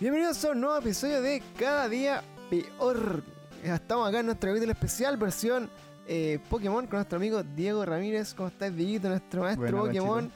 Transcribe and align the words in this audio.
Bienvenidos 0.00 0.44
a 0.44 0.50
un 0.50 0.60
nuevo 0.60 0.76
episodio 0.78 1.22
de 1.22 1.42
Cada 1.58 1.88
Día 1.88 2.22
Peor. 2.50 3.22
Estamos 3.64 4.08
acá 4.08 4.20
en 4.20 4.26
nuestro 4.26 4.50
capítulo 4.50 4.72
especial, 4.72 5.16
versión 5.16 5.70
eh, 6.06 6.38
Pokémon, 6.50 6.86
con 6.86 6.98
nuestro 6.98 7.16
amigo 7.16 7.42
Diego 7.42 7.84
Ramírez. 7.84 8.34
¿Cómo 8.34 8.48
estás, 8.48 8.74
Dieguito, 8.76 9.08
nuestro 9.08 9.42
maestro 9.42 9.78
Pokémon? 9.86 10.30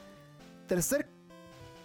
Tercer 0.67 1.07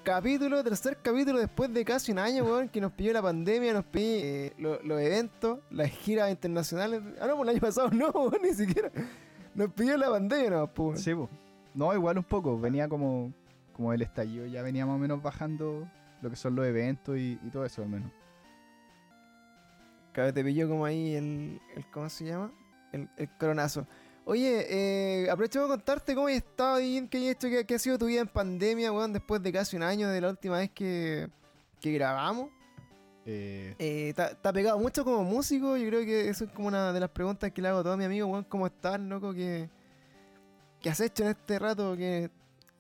capítulo, 0.03 0.63
tercer 0.65 0.99
capítulo 1.03 1.39
después 1.39 1.73
de 1.73 1.85
casi 1.85 2.13
un 2.13 2.19
año, 2.19 2.45
weón, 2.45 2.69
que 2.69 2.81
nos 2.81 2.93
pilló 2.93 3.13
la 3.13 3.23
pandemia, 3.23 3.75
nos 3.75 3.85
pilló 3.85 4.07
eh, 4.25 4.53
lo- 4.59 4.83
los 4.83 5.01
eventos, 5.01 5.59
las 5.71 5.91
giras 5.91 6.31
internacionales. 6.31 7.03
Ah, 7.21 7.27
no, 7.27 7.37
pues 7.37 7.43
el 7.43 7.49
año 7.57 7.61
pasado 7.61 7.91
no, 7.91 8.09
weón, 8.11 8.39
ni 8.43 8.55
siquiera. 8.55 8.91
Nos 9.55 9.71
pilló 9.73 9.97
la 9.97 10.09
pandemia, 10.11 10.51
no, 10.51 10.67
pues. 10.73 11.03
Sí, 11.03 11.15
po. 11.15 11.29
No, 11.75 11.93
igual 11.93 12.17
un 12.17 12.25
poco. 12.25 12.59
Venía 12.59 12.89
como, 12.89 13.33
como 13.75 13.93
el 13.93 14.01
estallido, 14.01 14.47
ya 14.47 14.63
venía 14.63 14.87
más 14.87 14.95
o 14.95 14.99
menos 14.99 15.23
bajando 15.23 15.87
lo 16.23 16.31
que 16.31 16.37
son 16.37 16.55
los 16.57 16.67
eventos 16.67 17.17
y, 17.17 17.39
y 17.43 17.51
todo 17.51 17.65
eso 17.65 17.83
al 17.83 17.89
menos. 17.89 18.11
Vez 20.15 20.33
te 20.33 20.43
pilló 20.43 20.67
como 20.69 20.87
ahí 20.87 21.15
el, 21.15 21.61
el 21.75 21.91
¿cómo 21.91 22.09
se 22.09 22.25
llama? 22.25 22.51
El, 22.93 23.09
el 23.19 23.29
coronazo. 23.39 23.87
Oye, 24.25 24.67
eh, 25.25 25.31
aprovecho 25.31 25.63
de 25.63 25.69
contarte 25.69 26.15
cómo 26.15 26.29
has 26.29 26.35
estado 26.35 26.81
y 26.81 27.07
qué 27.09 27.19
has 27.19 27.37
hecho, 27.37 27.49
qué, 27.49 27.67
qué 27.67 27.75
ha 27.75 27.79
sido 27.79 27.99
tu 27.99 28.07
vida 28.07 28.23
en 28.23 28.29
pandemia, 28.29 28.91
weón, 28.93 29.13
después 29.13 29.43
de 29.43 29.53
casi 29.53 29.77
un 29.77 29.83
año 29.83 30.09
de 30.09 30.21
la 30.21 30.31
última 30.31 30.57
vez 30.59 30.71
que, 30.71 31.29
que 31.81 31.93
grabamos. 31.93 32.49
Eh, 33.27 33.75
Eh, 33.79 34.13
¿te, 34.17 34.23
ha- 34.23 34.35
te 34.35 34.49
ha 34.49 34.53
pegado 34.53 34.79
mucho 34.79 35.05
como 35.05 35.23
músico? 35.23 35.77
Yo 35.77 35.87
creo 35.89 36.01
que 36.07 36.29
eso 36.31 36.45
es 36.45 36.51
como 36.53 36.69
una 36.69 36.93
de 36.93 37.01
las 37.01 37.11
preguntas 37.11 37.53
que 37.53 37.61
le 37.61 37.69
hago 37.69 37.81
a 37.81 37.83
todos 37.83 37.99
mis 37.99 38.07
amigos, 38.07 38.31
weón, 38.31 38.45
¿cómo 38.45 38.67
estás, 38.67 38.99
loco? 38.99 39.35
¿Qué, 39.35 39.69
¿Qué 40.81 40.89
has 40.91 41.01
hecho 41.01 41.25
en 41.25 41.31
este 41.31 41.59
rato 41.59 41.95
que 41.97 42.31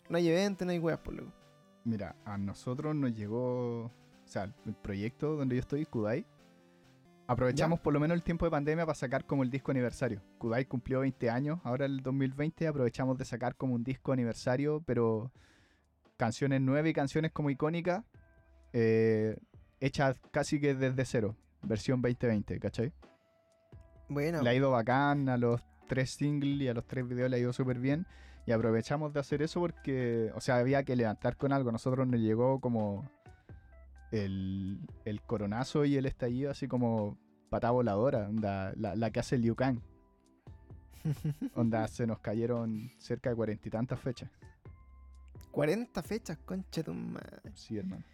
no 0.09 0.17
hay 0.17 0.29
evento, 0.29 0.65
no 0.65 0.71
hay 0.73 0.79
weas, 0.79 0.99
por 1.01 1.13
loco? 1.15 1.33
Mira, 1.87 2.17
a 2.25 2.37
nosotros 2.37 2.95
nos 2.95 3.15
llegó, 3.15 3.85
o 3.85 3.93
sea, 4.25 4.53
el 4.67 4.75
proyecto 4.75 5.37
donde 5.37 5.57
yo 5.57 5.61
estoy, 5.61 5.87
Kudai. 5.87 6.27
Aprovechamos 7.29 7.81
por 7.81 7.93
lo 7.93 7.99
menos 7.99 8.15
el 8.15 8.23
tiempo 8.23 8.45
de 8.45 8.51
pandemia 8.51 8.87
para 8.87 8.95
sacar 8.95 9.25
como 9.25 9.43
el 9.43 9.51
disco 9.51 9.73
aniversario. 9.73 10.23
Kudai 10.39 10.65
cumplió 10.67 11.01
20 11.01 11.31
años, 11.31 11.59
ahora 11.65 11.87
el 11.87 12.03
2020 12.03 12.69
aprovechamos 12.69 13.19
de 13.19 13.25
sacar 13.25 13.57
como 13.57 13.75
un 13.75 13.83
disco 13.83 14.13
aniversario, 14.13 14.83
pero 14.87 15.33
canciones 16.17 16.61
nuevas 16.61 16.89
y 16.89 16.93
canciones 16.93 17.33
como 17.33 17.51
icónicas, 17.51 18.05
eh, 18.73 19.37
hechas 19.81 20.21
casi 20.31 20.61
que 20.61 20.75
desde 20.75 21.05
cero, 21.05 21.37
versión 21.63 22.01
2020, 22.01 22.61
¿cachai? 22.61 22.93
Bueno, 24.09 24.43
Le 24.43 24.51
ha 24.51 24.55
ido 24.55 24.71
bacán 24.71 25.29
a 25.29 25.37
los 25.37 25.63
tres 25.89 26.11
singles 26.11 26.61
y 26.61 26.69
a 26.69 26.75
los 26.75 26.87
tres 26.87 27.09
videos 27.09 27.29
le 27.29 27.37
ha 27.37 27.41
ido 27.41 27.53
súper 27.53 27.79
bien. 27.81 28.07
Y 28.47 28.53
aprovechamos 28.53 29.13
de 29.13 29.21
hacer 29.21 29.43
eso 29.43 29.61
porque, 29.61 30.31
o 30.35 30.41
sea, 30.41 30.57
había 30.57 30.85
que 30.85 30.95
levantar 30.97 31.37
con 31.37 31.53
algo. 31.53 31.73
Nosotros 31.73 32.07
nos 32.07 32.21
llegó 32.21 32.61
como 32.61 33.11
el, 34.13 34.79
el 35.05 35.21
coronazo 35.23 35.85
y 35.85 35.97
el 35.97 36.07
estallido, 36.07 36.51
así 36.53 36.69
como 36.69 37.19
patada 37.51 37.73
voladora, 37.73 38.29
onda, 38.29 38.73
la, 38.77 38.95
la 38.95 39.11
que 39.11 39.21
hace 39.21 39.37
Liu 39.39 39.55
Kang. 39.57 39.81
Onda, 41.55 41.87
se 41.89 42.07
nos 42.07 42.19
cayeron 42.19 42.91
cerca 42.99 43.31
de 43.31 43.37
cuarenta 43.37 43.69
y 43.69 43.71
tantas 43.71 44.01
fechas. 44.01 44.31
40 45.53 46.03
fechas, 46.03 46.39
concha 46.39 46.83
tu 46.83 46.93
madre. 46.95 47.53
Sí, 47.55 47.79
hermano. 47.79 48.05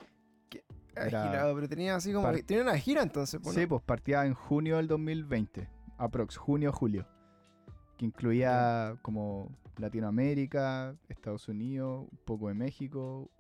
Era- 0.95 1.25
girado, 1.27 1.55
pero 1.55 1.69
tenía 1.69 1.97
así 1.97 2.13
como. 2.13 2.25
Par- 2.27 2.43
Tenía 2.43 2.63
una 2.63 2.77
gira 2.79 3.03
entonces, 3.03 3.41
por 3.41 3.55
Sí, 3.55 3.67
pues 3.67 3.83
partía 3.83 4.27
en 4.27 4.35
junio 4.35 4.77
del 4.77 4.89
2020, 4.89 5.69
aprox, 5.97 6.37
junio-julio, 6.37 7.07
que 7.97 8.05
incluía 8.05 8.97
como 9.01 9.51
Latinoamérica, 9.79 10.95
Estados 11.09 11.49
Unidos, 11.49 12.07
un 12.11 12.19
poco 12.25 12.49
de 12.49 12.55
México, 12.55 13.31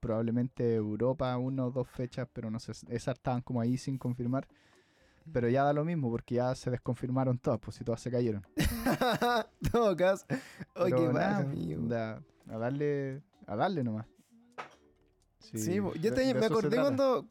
probablemente 0.00 0.74
Europa, 0.74 1.36
una 1.38 1.66
o 1.66 1.70
dos 1.70 1.88
fechas, 1.88 2.28
pero 2.32 2.50
no 2.50 2.58
sé, 2.58 2.72
esas 2.88 3.16
estaban 3.16 3.40
como 3.42 3.60
ahí 3.60 3.76
sin 3.78 3.98
confirmar. 3.98 4.46
Pero 5.32 5.48
ya 5.48 5.64
da 5.64 5.72
lo 5.72 5.84
mismo, 5.86 6.10
porque 6.10 6.34
ya 6.34 6.54
se 6.54 6.70
desconfirmaron 6.70 7.38
todas, 7.38 7.58
pues 7.58 7.76
si 7.76 7.84
todas 7.84 8.00
se 8.00 8.10
cayeron. 8.10 8.46
caso. 9.96 10.26
Oye, 10.74 10.90
Pero 10.94 10.96
qué 10.96 11.12
nada, 11.12 11.44
da- 11.88 12.22
a 12.54 12.58
darle, 12.58 13.22
a 13.46 13.56
darle 13.56 13.82
nomás. 13.84 14.06
Sí, 15.38 15.76
yo 15.76 15.90
de- 15.92 16.10
te- 16.12 16.20
de 16.24 16.34
me 16.34 16.46
acordé 16.46 16.76
cuando. 16.76 17.26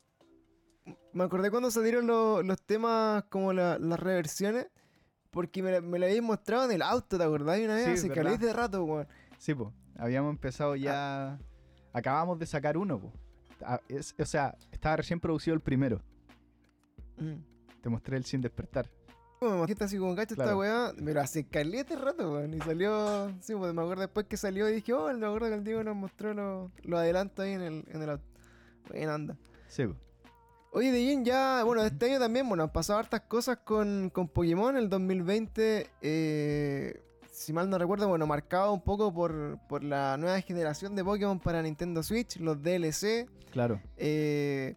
Me 1.13 1.23
acordé 1.23 1.51
cuando 1.51 1.69
salieron 1.69 2.07
lo- 2.07 2.41
los 2.41 2.59
temas 2.63 3.23
como 3.25 3.53
la- 3.53 3.77
las 3.77 3.99
reversiones. 3.99 4.67
Porque 5.33 5.61
me, 5.61 5.81
me 5.81 5.99
lo 5.99 6.05
habéis 6.05 6.21
mostrado 6.21 6.65
en 6.65 6.71
el 6.71 6.81
auto, 6.81 7.17
¿te 7.17 7.23
acordás? 7.23 7.59
Una 7.59 7.73
vez 7.75 7.85
Sí, 7.85 7.91
hace 7.91 8.07
verdad. 8.09 8.23
calés 8.23 8.39
de 8.39 8.53
rato, 8.53 8.83
weón. 8.85 9.07
Sí, 9.37 9.53
pues. 9.53 9.69
Habíamos 9.97 10.31
empezado 10.31 10.75
ya. 10.75 11.37
Acabamos 11.91 12.39
de 12.39 12.45
sacar 12.45 12.77
uno, 12.77 12.99
pues. 12.99 14.15
o 14.17 14.25
sea, 14.25 14.55
estaba 14.71 14.95
recién 14.97 15.19
producido 15.19 15.53
el 15.55 15.59
primero. 15.61 16.01
Mm. 17.17 17.81
Te 17.81 17.89
mostré 17.89 18.17
el 18.17 18.23
sin 18.25 18.41
despertar. 18.41 18.89
Me 19.41 19.49
mostraste 19.49 19.83
así 19.83 19.97
como 19.97 20.15
cacho 20.15 20.35
esta 20.35 20.55
weá. 20.55 20.93
Pero 21.03 21.19
hace 21.19 21.43
calete 21.45 21.95
de 21.95 22.01
rato, 22.01 22.31
weón. 22.31 22.53
Y 22.53 22.59
salió. 22.61 23.29
Sí, 23.41 23.53
pues 23.55 23.73
me 23.73 23.81
acuerdo 23.81 24.01
después 24.01 24.25
que 24.27 24.37
salió 24.37 24.69
y 24.69 24.73
dije, 24.75 24.93
oh, 24.93 25.11
me 25.13 25.25
acuerdo 25.25 25.49
que 25.49 25.55
el 25.55 25.63
Diego 25.63 25.83
nos 25.83 25.95
mostró 25.95 26.33
los 26.33 26.71
lo 26.83 26.97
adelantos 26.97 27.43
ahí 27.43 27.51
en 27.53 27.61
el, 27.61 27.83
en 27.91 28.01
el 28.01 28.09
auto. 28.11 28.23
Buena 28.87 29.15
anda. 29.15 29.37
Sí, 29.67 29.85
pues. 29.85 29.97
Oye, 30.75 30.91
Dejín, 30.91 31.23
ya, 31.23 31.63
bueno, 31.63 31.83
este 31.83 32.07
año 32.07 32.19
también, 32.19 32.47
bueno, 32.47 32.63
han 32.63 32.71
pasado 32.71 32.97
hartas 32.99 33.21
cosas 33.21 33.57
con, 33.63 34.09
con 34.09 34.27
Pokémon. 34.27 34.75
El 34.75 34.89
2020, 34.89 35.87
eh, 36.01 36.99
si 37.31 37.53
mal 37.53 37.69
no 37.69 37.77
recuerdo, 37.77 38.07
bueno, 38.07 38.25
marcado 38.25 38.73
un 38.73 38.81
poco 38.81 39.13
por, 39.13 39.59
por 39.69 39.83
la 39.83 40.17
nueva 40.17 40.41
generación 40.41 40.95
de 40.95 41.03
Pokémon 41.03 41.39
para 41.39 41.61
Nintendo 41.61 42.01
Switch, 42.01 42.37
los 42.37 42.59
DLC. 42.61 43.27
Claro. 43.51 43.79
eh, 43.97 44.75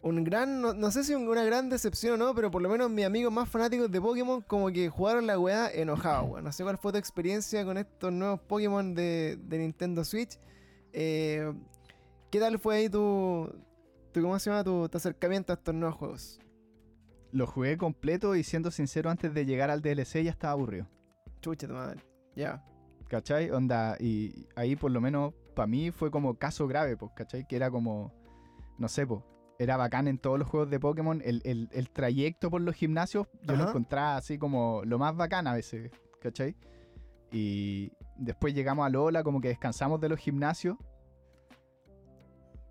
un 0.00 0.22
gran, 0.22 0.60
no, 0.62 0.72
no 0.74 0.92
sé 0.92 1.02
si 1.02 1.12
un- 1.12 1.26
una 1.28 1.42
gran 1.42 1.68
decepción 1.68 2.14
o 2.22 2.24
no, 2.26 2.32
pero 2.32 2.52
por 2.52 2.62
lo 2.62 2.68
menos 2.68 2.88
mis 2.88 3.04
amigos 3.04 3.32
más 3.32 3.48
fanáticos 3.48 3.90
de 3.90 4.00
Pokémon 4.00 4.40
como 4.42 4.70
que 4.70 4.88
jugaron 4.88 5.26
la 5.26 5.36
weá 5.40 5.68
enojados, 5.72 6.30
weón. 6.30 6.44
No 6.44 6.52
sé 6.52 6.62
cuál 6.62 6.78
fue 6.78 6.92
tu 6.92 6.98
experiencia 6.98 7.64
con 7.64 7.76
estos 7.78 8.12
nuevos 8.12 8.38
Pokémon 8.42 8.94
de, 8.94 9.36
de 9.42 9.58
Nintendo 9.58 10.04
Switch. 10.04 10.38
Eh, 10.92 11.52
¿Qué 12.30 12.38
tal 12.38 12.60
fue 12.60 12.76
ahí 12.76 12.88
tu, 12.88 13.50
¿cómo 14.22 14.38
se 14.38 14.50
llama? 14.50 14.64
Tu, 14.64 14.88
tu 14.88 14.96
acercamiento 14.98 15.52
a 15.52 15.56
estos 15.56 15.74
nuevos 15.74 15.96
juegos? 15.96 16.40
Lo 17.32 17.46
jugué 17.46 17.76
completo 17.76 18.34
y 18.36 18.42
siendo 18.42 18.70
sincero, 18.70 19.10
antes 19.10 19.34
de 19.34 19.44
llegar 19.44 19.70
al 19.70 19.82
DLC 19.82 20.22
ya 20.24 20.30
estaba 20.30 20.52
aburrido. 20.52 20.86
Chucha, 21.40 21.66
tu 21.68 21.74
madre. 21.74 22.00
Ya. 22.34 22.64
¿Cachai? 23.08 23.50
Onda, 23.50 23.96
y 24.00 24.46
ahí 24.56 24.76
por 24.76 24.90
lo 24.90 25.00
menos 25.00 25.32
para 25.54 25.66
mí 25.66 25.90
fue 25.90 26.10
como 26.10 26.34
caso 26.38 26.66
grave, 26.68 26.96
pues, 26.96 27.12
¿cachai? 27.14 27.46
Que 27.46 27.56
era 27.56 27.70
como, 27.70 28.12
no 28.78 28.88
sé, 28.88 29.06
pues, 29.06 29.22
era 29.58 29.76
bacán 29.76 30.08
en 30.08 30.18
todos 30.18 30.38
los 30.38 30.48
juegos 30.48 30.70
de 30.70 30.78
Pokémon. 30.78 31.20
El, 31.24 31.40
el- 31.44 31.68
el 31.72 31.90
trayecto 31.90 32.50
por 32.50 32.60
los 32.60 32.74
gimnasios 32.74 33.26
yo 33.42 33.56
lo 33.56 33.68
encontraba 33.68 34.16
así 34.16 34.38
como 34.38 34.82
lo 34.84 34.98
más 34.98 35.16
bacán 35.16 35.46
a 35.46 35.54
veces, 35.54 35.90
¿cachai? 36.20 36.54
Y 37.32 37.92
después 38.16 38.54
llegamos 38.54 38.86
a 38.86 38.88
Lola, 38.88 39.22
como 39.22 39.40
que 39.40 39.48
descansamos 39.48 40.00
de 40.00 40.08
los 40.08 40.18
gimnasios. 40.18 40.76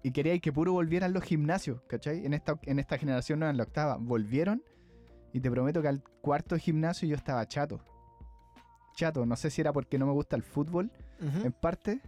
Y 0.07 0.11
quería 0.11 0.39
que 0.39 0.53
puro 0.53 0.71
volvieran 0.71 1.11
los 1.11 1.21
gimnasios, 1.21 1.81
¿cachai? 1.85 2.25
En 2.25 2.33
esta, 2.33 2.57
en 2.63 2.79
esta 2.79 2.97
generación, 2.97 3.39
no 3.39 3.49
en 3.49 3.57
la 3.57 3.63
octava. 3.63 3.97
Volvieron. 3.97 4.63
Y 5.33 5.41
te 5.41 5.51
prometo 5.51 5.81
que 5.81 5.89
al 5.89 6.01
cuarto 6.21 6.57
gimnasio 6.57 7.09
yo 7.09 7.17
estaba 7.17 7.45
chato. 7.45 7.81
Chato, 8.95 9.25
no 9.25 9.35
sé 9.35 9.49
si 9.49 9.59
era 9.59 9.73
porque 9.73 9.99
no 9.99 10.05
me 10.05 10.13
gusta 10.13 10.37
el 10.37 10.43
fútbol, 10.43 10.93
en 11.19 11.51
parte. 11.51 11.99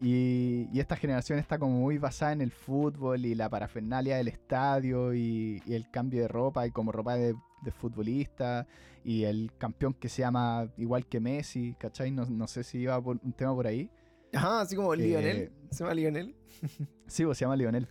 Y, 0.00 0.68
y 0.72 0.78
esta 0.78 0.94
generación 0.94 1.40
está 1.40 1.58
como 1.58 1.80
muy 1.80 1.98
basada 1.98 2.34
en 2.34 2.40
el 2.40 2.52
fútbol 2.52 3.26
y 3.26 3.34
la 3.34 3.48
parafernalia 3.48 4.16
del 4.16 4.28
estadio 4.28 5.12
y, 5.12 5.60
y 5.66 5.74
el 5.74 5.90
cambio 5.90 6.22
de 6.22 6.28
ropa 6.28 6.68
y 6.68 6.70
como 6.70 6.92
ropa 6.92 7.16
de, 7.16 7.34
de 7.62 7.70
futbolista 7.72 8.64
y 9.02 9.24
el 9.24 9.50
campeón 9.58 9.92
que 9.92 10.08
se 10.08 10.22
llama 10.22 10.68
igual 10.76 11.06
que 11.06 11.18
Messi, 11.18 11.74
¿cachai? 11.80 12.12
No, 12.12 12.26
no 12.26 12.46
sé 12.46 12.62
si 12.62 12.78
iba 12.78 13.02
por 13.02 13.18
un 13.24 13.32
tema 13.32 13.52
por 13.52 13.66
ahí. 13.66 13.90
Ajá, 14.34 14.60
así 14.62 14.76
como 14.76 14.94
Eh, 14.94 14.98
Lionel. 14.98 15.52
¿Se 15.70 15.78
llama 15.84 15.94
Lionel? 15.94 16.34
Sí, 17.06 17.24
pues 17.24 17.36
se 17.38 17.44
llama 17.44 17.56
Lionel. 17.56 17.86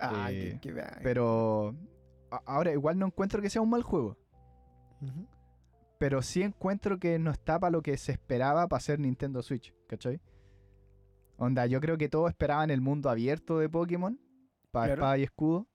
Ah, 0.00 0.30
eh, 0.32 0.58
qué, 0.60 0.68
qué 0.68 0.72
bacán. 0.74 1.00
Pero 1.02 1.74
ahora 2.44 2.72
igual 2.72 2.98
no 2.98 3.06
encuentro 3.06 3.40
que 3.40 3.48
sea 3.50 3.62
un 3.62 3.70
mal 3.70 3.82
juego. 3.82 4.16
Pero 5.98 6.20
sí 6.22 6.42
encuentro 6.42 6.98
que 6.98 7.18
no 7.18 7.30
está 7.30 7.58
para 7.58 7.70
lo 7.70 7.82
que 7.82 7.96
se 7.96 8.12
esperaba 8.12 8.66
para 8.68 8.78
hacer 8.78 8.98
Nintendo 8.98 9.42
Switch, 9.42 9.72
¿cachai? 9.86 10.20
Onda, 11.38 11.66
yo 11.66 11.80
creo 11.80 11.96
que 11.96 12.08
todos 12.08 12.28
esperaban 12.30 12.70
el 12.70 12.80
mundo 12.80 13.08
abierto 13.08 13.58
de 13.58 13.68
Pokémon, 13.68 14.18
para 14.70 14.86
Claro. 14.88 15.00
espada 15.00 15.18
y 15.18 15.22
escudo, 15.22 15.66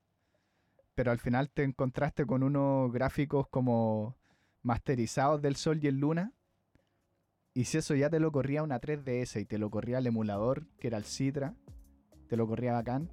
pero 0.95 1.11
al 1.11 1.17
final 1.19 1.49
te 1.49 1.63
encontraste 1.63 2.25
con 2.25 2.43
unos 2.43 2.91
gráficos 2.91 3.47
como 3.49 4.15
masterizados 4.63 5.41
del 5.41 5.55
Sol 5.55 5.79
y 5.83 5.87
el 5.87 5.97
Luna, 5.99 6.33
y 7.53 7.65
si 7.65 7.77
eso 7.77 7.95
ya 7.95 8.09
te 8.09 8.19
lo 8.19 8.31
corría 8.31 8.63
una 8.63 8.79
3DS 8.79 9.41
y 9.41 9.45
te 9.45 9.57
lo 9.57 9.69
corría 9.69 9.97
el 9.97 10.07
emulador, 10.07 10.67
que 10.79 10.87
era 10.87 10.97
el 10.97 11.03
Citra, 11.03 11.55
te 12.27 12.37
lo 12.37 12.47
corría 12.47 12.73
bacán, 12.73 13.11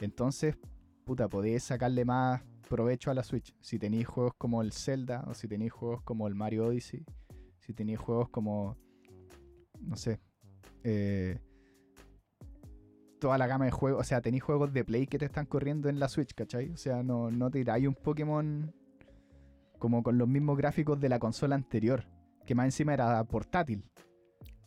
entonces, 0.00 0.56
puta, 1.04 1.28
podías 1.28 1.62
sacarle 1.62 2.04
más 2.04 2.42
provecho 2.68 3.10
a 3.10 3.14
la 3.14 3.22
Switch. 3.22 3.54
Si 3.60 3.78
tenéis 3.78 4.06
juegos 4.06 4.32
como 4.38 4.62
el 4.62 4.72
Zelda, 4.72 5.24
o 5.28 5.34
si 5.34 5.48
tenéis 5.48 5.72
juegos 5.72 6.02
como 6.02 6.26
el 6.28 6.34
Mario 6.34 6.66
Odyssey, 6.66 7.04
si 7.58 7.74
tenéis 7.74 7.98
juegos 7.98 8.28
como, 8.30 8.76
no 9.80 9.96
sé, 9.96 10.20
eh, 10.82 11.38
toda 13.18 13.38
la 13.38 13.46
gama 13.46 13.66
de 13.66 13.70
juegos. 13.70 14.00
O 14.00 14.04
sea, 14.04 14.20
tenéis 14.20 14.42
juegos 14.42 14.72
de 14.72 14.84
Play 14.84 15.06
que 15.06 15.18
te 15.18 15.26
están 15.26 15.46
corriendo 15.46 15.88
en 15.88 15.98
la 15.98 16.08
Switch, 16.08 16.34
¿cachai? 16.34 16.70
O 16.70 16.76
sea, 16.76 17.02
no, 17.02 17.30
no 17.30 17.50
tiráis 17.50 17.86
un 17.86 17.94
Pokémon 17.94 18.74
como 19.78 20.02
con 20.02 20.18
los 20.18 20.28
mismos 20.28 20.56
gráficos 20.56 21.00
de 21.00 21.08
la 21.08 21.18
consola 21.18 21.54
anterior, 21.54 22.04
que 22.50 22.54
más 22.56 22.64
encima 22.64 22.94
era 22.94 23.22
portátil. 23.22 23.84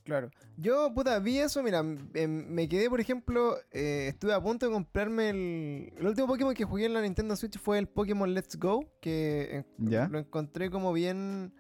Claro. 0.06 0.32
Yo, 0.56 0.94
puta, 0.94 1.20
vi 1.20 1.40
eso, 1.40 1.62
mira, 1.62 1.80
em, 2.14 2.48
me 2.48 2.70
quedé, 2.70 2.90
por 2.90 3.02
ejemplo, 3.02 3.58
eh, 3.72 4.06
estuve 4.08 4.34
a 4.34 4.40
punto 4.40 4.66
de 4.66 4.72
comprarme 4.72 5.30
el... 5.32 5.94
El 5.98 6.08
último 6.08 6.28
Pokémon 6.28 6.54
que 6.54 6.64
jugué 6.64 6.86
en 6.86 6.94
la 6.94 7.02
Nintendo 7.02 7.36
Switch 7.36 7.60
fue 7.60 7.78
el 7.80 7.88
Pokémon 7.88 8.34
Let's 8.34 8.58
Go, 8.58 8.86
que 9.02 9.66
¿Ya? 9.80 10.08
lo 10.08 10.18
encontré 10.18 10.70
como 10.70 10.94
bien, 10.94 11.54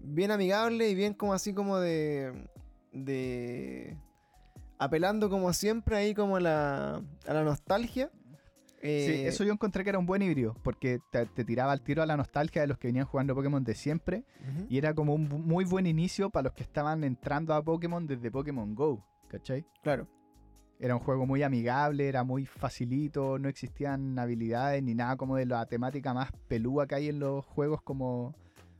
bien 0.00 0.30
amigable 0.30 0.88
y 0.88 0.94
bien 0.94 1.12
como 1.12 1.34
así 1.34 1.52
como 1.52 1.76
de... 1.78 2.32
de 2.92 3.98
apelando 4.78 5.28
como 5.28 5.52
siempre 5.52 5.98
ahí 5.98 6.14
como 6.14 6.36
a 6.36 6.40
la, 6.40 7.02
a 7.26 7.34
la 7.34 7.44
nostalgia. 7.44 8.10
Sí, 8.80 8.88
Eh, 8.88 9.26
eso 9.26 9.42
yo 9.42 9.52
encontré 9.52 9.82
que 9.84 9.90
era 9.90 9.98
un 9.98 10.06
buen 10.06 10.22
híbrido, 10.22 10.54
porque 10.62 11.00
te, 11.10 11.26
te 11.26 11.44
tiraba 11.44 11.72
al 11.72 11.80
tiro 11.80 12.02
a 12.02 12.06
la 12.06 12.16
nostalgia 12.16 12.60
de 12.62 12.68
los 12.68 12.78
que 12.78 12.88
venían 12.88 13.06
jugando 13.06 13.34
Pokémon 13.34 13.64
de 13.64 13.74
siempre, 13.74 14.24
y 14.68 14.78
era 14.78 14.94
como 14.94 15.14
un 15.14 15.28
muy 15.28 15.64
buen 15.64 15.86
inicio 15.86 16.30
para 16.30 16.44
los 16.44 16.52
que 16.52 16.62
estaban 16.62 17.02
entrando 17.02 17.54
a 17.54 17.62
Pokémon 17.62 18.06
desde 18.06 18.30
Pokémon 18.30 18.74
Go, 18.74 19.04
¿cachai? 19.28 19.64
Claro. 19.82 20.06
Era 20.78 20.94
un 20.94 21.00
juego 21.00 21.24
muy 21.24 21.42
amigable, 21.42 22.06
era 22.06 22.22
muy 22.22 22.44
facilito, 22.44 23.38
no 23.38 23.48
existían 23.48 24.18
habilidades 24.18 24.82
ni 24.82 24.94
nada 24.94 25.16
como 25.16 25.36
de 25.36 25.46
la 25.46 25.64
temática 25.64 26.12
más 26.12 26.30
pelúa 26.48 26.86
que 26.86 26.96
hay 26.96 27.08
en 27.08 27.18
los 27.18 27.46
juegos 27.46 27.80
como, 27.80 28.34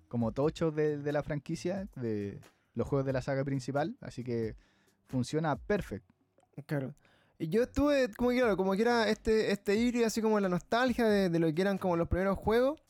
como 0.09 0.31
tochos 0.33 0.75
de, 0.75 0.99
de 0.99 1.13
la 1.13 1.23
franquicia, 1.23 1.89
de 1.97 2.39
los 2.75 2.87
juegos 2.87 3.07
de 3.07 3.15
la 3.15 3.23
saga 3.23 3.45
principal, 3.45 3.97
así 4.03 4.23
que 4.23 4.57
funciona 5.09 5.57
perfecto. 5.57 6.13
Claro. 6.67 6.95
Yo 7.39 7.63
estuve, 7.65 8.11
como 8.15 8.31
claro, 8.31 8.57
como 8.57 8.73
que 8.73 8.83
era 8.83 9.09
este, 9.09 9.53
este 9.53 9.77
híbrido, 9.77 10.07
así 10.07 10.23
como 10.23 10.41
la 10.41 10.49
nostalgia 10.49 11.07
de, 11.07 11.29
lo 11.39 11.53
que 11.55 11.61
eran 11.63 11.77
como 11.77 11.97
los 11.97 12.09
primeros 12.09 12.39
juegos. 12.39 12.81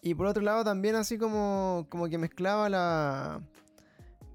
Y 0.00 0.14
por 0.14 0.26
otro 0.26 0.42
lado 0.42 0.64
también 0.64 0.94
así 0.94 1.18
como, 1.18 1.86
como 1.90 2.08
que 2.08 2.16
mezclaba 2.16 2.70
la... 2.70 3.42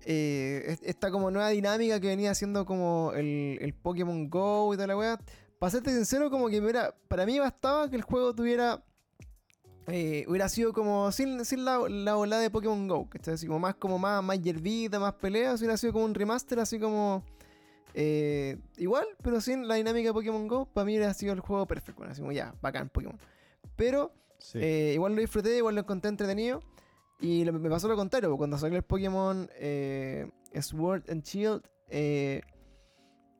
eh, 0.05 0.63
es- 0.67 0.83
esta 0.83 1.09
como 1.09 1.31
nueva 1.31 1.49
dinámica 1.49 1.99
que 1.99 2.07
venía 2.07 2.31
haciendo 2.31 2.65
como 2.65 3.13
el, 3.15 3.57
el 3.59 3.73
Pokémon 3.73 4.29
Go 4.29 4.73
y 4.73 4.77
toda 4.77 4.87
la 4.87 4.97
weá. 4.97 5.19
Para 5.57 5.71
serte 5.71 5.91
sincero, 5.91 6.29
como 6.29 6.49
que 6.49 6.61
para 7.07 7.25
mí 7.25 7.39
bastaba 7.39 7.89
que 7.89 7.95
el 7.95 8.03
juego 8.03 8.35
tuviera... 8.35 8.83
eh, 9.87 10.25
hubiera 10.27 10.49
sido 10.49 10.71
como 10.71 11.11
sin, 11.11 11.43
sin 11.45 11.65
la, 11.65 11.79
la 11.89 12.15
ola 12.17 12.37
de 12.37 12.51
Pokémon 12.51 12.87
Go, 12.87 13.09
que 13.09 13.17
así 13.31 13.47
como 13.47 13.59
más 13.59 13.73
como 13.75 13.97
más, 13.97 14.21
más 14.21 14.39
más 14.99 15.13
peleas, 15.13 15.59
hubiera 15.61 15.77
sido 15.77 15.93
como 15.93 16.05
un 16.05 16.13
remaster 16.13 16.59
así 16.59 16.77
como 16.77 17.23
eh, 17.93 18.57
igual, 18.77 19.05
pero 19.21 19.39
sin 19.41 19.67
la 19.67 19.75
dinámica 19.75 20.09
de 20.09 20.13
Pokémon 20.13 20.47
Go, 20.47 20.65
para 20.65 20.85
mí 20.85 20.97
hubiera 20.97 21.13
sido 21.13 21.33
el 21.33 21.39
juego 21.39 21.65
perfecto, 21.67 21.99
bueno, 21.99 22.11
así 22.11 22.21
como 22.21 22.31
ya, 22.31 22.53
bacán 22.61 22.89
Pokémon. 22.89 23.17
Pero 23.75 24.11
Sí. 24.39 24.59
eh, 24.61 24.91
igual 24.95 25.15
lo 25.15 25.21
disfruté, 25.21 25.57
igual 25.57 25.75
lo 25.75 25.81
encontré 25.81 26.09
entretenido. 26.09 26.61
Y 27.19 27.45
lo- 27.45 27.53
me 27.53 27.69
pasó 27.69 27.87
lo 27.87 27.95
contrario, 27.95 28.35
cuando 28.35 28.57
salió 28.57 28.75
el 28.77 28.83
Pokémon 28.83 29.49
eh, 29.55 30.29
Sword 30.59 31.09
and 31.09 31.23
Shield, 31.23 31.61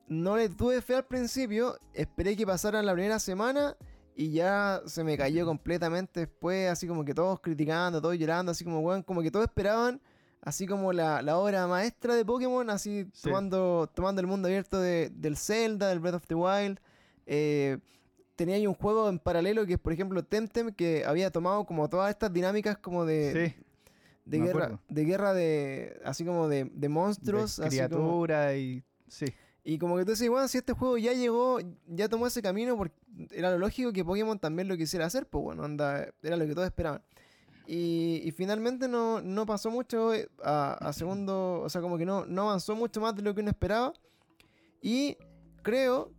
no 0.06 0.36
le 0.36 0.48
tuve 0.48 0.80
fe 0.82 0.94
al 0.96 1.04
principio, 1.06 1.76
esperé 1.92 2.36
que 2.36 2.46
pasara 2.46 2.82
la 2.82 2.92
primera 2.92 3.18
semana 3.18 3.76
y 4.14 4.30
ya 4.32 4.80
se 4.86 5.02
me 5.02 5.16
cayó 5.16 5.44
completamente 5.46 6.20
después, 6.20 6.70
así 6.70 6.86
como 6.86 7.04
que 7.04 7.14
todos 7.14 7.40
criticando, 7.40 8.00
todos 8.00 8.16
llorando, 8.18 8.52
así 8.52 8.64
como, 8.64 8.80
weón, 8.80 9.02
como 9.02 9.22
que 9.22 9.30
todos 9.30 9.46
esperaban, 9.46 10.00
así 10.44 10.66
como 10.66 10.92
la, 10.92 11.22
la 11.22 11.38
obra 11.38 11.66
maestra 11.66 12.14
de 12.14 12.24
Pokémon, 12.24 12.68
así 12.70 13.06
Sí. 13.12 13.22
tomando, 13.24 13.90
tomando 13.94 14.20
el 14.20 14.26
mundo 14.26 14.46
abierto 14.48 14.80
de- 14.80 15.10
del 15.10 15.36
Zelda, 15.36 15.88
del 15.88 16.00
Breath 16.00 16.14
of 16.16 16.26
the 16.26 16.34
Wild. 16.34 16.78
Eh, 17.26 17.78
tenía 18.36 18.56
ahí 18.56 18.66
un 18.66 18.74
juego 18.74 19.08
en 19.08 19.18
paralelo 19.18 19.64
que 19.66 19.74
es, 19.74 19.78
por 19.78 19.92
ejemplo, 19.92 20.22
Temtem, 20.24 20.72
que 20.72 21.04
había 21.04 21.30
tomado 21.30 21.64
como 21.64 21.88
todas 21.88 22.10
estas 22.10 22.32
dinámicas 22.32 22.76
como 22.78 23.04
de, 23.04 23.54
Sí, 23.56 23.64
de 24.26 24.38
me 24.38 24.46
guerra, 24.46 24.64
acuerdo. 24.64 24.82
de 24.88 25.04
guerra 25.04 25.34
de, 25.34 26.00
así 26.04 26.24
como 26.24 26.48
de, 26.48 26.64
de 26.64 26.70
de 26.74 26.88
monstruos, 26.88 27.58
así 27.58 27.78
como- 27.78 27.88
criatura 27.88 28.56
y... 28.56 28.82
Sí, 29.08 29.26
y 29.62 29.78
como 29.78 29.96
que 29.96 30.04
tú 30.04 30.10
dices, 30.10 30.28
bueno, 30.28 30.46
si 30.48 30.58
este 30.58 30.72
juego 30.74 30.98
ya 30.98 31.12
llegó, 31.12 31.58
ya 31.86 32.08
tomó 32.08 32.26
ese 32.26 32.42
camino, 32.42 32.76
porque 32.76 32.94
era 33.30 33.50
lo 33.50 33.58
lógico 33.58 33.92
que 33.92 34.04
Pokémon 34.04 34.38
también 34.38 34.66
lo 34.68 34.76
quisiera 34.76 35.06
hacer, 35.06 35.26
pues 35.26 35.42
bueno, 35.44 35.62
anda, 35.64 36.08
era 36.22 36.36
lo 36.36 36.44
que 36.46 36.52
todos 36.54 36.66
esperaban. 36.66 37.00
Y, 37.66 38.20
y 38.24 38.30
finalmente 38.32 38.88
no, 38.88 39.20
no 39.22 39.46
pasó 39.46 39.70
mucho 39.70 40.12
eh, 40.12 40.28
a, 40.42 40.74
a 40.74 40.92
segundo, 40.92 41.60
o 41.62 41.68
sea, 41.70 41.80
como 41.80 41.96
que 41.96 42.04
no, 42.04 42.26
no 42.26 42.42
avanzó 42.42 42.76
mucho 42.76 43.00
más 43.00 43.14
de 43.16 43.22
lo 43.22 43.34
que 43.34 43.40
uno 43.40 43.50
esperaba. 43.50 43.92
Y 44.82 45.16
creo 45.62 46.10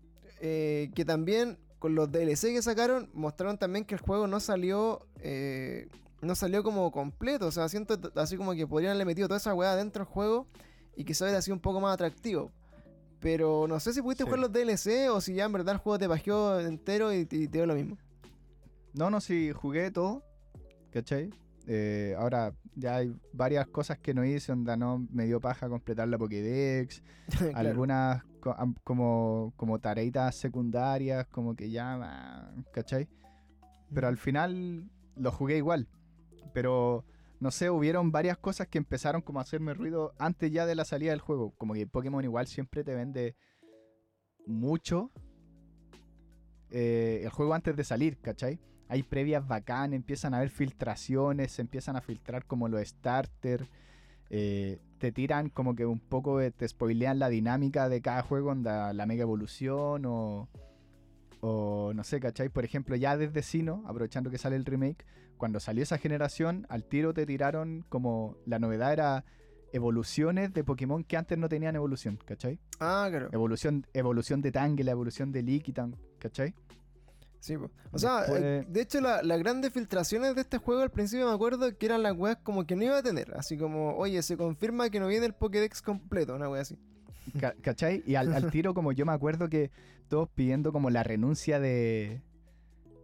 eh, 0.41 0.89
que 0.95 1.05
también 1.05 1.59
con 1.77 1.93
los 1.93 2.11
DLC 2.11 2.47
que 2.53 2.61
sacaron, 2.63 3.09
mostraron 3.13 3.57
también 3.59 3.85
que 3.85 3.93
el 3.93 4.01
juego 4.01 4.25
no 4.25 4.39
salió, 4.39 5.05
eh, 5.19 5.87
no 6.21 6.33
salió 6.33 6.63
como 6.63 6.91
completo. 6.91 7.45
O 7.47 7.51
sea, 7.51 7.69
siento 7.69 7.99
así 8.15 8.37
como 8.37 8.53
que 8.53 8.65
podrían 8.65 8.91
haberle 8.91 9.05
metido 9.05 9.27
toda 9.27 9.37
esa 9.37 9.53
weá 9.53 9.75
dentro 9.75 10.03
del 10.03 10.11
juego 10.11 10.47
y 10.95 11.03
quizá 11.05 11.25
hubiera 11.25 11.41
sido 11.43 11.53
un 11.55 11.61
poco 11.61 11.79
más 11.79 11.93
atractivo. 11.93 12.51
Pero 13.19 13.67
no 13.67 13.79
sé 13.79 13.93
si 13.93 14.01
pudiste 14.01 14.23
Sí. 14.23 14.29
jugar 14.29 14.39
los 14.39 14.51
DLC 14.51 15.09
o 15.11 15.21
si 15.21 15.35
ya 15.35 15.45
en 15.45 15.51
verdad 15.51 15.75
el 15.75 15.79
juego 15.79 15.99
te 15.99 16.07
pajeó 16.09 16.59
entero 16.59 17.13
y, 17.13 17.25
te- 17.25 17.35
y 17.37 17.47
te 17.47 17.59
dio 17.59 17.65
lo 17.67 17.75
mismo. 17.75 17.97
No, 18.93 19.09
no, 19.11 19.21
sí, 19.21 19.51
jugué 19.51 19.91
todo, 19.91 20.23
¿cachai? 20.95 21.29
Eh, 21.67 22.15
ahora 22.17 22.53
ya 22.75 22.95
hay 22.97 23.13
varias 23.33 23.67
cosas 23.67 23.97
que 23.99 24.13
no 24.13 24.23
hice, 24.23 24.53
onda 24.53 24.77
no 24.77 25.05
me 25.11 25.25
dio 25.25 25.41
paja 25.41 25.67
completar 25.67 26.07
la 26.07 26.17
Pokédex, 26.17 27.03
Claro. 27.51 27.57
algunas 27.69 28.23
co- 28.39 28.55
como, 28.85 29.53
como 29.57 29.79
tareitas 29.79 30.35
secundarias, 30.35 31.27
como 31.27 31.53
que 31.53 31.69
ya, 31.69 31.99
ah, 32.01 32.53
¿cachai? 32.71 33.09
Pero 33.93 34.07
al 34.07 34.15
final 34.17 34.89
lo 35.17 35.31
jugué 35.33 35.57
igual. 35.57 35.89
Pero 36.53 37.03
no 37.41 37.51
sé, 37.51 37.69
hubieron 37.69 38.11
varias 38.13 38.37
cosas 38.37 38.67
que 38.69 38.77
empezaron 38.77 39.21
como 39.21 39.39
a 39.39 39.41
hacerme 39.41 39.73
ruido 39.73 40.13
antes 40.17 40.49
ya 40.53 40.65
de 40.65 40.75
la 40.75 40.85
salida 40.85 41.11
del 41.11 41.19
juego. 41.19 41.51
Como 41.57 41.73
que 41.73 41.87
Pokémon 41.87 42.23
igual 42.23 42.47
siempre 42.47 42.85
te 42.85 42.95
vende 42.95 43.35
mucho 44.47 45.11
eh, 46.71 47.19
el 47.23 47.29
juego 47.31 47.53
antes 47.53 47.75
de 47.75 47.83
salir, 47.83 48.17
¿cachai? 48.21 48.59
Hay 48.87 49.03
previas 49.03 49.47
bacán, 49.47 49.93
empiezan 49.93 50.33
a 50.33 50.37
haber 50.37 50.49
filtraciones, 50.49 51.51
se 51.51 51.61
empiezan 51.61 51.95
a 51.95 52.01
filtrar 52.01 52.45
como 52.45 52.67
los 52.67 52.81
starters. 52.87 53.67
eh, 54.29 54.79
te 54.97 55.11
tiran 55.11 55.49
como 55.49 55.75
que 55.75 55.85
un 55.85 55.99
poco, 55.99 56.39
te 56.51 56.67
spoilean 56.67 57.19
la 57.19 57.29
dinámica 57.29 57.89
de 57.89 58.01
cada 58.01 58.21
juego, 58.23 58.51
onda 58.51 58.93
la 58.93 59.05
mega 59.05 59.21
evolución 59.21 60.05
o, 60.05 60.49
o 61.41 61.91
no 61.93 62.03
sé, 62.03 62.19
¿cachai? 62.19 62.49
Por 62.49 62.65
ejemplo, 62.65 62.95
ya 62.95 63.17
desde 63.17 63.43
Sino, 63.43 63.83
aprovechando 63.85 64.31
que 64.31 64.37
sale 64.37 64.55
el 64.55 64.65
remake, 64.65 65.05
cuando 65.37 65.59
salió 65.59 65.83
esa 65.83 65.97
generación, 65.97 66.65
al 66.69 66.85
tiro 66.85 67.13
te 67.13 67.25
tiraron 67.25 67.85
como 67.89 68.37
la 68.45 68.57
novedad 68.57 68.93
era 68.93 69.25
evoluciones 69.73 70.53
de 70.53 70.63
Pokémon 70.63 71.03
que 71.03 71.17
antes 71.17 71.37
no 71.37 71.49
tenían 71.49 71.75
evolución, 71.75 72.17
¿cachai? 72.25 72.59
Ah, 72.79 73.07
claro. 73.09 73.29
Evolución, 73.31 73.85
evolución 73.93 74.41
de 74.41 74.51
Tangela, 74.51 74.91
evolución 74.91 75.31
de 75.33 75.43
Lickitung, 75.43 75.95
¿cachai? 76.17 76.53
Sí, 77.45 77.55
po. 77.57 77.69
O 77.91 77.99
sea, 77.99 78.21
Después- 78.21 78.41
eh, 78.43 78.65
de 78.67 78.81
hecho, 78.81 78.99
la- 79.01 79.21
las 79.21 79.37
grandes 79.37 79.71
filtraciones 79.71 80.33
de 80.33 80.41
este 80.41 80.57
juego 80.57 80.81
al 80.81 80.89
principio 80.89 81.27
me 81.27 81.33
acuerdo 81.33 81.77
que 81.77 81.85
eran 81.85 82.01
las 82.01 82.13
weas 82.17 82.37
como 82.37 82.65
que 82.65 82.75
no 82.75 82.83
iba 82.85 82.97
a 82.97 83.03
tener. 83.03 83.35
Así 83.37 83.55
como, 83.55 83.95
oye, 83.97 84.21
se 84.23 84.35
confirma 84.35 84.89
que 84.89 84.99
no 84.99 85.07
viene 85.07 85.27
el 85.27 85.33
Pokédex 85.33 85.83
completo, 85.83 86.33
una 86.35 86.49
wea 86.49 86.63
así. 86.63 86.75
Ca- 87.39 87.53
¿Cachai? 87.61 88.01
Y 88.07 88.15
al, 88.15 88.33
al 88.33 88.49
tiro, 88.49 88.73
como 88.73 88.91
yo 88.93 89.05
me 89.05 89.11
acuerdo 89.13 89.47
que 89.47 89.69
todos 90.07 90.27
pidiendo 90.29 90.71
como 90.73 90.89
la 90.89 91.03
renuncia 91.03 91.59
de, 91.59 92.21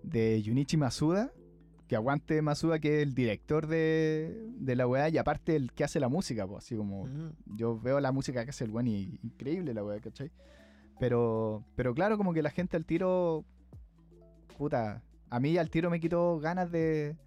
de 0.01 0.41
Junichi 0.43 0.75
Masuda, 0.75 1.31
que 1.87 1.95
aguante 1.95 2.41
Masuda, 2.41 2.79
que 2.79 2.97
es 2.97 3.03
el 3.03 3.13
director 3.13 3.67
de, 3.67 4.47
de 4.57 4.75
la 4.75 4.87
weá, 4.87 5.09
y 5.09 5.19
aparte 5.19 5.55
el 5.55 5.71
que 5.71 5.83
hace 5.83 5.99
la 5.99 6.07
música, 6.09 6.47
pues, 6.47 6.65
así 6.65 6.75
como 6.75 7.07
yo 7.45 7.79
veo 7.79 7.99
la 7.99 8.11
música 8.11 8.43
que 8.43 8.49
hace 8.49 8.63
el 8.63 8.71
buen 8.71 8.87
y 8.87 9.19
increíble 9.21 9.73
la 9.75 9.83
weá, 9.83 9.99
¿cachai? 9.99 10.31
Pero, 10.99 11.63
pero 11.75 11.93
claro, 11.93 12.17
como 12.17 12.33
que 12.33 12.41
la 12.41 12.49
gente 12.51 12.77
al 12.77 12.85
tiro, 12.85 13.43
puta, 14.61 15.01
a 15.31 15.39
mí 15.39 15.57
al 15.57 15.71
tiro 15.71 15.89
me 15.89 15.99
quitó 15.99 16.37
ganas 16.37 16.71
de 16.71 17.17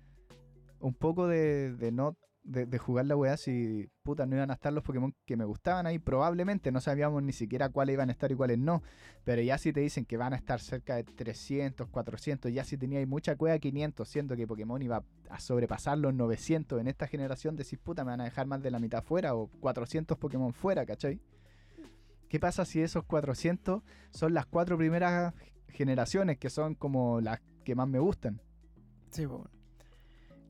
un 0.79 0.95
poco 0.95 1.27
de, 1.27 1.91
no 1.93 2.17
de, 2.45 2.65
de 2.65 2.79
jugar 2.79 3.07
la 3.07 3.17
weá 3.17 3.37
si 3.37 3.91
puta 4.05 4.25
no 4.25 4.37
iban 4.37 4.53
a 4.53 4.55
estar 4.55 4.73
los 4.73 4.85
Pokémon 4.85 5.13
que 5.27 5.37
me 5.37 5.45
gustaban 5.45 5.85
ahí, 5.85 5.99
probablemente 5.99 6.71
no 6.71 6.81
sabíamos 6.81 7.25
ni 7.25 7.33
siquiera 7.33 7.71
cuáles 7.71 7.95
iban 7.95 8.09
a 8.09 8.13
estar 8.13 8.31
y 8.31 8.37
cuáles 8.37 8.59
no, 8.59 8.85
pero 9.25 9.43
ya 9.43 9.59
si 9.59 9.73
te 9.73 9.81
dicen 9.81 10.05
que 10.05 10.17
van 10.17 10.33
a 10.33 10.37
estar 10.37 10.61
cerca 10.61 10.95
de 10.95 11.03
300, 11.03 11.89
400, 11.89 12.53
ya 12.53 12.63
si 12.63 12.79
teníais 12.79 13.09
mucha 13.09 13.35
cueva 13.35 13.59
500, 13.59 14.09
siendo 14.09 14.37
que 14.37 14.47
Pokémon 14.47 14.81
iba 14.81 15.03
a 15.29 15.41
sobrepasar 15.41 15.99
los 15.99 16.15
900 16.15 16.81
en 16.81 16.87
esta 16.87 17.09
generación, 17.09 17.57
decís 17.57 17.81
puta 17.81 18.05
me 18.05 18.13
van 18.13 18.21
a 18.21 18.25
dejar 18.27 18.47
más 18.47 18.63
de 18.63 18.71
la 18.71 18.79
mitad 18.79 19.03
fuera 19.03 19.35
o 19.35 19.49
400 19.59 20.17
Pokémon 20.19 20.53
fuera, 20.53 20.87
¿cachai? 20.87 21.21
¿Qué 22.29 22.39
pasa 22.39 22.65
si 22.65 22.81
esos 22.81 23.03
400 23.05 23.83
son 24.11 24.35
las 24.35 24.47
cuatro 24.47 24.77
primeras 24.79 25.35
generaciones 25.75 26.39
que 26.39 26.49
son 26.49 26.75
como 26.75 27.21
las 27.21 27.41
que 27.65 27.75
más 27.75 27.89
me 27.89 27.99
gustan? 27.99 28.41
Sí, 29.11 29.27
po. 29.27 29.47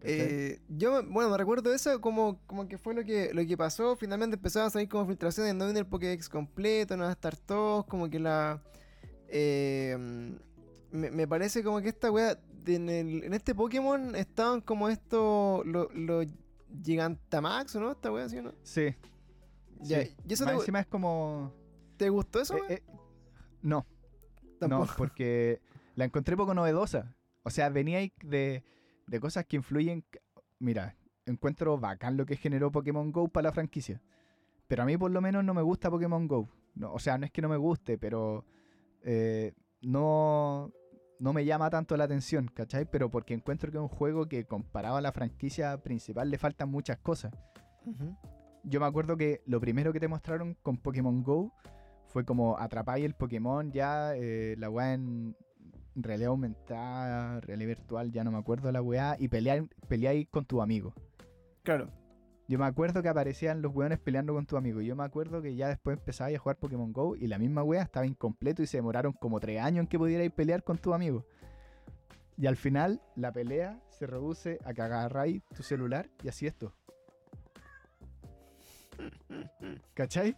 Eh, 0.06 0.60
yo, 0.68 1.02
bueno, 1.06 1.30
me 1.30 1.38
recuerdo 1.38 1.72
eso 1.72 1.98
como, 2.00 2.38
como 2.46 2.68
que 2.68 2.76
fue 2.76 2.92
lo 2.92 3.02
que, 3.04 3.32
lo 3.32 3.44
que 3.46 3.56
pasó. 3.56 3.96
Finalmente 3.96 4.36
empezaron 4.36 4.66
a 4.66 4.70
salir 4.70 4.88
como 4.88 5.06
filtraciones, 5.06 5.54
no 5.54 5.64
viene 5.64 5.80
el 5.80 5.86
Pokédex 5.86 6.28
completo, 6.28 6.96
no 6.96 7.04
va 7.04 7.08
a 7.10 7.12
estar 7.12 7.36
todos, 7.36 7.86
como 7.86 8.10
que 8.10 8.20
la... 8.20 8.62
Eh, 9.28 9.96
me, 10.92 11.26
parece 11.26 11.64
como 11.64 11.80
que 11.80 11.88
esta 11.88 12.10
wea, 12.12 12.38
en, 12.66 12.88
el, 12.88 13.24
en 13.24 13.34
este 13.34 13.54
Pokémon 13.54 14.14
estaban 14.14 14.60
como 14.60 14.88
estos, 14.88 15.66
los 15.66 15.92
lo 15.94 16.22
Gigantamax, 16.82 17.74
¿no? 17.76 17.92
Esta 17.92 18.12
wea, 18.12 18.28
¿sí 18.28 18.38
o 18.38 18.42
no? 18.42 18.54
Sí. 18.62 18.94
Ya, 19.80 20.02
Y 20.02 20.32
eso 20.32 20.48
encima 20.48 20.80
es 20.80 20.86
como... 20.86 21.52
¿Te 21.96 22.10
gustó 22.10 22.40
eso? 22.40 22.56
Eh, 22.68 22.82
no. 23.62 23.86
No, 24.68 24.86
porque 24.98 25.60
la 25.94 26.04
encontré 26.04 26.36
poco 26.36 26.54
novedosa. 26.54 27.14
O 27.42 27.50
sea, 27.50 27.68
venía 27.68 28.00
de 28.22 28.64
de 29.06 29.20
cosas 29.20 29.44
que 29.46 29.56
influyen. 29.56 30.04
Mira, 30.58 30.96
encuentro 31.26 31.78
bacán 31.78 32.16
lo 32.16 32.26
que 32.26 32.36
generó 32.36 32.70
Pokémon 32.70 33.12
Go 33.12 33.28
para 33.28 33.48
la 33.48 33.52
franquicia. 33.52 34.00
Pero 34.66 34.82
a 34.82 34.86
mí 34.86 34.96
por 34.96 35.10
lo 35.10 35.20
menos 35.20 35.44
no 35.44 35.54
me 35.54 35.62
gusta 35.62 35.90
Pokémon 35.90 36.26
Go. 36.26 36.48
No, 36.74 36.92
o 36.92 36.98
sea, 36.98 37.18
no 37.18 37.26
es 37.26 37.30
que 37.30 37.42
no 37.42 37.48
me 37.48 37.56
guste, 37.56 37.98
pero 37.98 38.44
eh, 39.02 39.52
no, 39.82 40.72
no 41.20 41.32
me 41.32 41.44
llama 41.44 41.70
tanto 41.70 41.96
la 41.96 42.04
atención, 42.04 42.48
¿cachai? 42.48 42.90
Pero 42.90 43.10
porque 43.10 43.34
encuentro 43.34 43.70
que 43.70 43.76
es 43.76 43.82
un 43.82 43.88
juego 43.88 44.26
que 44.26 44.44
comparado 44.44 44.96
a 44.96 45.00
la 45.00 45.12
franquicia 45.12 45.82
principal 45.82 46.30
le 46.30 46.38
faltan 46.38 46.70
muchas 46.70 46.98
cosas. 46.98 47.32
Yo 48.64 48.80
me 48.80 48.86
acuerdo 48.86 49.16
que 49.16 49.42
lo 49.46 49.60
primero 49.60 49.92
que 49.92 50.00
te 50.00 50.08
mostraron 50.08 50.56
con 50.62 50.78
Pokémon 50.78 51.22
Go 51.22 51.52
fue 52.14 52.24
como 52.24 52.56
atrapáis 52.60 53.04
el 53.04 53.14
Pokémon 53.14 53.72
ya, 53.72 54.14
eh, 54.14 54.54
la 54.56 54.70
weá 54.70 54.94
en, 54.94 55.34
realidad 55.96 56.28
aumentada, 56.28 57.40
realidad 57.40 57.70
virtual, 57.70 58.12
ya 58.12 58.22
no 58.22 58.30
me 58.30 58.38
acuerdo 58.38 58.70
la 58.70 58.80
weá, 58.80 59.16
y 59.18 59.26
peleáis 59.26 60.28
con 60.30 60.44
tu 60.44 60.62
amigo. 60.62 60.94
Claro. 61.64 61.90
Yo 62.46 62.56
me 62.56 62.66
acuerdo 62.66 63.02
que 63.02 63.08
aparecían 63.08 63.62
los 63.62 63.74
weones 63.74 63.98
peleando 63.98 64.32
con 64.32 64.46
tu 64.46 64.56
amigo. 64.56 64.80
Yo 64.80 64.94
me 64.94 65.02
acuerdo 65.02 65.42
que 65.42 65.56
ya 65.56 65.66
después 65.66 65.98
empezabas 65.98 66.32
a 66.32 66.38
jugar 66.38 66.56
Pokémon 66.58 66.92
Go 66.92 67.16
y 67.16 67.26
la 67.26 67.38
misma 67.38 67.64
weá 67.64 67.82
estaba 67.82 68.06
incompleto 68.06 68.62
y 68.62 68.68
se 68.68 68.76
demoraron 68.76 69.12
como 69.14 69.40
tres 69.40 69.60
años 69.60 69.82
en 69.82 69.86
que 69.88 69.98
pudierais 69.98 70.30
pelear 70.30 70.62
con 70.62 70.78
tu 70.78 70.94
amigo. 70.94 71.26
Y 72.36 72.46
al 72.46 72.56
final 72.56 73.02
la 73.16 73.32
pelea 73.32 73.82
se 73.88 74.06
reduce 74.06 74.60
a 74.64 74.72
que 74.72 74.82
agarráis 74.82 75.42
tu 75.56 75.64
celular 75.64 76.08
y 76.22 76.28
así 76.28 76.46
esto. 76.46 76.72
¿Cachai? 79.94 80.36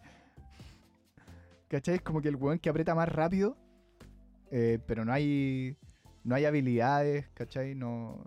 ¿Cachai? 1.67 1.99
Como 1.99 2.21
que 2.21 2.29
el 2.29 2.35
weón 2.35 2.59
que 2.59 2.69
aprieta 2.69 2.95
más 2.95 3.09
rápido 3.09 3.57
eh, 4.51 4.79
pero 4.85 5.03
no 5.03 5.13
hay, 5.13 5.77
no 6.23 6.35
hay 6.35 6.45
habilidades, 6.45 7.27
¿cachai? 7.33 7.75
No, 7.75 8.23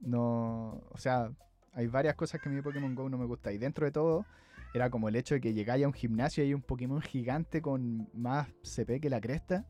no, 0.00 0.82
o 0.90 0.98
sea, 0.98 1.30
hay 1.72 1.86
varias 1.86 2.14
cosas 2.14 2.40
que 2.40 2.48
a 2.48 2.52
mí 2.52 2.60
Pokémon 2.62 2.94
GO 2.94 3.08
no 3.08 3.18
me 3.18 3.26
gusta. 3.26 3.52
Y 3.52 3.58
dentro 3.58 3.84
de 3.84 3.92
todo, 3.92 4.24
era 4.72 4.90
como 4.90 5.08
el 5.08 5.16
hecho 5.16 5.34
de 5.34 5.40
que 5.40 5.52
llegáis 5.52 5.84
a 5.84 5.88
un 5.88 5.92
gimnasio 5.92 6.42
y 6.42 6.48
hay 6.48 6.54
un 6.54 6.62
Pokémon 6.62 7.00
gigante 7.00 7.60
con 7.60 8.08
más 8.14 8.48
CP 8.62 9.00
que 9.00 9.10
la 9.10 9.20
cresta. 9.20 9.66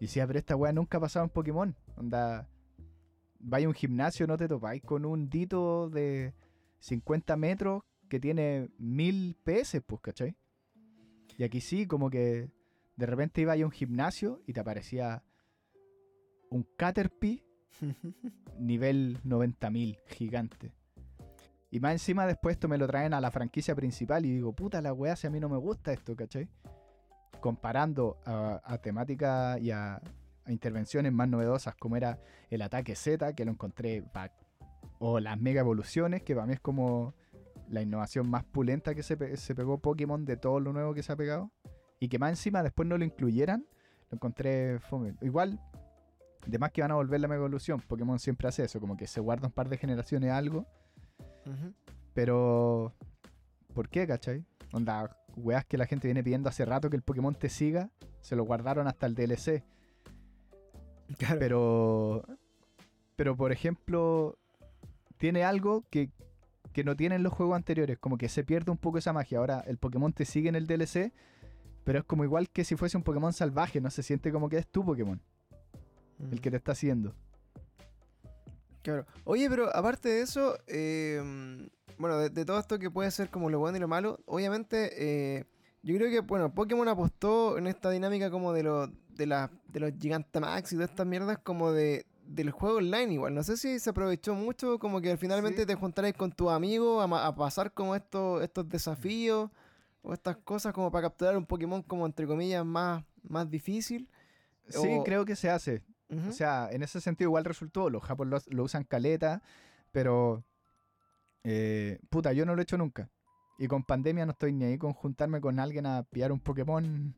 Y 0.00 0.08
si 0.08 0.20
pero 0.20 0.38
esta 0.38 0.56
weá 0.56 0.72
nunca 0.72 0.98
ha 0.98 1.00
pasado 1.00 1.24
en 1.24 1.30
Pokémon. 1.30 1.74
Onda, 1.96 2.48
vaya 3.38 3.66
a 3.66 3.68
un 3.68 3.74
gimnasio, 3.74 4.26
no 4.26 4.36
te 4.36 4.48
topáis 4.48 4.82
con 4.82 5.04
un 5.04 5.28
dito 5.28 5.88
de 5.88 6.34
50 6.80 7.36
metros 7.36 7.82
que 8.08 8.20
tiene 8.20 8.68
1000 8.78 9.36
PS, 9.42 9.80
pues, 9.86 10.00
¿cachai? 10.00 10.36
Y 11.36 11.44
aquí 11.44 11.60
sí, 11.60 11.86
como 11.86 12.10
que 12.10 12.50
de 12.96 13.06
repente 13.06 13.42
iba 13.42 13.52
a 13.52 13.56
un 13.56 13.70
gimnasio 13.70 14.42
y 14.46 14.52
te 14.52 14.60
aparecía 14.60 15.22
un 16.50 16.66
Caterpie 16.76 17.44
nivel 18.58 19.20
90.000, 19.22 19.98
gigante. 20.06 20.72
Y 21.70 21.80
más 21.80 21.92
encima 21.92 22.26
después 22.26 22.56
esto 22.56 22.68
me 22.68 22.78
lo 22.78 22.86
traen 22.86 23.12
a 23.12 23.20
la 23.20 23.30
franquicia 23.30 23.74
principal 23.74 24.24
y 24.24 24.30
digo, 24.30 24.52
puta 24.52 24.80
la 24.80 24.92
weá, 24.92 25.16
si 25.16 25.26
a 25.26 25.30
mí 25.30 25.40
no 25.40 25.48
me 25.48 25.58
gusta 25.58 25.92
esto, 25.92 26.16
¿cachai? 26.16 26.48
Comparando 27.40 28.18
a, 28.24 28.78
temática 28.78 29.58
y 29.58 29.72
a, 29.72 30.00
intervenciones 30.46 31.12
más 31.12 31.28
novedosas 31.28 31.74
como 31.74 31.96
era 31.96 32.20
el 32.50 32.62
ataque 32.62 32.94
Z, 32.94 33.34
que 33.34 33.44
lo 33.44 33.50
encontré, 33.50 34.04
o 34.98 35.20
las 35.20 35.38
mega 35.40 35.60
evoluciones, 35.60 36.22
que 36.22 36.34
para 36.34 36.46
mí 36.46 36.54
es 36.54 36.60
como 36.60 37.14
la 37.68 37.82
innovación 37.82 38.28
más 38.28 38.44
pulenta 38.44 38.94
que 38.94 39.02
se, 39.02 39.36
se 39.36 39.54
pegó 39.54 39.78
Pokémon 39.78 40.24
de 40.24 40.36
todo 40.36 40.60
lo 40.60 40.72
nuevo 40.72 40.94
que 40.94 41.02
se 41.02 41.12
ha 41.12 41.16
pegado 41.16 41.50
y 41.98 42.08
que 42.08 42.18
más 42.18 42.30
encima 42.30 42.62
después 42.62 42.88
no 42.88 42.98
lo 42.98 43.04
incluyeran, 43.04 43.66
lo 44.10 44.16
encontré 44.16 44.78
fome. 44.78 45.14
Igual, 45.20 45.60
de 46.46 46.58
más 46.58 46.70
que 46.72 46.82
van 46.82 46.90
a 46.90 46.94
volver 46.94 47.20
la 47.20 47.28
mega 47.28 47.40
evolución, 47.40 47.80
Pokémon 47.80 48.18
siempre 48.18 48.48
hace 48.48 48.64
eso, 48.64 48.80
como 48.80 48.96
que 48.96 49.06
se 49.06 49.20
guarda 49.20 49.46
un 49.46 49.52
par 49.52 49.68
de 49.68 49.78
generaciones 49.78 50.30
algo. 50.30 50.66
Pero, 52.12 52.92
¿por 53.74 53.88
qué, 53.88 54.06
cachai? 54.06 54.44
Onda, 54.72 55.16
weas 55.36 55.64
que 55.64 55.78
la 55.78 55.86
gente 55.86 56.08
viene 56.08 56.24
pidiendo 56.24 56.48
hace 56.48 56.64
rato 56.64 56.90
que 56.90 56.96
el 56.96 57.02
Pokémon 57.02 57.34
te 57.34 57.48
siga, 57.48 57.90
se 58.20 58.36
lo 58.36 58.44
guardaron 58.44 58.86
hasta 58.88 59.06
el 59.06 59.14
DLC. 59.14 59.64
Pero, 61.38 62.24
pero 63.14 63.36
por 63.36 63.52
ejemplo, 63.52 64.36
tiene 65.18 65.44
algo 65.44 65.84
que, 65.88 66.10
que 66.76 66.84
no 66.84 66.94
tienen 66.94 67.22
los 67.22 67.32
juegos 67.32 67.56
anteriores, 67.56 67.98
como 67.98 68.18
que 68.18 68.28
se 68.28 68.44
pierde 68.44 68.70
un 68.70 68.76
poco 68.76 68.98
esa 68.98 69.14
magia. 69.14 69.38
Ahora 69.38 69.64
el 69.66 69.78
Pokémon 69.78 70.12
te 70.12 70.26
sigue 70.26 70.50
en 70.50 70.56
el 70.56 70.66
DLC, 70.66 71.10
pero 71.84 72.00
es 72.00 72.04
como 72.04 72.22
igual 72.22 72.50
que 72.50 72.64
si 72.64 72.76
fuese 72.76 72.98
un 72.98 73.02
Pokémon 73.02 73.32
salvaje, 73.32 73.80
no 73.80 73.88
se 73.88 74.02
siente 74.02 74.30
como 74.30 74.50
que 74.50 74.58
es 74.58 74.66
tu 74.66 74.84
Pokémon. 74.84 75.18
El 76.30 76.38
que 76.42 76.50
te 76.50 76.58
está 76.58 76.72
haciendo. 76.72 77.14
Claro. 78.82 79.06
Oye, 79.24 79.48
pero 79.48 79.74
aparte 79.74 80.10
de 80.10 80.20
eso, 80.20 80.58
em, 80.66 81.66
bueno, 81.96 82.18
de, 82.18 82.44
todo 82.44 82.58
esto 82.58 82.78
que 82.78 82.90
puede 82.90 83.10
ser 83.10 83.30
como 83.30 83.48
lo 83.48 83.58
bueno 83.58 83.78
y 83.78 83.80
lo 83.80 83.88
malo, 83.88 84.20
obviamente, 84.26 84.90
eh, 85.38 85.44
yo 85.82 85.96
creo 85.96 86.10
que, 86.10 86.20
bueno, 86.20 86.52
Pokémon 86.52 86.86
apostó 86.88 87.56
en 87.56 87.68
esta 87.68 87.88
dinámica 87.88 88.30
como 88.30 88.52
de, 88.52 88.64
lo, 88.64 88.88
de, 88.88 89.24
la, 89.24 89.50
de 89.68 89.80
los 89.80 89.92
Gigantamax 89.98 90.74
y 90.74 90.76
de 90.76 90.84
estas 90.84 91.06
mierdas 91.06 91.38
como 91.38 91.72
de, 91.72 92.04
del 92.26 92.50
juego 92.50 92.78
online 92.78 93.14
igual. 93.14 93.34
No 93.34 93.42
sé 93.42 93.56
si 93.56 93.78
se 93.78 93.90
aprovechó 93.90 94.34
mucho 94.34 94.78
como 94.78 95.00
que 95.00 95.16
finalmente 95.16 95.66
te 95.66 95.74
juntarais 95.74 96.14
con 96.14 96.32
tu 96.32 96.50
amigo 96.50 97.00
a, 97.00 97.26
a, 97.26 97.34
pasar 97.34 97.72
como 97.72 97.94
estos, 97.94 98.42
estos 98.42 98.68
desafíos 98.68 99.50
o 100.02 100.12
estas 100.12 100.36
cosas 100.38 100.72
como 100.72 100.90
para 100.90 101.08
capturar 101.08 101.36
un 101.36 101.46
Pokémon 101.46 101.82
como 101.82 102.06
entre 102.06 102.26
comillas 102.26 102.64
más, 102.64 103.04
más 103.22 103.50
difícil. 103.50 104.08
Sí, 104.68 105.00
creo 105.04 105.24
que 105.24 105.36
se 105.36 105.50
hace. 105.50 105.82
O 106.28 106.32
sea, 106.32 106.68
en 106.70 106.82
ese 106.82 107.00
sentido 107.00 107.28
igual 107.28 107.44
resultó. 107.44 107.90
Los 107.90 108.02
japoneses 108.02 108.52
lo, 108.52 108.62
usan 108.62 108.84
caleta, 108.84 109.42
pero... 109.92 110.44
Eh, 111.42 112.00
puta, 112.10 112.32
yo 112.32 112.44
no 112.44 112.54
lo 112.54 112.60
he 112.60 112.64
hecho 112.64 112.78
nunca. 112.78 113.10
Y 113.58 113.68
con 113.68 113.84
pandemia 113.84 114.26
no 114.26 114.32
estoy 114.32 114.52
ni 114.52 114.64
ahí 114.64 114.78
con 114.78 114.92
juntarme 114.92 115.40
con 115.40 115.58
alguien 115.58 115.86
a 115.86 116.02
pillar 116.04 116.32
un 116.32 116.40
Pokémon. 116.40 117.14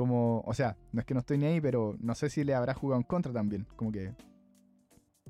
Como, 0.00 0.40
o 0.46 0.54
sea, 0.54 0.78
no 0.92 1.00
es 1.00 1.04
que 1.04 1.12
no 1.12 1.20
estoy 1.20 1.36
ni 1.36 1.44
ahí, 1.44 1.60
pero 1.60 1.94
no 2.00 2.14
sé 2.14 2.30
si 2.30 2.42
le 2.42 2.54
habrá 2.54 2.72
jugado 2.72 2.98
en 2.98 3.06
contra 3.06 3.34
también. 3.34 3.66
Como 3.76 3.92
que, 3.92 4.14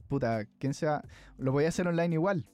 puta, 0.06 0.44
quién 0.60 0.74
sea. 0.74 1.02
Lo 1.38 1.50
voy 1.50 1.64
a 1.64 1.70
hacer 1.70 1.88
online 1.88 2.14
igual, 2.14 2.46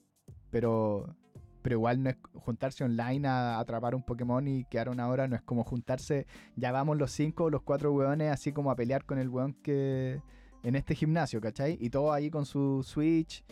pero 0.49 1.14
pero 1.61 1.76
igual 1.76 2.02
no 2.02 2.08
es 2.08 2.16
juntarse 2.32 2.85
online 2.85 3.28
a, 3.28 3.58
atrapar 3.58 3.94
un 3.94 4.02
Pokémon 4.02 4.49
y 4.49 4.64
quedar 4.64 4.88
una 4.88 5.08
hora, 5.08 5.28
no 5.28 5.37
es 5.37 5.42
como 5.42 5.62
juntarse, 5.62 6.26
ya 6.56 6.73
vamos 6.73 6.96
los 6.96 7.11
cinco 7.11 7.44
o 7.44 7.50
los 7.50 7.61
cuatro 7.61 7.92
weones 7.92 8.32
así 8.32 8.50
como 8.50 8.70
a 8.70 8.76
pelear 8.76 9.04
con 9.04 9.18
el 9.18 9.28
weón 9.28 9.52
que 9.52 10.23
en 10.62 10.75
este 10.75 10.94
gimnasio, 10.94 11.38
¿cachai? 11.42 11.76
Y 11.78 11.90
todo 11.90 12.14
ahí 12.14 12.30
con 12.30 12.46
su 12.46 12.82
Switch, 12.82 13.44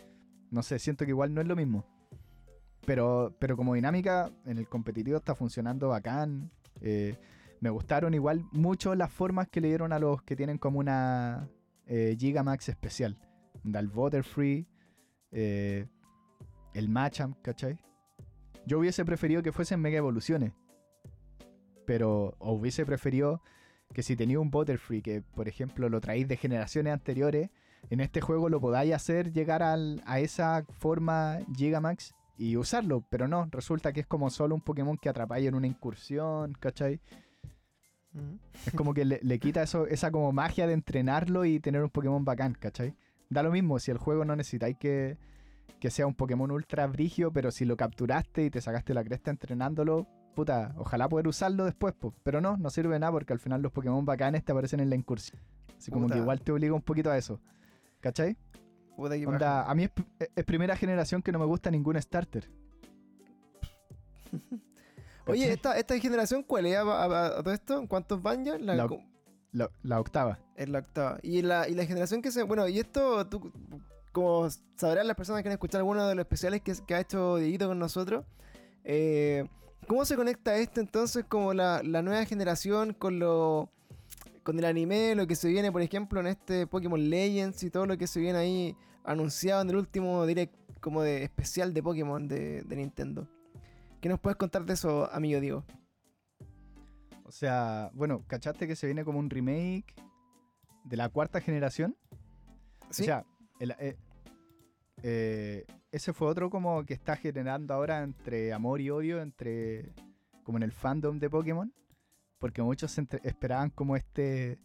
no 0.50 0.62
sé, 0.62 0.78
siento 0.78 1.04
que 1.04 1.10
igual 1.10 1.34
no 1.34 1.42
es 1.42 1.46
lo 1.46 1.54
mismo. 1.54 1.84
Pero, 2.86 3.36
pero 3.38 3.58
como 3.58 3.74
dinámica, 3.74 4.32
en 4.46 4.56
el 4.56 4.70
competitivo 4.70 5.18
está 5.18 5.34
funcionando 5.34 5.90
bacán. 5.90 6.50
Eh, 6.80 7.18
me 7.64 7.70
gustaron 7.70 8.12
igual 8.12 8.44
mucho 8.52 8.94
las 8.94 9.10
formas 9.10 9.48
que 9.48 9.62
le 9.62 9.68
dieron 9.68 9.94
a 9.94 9.98
los 9.98 10.22
que 10.22 10.36
tienen 10.36 10.58
como 10.58 10.80
una 10.80 11.48
eh, 11.86 12.14
Gigamax 12.18 12.68
especial. 12.68 13.16
El 13.64 13.88
Butterfree, 13.88 14.66
eh, 15.32 15.86
el 16.74 16.90
Machamp, 16.90 17.40
¿cachai? 17.40 17.78
Yo 18.66 18.78
hubiese 18.78 19.02
preferido 19.06 19.42
que 19.42 19.50
fuesen 19.50 19.80
mega 19.80 19.96
evoluciones. 19.96 20.52
Pero 21.86 22.36
hubiese 22.38 22.84
preferido 22.84 23.40
que 23.94 24.02
si 24.02 24.14
tenía 24.14 24.40
un 24.40 24.50
Butterfree 24.50 25.00
que, 25.00 25.22
por 25.22 25.48
ejemplo, 25.48 25.88
lo 25.88 26.02
traéis 26.02 26.28
de 26.28 26.36
generaciones 26.36 26.92
anteriores, 26.92 27.48
en 27.88 28.00
este 28.00 28.20
juego 28.20 28.50
lo 28.50 28.60
podáis 28.60 28.92
hacer 28.92 29.32
llegar 29.32 29.62
a 29.62 30.20
esa 30.20 30.66
forma 30.80 31.38
Gigamax 31.56 32.14
y 32.36 32.58
usarlo. 32.58 33.06
Pero 33.08 33.26
no, 33.26 33.48
resulta 33.50 33.94
que 33.94 34.00
es 34.00 34.06
como 34.06 34.28
solo 34.28 34.54
un 34.54 34.60
Pokémon 34.60 34.98
que 34.98 35.08
atrapáis 35.08 35.48
en 35.48 35.54
una 35.54 35.66
incursión, 35.66 36.52
¿cachai? 36.60 37.00
Es 38.66 38.72
como 38.74 38.94
que 38.94 39.04
le, 39.04 39.38
quita 39.38 39.62
eso, 39.62 39.86
esa 39.86 40.10
como 40.10 40.32
magia 40.32 40.66
de 40.66 40.72
entrenarlo 40.72 41.44
y 41.44 41.60
tener 41.60 41.82
un 41.82 41.90
Pokémon 41.90 42.24
bacán, 42.24 42.54
¿cachai? 42.54 42.94
Da 43.28 43.42
lo 43.42 43.50
mismo 43.50 43.78
si 43.78 43.90
el 43.90 43.98
juego 43.98 44.24
no 44.24 44.36
necesitáis 44.36 44.76
que 44.78 45.18
que 45.84 45.90
sea 45.90 46.06
un 46.06 46.14
Pokémon 46.14 46.50
ultra 46.50 46.86
brigio, 46.86 47.30
pero 47.30 47.50
si 47.50 47.66
lo 47.66 47.76
capturaste 47.76 48.46
y 48.46 48.50
te 48.50 48.62
sacaste 48.62 48.94
la 48.94 49.04
cresta 49.04 49.30
entrenándolo, 49.30 50.06
puta, 50.34 50.74
ojalá 50.78 51.10
poder 51.10 51.28
usarlo 51.28 51.66
después. 51.66 51.94
Pero 52.22 52.40
no, 52.40 52.56
no 52.56 52.70
sirve 52.70 52.98
nada 52.98 53.12
porque 53.12 53.34
al 53.34 53.38
final 53.38 53.60
los 53.60 53.70
Pokémon 53.70 54.02
bacanes 54.04 54.44
te 54.44 54.52
aparecen 54.52 54.80
en 54.80 54.88
la 54.88 54.96
incursión. 54.96 55.40
Así 55.76 55.90
como 55.90 56.08
que 56.08 56.16
igual 56.16 56.40
te 56.40 56.52
obliga 56.52 56.72
un 56.72 56.80
poquito 56.80 57.10
a 57.10 57.18
eso. 57.18 57.38
¿Cachai? 58.00 58.36
Puta 58.96 59.14
que 59.16 59.26
Onda, 59.26 59.70
a 59.70 59.74
mí 59.74 59.88
es 60.18 60.44
primera 60.44 60.74
generación 60.74 61.20
que 61.20 61.32
no 61.32 61.38
me 61.38 61.44
gusta 61.44 61.70
ningún 61.70 62.00
starter. 62.00 62.48
Oye, 65.26 65.52
esta, 65.52 65.76
esta 65.78 65.98
generación, 65.98 66.42
¿cuál 66.42 66.66
es 66.66 66.76
a, 66.76 66.82
a- 66.82 67.26
a 67.38 67.42
todo 67.42 67.52
esto? 67.54 67.78
¿En 67.78 67.86
¿Cuántos 67.86 68.22
van 68.22 68.44
ya? 68.44 68.58
La, 68.58 68.74
La- 68.74 68.88
co- 68.88 69.02
La, 69.52 69.70
la 69.82 70.00
octava. 70.00 70.38
es 70.56 70.68
la 70.68 70.80
octava. 70.80 71.18
Y 71.22 71.42
la, 71.42 71.68
y 71.68 71.74
la 71.74 71.86
generación 71.86 72.20
que 72.22 72.30
se. 72.30 72.42
Bueno, 72.42 72.68
y 72.68 72.78
esto, 72.78 73.26
tú, 73.26 73.52
como 74.12 74.48
sabrán 74.76 75.06
las 75.06 75.16
personas 75.16 75.42
que 75.42 75.48
han 75.48 75.52
escuchado 75.54 75.78
alguno 75.80 76.06
de 76.06 76.14
los 76.14 76.24
especiales 76.24 76.60
que, 76.62 76.74
que 76.86 76.94
ha 76.94 77.00
hecho 77.00 77.36
Dieguito 77.36 77.66
con 77.68 77.78
nosotros, 77.78 78.24
eh, 78.84 79.46
¿cómo 79.86 80.04
se 80.04 80.16
conecta 80.16 80.56
esto 80.56 80.80
entonces 80.80 81.24
como 81.28 81.54
la, 81.54 81.82
la 81.82 82.02
nueva 82.02 82.24
generación 82.26 82.92
con 82.94 83.18
lo. 83.18 83.70
con 84.42 84.58
el 84.58 84.64
anime, 84.66 85.14
lo 85.14 85.26
que 85.26 85.36
se 85.36 85.48
viene, 85.48 85.72
por 85.72 85.80
ejemplo, 85.82 86.20
en 86.20 86.26
este 86.26 86.66
Pokémon 86.66 87.08
Legends 87.10 87.62
y 87.62 87.70
todo 87.70 87.86
lo 87.86 87.96
que 87.96 88.06
se 88.06 88.20
viene 88.20 88.38
ahí 88.38 88.76
anunciado 89.04 89.62
en 89.62 89.70
el 89.70 89.76
último 89.76 90.26
direct 90.26 90.54
como 90.80 91.02
de 91.02 91.22
especial 91.24 91.72
de 91.72 91.82
Pokémon 91.82 92.28
de, 92.28 92.62
de 92.62 92.76
Nintendo? 92.76 93.26
¿Qué 94.04 94.10
nos 94.10 94.20
puedes 94.20 94.36
contar 94.36 94.66
de 94.66 94.74
eso, 94.74 95.10
amigo 95.14 95.40
Diego? 95.40 95.64
O 97.24 97.32
sea, 97.32 97.90
bueno, 97.94 98.22
¿cachaste 98.26 98.66
que 98.66 98.76
se 98.76 98.84
viene 98.84 99.02
como 99.02 99.18
un 99.18 99.30
remake 99.30 99.94
de 100.84 100.98
la 100.98 101.08
cuarta 101.08 101.40
generación? 101.40 101.96
¿Sí? 102.90 103.00
O 103.00 103.04
sea, 103.06 103.24
el- 103.60 103.74
eh, 103.78 103.96
eh, 105.02 105.64
ese 105.90 106.12
fue 106.12 106.28
otro 106.28 106.50
como 106.50 106.84
que 106.84 106.92
está 106.92 107.16
generando 107.16 107.72
ahora 107.72 108.02
entre 108.02 108.52
amor 108.52 108.82
y 108.82 108.90
odio, 108.90 109.22
entre 109.22 109.94
como 110.42 110.58
en 110.58 110.64
el 110.64 110.72
fandom 110.72 111.18
de 111.18 111.30
Pokémon, 111.30 111.72
porque 112.38 112.60
muchos 112.60 112.98
entre- 112.98 113.20
esperaban 113.24 113.70
como 113.70 113.96
este 113.96 114.58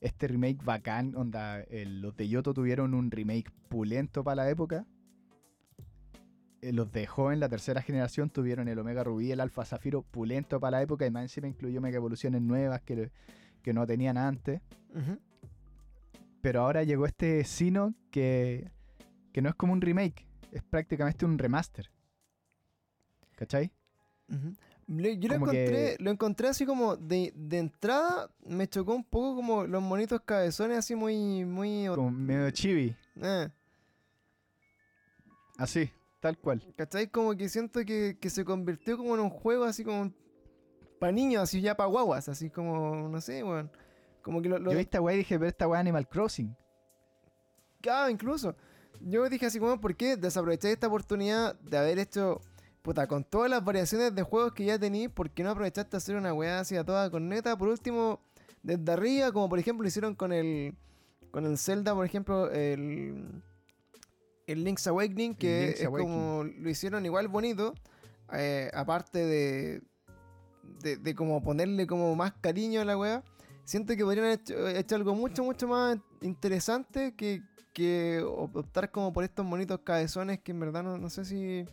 este 0.00 0.28
remake 0.28 0.64
bacán, 0.64 1.16
onda, 1.16 1.62
el- 1.62 2.00
los 2.00 2.16
de 2.16 2.28
Yoto 2.28 2.54
tuvieron 2.54 2.94
un 2.94 3.10
remake 3.10 3.50
pulento 3.68 4.22
para 4.22 4.44
la 4.44 4.50
época. 4.50 4.86
Eh, 6.60 6.72
Los 6.72 6.90
de 6.92 7.06
Joven, 7.06 7.38
la 7.40 7.48
tercera 7.48 7.82
generación, 7.82 8.30
tuvieron 8.30 8.68
el 8.68 8.78
Omega 8.78 9.04
Rubí, 9.04 9.30
el 9.30 9.40
Alfa 9.40 9.64
Zafiro 9.64 10.02
pulento 10.02 10.58
para 10.58 10.78
la 10.78 10.82
época 10.82 11.06
y 11.06 11.10
más 11.10 11.22
encima 11.22 11.46
incluyó 11.48 11.80
mega 11.80 11.96
evoluciones 11.96 12.42
nuevas 12.42 12.80
que, 12.82 13.10
que 13.62 13.72
no 13.72 13.86
tenían 13.86 14.16
antes. 14.18 14.60
Pero 16.40 16.62
ahora 16.62 16.82
llegó 16.84 17.06
este 17.06 17.44
Sino 17.44 17.94
que, 18.10 18.70
que 19.32 19.42
no 19.42 19.48
es 19.48 19.54
como 19.54 19.72
un 19.72 19.80
remake, 19.80 20.26
es 20.52 20.62
prácticamente 20.62 21.24
un 21.24 21.38
remaster. 21.38 21.90
¿Cachai? 23.36 23.70
Yo 24.28 25.28
lo 25.28 25.34
encontré, 25.34 25.66
que- 25.66 25.96
lo 26.00 26.10
encontré 26.10 26.48
así 26.48 26.64
como 26.66 26.96
de, 26.96 27.32
de 27.36 27.58
entrada, 27.58 28.30
me 28.46 28.66
chocó 28.68 28.94
un 28.94 29.04
poco 29.04 29.36
como 29.36 29.64
los 29.66 29.82
monitos 29.82 30.20
cabezones 30.22 30.78
así 30.78 30.94
muy, 30.96 31.44
muy... 31.44 31.86
Como 31.94 32.10
medio 32.10 32.50
chibi. 32.50 32.96
eh, 33.22 33.48
Así, 35.58 35.90
tal 36.20 36.38
cual. 36.38 36.64
¿Cachai? 36.76 37.08
Como 37.08 37.36
que 37.36 37.48
siento 37.48 37.84
que, 37.84 38.18
que 38.20 38.30
se 38.30 38.44
convirtió 38.44 38.96
como 38.96 39.14
en 39.14 39.20
un 39.20 39.30
juego 39.30 39.64
así 39.64 39.84
como 39.84 40.12
para 40.98 41.12
niños, 41.12 41.42
así 41.42 41.60
ya 41.60 41.76
para 41.76 41.88
guaguas, 41.88 42.28
así 42.28 42.50
como, 42.50 43.08
no 43.08 43.20
sé, 43.20 43.42
weón. 43.42 43.70
Como 44.22 44.42
que 44.42 44.48
lo... 44.48 44.58
lo 44.58 44.70
Yo 44.72 44.76
vi 44.76 44.82
esta 44.82 45.00
weá 45.00 45.14
y 45.14 45.18
dije, 45.18 45.38
pero 45.38 45.48
esta 45.48 45.68
weá 45.68 45.80
Animal 45.80 46.08
Crossing. 46.08 46.54
Ah, 47.88 48.08
incluso. 48.10 48.56
Yo 49.00 49.28
dije 49.28 49.46
así 49.46 49.60
como, 49.60 49.80
¿por 49.80 49.94
qué 49.94 50.16
desaprovechar 50.16 50.72
esta 50.72 50.88
oportunidad 50.88 51.58
de 51.60 51.78
haber 51.78 51.98
hecho, 51.98 52.40
puta, 52.82 53.06
con 53.06 53.22
todas 53.22 53.48
las 53.48 53.64
variaciones 53.64 54.14
de 54.14 54.22
juegos 54.22 54.52
que 54.52 54.64
ya 54.64 54.78
tenéis, 54.78 55.08
¿por 55.08 55.30
qué 55.30 55.44
no 55.44 55.50
aprovechaste 55.50 55.96
a 55.96 55.98
hacer 55.98 56.16
una 56.16 56.34
weá 56.34 56.60
así 56.60 56.76
a 56.76 56.84
toda 56.84 57.08
corneta? 57.10 57.56
Por 57.56 57.68
último, 57.68 58.20
desde 58.62 58.90
arriba, 58.90 59.30
como 59.30 59.48
por 59.48 59.58
ejemplo 59.58 59.86
hicieron 59.86 60.16
con 60.16 60.32
el, 60.32 60.74
con 61.30 61.46
el 61.46 61.56
Zelda, 61.58 61.94
por 61.94 62.04
ejemplo, 62.04 62.50
el, 62.50 63.42
el 64.48 64.64
Link's 64.64 64.86
Awakening, 64.86 65.34
que 65.34 65.66
Link's 65.66 65.80
es 65.80 65.86
Awakening. 65.86 66.12
como 66.12 66.44
lo 66.44 66.70
hicieron 66.70 67.04
igual 67.06 67.28
bonito, 67.28 67.74
eh, 68.32 68.70
aparte 68.74 69.18
de, 69.24 69.82
de, 70.82 70.96
de 70.96 71.14
como 71.14 71.42
ponerle 71.42 71.86
como 71.86 72.14
más 72.16 72.32
cariño 72.40 72.80
a 72.80 72.84
la 72.84 72.96
weá. 72.98 73.22
Siento 73.64 73.94
que 73.94 74.02
podrían 74.04 74.24
haber 74.26 74.40
hecho, 74.40 74.68
hecho 74.68 74.94
algo 74.96 75.14
mucho, 75.14 75.44
mucho 75.44 75.68
más 75.68 75.98
interesante 76.22 77.14
que, 77.14 77.42
que 77.74 78.22
op- 78.26 78.56
optar 78.56 78.90
como 78.90 79.12
por 79.12 79.24
estos 79.24 79.44
monitos 79.44 79.80
cabezones 79.84 80.40
que 80.40 80.52
en 80.52 80.60
verdad 80.60 80.82
no, 80.82 80.96
no 80.96 81.10
sé 81.10 81.26
si, 81.26 81.66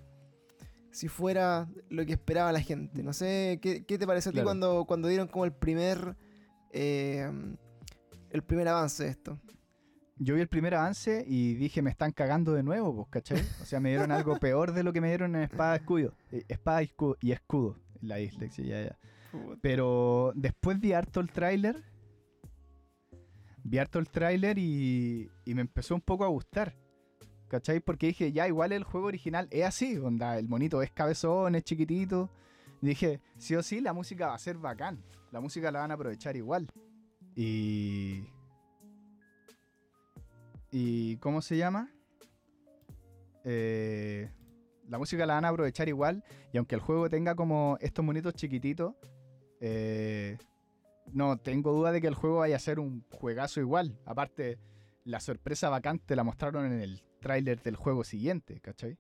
si 0.92 1.08
fuera 1.08 1.70
lo 1.90 2.06
que 2.06 2.12
esperaba 2.12 2.52
la 2.52 2.60
gente. 2.60 3.02
No 3.02 3.14
sé, 3.14 3.60
¿qué, 3.62 3.86
qué 3.86 3.98
te 3.98 4.06
parece 4.06 4.28
a 4.30 4.32
ti 4.34 4.40
cuando, 4.44 4.84
cuando 4.86 5.08
dieron 5.08 5.28
como 5.30 5.46
el 5.46 5.54
primer 5.54 6.18
eh, 6.72 7.32
el 8.30 8.44
primer 8.44 8.68
avance 8.68 9.06
de 9.06 9.10
esto? 9.12 9.40
Yo 10.18 10.36
vi 10.36 10.42
el 10.42 10.48
primer 10.48 10.74
avance 10.76 11.26
y 11.28 11.56
dije, 11.56 11.82
me 11.82 11.90
están 11.90 12.12
cagando 12.12 12.54
de 12.54 12.64
nuevo, 12.64 12.96
pues, 12.96 13.08
¿cachai? 13.10 13.42
O 13.62 13.66
sea, 13.66 13.80
me 13.82 13.90
dieron 13.90 14.12
algo 14.12 14.38
peor 14.40 14.72
de 14.72 14.84
lo 14.84 14.94
que 14.94 15.02
me 15.02 15.10
dieron 15.10 15.36
en 15.36 15.42
Espada 15.44 15.76
Escudo. 15.76 16.14
eh, 16.32 16.44
Espada 16.48 16.82
y 16.82 16.86
Escudo, 16.86 17.18
y 17.20 17.32
escudo 17.32 17.78
la 18.02 18.16
dislexia, 18.18 18.64
ya, 18.66 18.84
ya. 18.84 19.00
Pero 19.62 20.32
después 20.36 20.80
vi 20.80 20.94
harto 20.94 21.20
el 21.20 21.30
tráiler. 21.30 21.84
Vi 23.64 23.78
harto 23.78 24.00
el 24.00 24.08
tráiler 24.08 24.58
y, 24.58 25.30
y 25.44 25.54
me 25.54 25.62
empezó 25.62 25.96
un 25.96 26.02
poco 26.02 26.24
a 26.24 26.30
gustar. 26.30 26.76
¿Cachai? 27.50 27.80
Porque 27.80 28.08
dije, 28.08 28.32
ya, 28.32 28.48
igual 28.48 28.72
el 28.72 28.84
juego 28.84 29.08
original 29.08 29.48
es 29.52 29.66
así. 29.66 29.98
Onda, 29.98 30.38
el 30.38 30.48
monito 30.48 30.82
es 30.82 30.92
cabezón, 30.92 31.56
es 31.56 31.64
chiquitito. 31.64 32.30
Y 32.82 32.88
dije, 32.88 33.22
sí 33.38 33.56
o 33.56 33.64
sí, 33.64 33.82
la 33.82 33.92
música 33.92 34.28
va 34.28 34.36
a 34.36 34.40
ser 34.40 34.58
bacán. 34.58 35.04
La 35.32 35.42
música 35.42 35.72
la 35.72 35.80
van 35.80 35.92
a 35.92 35.96
aprovechar 35.96 36.38
igual. 36.38 36.68
Y... 37.36 38.24
¿Y 40.78 41.16
cómo 41.20 41.42
se 41.42 41.56
llama? 41.56 41.90
Eh, 43.46 44.30
la 44.90 44.98
música 44.98 45.26
la 45.26 45.36
van 45.36 45.46
a 45.46 45.48
aprovechar 45.50 45.88
igual. 45.88 46.22
Y 46.52 46.58
aunque 46.58 46.76
el 46.76 46.82
juego 46.82 47.10
tenga 47.10 47.34
como 47.34 47.78
estos 47.80 48.04
monitos 48.04 48.34
chiquititos, 48.34 48.94
eh, 49.62 50.38
no 51.14 51.38
tengo 51.38 51.72
duda 51.72 51.94
de 51.94 52.02
que 52.02 52.08
el 52.08 52.14
juego 52.16 52.40
vaya 52.40 52.58
a 52.58 52.60
ser 52.60 52.82
un 52.82 53.06
juegazo 53.10 53.62
igual. 53.62 53.98
Aparte, 54.06 54.60
la 55.06 55.22
sorpresa 55.22 55.70
vacante 55.70 56.14
la 56.14 56.26
mostraron 56.26 56.66
en 56.66 56.82
el 56.82 57.02
tráiler 57.22 57.62
del 57.62 57.78
juego 57.78 58.04
siguiente, 58.04 58.60
¿cachai? 58.60 58.98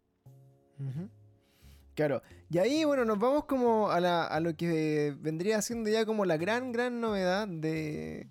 Claro, 1.93 2.21
y 2.49 2.57
ahí 2.57 2.85
bueno, 2.85 3.03
nos 3.03 3.19
vamos 3.19 3.43
como 3.45 3.89
a, 3.91 3.99
la- 3.99 4.27
a 4.27 4.39
lo 4.39 4.55
que 4.55 5.13
vendría 5.19 5.61
siendo 5.61 5.89
ya 5.89 6.05
como 6.05 6.23
la 6.25 6.38
gran, 6.38 6.71
gran 6.71 7.01
novedad 7.01 7.47
de, 7.49 8.27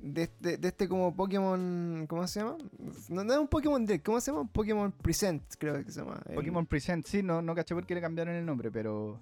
de, 0.00 0.22
este, 0.24 0.56
de 0.58 0.68
este 0.68 0.88
como 0.88 1.14
Pokémon, 1.14 2.06
¿cómo 2.08 2.26
se 2.26 2.40
llama? 2.40 2.56
No, 3.08 3.24
no 3.24 3.32
es 3.32 3.38
un 3.38 3.48
Pokémon 3.48 3.84
Direct, 3.84 4.04
¿cómo 4.04 4.20
se 4.20 4.30
llama? 4.30 4.42
Un 4.42 4.48
Pokémon 4.48 4.92
Present, 4.92 5.42
creo 5.58 5.84
que 5.84 5.90
se 5.90 6.00
llama. 6.00 6.20
el- 6.28 6.34
Pokémon 6.34 6.66
Present, 6.66 7.06
sí, 7.06 7.22
no, 7.22 7.42
no 7.42 7.54
caché 7.54 7.74
por 7.74 7.86
qué 7.86 7.94
le 7.94 8.00
cambiaron 8.00 8.34
el 8.34 8.44
nombre, 8.46 8.70
pero 8.70 9.20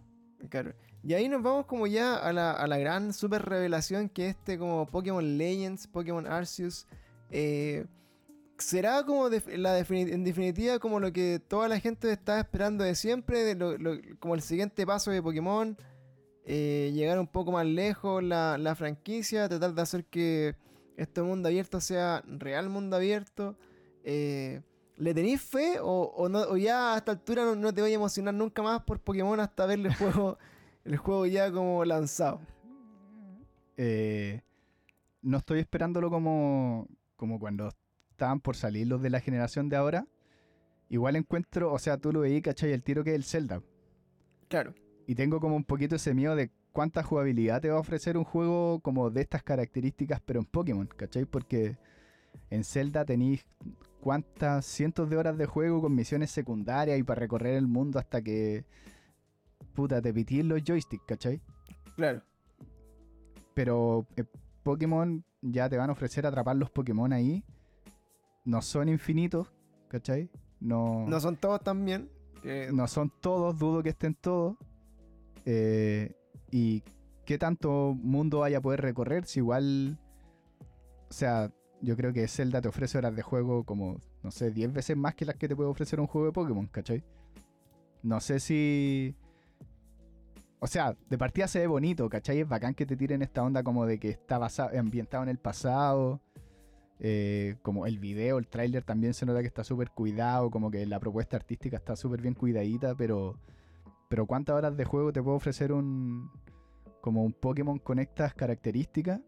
Claro. 0.51 0.75
Y 1.03 1.15
ahí 1.15 1.27
nos 1.29 1.43
vamos 1.43 1.65
como 1.65 1.87
ya 1.87 2.17
a 2.17 2.31
la, 2.33 2.53
a 2.53 2.67
la 2.67 2.77
gran 2.77 3.15
super 3.15 3.41
revelación 3.43 4.11
que 4.11 4.29
este 4.29 4.59
como 4.59 4.85
Pokémon 4.87 5.39
Legends, 5.39 5.87
Pokémon 5.87 6.27
Arceus, 6.27 6.87
eh, 7.31 7.87
será 8.59 9.05
como 9.05 9.29
la 9.31 9.79
defini- 9.81 10.13
en 10.13 10.23
definitiva 10.23 10.79
como 10.79 11.01
lo 11.01 11.13
que 11.15 11.41
toda 11.49 11.67
la 11.69 11.81
gente 11.81 12.13
está 12.13 12.39
esperando 12.41 12.85
de 12.85 12.95
siempre, 12.95 13.43
de 13.43 13.55
lo- 13.55 13.79
lo- 13.79 13.99
como 14.19 14.35
el 14.35 14.43
siguiente 14.43 14.85
paso 14.87 15.11
de 15.11 15.23
Pokémon, 15.23 15.77
eh, 16.45 16.91
llegar 16.95 17.19
un 17.19 17.27
poco 17.27 17.53
más 17.53 17.65
lejos 17.65 18.23
la, 18.23 18.59
la 18.59 18.75
franquicia, 18.75 19.49
tratar 19.49 19.73
de 19.73 19.81
hacer 19.83 20.05
que 20.05 20.55
este 20.97 21.23
mundo 21.23 21.49
abierto 21.49 21.81
sea 21.81 22.23
real 22.27 22.69
mundo 22.69 22.97
abierto. 22.97 23.57
eh, 24.05 24.63
¿Le 24.97 25.13
tenéis 25.13 25.43
fe 25.43 25.81
o, 25.81 26.13
o 26.17 26.29
no, 26.29 26.43
o 26.43 26.57
ya 26.57 26.95
a 26.95 26.99
esta 26.99 27.11
altura 27.13 27.45
no, 27.45 27.57
no 27.57 27.75
te 27.75 27.81
voy 27.81 27.91
a 27.91 27.95
emocionar 27.95 28.33
nunca 28.33 28.63
más 28.63 28.81
por 28.85 29.01
Pokémon 29.01 29.41
hasta 29.41 29.67
ver 29.67 29.81
el 29.81 29.93
juego, 29.93 30.39
el 30.85 30.97
juego 30.97 31.27
ya 31.27 31.51
como 31.51 31.85
lanzado? 31.85 32.41
eh, 33.77 34.43
no 35.23 35.39
estoy 35.39 35.59
esperándolo 35.59 36.11
como, 36.11 36.87
como 37.17 37.41
cuando 37.41 37.71
estaban 38.11 38.41
por 38.41 38.57
salir 38.57 38.87
los 38.87 39.03
de 39.03 39.11
la 39.11 39.21
generación 39.21 39.69
de 39.69 39.77
ahora. 39.77 40.07
Igual 40.91 41.17
encuentro, 41.17 41.73
o 41.73 41.79
sea, 41.79 41.97
tú 41.97 42.13
lo 42.13 42.21
veí, 42.21 42.41
¿cachai? 42.41 42.71
El 42.73 42.83
tiro 42.83 43.03
que 43.03 43.11
es 43.11 43.17
el 43.17 43.25
Zelda. 43.25 43.63
Claro. 44.49 44.75
Y 45.07 45.15
tengo 45.15 45.41
como 45.41 45.57
un 45.57 45.65
poquito 45.65 45.97
ese 45.97 46.15
miedo 46.15 46.37
de 46.37 46.51
cuánta 46.75 47.05
jugabilidad 47.05 47.63
te 47.63 47.71
va 47.71 47.77
a 47.77 47.81
ofrecer 47.81 48.19
un 48.19 48.25
juego 48.25 48.81
como 48.81 49.09
de 49.09 49.21
estas 49.21 49.45
características, 49.45 50.21
pero 50.21 50.41
en 50.41 50.45
Pokémon, 50.47 50.89
¿cachai? 50.89 51.25
Porque 51.25 51.79
en 52.51 52.65
Zelda 52.65 53.05
tenéis 53.05 53.47
cuántas 54.01 54.67
cientos 54.67 55.09
de 55.09 55.17
horas 55.17 55.39
de 55.39 55.47
juego 55.47 55.81
con 55.81 55.95
misiones 55.95 56.33
secundarias 56.33 56.99
y 56.99 57.05
para 57.05 57.21
recorrer 57.21 57.55
el 57.55 57.69
mundo 57.69 58.01
hasta 58.01 58.21
que 58.21 58.65
puta 59.73 60.03
te 60.03 60.13
pitís 60.13 60.45
los 60.45 60.63
joysticks, 60.65 61.05
¿cachai? 61.07 61.41
Claro. 61.95 62.23
Pero 63.55 64.05
eh, 64.17 64.25
Pokémon 64.65 65.25
ya 65.43 65.69
te 65.69 65.77
van 65.77 65.91
a 65.91 65.93
ofrecer 65.93 66.27
atrapar 66.27 66.57
los 66.57 66.71
Pokémon 66.71 67.13
ahí. 67.13 67.45
No 68.45 68.61
son 68.63 68.89
infinitos, 68.89 69.53
¿cachai? 69.89 70.29
No, 70.59 71.07
No 71.07 71.21
son 71.21 71.37
todos 71.37 71.61
también. 71.63 72.11
no 72.73 72.89
son 72.89 73.13
todos, 73.21 73.57
dudo 73.57 73.81
que 73.81 73.91
estén 73.91 74.17
todos. 74.17 74.57
Eh, 75.47 76.17
y 76.55 76.85
qué 77.25 77.37
tanto 77.37 77.97
mundo 78.01 78.39
vaya 78.39 78.59
a 78.59 78.61
poder 78.61 78.81
recorrer 78.81 79.25
si 79.25 79.41
igual. 79.41 79.99
O 81.11 81.13
sea, 81.13 81.51
yo 81.81 81.97
creo 81.97 82.13
que 82.13 82.29
Zelda 82.29 82.61
te 82.61 82.69
ofrece 82.69 82.97
horas 82.97 83.17
de 83.17 83.23
juego 83.23 83.65
como, 83.65 83.99
no 84.23 84.31
sé, 84.31 84.53
10 84.53 84.73
veces 84.73 84.97
más 84.97 85.17
que 85.17 85.25
las 85.25 85.35
que 85.35 85.49
te 85.49 85.57
puede 85.57 85.69
ofrecer 85.69 85.99
un 85.99 86.07
juego 86.07 86.29
de 86.29 86.33
Pokémon, 86.33 86.69
¿cachai? 86.69 87.03
No 88.05 88.21
sé 88.21 88.39
si... 88.39 89.17
O 90.61 90.69
sea, 90.69 90.97
de 91.11 91.19
partida 91.19 91.49
se 91.49 91.59
ve 91.59 91.67
bonito, 91.67 92.09
¿cachai? 92.09 92.39
Es 92.39 92.49
bacán 92.49 92.75
que 92.75 92.87
te 92.87 92.97
tiren 92.97 93.23
esta 93.23 93.43
onda 93.43 93.65
como 93.65 93.85
de 93.85 93.99
que 93.99 94.11
está 94.11 94.39
basado, 94.39 94.79
ambientado 94.79 95.25
en 95.25 95.31
el 95.31 95.39
pasado. 95.39 96.21
Eh, 97.01 97.57
como 97.63 97.87
el 97.87 97.99
video, 97.99 98.39
el 98.39 98.47
tráiler 98.47 98.85
también 98.85 99.13
se 99.13 99.27
nota 99.27 99.41
que 99.41 99.49
está 99.49 99.65
súper 99.65 99.91
cuidado, 99.91 100.53
como 100.53 100.71
que 100.71 100.87
la 100.87 101.01
propuesta 101.01 101.37
artística 101.37 101.77
está 101.77 101.97
súper 101.97 102.23
bien 102.23 102.35
cuidadita, 102.35 102.95
pero... 102.95 103.41
Pero 104.09 104.27
¿cuántas 104.27 104.57
horas 104.57 104.77
de 104.77 104.85
juego 104.85 105.13
te 105.13 105.23
puede 105.23 105.37
ofrecer 105.37 105.73
un... 105.73 106.31
como 107.01 107.23
un 107.25 107.33
Pokémon 107.33 107.79
con 107.79 107.99
estas 107.99 108.35
características? 108.35 109.21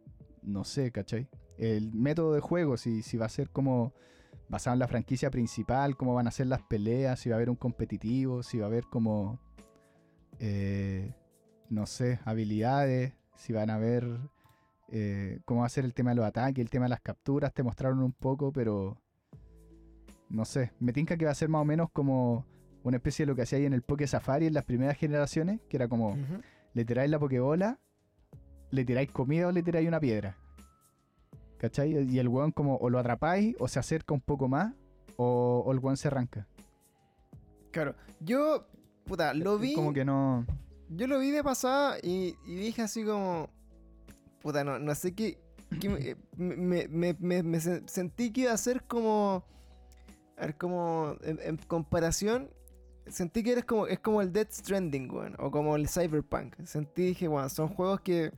No 0.42 0.64
sé, 0.64 0.92
¿cachai? 0.92 1.28
el 1.58 1.92
método 1.92 2.34
de 2.34 2.40
juego, 2.40 2.76
si, 2.76 3.02
si 3.02 3.16
va 3.16 3.26
a 3.26 3.30
ser 3.30 3.50
como 3.50 3.92
basado 4.48 4.74
en 4.74 4.80
la 4.80 4.88
franquicia 4.88 5.30
principal, 5.30 5.96
cómo 5.96 6.14
van 6.14 6.28
a 6.28 6.30
ser 6.30 6.46
las 6.46 6.62
peleas, 6.62 7.18
si 7.18 7.30
va 7.30 7.36
a 7.36 7.38
haber 7.38 7.50
un 7.50 7.56
competitivo, 7.56 8.42
si 8.42 8.58
va 8.58 8.66
a 8.66 8.68
haber 8.68 8.84
como, 8.84 9.40
eh, 10.38 11.14
no 11.68 11.86
sé, 11.86 12.20
habilidades, 12.24 13.14
si 13.36 13.52
van 13.52 13.70
a 13.70 13.74
haber 13.74 14.06
eh, 14.88 15.40
cómo 15.44 15.60
va 15.60 15.66
a 15.66 15.70
ser 15.70 15.84
el 15.84 15.94
tema 15.94 16.10
de 16.10 16.16
los 16.16 16.26
ataques, 16.26 16.62
el 16.62 16.70
tema 16.70 16.84
de 16.84 16.90
las 16.90 17.00
capturas, 17.00 17.52
te 17.52 17.62
mostraron 17.62 18.00
un 18.00 18.12
poco, 18.12 18.52
pero 18.52 19.00
no 20.28 20.44
sé, 20.44 20.72
me 20.78 20.92
tinca 20.92 21.16
que 21.16 21.24
va 21.24 21.32
a 21.32 21.36
ser 21.36 21.48
más 21.48 21.62
o 21.62 21.64
menos 21.64 21.90
como 21.90 22.46
una 22.88 22.98
especie 22.98 23.24
de 23.24 23.30
lo 23.30 23.36
que 23.36 23.42
hacía 23.42 23.58
ahí 23.58 23.66
en 23.66 23.72
el 23.72 23.82
Poké 23.82 24.06
Safari 24.06 24.46
en 24.46 24.54
las 24.54 24.64
primeras 24.64 24.96
generaciones, 24.96 25.60
que 25.68 25.76
era 25.76 25.88
como, 25.88 26.16
le 26.72 26.84
tiráis 26.84 27.10
la 27.10 27.18
Pokébola, 27.18 27.78
le 28.70 28.84
tiráis 28.84 29.10
comida 29.10 29.48
o 29.48 29.52
le 29.52 29.62
tiráis 29.62 29.88
una 29.88 30.00
piedra. 30.00 30.36
¿Cachai? 31.58 32.10
Y 32.10 32.18
el 32.18 32.28
weón 32.28 32.52
como 32.52 32.76
o 32.76 32.90
lo 32.90 32.98
atrapáis 32.98 33.56
o 33.58 33.66
se 33.66 33.78
acerca 33.78 34.12
un 34.12 34.20
poco 34.20 34.46
más 34.46 34.74
o, 35.16 35.66
el 35.72 35.78
weón 35.78 35.96
se 35.96 36.08
arranca. 36.08 36.46
Claro. 37.70 37.94
Yo, 38.20 38.66
puta, 39.04 39.34
lo 39.34 39.58
vi... 39.58 39.74
Como 39.74 39.92
que 39.92 40.04
no... 40.04 40.46
Yo 40.88 41.06
lo 41.06 41.18
vi 41.18 41.30
de 41.30 41.42
pasada 41.42 41.96
y, 42.02 42.36
dije 42.46 42.82
así 42.82 43.04
como... 43.04 43.48
Puta, 44.42 44.62
no, 44.62 44.78
no 44.78 44.94
sé 44.94 45.14
qué... 45.14 45.38
me, 46.36 46.86
me, 46.88 47.60
sentí 47.60 48.32
que 48.32 48.42
iba 48.42 48.52
a 48.52 48.56
ser 48.56 48.84
como... 48.84 49.44
A 50.36 50.42
ver, 50.42 50.56
como 50.56 51.16
en, 51.22 51.56
comparación, 51.56 52.50
sentí 53.08 53.42
que 53.42 53.52
eres 53.52 53.64
como, 53.64 53.86
es 53.86 53.98
como 53.98 54.20
el 54.20 54.32
Dead 54.32 54.48
Stranding, 54.50 55.10
weón, 55.10 55.36
o 55.38 55.50
como 55.50 55.76
el 55.76 55.88
Cyberpunk. 55.88 56.54
Sentí, 56.64 57.02
dije, 57.08 57.28
bueno, 57.28 57.48
son 57.48 57.68
juegos 57.68 58.00
que 58.00 58.32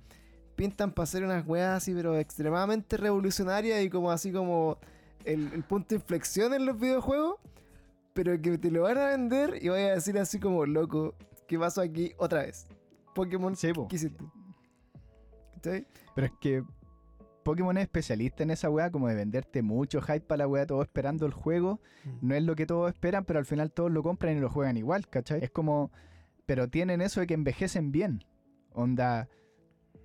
pintan 0.57 0.93
para 0.93 1.05
hacer 1.05 1.25
unas 1.25 1.47
weas 1.47 1.77
así, 1.77 1.95
pero 1.95 2.17
extremadamente 2.19 2.97
revolucionarias 2.97 3.83
y 3.83 3.91
como 3.91 4.11
así 4.11 4.33
como 4.33 4.79
el, 5.25 5.63
punto 5.65 5.91
de 5.91 5.97
inflexión 5.97 6.53
en 6.55 6.67
los 6.67 6.79
videojuegos, 6.79 7.37
pero 8.13 8.41
que 8.41 8.59
te 8.59 8.71
lo 8.71 8.83
van 8.83 8.99
a 8.99 9.07
vender 9.07 9.59
y 9.63 9.69
voy 9.69 9.81
a 9.81 9.95
decir 9.95 10.19
así 10.19 10.41
como, 10.41 10.67
loco, 10.67 11.15
¿qué 11.47 11.59
pasó 11.59 11.81
aquí 11.81 12.13
otra 12.19 12.43
vez? 12.43 12.67
Pokémon, 13.15 13.55
sí, 13.57 13.73
¿qué 13.89 13.97
hiciste? 13.97 14.25
Pero 15.63 16.27
es 16.27 16.33
que 16.41 16.65
Pokémon 17.49 17.79
es 17.79 17.85
especialista 17.85 18.43
en 18.43 18.51
esa 18.51 18.69
wea, 18.69 18.91
como 18.91 19.09
de 19.09 19.15
venderte 19.15 19.63
mucho 19.63 20.03
hype 20.03 20.21
para 20.21 20.41
la 20.41 20.49
wea, 20.49 20.67
todo 20.67 20.83
esperando 20.83 21.25
el 21.25 21.33
juego. 21.33 21.81
Mm. 22.05 22.29
No 22.29 22.35
es 22.35 22.43
lo 22.43 22.55
que 22.55 22.67
todos 22.67 22.93
esperan, 22.93 23.25
pero 23.25 23.39
al 23.39 23.47
final 23.47 23.73
todos 23.73 23.91
lo 23.91 24.03
compran 24.03 24.37
y 24.37 24.41
lo 24.41 24.51
juegan 24.51 24.77
igual, 24.77 25.09
¿cachai? 25.09 25.43
Es 25.43 25.51
como. 25.51 25.91
Pero 26.45 26.69
tienen 26.69 27.01
eso 27.01 27.21
de 27.21 27.27
que 27.27 27.33
envejecen 27.33 27.91
bien. 27.91 28.23
Onda 28.75 29.31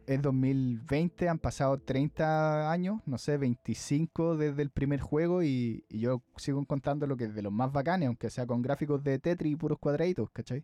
es 0.08 0.21
2020, 0.21 1.27
han 1.27 1.38
pasado 1.38 1.77
30 1.79 2.71
años, 2.71 3.01
no 3.06 3.17
sé, 3.17 3.36
25 3.36 4.38
desde 4.38 4.62
el 4.62 4.69
primer 4.69 5.01
juego 5.01 5.43
y, 5.43 5.84
yo 5.89 6.21
sigo 6.38 6.63
contando 6.65 7.08
lo 7.08 7.17
que 7.17 7.25
es 7.25 7.36
de 7.36 7.41
los 7.41 7.51
más 7.51 7.73
bacanes, 7.73 8.08
aunque 8.08 8.29
sea 8.29 8.47
con 8.47 8.62
gráficos 8.62 9.03
de 9.03 9.19
Tetris 9.19 9.51
y 9.51 9.58
puros 9.58 9.79
cuadraditos, 9.79 10.29
¿cachai? 10.32 10.63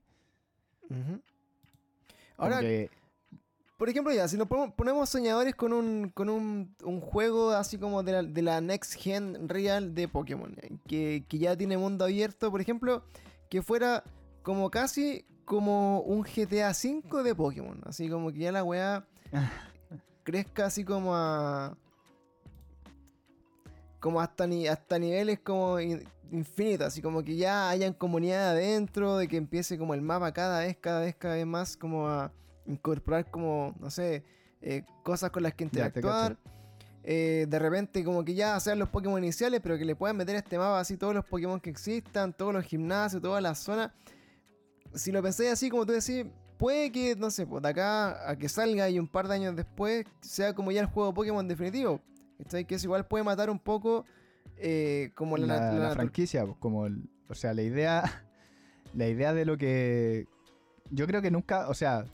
Ahora, 2.37 2.61
por 3.79 3.87
ejemplo, 3.87 4.11
ya, 4.13 4.27
si 4.27 4.35
nos 4.35 4.49
ponemos 4.75 5.07
soñadores 5.07 5.55
con 5.55 5.71
un, 5.71 6.09
con 6.09 6.29
un, 6.29 6.75
juego 6.99 7.51
así 7.51 7.77
como 7.77 8.03
de 8.03 8.11
la, 8.11 8.23
de 8.23 8.41
la, 8.41 8.59
Next 8.59 8.95
Gen 8.95 9.47
Real 9.47 9.95
de 9.95 10.09
Pokémon, 10.09 10.53
que, 10.85 11.23
que 11.29 11.37
ya 11.37 11.55
tiene 11.55 11.77
mundo 11.77 12.03
abierto, 12.03 12.51
por 12.51 12.59
ejemplo, 12.59 13.03
que 13.49 13.61
fuera 13.61 14.03
como 14.43 14.69
casi 14.69 15.23
como 15.45 16.01
un 16.01 16.23
GTA 16.23 16.71
V 16.71 17.23
de 17.23 17.33
Pokémon, 17.33 17.79
así 17.85 18.09
como 18.09 18.33
que 18.33 18.39
ya 18.39 18.51
la 18.51 18.65
weá 18.65 19.05
crezca 20.23 20.65
así 20.65 20.83
como 20.83 21.15
a. 21.15 21.77
como 24.01 24.19
hasta, 24.19 24.45
ni, 24.45 24.67
hasta 24.67 24.99
niveles 24.99 25.39
como 25.39 25.79
infinitos, 25.79 26.87
así 26.87 27.01
como 27.01 27.23
que 27.23 27.37
ya 27.37 27.69
hayan 27.69 27.93
comunidad 27.93 28.49
adentro, 28.49 29.15
de 29.15 29.29
que 29.29 29.37
empiece 29.37 29.77
como 29.77 29.93
el 29.93 30.01
mapa 30.01 30.33
cada 30.33 30.59
vez, 30.59 30.75
cada 30.75 30.99
vez, 30.99 31.15
cada 31.15 31.35
vez 31.35 31.45
más 31.45 31.77
como 31.77 32.09
a 32.09 32.33
incorporar 32.69 33.29
como, 33.29 33.75
no 33.79 33.89
sé, 33.89 34.23
eh, 34.61 34.83
cosas 35.03 35.31
con 35.31 35.43
las 35.43 35.53
que 35.53 35.65
interactuar. 35.65 36.37
Eh, 37.03 37.47
de 37.49 37.59
repente 37.59 38.03
como 38.03 38.23
que 38.25 38.35
ya 38.35 38.59
sean 38.59 38.77
los 38.77 38.89
Pokémon 38.89 39.23
iniciales, 39.23 39.61
pero 39.63 39.77
que 39.77 39.85
le 39.85 39.95
puedan 39.95 40.17
meter 40.17 40.35
este 40.35 40.57
mapa 40.57 40.79
así 40.79 40.97
todos 40.97 41.15
los 41.15 41.25
Pokémon 41.25 41.59
que 41.59 41.69
existan, 41.69 42.33
todos 42.33 42.53
los 42.53 42.63
gimnasios, 42.65 43.21
toda 43.21 43.41
la 43.41 43.55
zona. 43.55 43.93
Si 44.93 45.11
lo 45.11 45.23
pensáis 45.23 45.51
así, 45.51 45.69
como 45.69 45.85
tú 45.85 45.93
decís, 45.93 46.25
puede 46.57 46.91
que, 46.91 47.15
no 47.15 47.31
sé, 47.31 47.47
pues 47.47 47.63
de 47.63 47.69
acá 47.69 48.29
a 48.29 48.35
que 48.37 48.49
salga 48.49 48.89
y 48.89 48.99
un 48.99 49.07
par 49.07 49.27
de 49.27 49.35
años 49.35 49.55
después 49.55 50.05
sea 50.21 50.53
como 50.53 50.71
ya 50.71 50.81
el 50.81 50.87
juego 50.87 51.13
Pokémon 51.13 51.47
definitivo. 51.47 52.01
Que 52.49 52.75
eso 52.75 52.87
igual 52.87 53.05
puede 53.05 53.23
matar 53.23 53.49
un 53.49 53.59
poco 53.59 54.05
eh, 54.57 55.11
como 55.15 55.37
la, 55.37 55.91
franquicia, 55.93 56.45
pues, 56.45 56.57
como 56.59 56.87
o 57.27 57.35
sea, 57.35 57.53
la 57.53 57.61
idea, 57.61 58.03
la 58.93 59.07
idea 59.07 59.33
de 59.33 59.45
lo 59.45 59.57
que 59.57 60.27
yo 60.91 61.07
creo 61.07 61.21
que 61.21 61.31
nunca, 61.31 61.69
o 61.69 61.73
sea, 61.73 62.05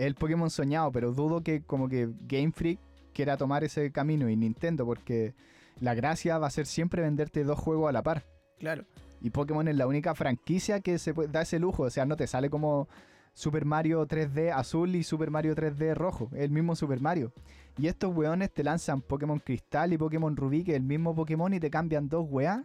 es 0.00 0.06
el 0.06 0.14
Pokémon 0.14 0.48
soñado, 0.48 0.90
pero 0.90 1.12
dudo 1.12 1.42
que 1.42 1.62
como 1.62 1.86
que 1.86 2.08
Game 2.26 2.52
Freak 2.52 2.78
quiera 3.12 3.36
tomar 3.36 3.64
ese 3.64 3.92
camino 3.92 4.30
y 4.30 4.36
Nintendo, 4.36 4.86
porque 4.86 5.34
la 5.78 5.94
gracia 5.94 6.38
va 6.38 6.46
a 6.46 6.50
ser 6.50 6.64
siempre 6.64 7.02
venderte 7.02 7.44
dos 7.44 7.58
juegos 7.58 7.90
a 7.90 7.92
la 7.92 8.02
par. 8.02 8.24
Claro. 8.58 8.86
Y 9.20 9.28
Pokémon 9.28 9.68
es 9.68 9.76
la 9.76 9.86
única 9.86 10.14
franquicia 10.14 10.80
que 10.80 10.98
se 10.98 11.12
da 11.12 11.42
ese 11.42 11.58
lujo, 11.58 11.82
o 11.82 11.90
sea, 11.90 12.06
no 12.06 12.16
te 12.16 12.26
sale 12.26 12.48
como 12.48 12.88
Super 13.34 13.66
Mario 13.66 14.08
3D 14.08 14.50
azul 14.54 14.96
y 14.96 15.02
Super 15.02 15.30
Mario 15.30 15.54
3D 15.54 15.94
rojo, 15.94 16.30
el 16.34 16.50
mismo 16.50 16.74
Super 16.76 17.00
Mario. 17.02 17.34
Y 17.76 17.86
estos 17.86 18.16
weones 18.16 18.50
te 18.50 18.64
lanzan 18.64 19.02
Pokémon 19.02 19.38
Cristal 19.38 19.92
y 19.92 19.98
Pokémon 19.98 20.34
Rubí, 20.34 20.64
que 20.64 20.72
es 20.72 20.76
el 20.78 20.82
mismo 20.82 21.14
Pokémon, 21.14 21.52
y 21.52 21.60
te 21.60 21.70
cambian 21.70 22.08
dos 22.08 22.26
weas. 22.26 22.64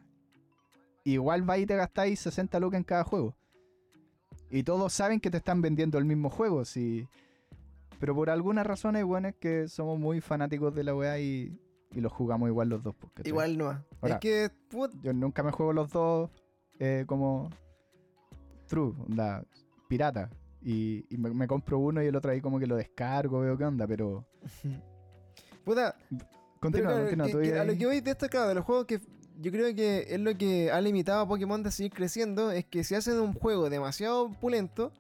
Igual 1.04 1.48
va 1.48 1.58
y 1.58 1.66
te 1.66 1.76
gastáis 1.76 2.22
60 2.22 2.62
lucas 2.62 2.78
en 2.78 2.86
cada 2.86 3.04
juego. 3.04 3.36
Y 4.50 4.64
todos 4.64 4.94
saben 4.94 5.20
que 5.20 5.30
te 5.30 5.38
están 5.38 5.62
vendiendo 5.62 5.98
el 5.98 6.06
mismo 6.06 6.30
juego, 6.30 6.64
sí. 6.64 7.10
Pero 8.00 8.16
por 8.16 8.30
alguna 8.30 8.64
razón 8.64 8.96
hay 8.96 9.04
weones 9.04 9.36
que 9.36 9.68
somos 9.68 10.00
muy 10.00 10.22
fanáticos 10.22 10.74
de 10.76 10.84
la 10.84 10.96
wea 10.96 11.20
y, 11.20 11.58
y 11.92 12.02
los 12.02 12.12
jugamos 12.12 12.50
igual 12.50 12.70
los 12.70 12.84
dos. 12.84 12.96
Igual 13.24 13.58
no. 13.58 13.84
es 14.04 14.18
que. 14.18 14.52
Yo 15.02 15.14
nunca 15.14 15.44
me 15.44 15.52
juego 15.52 15.74
los 15.74 15.90
dos 15.92 16.30
eh, 16.80 17.06
como. 17.08 17.50
True, 18.68 18.94
onda, 19.08 19.44
pirata. 19.88 20.30
Y, 20.62 21.06
me, 21.12 21.48
compro 21.48 21.78
uno 21.78 22.02
y 22.02 22.08
el 22.08 22.16
otro 22.16 22.32
ahí 22.32 22.42
como 22.42 22.60
que 22.60 22.66
lo 22.66 22.76
descargo, 22.76 23.40
veo 23.40 23.56
qué 23.56 23.66
onda, 23.66 23.86
pero... 23.86 24.26
Puta... 25.64 25.96
Continúa, 26.60 27.06
continúa. 27.06 27.62
a 27.62 27.66
lo 27.66 27.78
que 27.78 27.86
voy 27.86 28.02
destacado 28.02 28.48
de 28.48 28.56
los 28.56 28.66
juegos 28.66 28.88
que 28.88 29.00
yo 29.40 29.52
creo 29.52 29.76
que 29.76 30.08
es 30.10 30.20
lo 30.20 30.36
que 30.36 30.72
ha 30.72 30.82
limitado 30.82 31.22
a 31.22 31.28
Pokémon 31.28 31.62
de 31.62 31.70
seguir 31.70 31.92
creciendo, 31.92 32.52
es 32.52 32.66
que 32.66 32.84
si 32.84 32.96
hacen 32.96 33.20
un 33.20 33.34
juego 33.34 33.70
demasiado 33.70 34.32
pulento, 34.32 34.92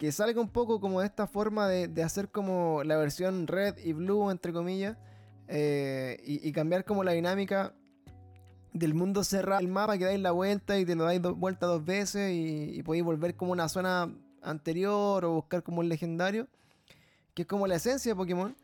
que 0.00 0.12
salga 0.12 0.40
un 0.40 0.48
poco 0.48 0.80
como 0.80 1.00
de 1.00 1.06
esta 1.06 1.26
forma 1.26 1.68
de, 1.68 2.02
hacer 2.02 2.30
como 2.30 2.82
la 2.84 2.96
versión 2.96 3.46
red 3.46 3.76
y 3.84 3.92
blue, 3.92 4.30
entre 4.30 4.50
comillas, 4.50 4.96
eh, 5.46 6.18
y, 6.24 6.50
cambiar 6.52 6.86
como 6.86 7.04
la 7.04 7.12
dinámica 7.12 7.74
del 8.72 8.94
mundo 8.94 9.24
cerrado, 9.24 9.60
el 9.60 9.68
mapa 9.68 9.98
que 9.98 10.06
dais 10.06 10.18
la 10.18 10.30
vuelta 10.30 10.78
y 10.78 10.86
te 10.86 10.94
lo 10.94 11.04
dais 11.04 11.20
vuelta 11.20 11.66
dos 11.66 11.84
veces 11.84 12.32
y, 12.32 12.78
y 12.78 12.82
podéis 12.82 13.04
volver 13.04 13.36
como 13.36 13.52
una 13.52 13.68
zona 13.68 14.10
anterior 14.40 15.22
o 15.26 15.32
buscar 15.32 15.62
como 15.62 15.80
un 15.80 15.90
legendario, 15.90 16.48
que 17.34 17.42
es 17.42 17.48
como 17.48 17.66
la 17.66 17.74
esencia 17.74 18.12
de 18.12 18.16
Pokémon. 18.16 18.56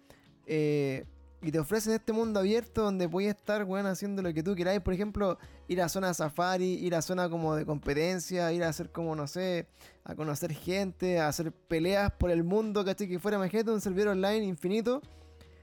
Eh, 0.47 1.05
y 1.47 1.53
te 1.53 1.61
ofrecen 1.61 1.93
este 1.93 2.13
mundo 2.13 2.41
abierto 2.41 2.83
donde 2.83 3.09
puedes 3.09 3.37
estar, 3.37 3.65
bueno, 3.65 3.89
haciendo 3.89 4.21
lo 4.21 4.35
que 4.35 4.43
tú 4.43 4.57
queráis. 4.57 4.81
Por 4.81 4.93
ejemplo, 4.93 5.39
ir 5.69 5.81
a 5.81 5.89
zona 5.89 6.13
safari, 6.13 6.75
ir 6.85 6.93
a 6.97 7.03
zona 7.03 7.31
como 7.31 7.55
de 7.55 7.65
competencia, 7.65 8.53
ir 8.53 8.65
a 8.65 8.69
hacer 8.69 8.91
como, 8.91 9.15
no 9.15 9.29
sé, 9.29 9.69
a 10.03 10.17
conocer 10.17 10.53
gente, 10.53 11.21
a 11.21 11.29
hacer 11.29 11.53
peleas 11.53 12.11
por 12.11 12.33
el 12.33 12.43
mundo, 12.43 12.85
¿cachai? 12.85 13.07
Que 13.07 13.21
fuera, 13.21 13.37
imagínate, 13.37 13.71
un 13.71 13.81
servidor 13.81 14.09
online 14.09 14.45
infinito, 14.45 15.01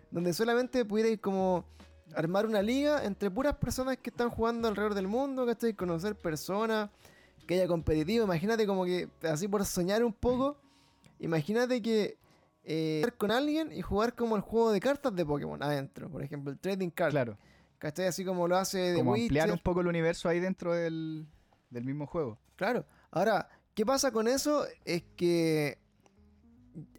donde 0.09 0.31
solamente 0.31 0.85
pudierais 0.85 1.19
como 1.19 1.65
armar 2.15 2.45
una 2.45 2.61
liga 2.61 3.03
entre 3.03 3.29
puras 3.29 3.57
personas 3.57 3.97
que 3.97 4.09
están 4.09 4.29
jugando 4.29 4.69
alrededor 4.69 4.93
del 4.93 5.09
mundo, 5.09 5.45
¿cachai? 5.45 5.73
Conocer 5.73 6.15
personas, 6.15 6.91
que 7.45 7.55
haya 7.55 7.67
competitivo. 7.67 8.23
Imagínate 8.23 8.65
como 8.65 8.85
que, 8.85 9.09
así 9.23 9.49
por 9.49 9.65
soñar 9.65 10.01
un 10.05 10.13
poco, 10.13 10.55
imagínate 11.19 11.81
que 11.81 12.22
eh, 12.63 13.03
con 13.17 13.31
alguien 13.31 13.71
y 13.71 13.81
jugar 13.81 14.15
como 14.15 14.35
el 14.35 14.41
juego 14.41 14.71
de 14.71 14.79
cartas 14.79 15.15
de 15.15 15.25
Pokémon 15.25 15.61
adentro, 15.61 16.09
por 16.09 16.23
ejemplo, 16.23 16.51
el 16.51 16.59
trading 16.59 16.89
card. 16.89 17.11
Claro. 17.11 17.37
¿Cachai? 17.77 18.07
Así 18.07 18.23
como 18.23 18.47
lo 18.47 18.55
hace 18.55 18.77
de 18.77 18.97
Como 18.99 19.11
Witcher. 19.11 19.25
ampliar 19.25 19.51
un 19.51 19.59
poco 19.59 19.81
el 19.81 19.87
universo 19.87 20.29
ahí 20.29 20.39
dentro 20.39 20.73
del, 20.73 21.27
del 21.69 21.83
mismo 21.83 22.07
juego. 22.07 22.39
Claro. 22.55 22.85
Ahora, 23.11 23.49
¿qué 23.73 23.85
pasa 23.85 24.11
con 24.11 24.27
eso? 24.29 24.65
Es 24.85 25.03
que 25.17 25.77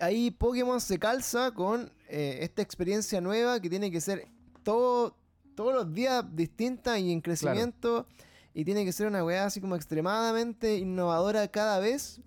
ahí 0.00 0.30
Pokémon 0.30 0.80
se 0.80 0.98
calza 0.98 1.52
con 1.52 1.90
eh, 2.08 2.38
esta 2.42 2.60
experiencia 2.60 3.20
nueva 3.22 3.60
que 3.60 3.70
tiene 3.70 3.90
que 3.90 4.00
ser 4.02 4.28
todo, 4.62 5.16
todos 5.54 5.74
los 5.74 5.94
días 5.94 6.24
distinta 6.36 6.98
y 6.98 7.12
en 7.12 7.22
crecimiento. 7.22 8.06
Y 8.52 8.64
tiene 8.64 8.84
que 8.84 8.92
ser 8.92 9.06
una 9.06 9.24
weá 9.24 9.46
así 9.46 9.60
como 9.60 9.74
extremadamente 9.74 10.76
innovadora 10.76 11.48
cada 11.48 11.80
vez 11.80 12.20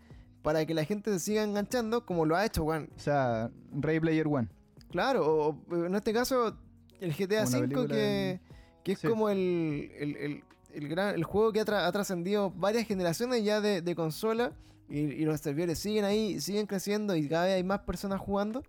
para 0.47 0.65
que 0.65 0.73
la 0.73 0.85
gente 0.85 1.11
se 1.11 1.19
siga 1.19 1.43
enganchando 1.43 2.05
como 2.05 2.25
lo 2.25 2.37
ha 2.37 2.45
hecho, 2.45 2.63
weón. 2.63 2.89
O 2.95 2.99
sea, 2.99 3.51
Ray 3.73 3.99
Player 3.99 4.25
One. 4.27 4.47
Claro, 4.89 5.25
o, 5.27 5.61
o 5.69 5.85
en 5.85 5.93
este 5.93 6.13
caso 6.13 6.55
el 7.01 7.13
GTA 7.13 7.43
V 7.43 7.87
que, 7.89 8.39
que 8.81 8.91
es 8.93 8.99
Sí. 8.99 9.07
como 9.09 9.27
el, 9.29 9.91
el, 9.99 10.15
el- 10.15 10.43
el 10.73 10.87
gran, 10.87 11.15
el 11.15 11.25
juego 11.25 11.51
que 11.51 11.59
ha, 11.59 11.65
tra- 11.65 11.85
ha 11.85 11.91
trascendido 11.91 12.49
varias 12.51 12.87
generaciones 12.87 13.43
ya 13.43 13.59
de, 13.59 13.81
de 13.81 13.93
consola 13.95 14.53
y, 14.87 14.99
y 14.99 15.25
los 15.25 15.41
servidores 15.41 15.79
siguen 15.79 16.05
ahí, 16.05 16.39
siguen 16.39 16.65
creciendo 16.65 17.13
y 17.17 17.27
cada 17.27 17.43
vez 17.45 17.55
hay 17.55 17.63
más 17.65 17.79
personas 17.79 18.21
jugando. 18.21 18.63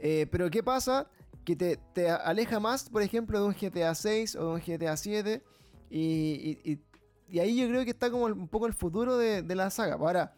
Eh, 0.00 0.26
pero 0.32 0.50
¿qué 0.50 0.62
pasa? 0.64 1.06
Que 1.44 1.54
te, 1.54 1.78
te 1.94 2.10
aleja 2.10 2.58
más, 2.58 2.88
por 2.88 3.02
ejemplo, 3.02 3.38
de 3.40 3.46
un 3.46 3.54
GTA 3.54 3.94
6 3.94 4.34
o 4.34 4.48
de 4.48 4.54
un 4.54 4.60
GTA 4.60 4.96
7 4.96 5.40
y, 5.90 5.98
y- 6.00 6.58
y- 6.72 6.78
y 7.28 7.38
ahí 7.38 7.56
yo 7.56 7.68
creo 7.68 7.84
que 7.84 7.90
está 7.90 8.10
como 8.10 8.24
un 8.24 8.48
poco 8.48 8.66
el 8.66 8.72
futuro 8.74 9.16
de, 9.16 9.42
de 9.42 9.54
la 9.54 9.70
saga. 9.70 9.94
Ahora, 9.94 10.32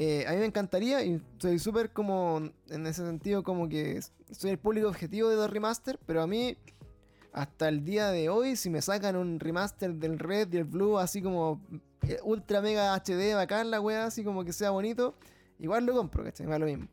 eh, 0.00 0.24
a 0.28 0.30
mí 0.32 0.36
me 0.38 0.44
encantaría 0.46 1.02
y 1.04 1.20
soy 1.38 1.58
súper 1.58 1.90
como 1.92 2.40
en 2.68 2.86
ese 2.86 3.04
sentido 3.04 3.42
como 3.42 3.68
que 3.68 4.00
soy 4.30 4.50
el 4.50 4.58
público 4.58 4.86
objetivo 4.88 5.28
de 5.28 5.34
los 5.34 5.50
remaster, 5.50 5.98
pero 6.06 6.22
a 6.22 6.26
mí 6.28 6.56
hasta 7.32 7.68
el 7.68 7.84
día 7.84 8.10
de 8.12 8.28
hoy 8.28 8.54
si 8.54 8.70
me 8.70 8.80
sacan 8.80 9.16
un 9.16 9.40
remaster 9.40 9.94
del 9.94 10.18
Red 10.20 10.52
y 10.52 10.58
el 10.58 10.64
Blue 10.64 10.98
así 10.98 11.20
como 11.20 11.60
eh, 12.02 12.18
ultra 12.22 12.60
mega 12.62 12.94
HD 12.94 13.34
bacán 13.34 13.72
la 13.72 13.80
wea, 13.80 14.04
así 14.06 14.22
como 14.22 14.44
que 14.44 14.52
sea 14.52 14.70
bonito, 14.70 15.16
igual 15.58 15.84
lo 15.84 15.94
compro, 15.94 16.22
¿cachai? 16.22 16.46
Me 16.46 16.52
da 16.52 16.58
lo 16.60 16.66
mismo. 16.66 16.86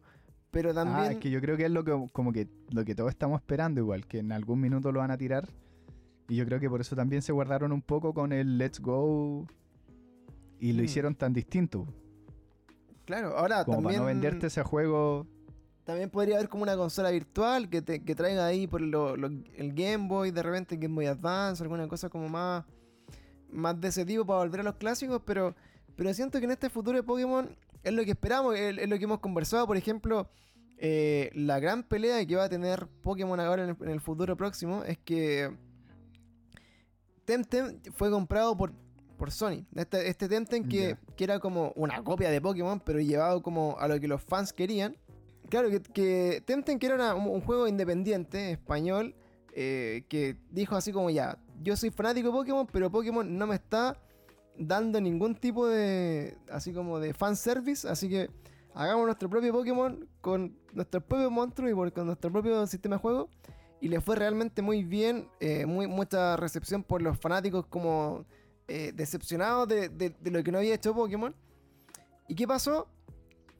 Pero 0.50 0.74
también 0.74 1.00
Ah, 1.00 1.12
es 1.12 1.18
que 1.20 1.30
yo 1.30 1.40
creo 1.42 1.58
que 1.58 1.66
es 1.66 1.72
lo 1.72 1.84
que 1.84 1.92
como 2.12 2.32
que 2.34 2.48
lo 2.72 2.84
que 2.86 2.96
todos 2.96 3.12
estamos 3.12 3.40
esperando 3.40 3.82
igual, 3.82 4.08
que 4.08 4.18
en 4.20 4.32
algún 4.32 4.60
minuto 4.62 4.92
lo 4.92 5.00
van 5.02 5.12
a 5.12 5.18
tirar. 5.18 5.48
Y 6.28 6.38
yo 6.38 6.46
creo 6.46 6.60
que 6.60 6.70
por 6.70 6.82
eso 6.82 6.96
también 6.96 7.22
se 7.22 7.32
guardaron 7.34 7.72
un 7.72 7.84
poco 7.84 8.14
con 8.16 8.32
el 8.32 8.58
Let's 8.58 8.80
Go 8.80 9.46
y 10.60 10.74
lo 10.74 10.82
Mm. 10.82 10.86
hicieron 10.86 11.14
tan 11.16 11.34
distinto. 11.34 11.86
Claro, 13.06 13.38
ahora 13.38 13.64
Como 13.66 13.78
también 13.78 13.94
para 13.94 14.00
no 14.02 14.06
venderte 14.08 14.48
ese 14.48 14.64
juego. 14.64 15.28
También 15.84 16.10
podría 16.10 16.36
haber 16.38 16.50
como 16.50 16.64
una 16.64 16.76
consola 16.76 17.12
virtual 17.12 17.70
que, 17.70 17.82
te, 17.84 18.04
que 18.04 18.16
traiga 18.16 18.46
ahí 18.48 18.66
por 18.66 18.82
lo- 18.82 19.16
lo- 19.16 19.28
el 19.28 19.74
Game 19.74 20.08
Boy, 20.08 20.32
de 20.32 20.42
repente 20.42 20.78
Game 20.78 20.96
Boy 20.96 21.06
Advance, 21.06 21.62
alguna 21.62 21.88
cosa 21.88 22.10
como 22.10 22.28
más, 22.28 22.66
más 23.52 23.80
de 23.80 23.90
ese 23.90 24.04
tipo 24.06 24.26
para 24.26 24.40
volver 24.40 24.62
a 24.62 24.64
los 24.64 24.76
clásicos, 24.76 25.22
pero, 25.26 25.54
pero 25.96 26.12
siento 26.14 26.40
que 26.40 26.46
en 26.46 26.52
este 26.52 26.72
futuro 26.72 26.98
de 26.98 27.04
Pokémon 27.04 27.56
es 27.84 27.94
lo 27.94 28.04
que 28.04 28.12
esperamos, 28.12 28.56
es, 28.56 28.78
es 28.80 28.90
lo 28.90 28.98
que 28.98 29.04
hemos 29.04 29.20
conversado, 29.20 29.68
por 29.68 29.78
ejemplo, 29.78 30.28
eh, 30.78 31.30
la 31.36 31.60
gran 31.60 31.84
pelea 31.84 32.26
que 32.26 32.36
va 32.36 32.46
a 32.46 32.50
tener 32.50 32.88
Pokémon 33.04 33.40
ahora 33.40 33.64
en 33.66 33.70
el, 33.70 33.78
en 33.82 33.90
el 33.90 34.02
futuro 34.02 34.36
próximo 34.36 34.84
es 34.86 34.98
que 34.98 35.56
Temtem 37.26 37.80
fue 37.96 38.10
comprado 38.12 38.56
por, 38.58 38.74
por 39.16 39.32
Sony. 39.32 39.66
Este, 39.76 40.08
este 40.10 40.28
Temtem 40.30 40.68
que, 40.68 40.98
que 41.16 41.24
era 41.24 41.40
como 41.40 41.72
una 41.76 42.04
copia 42.04 42.30
de 42.30 42.42
Pokémon, 42.42 42.80
pero 42.80 43.00
llevado 43.00 43.42
como 43.42 43.76
a 43.80 43.88
lo 43.88 44.00
que 44.00 44.08
los 44.08 44.22
fans 44.22 44.54
querían. 44.54 44.96
Claro, 45.50 45.70
que, 45.70 45.82
que 45.82 46.44
Temtem 46.46 46.80
que 46.80 46.86
era 46.88 46.96
una- 46.96 47.16
un, 47.16 47.28
un 47.28 47.42
juego 47.42 47.68
independiente, 47.68 48.52
español, 48.52 49.16
eh, 49.54 50.04
que 50.10 50.38
dijo 50.52 50.76
así 50.76 50.92
como 50.92 51.10
ya, 51.10 51.38
yo 51.64 51.78
soy 51.78 51.90
fanático 51.92 52.28
de 52.28 52.34
Pokémon, 52.34 52.68
pero 52.72 52.92
Pokémon 52.92 53.38
no 53.38 53.48
me 53.48 53.56
está 53.56 53.98
dando 54.58 55.00
ningún 55.02 55.36
tipo 55.36 55.68
de, 55.68 56.38
así 56.50 56.74
como 56.74 57.00
de 57.00 57.14
fanservice, 57.14 57.88
así 57.88 58.10
que 58.10 58.30
hagamos 58.74 59.06
nuestro 59.06 59.30
propio 59.30 59.52
Pokémon 59.54 60.08
con 60.22 60.58
nuestros 60.74 61.04
propios 61.04 61.32
monstruos 61.32 61.72
y 61.72 61.92
con 61.92 62.06
nuestro 62.08 62.32
propio 62.32 62.66
sistema 62.68 62.96
de 62.96 63.02
juego. 63.02 63.30
Y 63.82 63.90
le 63.90 64.02
fue 64.02 64.16
realmente 64.16 64.62
muy 64.62 64.84
bien, 64.84 65.28
eh, 65.40 65.66
muy, 65.66 65.86
mucha 65.88 66.38
recepción 66.38 66.82
por 66.84 67.02
los 67.02 67.20
fanáticos 67.20 67.66
como 67.68 68.26
eh, 68.68 68.92
decepcionados 68.96 69.68
de, 69.68 69.90
de- 69.90 70.16
de 70.20 70.32
lo 70.32 70.44
que 70.44 70.52
no 70.52 70.58
había 70.60 70.76
hecho 70.76 70.94
Pokémon. 70.94 71.36
¿Y 72.28 72.36
qué 72.36 72.48
pasó? 72.48 72.88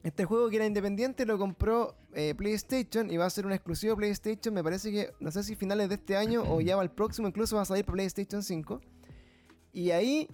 Este 0.02 0.24
juego 0.24 0.48
que 0.50 0.56
era 0.56 0.66
independiente 0.66 1.26
lo 1.26 1.36
compró 1.38 1.96
eh, 2.12 2.34
PlayStation 2.36 3.10
y 3.10 3.16
va 3.16 3.26
a 3.26 3.30
ser 3.30 3.44
un 3.46 3.52
exclusivo 3.52 3.96
PlayStation. 3.96 4.54
Me 4.54 4.62
parece 4.62 4.90
que, 4.92 5.10
no 5.20 5.30
sé 5.30 5.42
si 5.42 5.56
finales 5.56 5.88
de 5.88 5.96
este 5.96 6.16
año 6.16 6.42
o 6.46 6.60
ya 6.60 6.76
va 6.76 6.82
el 6.82 6.90
próximo, 6.90 7.26
incluso 7.28 7.56
va 7.56 7.62
a 7.62 7.64
salir 7.64 7.84
para 7.84 7.94
PlayStation 7.94 8.42
5. 8.42 8.80
Y 9.72 9.90
ahí 9.90 10.28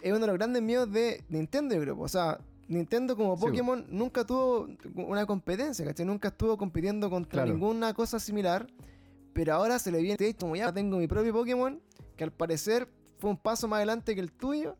es 0.00 0.10
uno 0.12 0.20
de 0.20 0.26
los 0.28 0.36
grandes 0.36 0.62
miedos 0.62 0.90
de 0.92 1.24
Nintendo, 1.28 1.74
yo 1.74 1.80
creo. 1.82 2.00
O 2.00 2.08
sea, 2.08 2.40
Nintendo 2.68 3.16
como 3.16 3.36
Sí. 3.36 3.42
Pokémon 3.46 3.84
nunca 3.90 4.24
tuvo 4.24 4.68
una 4.96 5.24
competencia, 5.26 5.84
¿cachai? 5.84 6.04
Nunca 6.06 6.28
estuvo 6.28 6.56
compitiendo 6.56 7.08
contra 7.10 7.42
Claro. 7.42 7.52
ninguna 7.52 7.92
cosa 7.94 8.18
similar. 8.18 8.66
Pero 9.34 9.52
ahora 9.54 9.78
se 9.78 9.92
le 9.92 10.00
viene, 10.00 10.34
como 10.34 10.56
ya 10.56 10.72
tengo 10.72 10.96
mi 10.98 11.06
propio 11.06 11.32
Pokémon, 11.34 11.80
que 12.16 12.24
al 12.24 12.32
parecer 12.32 12.88
fue 13.18 13.30
un 13.30 13.36
paso 13.36 13.68
más 13.68 13.78
adelante 13.78 14.14
que 14.14 14.20
el 14.20 14.32
tuyo. 14.32 14.76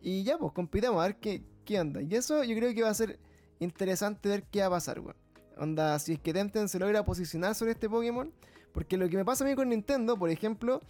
Y 0.00 0.24
ya, 0.24 0.36
pues 0.38 0.52
compitamos 0.52 1.00
a 1.02 1.06
ver 1.06 1.16
qué, 1.16 1.42
qué 1.64 1.78
onda. 1.80 2.02
Y 2.02 2.14
eso 2.14 2.42
yo 2.44 2.56
creo 2.56 2.74
que 2.74 2.82
va 2.82 2.88
a 2.90 2.94
ser 2.94 3.18
interesante 3.60 4.28
ver 4.28 4.44
qué 4.50 4.60
va 4.60 4.66
a 4.66 4.70
pasar, 4.70 5.00
weón. 5.00 5.16
Onda, 5.58 5.98
si 5.98 6.14
es 6.14 6.18
que 6.18 6.32
Temtem 6.32 6.66
se 6.68 6.78
logra 6.78 7.04
posicionar 7.04 7.54
sobre 7.54 7.72
este 7.72 7.88
Pokémon. 7.88 8.32
Porque 8.72 8.96
lo 8.96 9.08
que 9.08 9.16
me 9.16 9.24
pasa 9.24 9.44
a 9.44 9.46
mí 9.48 9.54
con 9.54 9.68
Nintendo, 9.68 10.16
por 10.18 10.30
ejemplo, 10.30 10.80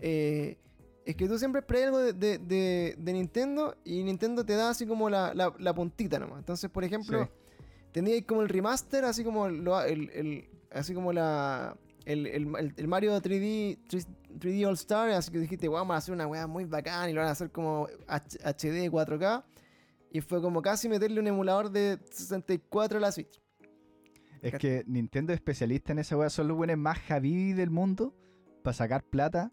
eh, 0.00 0.56
es 1.04 1.14
que 1.16 1.28
tú 1.28 1.38
siempre 1.38 1.60
esperas 1.60 1.84
algo 1.88 1.98
de, 1.98 2.12
de- 2.14 2.38
de- 2.38 2.94
de 2.98 3.12
Nintendo 3.12 3.76
y 3.84 4.02
Nintendo 4.02 4.44
te 4.44 4.54
da 4.54 4.70
así 4.70 4.86
como 4.86 5.08
la, 5.10 5.34
la- 5.34 5.54
la 5.58 5.74
puntita 5.74 6.18
nomás. 6.18 6.38
Entonces, 6.38 6.70
por 6.70 6.82
ejemplo, 6.82 7.24
Sí. 7.24 7.30
teníais 7.92 8.24
como 8.24 8.42
el 8.42 8.48
remaster, 8.48 9.04
así 9.04 9.22
como 9.22 9.48
lo- 9.48 9.80
el, 9.82 10.10
el- 10.10 10.48
así 10.72 10.94
como 10.94 11.12
la 11.12 11.76
el, 12.06 12.26
el- 12.26 12.56
el- 12.56 12.74
el 12.76 12.88
Mario 12.88 13.20
3D 13.20 13.78
3, 13.88 14.06
d 14.38 14.66
All 14.66 14.74
Star, 14.74 15.10
así 15.10 15.30
que 15.30 15.38
dijiste, 15.38 15.68
"Wow, 15.68 15.78
vamos 15.78 15.94
a 15.94 15.98
hacer 15.98 16.14
una 16.14 16.26
weá 16.26 16.46
muy 16.46 16.64
bacán 16.64 17.10
y 17.10 17.12
lo 17.12 17.20
van 17.20 17.28
a 17.28 17.32
hacer 17.32 17.50
como 17.50 17.88
HD 18.06 18.90
4K. 18.90 19.44
Y 20.10 20.20
fue 20.20 20.40
como 20.40 20.62
casi 20.62 20.88
meterle 20.88 21.20
un 21.20 21.26
emulador 21.26 21.70
de 21.70 21.98
64 22.10 22.98
a 22.98 23.00
la 23.00 23.12
Switch. 23.12 23.40
Es 24.40 24.54
que 24.54 24.84
Nintendo 24.86 25.32
es 25.32 25.38
especialista 25.38 25.92
en 25.92 25.98
esa 25.98 26.16
weá. 26.16 26.30
Son 26.30 26.48
los 26.48 26.56
buenos 26.56 26.78
más 26.78 26.98
javi 27.00 27.52
del 27.52 27.70
mundo 27.70 28.14
para 28.62 28.74
sacar 28.74 29.02
plata. 29.04 29.52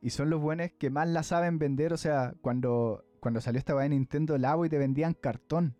Y 0.00 0.10
son 0.10 0.30
los 0.30 0.40
buenos 0.40 0.70
que 0.78 0.90
más 0.90 1.08
la 1.08 1.22
saben 1.22 1.58
vender. 1.58 1.92
O 1.92 1.96
sea, 1.96 2.34
cuando, 2.40 3.04
cuando 3.20 3.40
salió 3.40 3.58
esta 3.58 3.74
weá 3.74 3.84
de 3.84 3.90
Nintendo 3.90 4.36
Labo 4.36 4.66
y 4.66 4.68
te 4.68 4.78
vendían 4.78 5.14
cartón. 5.14 5.76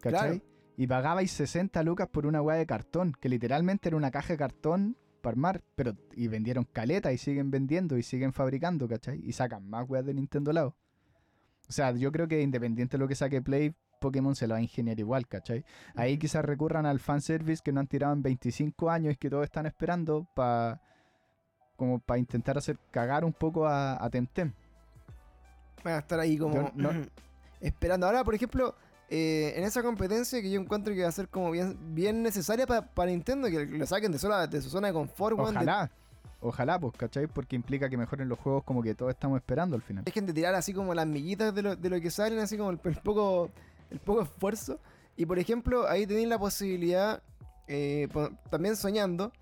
¿Cachai? 0.00 0.40
Claro. 0.40 0.44
Y 0.76 0.86
pagabais 0.86 1.30
60 1.30 1.82
lucas 1.82 2.08
por 2.08 2.26
una 2.26 2.42
weá 2.42 2.58
de 2.58 2.66
cartón. 2.66 3.12
Que 3.18 3.28
literalmente 3.28 3.88
era 3.88 3.96
una 3.96 4.10
caja 4.10 4.34
de 4.34 4.38
cartón 4.38 4.96
para 5.26 5.32
armar. 5.34 5.60
Pero, 5.74 5.96
y 6.14 6.28
vendieron 6.28 6.62
caleta 6.64 7.12
y 7.12 7.18
siguen 7.18 7.50
vendiendo 7.50 7.98
y 7.98 8.04
siguen 8.04 8.32
fabricando, 8.32 8.86
¿cachai? 8.86 9.20
Y 9.24 9.32
sacan 9.32 9.68
más 9.68 9.88
weas 9.88 10.06
de 10.06 10.14
Nintendo 10.14 10.52
Labo. 10.52 10.76
O 11.68 11.72
sea, 11.72 11.90
yo 11.90 12.12
creo 12.12 12.28
que 12.28 12.40
independiente 12.40 12.96
de 12.96 13.00
lo 13.00 13.08
que 13.08 13.16
saque 13.16 13.42
Play, 13.42 13.74
Pokémon 14.00 14.36
se 14.36 14.46
lo 14.46 14.54
va 14.54 14.58
a 14.58 14.62
ingeniar 14.62 15.00
igual, 15.00 15.26
¿cachai? 15.26 15.64
Ahí 15.96 16.16
quizás 16.16 16.44
recurran 16.44 16.86
al 16.86 17.00
fanservice 17.00 17.60
que 17.64 17.72
no 17.72 17.80
han 17.80 17.88
tirado 17.88 18.12
en 18.12 18.22
25 18.22 18.88
años 18.88 19.14
y 19.14 19.16
que 19.16 19.28
todos 19.28 19.42
están 19.44 19.66
esperando 19.66 20.28
para 20.36 20.80
como 21.74 21.98
para 21.98 22.18
intentar 22.18 22.56
hacer 22.56 22.78
cagar 22.92 23.24
un 23.24 23.32
poco 23.32 23.66
a, 23.66 24.02
a 24.02 24.08
Temtem. 24.08 24.52
Van 25.82 25.94
a 25.94 25.98
estar 25.98 26.20
ahí 26.20 26.38
como 26.38 26.54
Yo 26.54 26.72
no- 26.76 26.90
esperando. 27.60 28.06
Ahora, 28.06 28.22
por 28.22 28.34
ejemplo, 28.36 28.76
eh, 29.08 29.54
en 29.56 29.64
esa 29.64 29.82
competencia 29.82 30.40
que 30.42 30.50
yo 30.50 30.60
encuentro 30.60 30.94
que 30.94 31.02
va 31.02 31.08
a 31.08 31.12
ser 31.12 31.28
como 31.28 31.50
bien, 31.50 31.76
bien 31.94 32.22
necesaria 32.22 32.66
pa- 32.66 32.82
para 32.82 33.10
Nintendo, 33.10 33.48
que 33.48 33.64
lo 33.66 33.86
saquen 33.86 34.10
de, 34.12 34.18
sola- 34.18 34.46
de 34.46 34.60
su 34.62 34.68
zona 34.70 34.88
de 34.88 34.94
confort, 34.94 35.36
de- 35.36 35.42
Ojalá, 35.42 35.90
ojalá, 36.40 36.78
pues, 36.78 36.92
¿cachai? 36.96 37.26
Porque 37.26 37.54
implica 37.56 37.88
que 37.88 37.96
mejoren 37.96 38.28
los 38.28 38.38
juegos 38.38 38.64
como 38.64 38.82
que 38.82 38.94
todos 38.94 39.12
estamos 39.12 39.36
esperando 39.38 39.76
al 39.76 39.82
final. 39.82 40.04
dejen 40.04 40.26
de 40.26 40.32
tirar 40.32 40.54
así 40.54 40.72
como 40.72 40.92
las 40.94 41.06
miguitas 41.06 41.54
de 41.54 41.62
lo, 41.62 41.76
de 41.76 41.88
lo 41.90 42.00
que 42.00 42.10
salen, 42.10 42.38
así 42.40 42.56
como 42.56 42.70
el, 42.70 42.80
el 42.84 42.96
poco, 42.96 43.50
el 43.90 43.98
poco 44.00 44.22
esfuerzo. 44.22 44.80
Y 45.16 45.24
por 45.24 45.38
ejemplo, 45.38 45.88
ahí 45.88 46.06
tenéis 46.06 46.28
la 46.28 46.38
posibilidad, 46.38 47.22
eh, 47.68 48.08
también 48.50 48.76
soñando, 48.76 49.32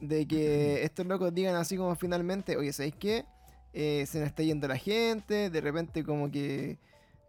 de 0.00 0.26
que 0.28 0.82
estos 0.84 1.06
locos 1.06 1.32
digan 1.34 1.56
así 1.56 1.76
como 1.76 1.94
finalmente, 1.96 2.56
oye, 2.56 2.72
¿sabéis 2.72 2.94
qué? 2.98 3.24
Eh, 3.72 4.04
se 4.06 4.18
nos 4.20 4.28
está 4.28 4.42
yendo 4.42 4.68
la 4.68 4.76
gente, 4.78 5.50
de 5.50 5.60
repente 5.60 6.02
como 6.04 6.30
que, 6.30 6.78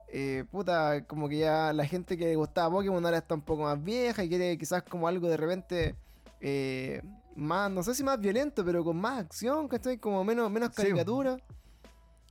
eh, 0.09 0.45
puta, 0.51 1.03
como 1.05 1.27
que 1.29 1.37
ya 1.39 1.73
la 1.73 1.85
gente 1.85 2.17
que 2.17 2.25
le 2.25 2.35
gustaba 2.35 2.71
Pokémon 2.71 3.03
ahora 3.05 3.17
está 3.17 3.35
un 3.35 3.41
poco 3.41 3.63
más 3.63 3.83
vieja 3.83 4.23
y 4.23 4.29
quiere 4.29 4.57
quizás 4.57 4.83
como 4.83 5.07
algo 5.07 5.27
de 5.27 5.37
repente... 5.37 5.95
eh, 6.41 7.01
más, 7.35 7.69
no 7.69 7.83
sé 7.83 7.93
si 7.93 8.03
más 8.03 8.19
violento, 8.19 8.65
pero 8.65 8.83
con 8.83 8.97
más 8.97 9.19
acción, 9.19 9.67
¿cachai? 9.67 9.99
Como 9.99 10.23
menos, 10.23 10.49
menos 10.49 10.69
Sí. 10.73 10.81
caricatura. 10.81 11.37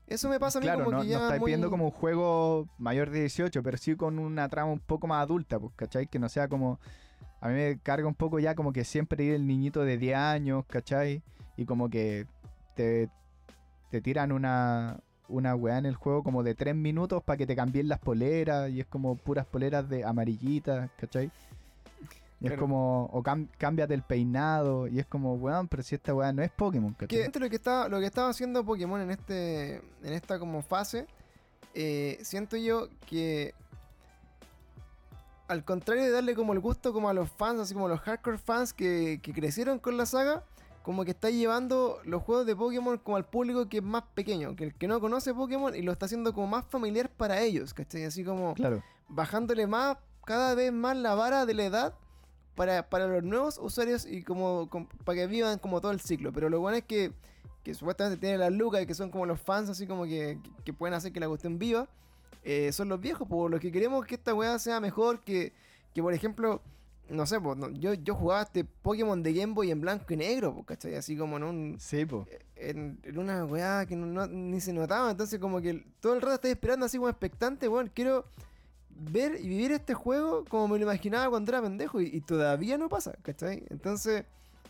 Eso 0.08 0.28
me 0.28 0.40
pasa 0.40 0.58
a 0.58 0.60
mí 0.60 0.66
Claro, 0.66 0.84
como 0.84 0.96
no, 0.96 1.02
que 1.02 1.08
no 1.08 1.12
ya 1.12 1.22
estáis 1.22 1.40
muy... 1.40 1.46
pidiendo 1.48 1.70
como 1.70 1.84
un 1.84 1.90
juego 1.92 2.68
mayor 2.78 3.10
de 3.10 3.20
18, 3.20 3.62
pero 3.62 3.76
sí 3.76 3.94
con 3.94 4.18
una 4.18 4.48
trama 4.48 4.72
un 4.72 4.80
poco 4.80 5.06
más 5.06 5.22
adulta, 5.22 5.60
pues, 5.60 5.72
¿cachai? 5.76 6.06
Que 6.08 6.18
no 6.18 6.28
sea 6.28 6.48
como... 6.48 6.80
A 7.40 7.48
mí 7.48 7.54
me 7.54 7.78
carga 7.78 8.08
un 8.08 8.14
poco 8.16 8.40
ya 8.40 8.54
como 8.56 8.72
que 8.72 8.84
siempre 8.84 9.22
ir 9.22 9.34
el 9.34 9.46
niñito 9.46 9.82
de 9.84 9.96
10 9.98 10.16
años, 10.16 10.64
¿cachai? 10.66 11.22
Y 11.56 11.66
como 11.66 11.88
que 11.88 12.26
te, 12.74 13.08
te 13.90 14.00
tiran 14.00 14.32
una, 14.32 14.98
una 15.28 15.54
weá 15.54 15.78
en 15.78 15.86
el 15.86 15.94
juego 15.96 16.22
como 16.22 16.42
de 16.42 16.54
tres 16.54 16.74
minutos 16.74 17.22
para 17.22 17.36
que 17.36 17.46
te 17.46 17.56
cambien 17.56 17.88
las 17.88 17.98
poleras 17.98 18.70
y 18.70 18.80
es 18.80 18.86
como 18.86 19.16
puras 19.16 19.46
poleras 19.46 19.88
de 19.88 20.04
amarillitas, 20.04 20.90
¿cachai? 20.98 21.30
Y 22.40 22.48
es 22.48 22.52
como, 22.58 23.06
o 23.12 23.22
cámbiate 23.22 23.94
el 23.94 24.02
peinado 24.02 24.86
y 24.88 24.98
es 25.00 25.06
como, 25.06 25.34
weón, 25.34 25.68
pero 25.68 25.82
si 25.82 25.94
esta 25.94 26.14
weá 26.14 26.32
no 26.34 26.42
es 26.42 26.50
Pokémon, 26.50 26.92
Que 26.94 27.06
¿cachai? 27.06 27.18
dentro 27.22 27.40
de 27.40 27.46
lo 27.46 27.50
que 27.50 27.56
estaba, 27.56 27.88
lo 27.88 27.98
que 27.98 28.06
estaba 28.06 28.28
haciendo 28.28 28.62
Pokémon 28.64 29.00
en 29.00 29.10
este. 29.10 29.76
en 30.02 30.12
esta 30.12 30.38
como 30.38 30.60
fase. 30.62 31.06
eh, 31.74 32.18
siento 32.22 32.56
yo 32.56 32.88
que. 33.06 33.54
Al 35.48 35.64
contrario 35.64 36.02
de 36.02 36.10
darle 36.10 36.34
como 36.34 36.52
el 36.52 36.60
gusto 36.60 36.92
como 36.92 37.08
a 37.08 37.14
los 37.14 37.30
fans, 37.30 37.60
así 37.60 37.72
como 37.72 37.86
a 37.86 37.88
los 37.88 38.00
hardcore 38.00 38.36
fans 38.38 38.72
que, 38.72 39.20
que 39.22 39.32
crecieron 39.32 39.78
con 39.78 39.96
la 39.96 40.04
saga, 40.04 40.42
como 40.86 41.04
que 41.04 41.10
está 41.10 41.30
llevando 41.30 41.98
los 42.04 42.22
juegos 42.22 42.46
de 42.46 42.54
Pokémon 42.54 42.96
como 42.98 43.16
al 43.16 43.24
público 43.26 43.68
que 43.68 43.78
es 43.78 43.82
más 43.82 44.04
pequeño, 44.14 44.54
que 44.54 44.62
el 44.62 44.74
que 44.76 44.86
no 44.86 45.00
conoce 45.00 45.34
Pokémon 45.34 45.74
y 45.74 45.82
lo 45.82 45.90
está 45.90 46.06
haciendo 46.06 46.32
como 46.32 46.46
más 46.46 46.64
familiar 46.64 47.10
para 47.10 47.40
ellos, 47.42 47.74
¿cachai? 47.74 48.04
Así 48.04 48.22
como 48.22 48.54
Claro, 48.54 48.84
bajándole 49.08 49.66
más, 49.66 49.96
cada 50.24 50.54
vez 50.54 50.72
más 50.72 50.96
la 50.96 51.16
vara 51.16 51.44
de 51.44 51.54
la 51.54 51.64
edad 51.64 51.94
para, 52.54 52.88
para 52.88 53.08
los 53.08 53.24
nuevos 53.24 53.58
usuarios 53.60 54.06
y 54.06 54.22
como, 54.22 54.70
com- 54.70 54.86
para 55.04 55.16
que 55.18 55.26
vivan 55.26 55.58
como 55.58 55.80
todo 55.80 55.90
el 55.90 55.98
ciclo. 56.00 56.32
Pero 56.32 56.48
lo 56.50 56.60
bueno 56.60 56.76
es 56.78 56.84
que, 56.84 57.10
que 57.64 57.74
supuestamente 57.74 58.20
tienen 58.20 58.38
las 58.38 58.52
lucas 58.52 58.80
y 58.82 58.86
que 58.86 58.94
son 58.94 59.10
como 59.10 59.26
los 59.26 59.40
fans 59.40 59.68
así 59.68 59.88
como 59.88 60.04
que, 60.04 60.38
que- 60.40 60.50
que 60.66 60.72
pueden 60.72 60.94
hacer 60.94 61.12
que 61.12 61.18
la 61.18 61.26
cuestión 61.28 61.58
viva. 61.58 61.88
eh, 62.44 62.70
son 62.72 62.88
los 62.88 63.00
viejos, 63.00 63.26
por 63.26 63.50
los 63.50 63.58
que 63.58 63.72
queremos 63.72 64.06
que 64.06 64.14
esta 64.14 64.32
weá 64.32 64.56
sea 64.60 64.78
mejor 64.78 65.18
que, 65.24 65.52
que 65.92 66.00
por 66.00 66.14
ejemplo, 66.14 66.62
no 67.08 67.24
sé, 67.26 67.40
po, 67.40 67.54
no, 67.54 67.70
yo, 67.70 67.94
yo 67.94 68.14
jugaba 68.14 68.42
este 68.42 68.64
Pokémon 68.64 69.22
de 69.22 69.32
Game 69.32 69.52
Boy 69.54 69.70
en 69.70 69.80
blanco 69.80 70.12
y 70.12 70.16
negro, 70.16 70.54
po, 70.54 70.64
¿cachai? 70.64 70.94
Así 70.96 71.16
como 71.16 71.36
en 71.36 71.42
un, 71.44 71.76
sí, 71.78 72.04
po. 72.04 72.26
en, 72.56 72.98
en 73.02 73.18
una 73.18 73.44
weá 73.44 73.86
que 73.86 73.94
no, 73.96 74.06
no- 74.06 74.26
ni 74.26 74.60
se 74.60 74.72
notaba. 74.72 75.10
Entonces, 75.10 75.38
como 75.38 75.60
que 75.60 75.84
todo 76.00 76.14
el 76.14 76.20
rato 76.20 76.34
estoy 76.34 76.50
esperando 76.52 76.86
así 76.86 76.96
como 76.98 77.08
expectante, 77.08 77.68
weón. 77.68 77.90
Quiero 77.94 78.24
ver 78.90 79.38
y 79.40 79.48
vivir 79.48 79.72
este 79.72 79.94
juego 79.94 80.44
como 80.48 80.68
me 80.68 80.78
lo 80.78 80.84
imaginaba 80.84 81.28
cuando 81.30 81.50
era 81.52 81.62
pendejo. 81.62 82.00
Y, 82.00 82.06
y 82.06 82.20
todavía 82.22 82.78
no 82.78 82.88
pasa, 82.88 83.14
¿cachai? 83.22 83.62
Entonces, 83.70 84.24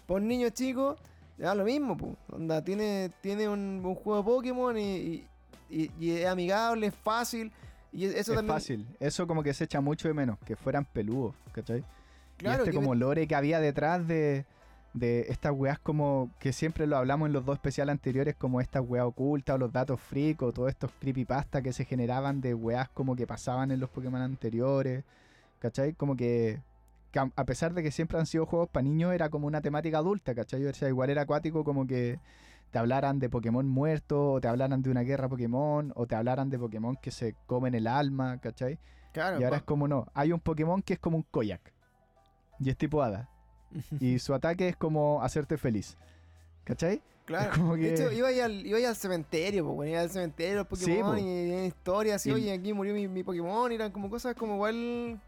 por 0.07 0.21
niño 0.21 0.51
chico, 0.51 0.97
da 1.39 1.55
lo 1.55 1.65
mismo, 1.65 1.97
po. 1.97 2.17
Onda, 2.31 2.63
tiene, 2.63 3.11
tiene 3.23 3.49
un, 3.49 3.81
un 3.85 3.95
juego 3.95 4.19
de 4.19 4.25
Pokémon 4.25 4.77
y, 4.79 4.97
y- 4.97 5.29
y- 5.71 5.91
y 5.99 6.11
es 6.11 6.27
amigable, 6.27 6.89
es 6.89 6.95
fácil. 6.95 7.51
Y 7.93 8.05
eso 8.05 8.17
es 8.19 8.27
también. 8.27 8.47
fácil. 8.49 8.87
Eso 9.01 9.27
como 9.27 9.43
que 9.43 9.55
se 9.55 9.65
echa 9.65 9.81
mucho 9.81 10.07
de 10.07 10.13
menos, 10.13 10.39
que 10.45 10.55
fueran 10.55 10.85
peludos, 10.85 11.35
¿cachai? 11.53 11.83
Claro, 12.37 12.65
y 12.65 12.69
este 12.69 12.77
como 12.77 12.95
lore 12.95 13.27
que 13.27 13.35
había 13.35 13.61
detrás 13.61 14.07
de, 14.07 14.45
de 14.95 15.27
estas 15.29 15.53
weas 15.53 15.79
como 15.79 16.31
que 16.39 16.53
siempre 16.53 16.87
lo 16.87 16.97
hablamos 16.97 17.27
en 17.27 17.33
los 17.33 17.45
dos 17.45 17.57
especiales 17.57 17.93
anteriores, 17.93 18.35
como 18.37 18.61
estas 18.61 18.83
weas 18.87 19.07
ocultas 19.07 19.55
o 19.55 19.59
los 19.59 19.73
datos 19.73 20.01
freak 20.01 20.43
o 20.43 20.53
todos 20.53 20.69
estos 20.71 20.91
creepypasta 21.01 21.63
que 21.63 21.73
se 21.73 21.85
generaban 21.85 22.41
de 22.41 22.55
weas 22.55 22.89
como 22.91 23.17
que 23.17 23.27
pasaban 23.27 23.71
en 23.71 23.81
los 23.81 23.91
Pokémon 23.91 24.21
anteriores, 24.21 25.05
¿cachai? 25.59 25.93
Como 25.95 26.17
que, 26.17 26.61
que 27.13 27.19
a- 27.19 27.45
pesar 27.45 27.75
de 27.75 27.83
que 27.83 27.91
siempre 27.91 28.19
han 28.19 28.27
sido 28.27 28.47
juegos 28.47 28.69
para 28.69 28.83
niños, 28.85 29.13
era 29.15 29.29
como 29.29 29.47
una 29.47 29.61
temática 29.61 29.99
adulta, 29.99 30.35
¿cachai? 30.35 30.65
O 30.67 30.75
sea, 30.75 30.89
igual 30.89 31.11
era 31.11 31.23
acuático 31.23 31.65
como 31.65 31.87
que 31.87 32.19
te 32.71 32.79
hablaran 32.79 33.19
de 33.19 33.31
Pokémon 33.31 33.67
muertos, 33.67 34.19
o 34.37 34.41
te 34.41 34.49
hablaran 34.49 34.83
de 34.83 34.91
una 34.91 35.03
guerra 35.03 35.29
Pokémon, 35.29 35.93
o 35.95 36.07
te 36.07 36.15
hablaran 36.17 36.51
de 36.51 36.59
Pokémon 36.59 36.97
que 36.97 37.11
se 37.11 37.35
comen 37.47 37.75
el 37.75 37.87
alma, 37.87 38.39
¿cachai? 38.39 38.79
claro, 39.13 39.41
Y 39.41 39.45
ahora 39.45 39.59
es 39.59 39.63
como 39.63 39.89
no, 39.89 40.07
hay 40.15 40.33
un 40.33 40.41
Pokémon 40.41 40.83
que 40.83 40.95
es 40.95 40.99
como 40.99 41.17
un 41.17 41.23
Koyak. 41.31 41.73
Y 42.61 42.71
es 42.71 42.77
tipo 42.77 43.03
hada. 43.03 43.29
Y 44.01 44.19
su 44.19 44.33
ataque 44.35 44.69
es 44.69 44.77
como 44.77 45.23
hacerte 45.23 45.57
feliz. 45.59 45.97
¿Cachai? 46.65 47.01
Claro. 47.25 47.51
como 47.57 47.77
De 47.77 47.93
hecho, 47.93 48.13
iba 48.13 48.29
al, 48.29 48.65
iba 48.67 48.79
al 48.89 48.95
cementerio, 48.97 49.65
pues, 49.65 49.75
bueno, 49.77 49.93
iba 49.93 50.01
al 50.01 50.11
cementerio, 50.11 50.57
los 50.59 50.67
Pokémon, 50.67 51.17
po. 51.17 51.23
y, 51.23 51.23
y 51.29 51.65
historias 51.67 52.17
así, 52.17 52.31
Y- 52.31 52.33
oye, 52.33 52.53
aquí 52.53 52.73
murió 52.73 52.95
mi, 52.95 53.09
mi 53.09 53.23
Pokémon, 53.25 53.71
y 53.73 53.75
eran 53.75 53.91
como 53.91 54.09
cosas 54.09 54.35
como 54.37 54.55
igual 54.55 55.21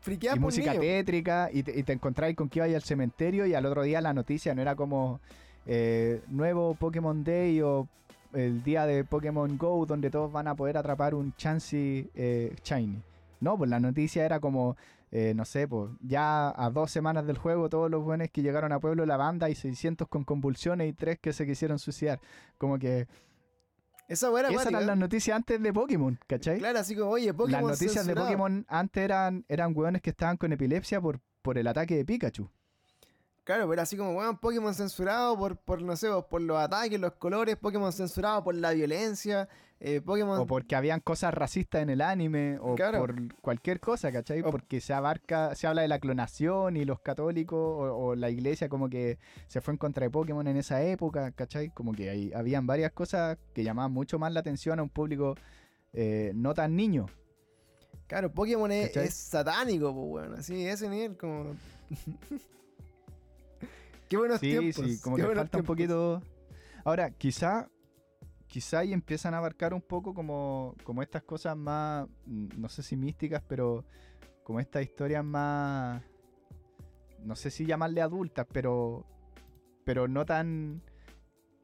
friqueadas 0.00 0.36
y 0.36 0.40
por 0.40 0.46
música 0.48 0.72
tétrica. 0.78 1.48
Y 1.52 1.62
te, 1.62 1.78
y 1.78 1.82
te 1.84 1.92
encontráis 1.92 2.34
con 2.36 2.48
que 2.48 2.58
ibas 2.58 2.74
al 2.74 2.82
cementerio 2.82 3.46
y 3.46 3.54
al 3.54 3.64
otro 3.66 3.82
día 3.84 4.00
la 4.00 4.12
noticia 4.12 4.52
no 4.54 4.62
era 4.62 4.74
como 4.74 5.20
eh, 5.66 6.22
nuevo 6.28 6.74
Pokémon 6.74 7.22
Day 7.22 7.60
o 7.62 7.86
el 8.32 8.64
día 8.64 8.84
de 8.86 9.04
Pokémon 9.04 9.56
Go 9.58 9.86
donde 9.86 10.10
todos 10.10 10.32
van 10.32 10.48
a 10.48 10.56
poder 10.56 10.76
atrapar 10.76 11.14
un 11.14 11.32
Chansey 11.36 12.10
eh, 12.16 12.54
Shiny. 12.64 13.00
No, 13.40 13.56
pues 13.56 13.70
la 13.70 13.78
noticia 13.78 14.24
era 14.24 14.40
como, 14.40 14.76
eh, 15.14 15.34
no 15.34 15.44
sé, 15.44 15.68
pues 15.68 15.90
ya 16.00 16.48
a 16.56 16.70
dos 16.70 16.90
semanas 16.90 17.26
del 17.26 17.36
juego 17.36 17.68
todos 17.68 17.90
los 17.90 18.02
buenos 18.02 18.30
que 18.32 18.40
llegaron 18.40 18.72
a 18.72 18.80
Pueblo 18.80 19.04
La 19.04 19.18
Banda 19.18 19.50
y 19.50 19.54
600 19.54 20.08
con 20.08 20.24
convulsiones 20.24 20.88
y 20.88 20.94
tres 20.94 21.18
que 21.20 21.34
se 21.34 21.46
quisieron 21.46 21.78
suicidar. 21.78 22.18
Como 22.56 22.78
que 22.78 23.06
Esa 24.08 24.30
era 24.38 24.48
esas 24.48 24.68
eran 24.68 24.86
las 24.86 24.96
noticias 24.96 25.36
antes 25.36 25.62
de 25.62 25.70
Pokémon, 25.70 26.18
¿cachai? 26.26 26.58
Claro, 26.60 26.78
así 26.78 26.96
como, 26.96 27.10
oye, 27.10 27.34
Pokémon 27.34 27.60
las 27.60 27.78
noticias 27.78 28.06
de. 28.06 28.14
Pokémon 28.14 28.64
antes 28.68 29.04
eran, 29.04 29.44
eran 29.48 29.76
hueones 29.76 30.00
que 30.00 30.10
estaban 30.10 30.38
con 30.38 30.50
epilepsia 30.50 30.98
por, 30.98 31.20
por 31.42 31.58
el 31.58 31.66
ataque 31.66 31.94
de 31.94 32.06
Pikachu. 32.06 32.48
Claro, 33.44 33.68
pero 33.68 33.82
así 33.82 33.98
como, 33.98 34.16
weón, 34.16 34.38
Pokémon 34.38 34.74
censurado 34.74 35.36
por, 35.36 35.58
por, 35.58 35.82
no 35.82 35.94
sé, 35.94 36.08
por 36.30 36.40
los 36.40 36.56
ataques, 36.56 36.98
los 36.98 37.12
colores, 37.14 37.56
Pokémon 37.56 37.92
censurado 37.92 38.42
por 38.42 38.54
la 38.54 38.70
violencia, 38.70 39.46
eh, 39.84 40.00
Pokémon... 40.00 40.38
O 40.38 40.46
porque 40.46 40.76
habían 40.76 41.00
cosas 41.00 41.34
racistas 41.34 41.82
en 41.82 41.90
el 41.90 42.00
anime, 42.00 42.56
o 42.60 42.76
Claro. 42.76 43.00
por 43.00 43.34
cualquier 43.40 43.80
cosa, 43.80 44.12
¿cachai? 44.12 44.40
O- 44.42 44.50
Porque 44.50 44.80
se 44.80 44.92
abarca, 44.94 45.54
se 45.56 45.66
habla 45.66 45.82
de 45.82 45.88
la 45.88 45.98
clonación 45.98 46.76
y 46.76 46.84
los 46.84 47.00
católicos 47.00 47.58
o, 47.58 47.96
o 47.96 48.14
la 48.14 48.30
iglesia 48.30 48.68
como 48.68 48.88
que 48.88 49.18
se 49.48 49.60
fue 49.60 49.72
en 49.74 49.78
contra 49.78 50.04
de 50.06 50.10
Pokémon 50.10 50.46
en 50.46 50.56
esa 50.56 50.80
época, 50.82 51.32
¿cachai? 51.32 51.70
Como 51.70 51.92
que 51.92 52.10
ahí 52.10 52.30
habían 52.32 52.64
varias 52.66 52.92
cosas 52.92 53.38
que 53.52 53.64
llamaban 53.64 53.90
mucho 53.92 54.18
más 54.20 54.32
la 54.32 54.38
atención 54.40 54.78
a 54.78 54.82
un 54.84 54.88
público 54.88 55.34
eh, 55.92 56.30
no 56.34 56.54
tan 56.54 56.76
niño. 56.76 57.06
Claro, 58.06 58.30
Pokémon 58.30 58.70
es, 58.70 58.92
satánico, 59.14 59.92
pues, 59.94 60.24
weón, 60.26 60.38
así, 60.38 60.64
ese 60.66 60.88
nivel, 60.88 61.16
como... 61.16 61.56
Qué 64.08 64.16
buenos 64.16 64.40
Sí, 64.40 64.50
tiempos. 64.50 64.84
sí, 64.86 64.98
como 65.00 65.16
qué 65.16 65.22
que 65.22 65.34
falta 65.34 65.58
un 65.58 65.64
poquito. 65.64 66.22
Ahora, 66.84 67.10
quizá, 67.10 67.68
quizá 68.52 68.80
ahí 68.80 68.92
empiezan 68.92 69.32
a 69.32 69.38
abarcar 69.38 69.72
un 69.72 69.80
poco 69.80 70.12
como, 70.12 70.74
como 70.84 71.00
estas 71.00 71.22
cosas 71.22 71.56
más, 71.56 72.06
no 72.26 72.68
sé 72.68 72.82
si 72.82 72.98
místicas, 72.98 73.42
pero 73.48 73.86
como 74.44 74.60
estas 74.60 74.82
historias 74.82 75.24
más, 75.24 76.02
no 77.20 77.34
sé 77.34 77.50
si 77.50 77.64
llamarle 77.64 78.02
adultas, 78.02 78.46
pero, 78.52 79.06
pero 79.86 80.06
no 80.06 80.26
tan 80.26 80.82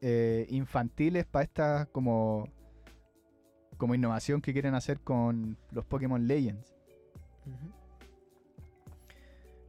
eh, 0.01 0.47
infantiles 0.49 1.27
para 1.27 1.45
esta 1.45 1.87
como, 1.93 2.49
como 3.77 3.95
innovación 3.95 4.41
que 4.41 4.55
quieren 4.55 4.75
hacer 4.75 5.01
con 5.01 5.59
los 5.73 5.85
Pokémon 5.85 6.27
Legends. 6.27 6.75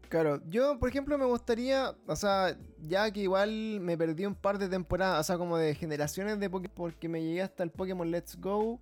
Claro, 0.09 0.41
yo 0.49 0.79
por 0.79 0.89
ejemplo 0.89 1.17
me 1.19 1.25
gustaría, 1.25 1.95
o 2.07 2.15
sea, 2.15 2.57
ya 2.81 3.11
que 3.11 3.21
igual 3.21 3.79
me 3.79 3.95
perdí 3.95 4.25
un 4.25 4.33
par 4.33 4.57
de 4.57 4.67
temporadas, 4.67 5.19
o 5.19 5.23
sea, 5.23 5.37
como 5.37 5.55
de 5.57 5.75
generaciones 5.75 6.39
de 6.39 6.49
Pokémon, 6.49 6.73
porque 6.75 7.07
me 7.07 7.21
llegué 7.21 7.43
hasta 7.43 7.61
el 7.61 7.69
Pokémon 7.69 8.09
Let's 8.09 8.35
Go 8.41 8.79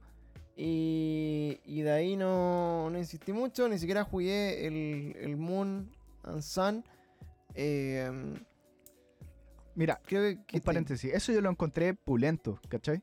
y, 0.55 1.59
y 1.65 1.81
de 1.81 1.91
ahí 1.91 2.15
no, 2.15 2.89
no 2.89 2.97
insistí 2.97 3.33
mucho, 3.33 3.67
ni 3.67 3.77
siquiera 3.77 4.05
jugué 4.05 4.65
el, 4.67 5.15
el 5.19 5.35
Moon 5.35 5.91
and 6.23 6.41
Sun. 6.41 6.83
Eh, 7.55 8.09
Mira, 9.75 9.99
creo 10.05 10.21
que... 10.23 10.43
que 10.45 10.57
un 10.57 10.63
paréntesis, 10.63 11.13
eso 11.13 11.31
yo 11.33 11.41
lo 11.41 11.49
encontré 11.49 11.93
pulento, 11.93 12.57
¿cachai? 12.69 13.01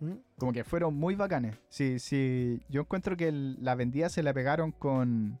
¿Mm? 0.00 0.12
Como 0.38 0.52
que 0.52 0.62
fueron 0.62 0.94
muy 0.94 1.16
bacanes. 1.16 1.56
Sí, 1.68 1.98
sí. 1.98 2.62
Yo 2.68 2.82
encuentro 2.82 3.16
que 3.16 3.28
el- 3.28 3.62
la 3.62 3.74
vendida 3.74 4.08
se 4.08 4.22
la 4.22 4.32
pegaron 4.32 4.70
con, 4.70 5.40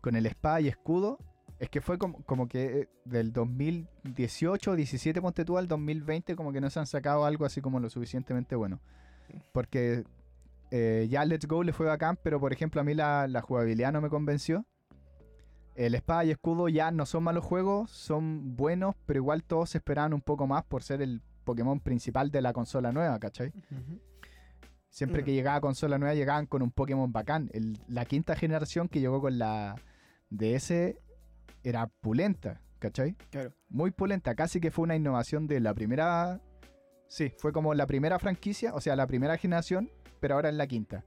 con 0.00 0.16
el 0.16 0.26
espada 0.26 0.60
y 0.60 0.68
escudo. 0.68 1.18
Es 1.60 1.70
que 1.70 1.80
fue 1.80 1.98
como, 1.98 2.22
como 2.24 2.48
que 2.48 2.80
eh, 2.80 2.88
del 3.04 3.32
2018, 3.32 4.74
17 4.74 5.20
ponte 5.22 5.44
tú 5.44 5.56
al 5.56 5.68
2020 5.68 6.34
como 6.36 6.52
que 6.52 6.60
no 6.60 6.68
se 6.70 6.80
han 6.80 6.86
sacado 6.86 7.24
algo 7.24 7.44
así 7.44 7.60
como 7.60 7.80
lo 7.80 7.88
suficientemente 7.88 8.56
bueno. 8.56 8.80
Porque 9.52 10.04
eh, 10.70 11.06
ya 11.08 11.24
Let's 11.24 11.46
Go 11.46 11.62
le 11.62 11.72
fue 11.72 11.86
bacán, 11.86 12.18
pero 12.22 12.40
por 12.40 12.52
ejemplo 12.52 12.80
a 12.80 12.84
mí 12.84 12.94
la, 12.94 13.26
la 13.28 13.40
jugabilidad 13.40 13.92
no 13.92 14.00
me 14.00 14.10
convenció. 14.10 14.64
El 15.76 15.94
espada 15.94 16.24
y 16.24 16.30
escudo 16.30 16.68
ya 16.68 16.90
no 16.90 17.04
son 17.06 17.24
malos 17.24 17.44
juegos, 17.44 17.90
son 17.90 18.54
buenos, 18.56 18.94
pero 19.06 19.18
igual 19.18 19.42
todos 19.42 19.74
esperaban 19.74 20.12
un 20.14 20.20
poco 20.20 20.46
más 20.46 20.64
por 20.64 20.82
ser 20.82 21.02
el 21.02 21.20
Pokémon 21.44 21.80
principal 21.80 22.30
de 22.30 22.40
la 22.42 22.52
consola 22.52 22.92
nueva, 22.92 23.18
¿cachai? 23.18 23.52
Siempre 24.88 25.22
Mm. 25.22 25.24
que 25.24 25.32
llegaba 25.32 25.60
consola 25.60 25.98
nueva 25.98 26.14
llegaban 26.14 26.46
con 26.46 26.62
un 26.62 26.70
Pokémon 26.70 27.12
bacán. 27.12 27.50
El- 27.52 27.78
la 27.88 28.04
quinta 28.04 28.36
generación 28.36 28.88
que 28.88 29.00
llegó 29.00 29.20
con 29.20 29.36
la 29.38 29.74
DS 30.30 30.96
era 31.64 31.86
pulenta, 31.86 32.60
¿cachai? 32.78 33.16
Claro. 33.30 33.52
Muy 33.68 33.90
pulenta, 33.90 34.34
casi 34.34 34.60
que 34.60 34.70
fue 34.70 34.84
una 34.84 34.96
innovación 34.96 35.46
de 35.46 35.60
la 35.60 35.74
primera... 35.74 36.40
Sí, 37.08 37.32
fue 37.38 37.52
como 37.52 37.74
la 37.74 37.86
primera 37.86 38.18
franquicia, 38.18 38.74
o 38.74 38.80
sea, 38.80 38.96
la 38.96 39.06
primera 39.06 39.36
generación, 39.36 39.90
pero 40.20 40.34
ahora 40.36 40.48
en 40.48 40.58
la 40.58 40.66
quinta. 40.66 41.04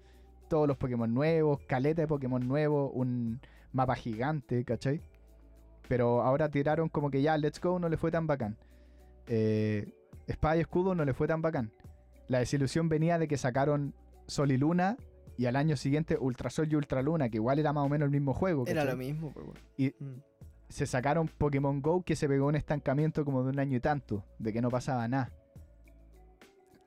Todos 0.49 0.68
los 0.68 0.78
Pokémon 0.78 1.14
nuevos, 1.14 1.60
caleta 1.68 2.01
de 2.01 2.08
Pokémon 2.08 2.45
nuevos, 2.45 2.91
un 2.93 3.39
mapa 3.72 3.95
gigante, 3.95 4.64
¿cachai? 4.64 5.01
Pero 5.88 6.22
ahora 6.22 6.49
tiraron 6.49 6.89
como 6.89 7.10
que 7.10 7.22
ya 7.22 7.38
Let's 7.38 7.60
Go 7.62 7.80
no 7.80 7.89
le 7.89 7.97
fue 7.97 8.12
tan 8.12 8.28
bacán. 8.28 8.58
Eh, 9.28 9.91
Espada 10.28 10.58
y 10.58 10.62
Escudo 10.62 10.95
no 10.95 11.05
le 11.05 11.14
fue 11.14 11.28
tan 11.28 11.41
bacán. 11.41 11.72
La 12.28 12.39
desilusión 12.39 12.89
venía 12.89 13.18
de 13.18 13.28
que 13.28 13.38
sacaron 13.38 13.93
Sol 14.28 14.51
y 14.51 14.58
Luna 14.58 14.97
y 15.38 15.45
al 15.45 15.55
año 15.55 15.78
siguiente 15.78 16.18
Ultra 16.20 16.49
Sol 16.49 16.68
y 16.72 16.76
Ultra 16.76 17.01
Luna, 17.01 17.30
que 17.30 17.38
igual 17.38 17.60
era 17.60 17.72
más 17.74 17.86
o 17.86 17.89
menos 17.89 18.05
el 18.08 18.12
mismo 18.12 18.34
juego. 18.34 18.64
Era 18.68 18.82
¿cachai? 18.82 18.91
lo 18.91 18.97
mismo, 18.97 19.32
pues, 19.32 19.45
weón. 19.45 19.58
Y 19.78 19.88
Mm. 20.03 20.22
Se 20.70 20.86
sacaron 20.86 21.28
Pokémon 21.28 21.82
Go 21.82 22.03
que 22.03 22.15
se 22.15 22.28
pegó 22.28 22.47
un 22.47 22.55
estancamiento 22.55 23.24
como 23.26 23.43
de 23.43 23.49
un 23.51 23.59
año 23.59 23.78
y 23.78 23.80
tanto, 23.80 24.24
de 24.39 24.53
que 24.53 24.61
no 24.61 24.70
pasaba 24.70 25.07
nada. 25.07 25.32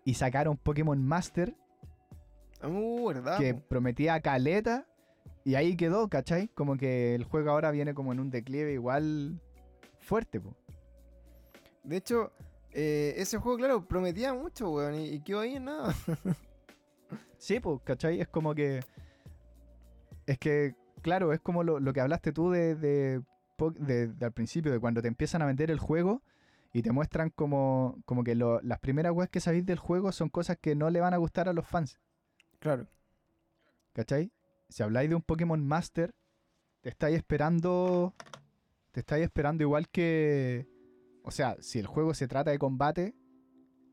Y 0.04 0.14
sacaron 0.14 0.56
Pokémon 0.56 1.02
Master 1.02 1.54
Uh, 2.62 3.08
¿verdad? 3.08 3.38
que 3.38 3.54
prometía 3.54 4.20
caleta 4.20 4.86
y 5.44 5.54
ahí 5.54 5.76
quedó, 5.76 6.08
¿cachai? 6.08 6.48
Como 6.48 6.76
que 6.76 7.14
el 7.14 7.24
juego 7.24 7.50
ahora 7.50 7.70
viene 7.70 7.94
como 7.94 8.12
en 8.12 8.20
un 8.20 8.30
declive 8.30 8.74
igual 8.74 9.40
fuerte, 9.98 10.40
po. 10.40 10.54
De 11.82 11.96
hecho, 11.96 12.32
eh, 12.72 13.14
ese 13.16 13.38
juego, 13.38 13.56
claro, 13.56 13.88
prometía 13.88 14.34
mucho, 14.34 14.70
weón, 14.70 14.94
y, 14.94 15.06
y 15.06 15.20
quedó 15.20 15.40
ahí 15.40 15.56
en 15.56 15.64
nada. 15.64 15.94
Sí, 17.40 17.58
pues, 17.58 17.80
¿cachai? 17.82 18.20
Es 18.20 18.28
como 18.28 18.54
que. 18.54 18.80
Es 20.26 20.38
que, 20.38 20.74
claro, 21.00 21.32
es 21.32 21.40
como 21.40 21.64
lo, 21.64 21.80
lo 21.80 21.92
que 21.94 22.02
hablaste 22.02 22.32
tú 22.32 22.50
de, 22.50 23.22
de- 23.68 24.08
de 24.08 24.24
al 24.26 24.32
principio, 24.32 24.72
de 24.72 24.80
cuando 24.80 25.02
te 25.02 25.08
empiezan 25.08 25.42
a 25.42 25.46
vender 25.46 25.70
el 25.70 25.78
juego 25.78 26.22
y 26.72 26.82
te 26.82 26.92
muestran 26.92 27.30
como, 27.30 27.98
como 28.06 28.24
que 28.24 28.34
lo- 28.34 28.60
las 28.62 28.78
primeras 28.78 29.12
webs 29.12 29.30
que 29.30 29.40
sabéis 29.40 29.66
del 29.66 29.78
juego 29.78 30.10
son 30.12 30.28
cosas 30.30 30.56
que 30.60 30.74
no 30.74 30.88
le 30.90 31.00
van 31.00 31.12
a 31.14 31.18
gustar 31.18 31.48
a 31.48 31.52
los 31.52 31.66
fans, 31.66 31.98
Claro. 32.58 32.86
¿cachai? 33.92 34.32
Si 34.68 34.82
habláis 34.82 35.08
de 35.10 35.16
un 35.16 35.22
Pokémon 35.22 35.64
Master, 35.66 36.14
te 36.80 36.88
estáis 36.90 37.16
esperando. 37.16 38.14
Te 38.92 39.00
estáis 39.00 39.24
esperando 39.24 39.62
igual 39.62 39.88
que. 39.88 40.66
O 41.22 41.30
sea, 41.30 41.56
si 41.60 41.78
el 41.78 41.86
juego 41.86 42.14
se 42.14 42.26
trata 42.28 42.50
de 42.50 42.58
combate, 42.58 43.14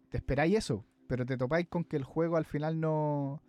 te 0.09 0.17
esperáis 0.17 0.55
eso, 0.55 0.85
pero 1.07 1.25
te 1.25 1.35
topáis 1.37 1.67
con 1.67 1.83
que 1.83 1.97
el 1.97 2.03
juego 2.03 2.37
al 2.37 2.45
final 2.45 2.79
no. 2.79 3.41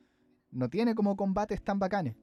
No 0.51 0.69
tiene 0.71 0.95
como 0.95 1.17
combates 1.17 1.63
tan 1.63 1.79
bacanes. 1.79 2.17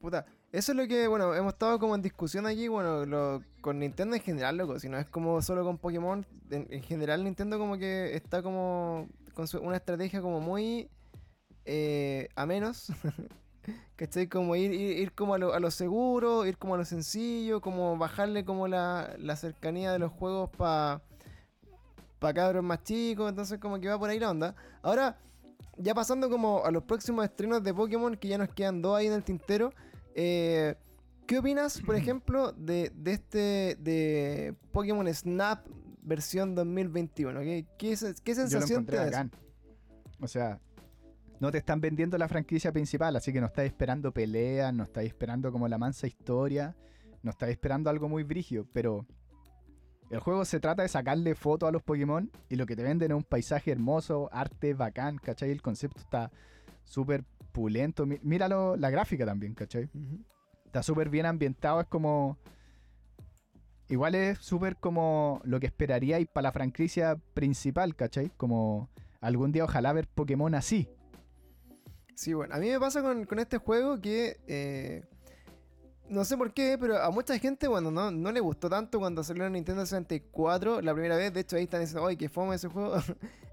Puta, 0.00 0.24
eso 0.52 0.72
es 0.72 0.78
lo 0.78 0.86
que, 0.88 1.06
bueno, 1.06 1.34
hemos 1.34 1.52
estado 1.52 1.78
como 1.78 1.94
en 1.94 2.02
discusión 2.02 2.46
aquí, 2.46 2.66
bueno, 2.68 3.06
lo- 3.06 3.42
con 3.60 3.78
Nintendo 3.78 4.16
en 4.16 4.22
general, 4.22 4.56
loco, 4.56 4.78
si 4.78 4.88
no 4.88 4.98
es 4.98 5.06
como 5.08 5.40
solo 5.42 5.64
con 5.64 5.78
Pokémon, 5.78 6.26
en, 6.50 6.66
en 6.70 6.82
general 6.82 7.22
Nintendo 7.24 7.58
como 7.58 7.78
que 7.78 8.16
está 8.16 8.42
como 8.42 9.08
con 9.34 9.46
su- 9.46 9.60
una 9.60 9.76
estrategia 9.76 10.20
como 10.20 10.40
muy 10.40 10.88
eh, 11.66 12.28
a 12.34 12.46
menos, 12.46 12.88
¿cachai? 13.96 14.28
Como 14.28 14.56
ir, 14.56 14.72
ir, 14.72 15.12
como 15.12 15.34
a 15.34 15.38
lo, 15.38 15.52
a 15.54 15.60
lo 15.60 15.70
seguro, 15.70 16.44
ir 16.46 16.58
como 16.58 16.74
a 16.74 16.78
lo 16.78 16.84
sencillo, 16.84 17.60
como 17.60 17.96
bajarle 17.96 18.44
como 18.44 18.66
la, 18.66 19.14
la 19.18 19.36
cercanía 19.36 19.92
de 19.92 19.98
los 20.00 20.10
juegos 20.12 20.50
para 20.50 21.02
pa 22.18 22.34
cabros 22.34 22.62
más 22.64 22.82
chicos, 22.82 23.28
entonces 23.30 23.58
como 23.58 23.78
que 23.80 23.88
va 23.88 23.98
por 23.98 24.10
ahí 24.10 24.18
la 24.18 24.30
onda. 24.30 24.54
Ahora, 24.82 25.16
ya 25.76 25.94
pasando 25.94 26.28
como 26.28 26.64
a 26.64 26.70
los 26.70 26.82
próximos 26.84 27.24
estrenos 27.24 27.62
de 27.62 27.72
Pokémon, 27.72 28.16
que 28.16 28.28
ya 28.28 28.36
nos 28.38 28.50
quedan 28.50 28.82
dos 28.82 28.96
ahí 28.96 29.06
en 29.06 29.14
el 29.14 29.22
tintero, 29.22 29.72
eh, 30.14 30.76
¿qué 31.26 31.38
opinas, 31.38 31.80
por 31.80 31.94
ejemplo, 31.96 32.52
de, 32.52 32.90
de 32.94 33.12
este 33.12 33.76
de 33.80 34.54
Pokémon 34.72 35.12
Snap 35.12 35.66
versión 36.02 36.54
2021? 36.54 37.40
¿Qué, 37.40 37.66
qué, 37.78 37.96
sensación 37.96 38.86
te 38.86 38.96
da. 38.96 39.28
O 40.20 40.28
sea, 40.28 40.60
no 41.40 41.50
te 41.50 41.58
están 41.58 41.80
vendiendo 41.80 42.18
la 42.18 42.28
franquicia 42.28 42.72
principal, 42.72 43.16
así 43.16 43.32
que 43.32 43.40
no 43.40 43.46
estáis 43.46 43.72
esperando 43.72 44.12
peleas, 44.12 44.74
no 44.74 44.84
estáis 44.84 45.08
esperando 45.08 45.50
como 45.50 45.68
la 45.68 45.78
mansa 45.78 46.06
historia, 46.06 46.76
no 47.22 47.30
estáis 47.30 47.52
esperando 47.52 47.88
algo 47.88 48.08
muy 48.08 48.22
brigio, 48.22 48.66
pero 48.72 49.06
el 50.10 50.18
juego 50.20 50.44
se 50.44 50.60
trata 50.60 50.82
de 50.82 50.88
sacarle 50.88 51.34
fotos 51.34 51.68
a 51.68 51.72
los 51.72 51.82
Pokémon 51.82 52.30
y 52.48 52.56
lo 52.56 52.66
que 52.66 52.76
te 52.76 52.82
venden 52.82 53.12
es 53.12 53.16
un 53.16 53.24
paisaje 53.24 53.70
hermoso, 53.70 54.28
arte 54.32 54.74
bacán, 54.74 55.16
¿cachai? 55.18 55.50
El 55.50 55.62
concepto 55.62 56.00
está 56.00 56.30
súper 56.84 57.24
pulento. 57.50 58.06
Míralo, 58.06 58.76
la 58.76 58.90
gráfica 58.90 59.26
también, 59.26 59.54
¿cachai? 59.54 59.88
Está 60.66 60.82
súper 60.82 61.08
bien 61.08 61.26
ambientado, 61.26 61.80
es 61.80 61.86
como... 61.86 62.38
Igual 63.88 64.14
es 64.14 64.38
súper 64.38 64.76
como 64.76 65.40
lo 65.42 65.58
que 65.58 65.66
esperaríais 65.66 66.28
para 66.28 66.48
la 66.48 66.52
franquicia 66.52 67.16
principal, 67.34 67.96
¿cachai? 67.96 68.30
Como 68.36 68.88
algún 69.20 69.50
día 69.50 69.64
ojalá 69.64 69.92
ver 69.92 70.06
Pokémon 70.06 70.54
así. 70.54 70.88
Sí, 72.14 72.32
bueno, 72.34 72.54
a 72.54 72.58
mí 72.58 72.68
me 72.68 72.78
pasa 72.78 73.02
con, 73.02 73.24
con 73.24 73.40
este 73.40 73.58
juego 73.58 74.00
que 74.00 74.36
eh, 74.46 75.02
no 76.10 76.24
sé 76.24 76.36
por 76.36 76.52
qué, 76.52 76.76
pero 76.78 76.98
a 76.98 77.10
mucha 77.10 77.38
gente, 77.38 77.68
bueno, 77.68 77.90
no, 77.90 78.10
no 78.10 78.32
le 78.32 78.40
gustó 78.40 78.68
tanto 78.68 78.98
cuando 78.98 79.22
salió 79.22 79.46
en 79.46 79.52
Nintendo 79.52 79.86
64 79.86 80.82
la 80.82 80.92
primera 80.92 81.16
vez. 81.16 81.32
De 81.32 81.40
hecho, 81.40 81.56
ahí 81.56 81.64
están 81.64 81.80
diciendo, 81.80 82.06
¡ay, 82.06 82.16
qué 82.16 82.28
fome 82.28 82.56
ese 82.56 82.68
juego! 82.68 82.96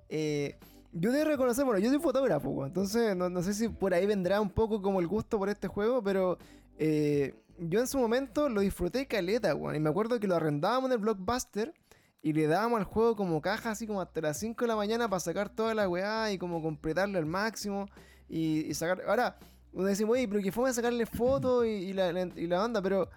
Eh, 0.09 0.57
yo 0.91 1.11
debo 1.11 1.29
reconocer, 1.29 1.65
bueno, 1.65 1.79
yo 1.79 1.89
soy 1.89 1.99
fotógrafo, 1.99 2.65
entonces 2.65 3.15
no, 3.15 3.29
no 3.29 3.41
sé 3.43 3.53
si 3.53 3.69
por 3.69 3.93
ahí 3.93 4.05
vendrá 4.05 4.41
un 4.41 4.49
poco 4.49 4.81
como 4.81 4.99
el 4.99 5.07
gusto 5.07 5.37
por 5.37 5.49
este 5.49 5.67
juego, 5.67 6.01
pero 6.03 6.37
eh, 6.79 7.35
yo 7.59 7.79
en 7.79 7.87
su 7.87 7.97
momento 7.99 8.49
lo 8.49 8.61
disfruté 8.61 9.05
caleta, 9.07 9.53
weón. 9.55 9.75
Y 9.75 9.79
me 9.79 9.89
acuerdo 9.89 10.19
que 10.19 10.27
lo 10.27 10.35
arrendábamos 10.35 10.89
en 10.89 10.93
el 10.93 10.97
Blockbuster 10.99 11.73
y 12.21 12.33
le 12.33 12.47
dábamos 12.47 12.79
al 12.79 12.85
juego 12.85 13.15
como 13.15 13.41
caja, 13.41 13.71
así 13.71 13.85
como 13.87 14.01
hasta 14.01 14.21
las 14.21 14.37
5 14.39 14.63
de 14.65 14.67
la 14.69 14.75
mañana 14.75 15.09
para 15.09 15.19
sacar 15.19 15.49
toda 15.49 15.73
la 15.73 15.87
weá 15.89 16.31
y 16.31 16.37
como 16.37 16.61
completarlo 16.61 17.17
al 17.17 17.25
máximo 17.25 17.87
y, 18.29 18.73
sacar. 18.73 19.01
Ahora, 19.07 19.37
uno 19.73 19.87
decimos, 19.87 20.13
oye, 20.13 20.27
pero 20.27 20.41
que 20.41 20.51
fue 20.51 20.69
a 20.69 20.73
sacarle 20.73 21.05
fotos 21.05 21.65
y, 21.65 21.69
y 21.69 21.93
la, 21.93 22.11
la- 22.11 22.29
y 22.35 22.47
la 22.47 22.59
banda, 22.59 22.81
pero. 22.81 23.09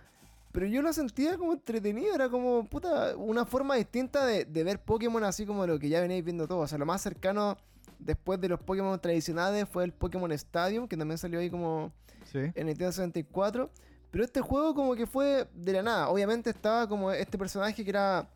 Pero 0.53 0.67
yo 0.67 0.83
lo 0.83 0.93
sentía 0.93 1.37
como 1.39 1.53
entretenido, 1.53 2.15
era 2.15 2.29
como, 2.29 2.65
puta, 2.69 3.17
una 3.17 3.45
forma 3.45 3.77
distinta 3.77 4.27
de, 4.27 4.45
de 4.45 4.65
ver 4.65 4.83
Pokémon 4.83 5.23
así 5.23 5.47
como 5.47 5.67
lo 5.67 5.79
que 5.79 5.89
ya 5.89 6.01
venéis 6.01 6.25
viendo 6.25 6.49
todos. 6.49 6.65
O 6.65 6.67
sea, 6.67 6.77
lo 6.79 6.87
más 6.87 7.01
cercano 7.03 7.57
después 8.01 8.41
de 8.41 8.49
los 8.49 8.59
Pokémon 8.61 8.99
tradicionales 9.01 9.69
fue 9.69 9.85
el 9.85 9.93
Pokémon 9.93 10.33
Stadium, 10.33 10.89
que 10.89 10.97
también 10.97 11.19
salió 11.19 11.39
ahí 11.39 11.51
como 11.51 11.93
Sí. 12.33 12.39
en 12.55 12.67
Nintendo 12.67 12.91
64. 12.93 13.71
Pero 14.11 14.25
este 14.25 14.41
juego 14.41 14.75
como 14.75 14.97
que 14.97 15.07
fue 15.07 15.47
de 15.55 15.73
la 15.73 15.83
nada. 15.85 16.09
Obviamente 16.09 16.51
estaba 16.51 16.89
como 16.89 17.13
este 17.13 17.39
personaje 17.39 17.85
que 17.85 17.91
era... 17.91 18.29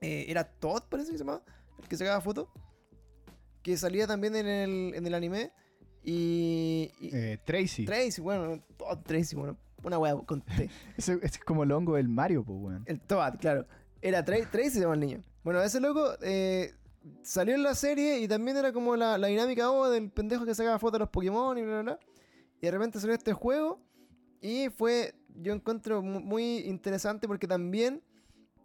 eh, 0.00 0.24
era 0.28 0.44
Todd, 0.44 0.82
parece 0.88 1.10
que 1.12 1.18
se 1.18 1.24
llamaba. 1.24 1.42
El 1.78 1.88
que 1.88 1.96
sacaba 1.98 2.20
fotos. 2.22 2.48
Que 3.62 3.76
salía 3.76 4.06
también 4.06 4.34
en 4.36 4.46
el, 4.46 4.94
en 4.94 5.06
el 5.06 5.12
anime. 5.14 5.52
Y... 6.02 6.90
y- 7.00 7.10
Eh, 7.12 7.38
Tracy. 7.44 7.84
Tracy, 7.84 8.20
bueno, 8.22 8.62
Todd 8.78 8.98
Tracy, 9.04 9.36
bueno. 9.36 9.58
Una 9.84 9.98
wea 9.98 10.16
con 10.16 10.40
T. 10.40 10.68
Ese, 10.96 11.18
es 11.22 11.38
como 11.38 11.62
el 11.62 11.72
hongo 11.72 11.94
del 11.96 12.08
Mario, 12.08 12.42
pues, 12.44 12.58
weón. 12.60 12.82
El 12.86 13.00
Toad, 13.00 13.38
claro. 13.38 13.66
Era 14.02 14.24
Tra- 14.24 14.50
Tracy 14.50 14.70
se 14.70 14.80
llama 14.80 14.94
el 14.94 15.00
niño. 15.00 15.22
Bueno, 15.42 15.62
ese 15.62 15.78
loco 15.80 16.14
eh, 16.22 16.72
salió 17.22 17.54
en 17.54 17.62
la 17.62 17.74
serie 17.74 18.18
y 18.20 18.28
también 18.28 18.56
era 18.56 18.72
como 18.72 18.96
la, 18.96 19.16
la 19.18 19.26
dinámica 19.28 19.70
oh, 19.70 19.88
del 19.90 20.10
pendejo 20.10 20.44
que 20.44 20.54
sacaba 20.54 20.78
fotos 20.78 20.94
de 20.94 20.98
los 21.00 21.08
Pokémon 21.10 21.56
y 21.58 21.62
bla, 21.62 21.72
bla, 21.74 21.82
bla. 21.82 22.00
Y 22.60 22.66
de 22.66 22.70
repente 22.70 22.98
salió 22.98 23.14
este 23.14 23.32
juego 23.34 23.80
y 24.40 24.68
fue, 24.70 25.14
yo 25.36 25.52
encuentro 25.52 26.02
mu- 26.02 26.20
muy 26.20 26.58
interesante 26.60 27.26
porque 27.28 27.46
también 27.46 28.02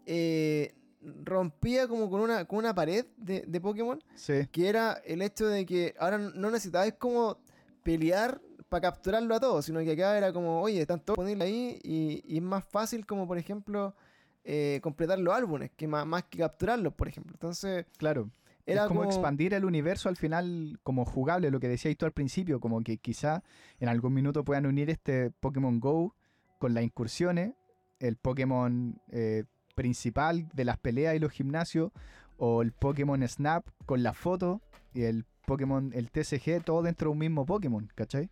eh, 0.06 0.74
rompía 1.02 1.88
como 1.88 2.10
con 2.10 2.22
una, 2.22 2.46
con 2.46 2.60
una 2.60 2.74
pared 2.76 3.06
de, 3.18 3.44
de 3.48 3.62
Pokémon 3.62 4.02
Sí. 4.16 4.48
que 4.52 4.68
era 4.68 4.94
el 5.06 5.22
hecho 5.22 5.48
de 5.48 5.66
que 5.66 5.96
ahora 6.00 6.18
no 6.18 6.50
necesitabais 6.52 6.94
como 6.96 7.38
pelear 7.84 8.42
para 8.70 8.82
capturarlo 8.82 9.36
a 9.36 9.40
todos, 9.40 9.66
sino 9.66 9.80
que 9.82 9.92
acá 9.92 10.18
era 10.18 10.32
como, 10.32 10.62
oye, 10.62 10.80
están 10.82 11.00
todos 11.00 11.18
disponibles 11.18 11.48
ahí 11.48 11.80
y, 11.84 12.24
y 12.26 12.38
es 12.38 12.44
más 12.44 12.64
fácil 12.64 13.06
como, 13.06 13.28
por 13.28 13.38
ejemplo, 13.38 13.96
eh, 14.44 14.80
completar 14.82 15.20
los 15.20 15.34
álbumes, 15.34 15.72
que 15.76 15.88
más, 15.88 16.06
más 16.06 16.24
que 16.24 16.38
capturarlos, 16.38 16.94
por 16.94 17.08
ejemplo. 17.08 17.34
Entonces, 17.34 17.86
Claro. 17.98 18.30
era 18.66 18.84
es 18.84 18.88
como, 18.88 19.04
expandir 19.04 19.54
el 19.54 19.66
universo 19.66 20.08
al 20.08 20.16
final 20.16 20.80
como 20.84 21.04
jugable, 21.04 21.52
lo 21.52 21.60
que 21.60 21.68
decías 21.68 21.96
tú 21.98 22.06
al 22.06 22.12
principio, 22.14 22.60
como 22.60 22.82
que 22.82 22.98
quizá 22.98 23.44
en 23.80 23.90
algún 23.90 24.14
minuto 24.14 24.44
puedan 24.44 24.66
unir 24.66 24.90
este 24.90 25.32
Pokémon 25.32 25.80
Go 25.80 26.16
con 26.60 26.74
las 26.74 26.84
incursiones, 26.84 27.54
el 28.00 28.16
Pokémon 28.16 29.02
eh, 29.12 29.44
principal 29.76 30.48
de 30.54 30.66
las 30.66 30.78
peleas 30.78 31.16
y 31.16 31.20
los 31.20 31.32
gimnasios, 31.32 31.92
o 32.38 32.62
el 32.62 32.72
Pokémon 32.72 33.28
Snap 33.28 33.68
con 33.86 34.04
la 34.04 34.14
foto 34.14 34.62
y 34.94 35.04
el 35.04 35.26
Pokémon, 35.46 35.92
el 35.94 36.12
TCG, 36.12 36.64
todo 36.64 36.84
dentro 36.84 37.10
de 37.10 37.14
un 37.14 37.18
mismo 37.18 37.46
Pokémon, 37.46 37.90
¿cachai? 37.96 38.30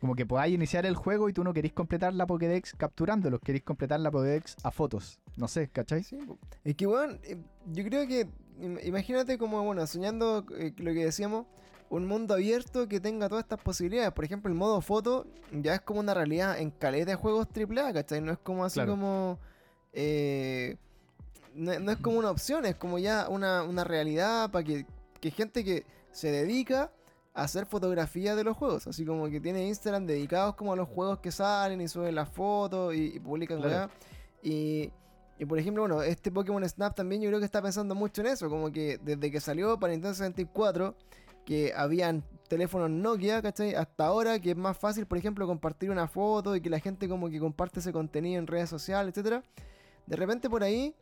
Como 0.00 0.14
que 0.14 0.24
podáis 0.24 0.54
iniciar 0.54 0.86
el 0.86 0.94
juego 0.94 1.28
y 1.28 1.32
tú 1.32 1.42
no 1.42 1.52
queréis 1.52 1.72
completar 1.74 2.14
la 2.14 2.26
Pokédex 2.26 2.74
capturándolos, 2.74 3.40
queréis 3.40 3.64
completar 3.64 3.98
la 3.98 4.10
Pokédex 4.10 4.56
a 4.62 4.70
fotos. 4.70 5.18
No 5.36 5.48
sé, 5.48 5.68
¿cachai? 5.68 6.04
Sí, 6.04 6.18
es 6.64 6.76
que, 6.76 6.86
bueno, 6.86 7.14
yo 7.72 7.84
creo 7.84 8.06
que, 8.06 8.26
im- 8.60 8.78
imagínate 8.84 9.38
como, 9.38 9.62
bueno, 9.64 9.84
soñando 9.88 10.44
eh, 10.56 10.72
lo 10.76 10.92
que 10.92 11.04
decíamos, 11.04 11.46
un 11.90 12.06
mundo 12.06 12.34
abierto 12.34 12.86
que 12.86 13.00
tenga 13.00 13.28
todas 13.28 13.42
estas 13.44 13.60
posibilidades. 13.60 14.12
Por 14.12 14.24
ejemplo, 14.24 14.52
el 14.52 14.56
modo 14.58 14.80
foto 14.82 15.26
ya 15.52 15.74
es 15.74 15.80
como 15.80 16.00
una 16.00 16.14
realidad 16.14 16.58
en 16.60 16.70
caleta 16.70 17.12
de 17.12 17.16
juegos 17.16 17.48
AAA, 17.48 17.92
¿cachai? 17.92 18.20
No 18.20 18.30
es 18.32 18.38
como 18.38 18.64
así 18.64 18.74
Claro. 18.74 18.92
como... 18.92 19.38
eh, 19.94 20.76
no, 21.54 21.78
no 21.80 21.90
es 21.90 21.98
como 21.98 22.18
una 22.18 22.30
opción, 22.30 22.66
es 22.66 22.76
como 22.76 22.98
ya 23.00 23.28
una, 23.28 23.62
una 23.64 23.82
realidad 23.82 24.50
para 24.50 24.62
que, 24.64 24.86
que 25.20 25.30
gente 25.32 25.64
que 25.64 25.84
se 26.12 26.30
dedica 26.30 26.92
hacer 27.42 27.66
fotografía 27.66 28.34
de 28.36 28.44
los 28.44 28.56
juegos. 28.56 28.86
Así 28.86 29.04
como 29.04 29.28
que 29.28 29.40
tiene 29.40 29.66
Instagram 29.66 30.06
dedicados 30.06 30.54
como 30.54 30.72
a 30.72 30.76
los 30.76 30.88
juegos 30.88 31.18
que 31.20 31.30
salen 31.32 31.80
y 31.80 31.88
suben 31.88 32.14
las 32.14 32.28
fotos 32.28 32.94
y, 32.94 33.16
y 33.16 33.20
publican 33.20 33.60
Claro. 33.60 33.90
Y 35.38 35.44
por 35.44 35.58
ejemplo, 35.58 35.84
bueno, 35.84 36.02
este 36.02 36.32
Pokémon 36.32 36.68
Snap 36.68 36.96
también 36.96 37.22
yo 37.22 37.28
creo 37.28 37.38
que 37.38 37.44
está 37.44 37.62
pensando 37.62 37.94
mucho 37.94 38.22
en 38.22 38.28
eso, 38.28 38.48
como 38.50 38.72
que 38.72 38.98
desde 38.98 39.30
que 39.30 39.40
salió 39.40 39.78
para 39.78 39.92
Nintendo 39.92 40.14
64, 40.14 40.96
que 41.44 41.72
habían 41.76 42.24
teléfonos 42.48 42.90
Nokia, 42.90 43.40
¿cachai? 43.40 43.74
Hasta 43.74 44.06
ahora 44.06 44.40
que 44.40 44.50
es 44.50 44.56
más 44.56 44.76
fácil, 44.76 45.06
por 45.06 45.16
ejemplo, 45.16 45.46
compartir 45.46 45.90
una 45.92 46.08
foto 46.08 46.56
y 46.56 46.60
que 46.60 46.68
la 46.68 46.80
gente 46.80 47.08
como 47.08 47.30
que 47.30 47.38
comparte 47.38 47.78
ese 47.78 47.92
contenido 47.92 48.40
en 48.40 48.48
redes 48.48 48.68
sociales, 48.68 49.12
etcétera. 49.12 49.44
De 50.06 50.16
repente 50.16 50.50
por 50.50 50.64
ahí, 50.64 50.94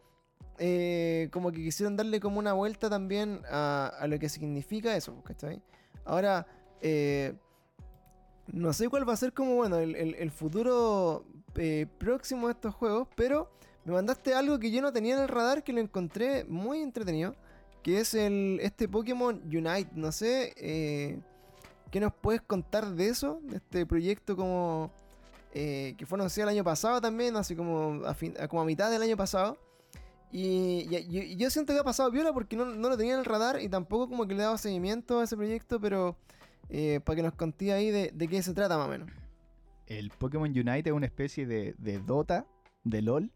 eh, 0.58 1.30
como 1.32 1.50
que 1.50 1.62
quisieron 1.62 1.96
darle 1.96 2.20
como 2.20 2.38
una 2.38 2.52
vuelta 2.52 2.90
también 2.90 3.40
a, 3.50 3.90
a 3.98 4.06
lo 4.06 4.18
que 4.18 4.28
significa 4.28 4.94
eso, 4.96 5.22
¿cachai? 5.24 5.62
Ahora, 6.06 6.46
eh, 6.80 7.34
no 8.52 8.72
sé 8.72 8.88
cuál 8.88 9.06
va 9.08 9.12
a 9.12 9.16
ser 9.16 9.32
como, 9.32 9.56
bueno, 9.56 9.76
el, 9.78 10.30
futuro 10.30 11.24
eh, 11.56 11.86
próximo 11.98 12.46
de 12.46 12.52
estos 12.52 12.74
juegos, 12.74 13.08
pero 13.16 13.50
me 13.84 13.92
mandaste 13.92 14.34
algo 14.34 14.58
que 14.58 14.70
yo 14.70 14.80
no 14.80 14.92
tenía 14.92 15.16
en 15.16 15.22
el 15.22 15.28
radar, 15.28 15.62
que 15.64 15.72
lo 15.72 15.80
encontré 15.80 16.44
muy 16.44 16.80
entretenido, 16.80 17.34
que 17.82 18.00
es 18.00 18.14
el 18.14 18.58
este 18.62 18.88
Pokémon 18.88 19.42
Unite. 19.44 19.90
No 19.94 20.12
sé, 20.12 20.54
eh, 20.56 21.18
¿qué 21.90 22.00
nos 22.00 22.12
puedes 22.14 22.40
contar 22.40 22.86
de 22.94 23.08
eso? 23.08 23.40
De 23.42 23.56
este 23.56 23.84
proyecto 23.84 24.36
como... 24.36 24.90
eh, 25.54 25.94
que 25.98 26.06
fue 26.06 26.18
anunciado 26.18 26.50
el 26.50 26.56
año 26.56 26.64
pasado 26.64 27.00
también, 27.00 27.36
así 27.36 27.56
como 27.56 28.04
a, 28.06 28.14
fin- 28.14 28.34
como 28.48 28.62
a 28.62 28.64
mitad 28.64 28.90
del 28.90 29.02
año 29.02 29.16
pasado. 29.16 29.56
Y, 30.32 31.36
yo 31.36 31.50
siento 31.50 31.72
que 31.72 31.78
ha 31.78 31.84
pasado 31.84 32.10
viola 32.10 32.32
porque 32.32 32.56
no, 32.56 32.66
no 32.66 32.88
lo 32.88 32.96
tenía 32.96 33.14
en 33.14 33.20
el 33.20 33.24
radar 33.24 33.60
y 33.62 33.68
tampoco 33.68 34.08
como 34.08 34.26
que 34.26 34.34
le 34.34 34.42
dado 34.42 34.58
seguimiento 34.58 35.20
a 35.20 35.24
ese 35.24 35.36
proyecto, 35.36 35.80
pero 35.80 36.16
eh, 36.68 37.00
para 37.04 37.16
que 37.16 37.22
nos 37.22 37.34
conté 37.34 37.72
ahí 37.72 37.90
de, 37.90 38.10
de 38.12 38.28
qué 38.28 38.42
se 38.42 38.54
trata 38.54 38.76
más 38.76 38.88
o 38.88 38.90
menos. 38.90 39.10
El 39.86 40.10
Pokémon 40.10 40.50
Unite 40.50 40.90
es 40.90 40.92
una 40.92 41.06
especie 41.06 41.46
de, 41.46 41.74
de 41.78 42.00
Dota, 42.00 42.46
de 42.82 43.02
LOL, 43.02 43.30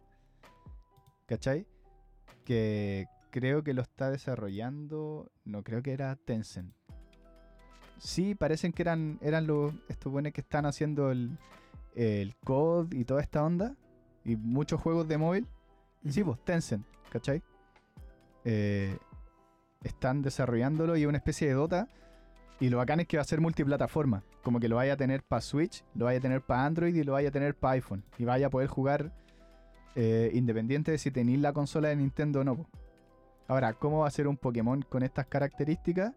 ¿cachai? 1.26 1.66
Que 2.44 3.06
creo 3.30 3.62
que 3.62 3.72
lo 3.72 3.82
está 3.82 4.10
desarrollando, 4.10 5.30
no 5.44 5.62
creo 5.62 5.82
que 5.82 5.92
era 5.92 6.16
Tencent. 6.16 6.74
Sí, 7.98 8.34
parecen 8.34 8.72
que 8.72 8.82
eran, 8.82 9.18
eran 9.20 9.46
los, 9.46 9.72
estos 9.88 10.10
buenos 10.10 10.32
que 10.32 10.40
están 10.40 10.66
haciendo 10.66 11.10
el, 11.10 11.38
el 11.94 12.34
COD 12.36 12.94
y 12.94 13.04
toda 13.04 13.20
esta 13.20 13.44
onda, 13.44 13.76
y 14.24 14.36
muchos 14.36 14.80
juegos 14.80 15.06
de 15.06 15.18
móvil. 15.18 15.46
Sí, 16.08 16.24
pues 16.24 16.38
Tencent, 16.44 16.84
¿cachai? 17.10 17.42
Eh, 18.44 18.96
están 19.82 20.22
desarrollándolo 20.22 20.96
y 20.96 21.02
es 21.02 21.08
una 21.08 21.18
especie 21.18 21.48
de 21.48 21.54
Dota. 21.54 21.88
Y 22.58 22.68
lo 22.68 22.76
bacán 22.76 23.00
es 23.00 23.06
que 23.06 23.16
va 23.16 23.22
a 23.22 23.26
ser 23.26 23.40
multiplataforma. 23.40 24.22
Como 24.42 24.60
que 24.60 24.68
lo 24.68 24.76
vaya 24.76 24.94
a 24.94 24.96
tener 24.96 25.22
para 25.22 25.40
Switch, 25.40 25.82
lo 25.94 26.06
vaya 26.06 26.18
a 26.18 26.22
tener 26.22 26.42
para 26.42 26.66
Android 26.66 26.94
y 26.94 27.02
lo 27.04 27.12
vaya 27.12 27.28
a 27.28 27.32
tener 27.32 27.54
para 27.54 27.72
iPhone. 27.72 28.04
Y 28.18 28.24
vaya 28.24 28.48
a 28.48 28.50
poder 28.50 28.68
jugar 28.68 29.12
eh, 29.94 30.30
independiente 30.34 30.90
de 30.90 30.98
si 30.98 31.10
tenéis 31.10 31.40
la 31.40 31.52
consola 31.52 31.88
de 31.88 31.96
Nintendo 31.96 32.40
o 32.40 32.44
no. 32.44 32.56
po. 32.56 32.66
Ahora, 33.48 33.72
¿cómo 33.74 34.00
va 34.00 34.08
a 34.08 34.10
ser 34.10 34.28
un 34.28 34.36
Pokémon 34.36 34.82
con 34.82 35.02
estas 35.02 35.26
características? 35.26 36.12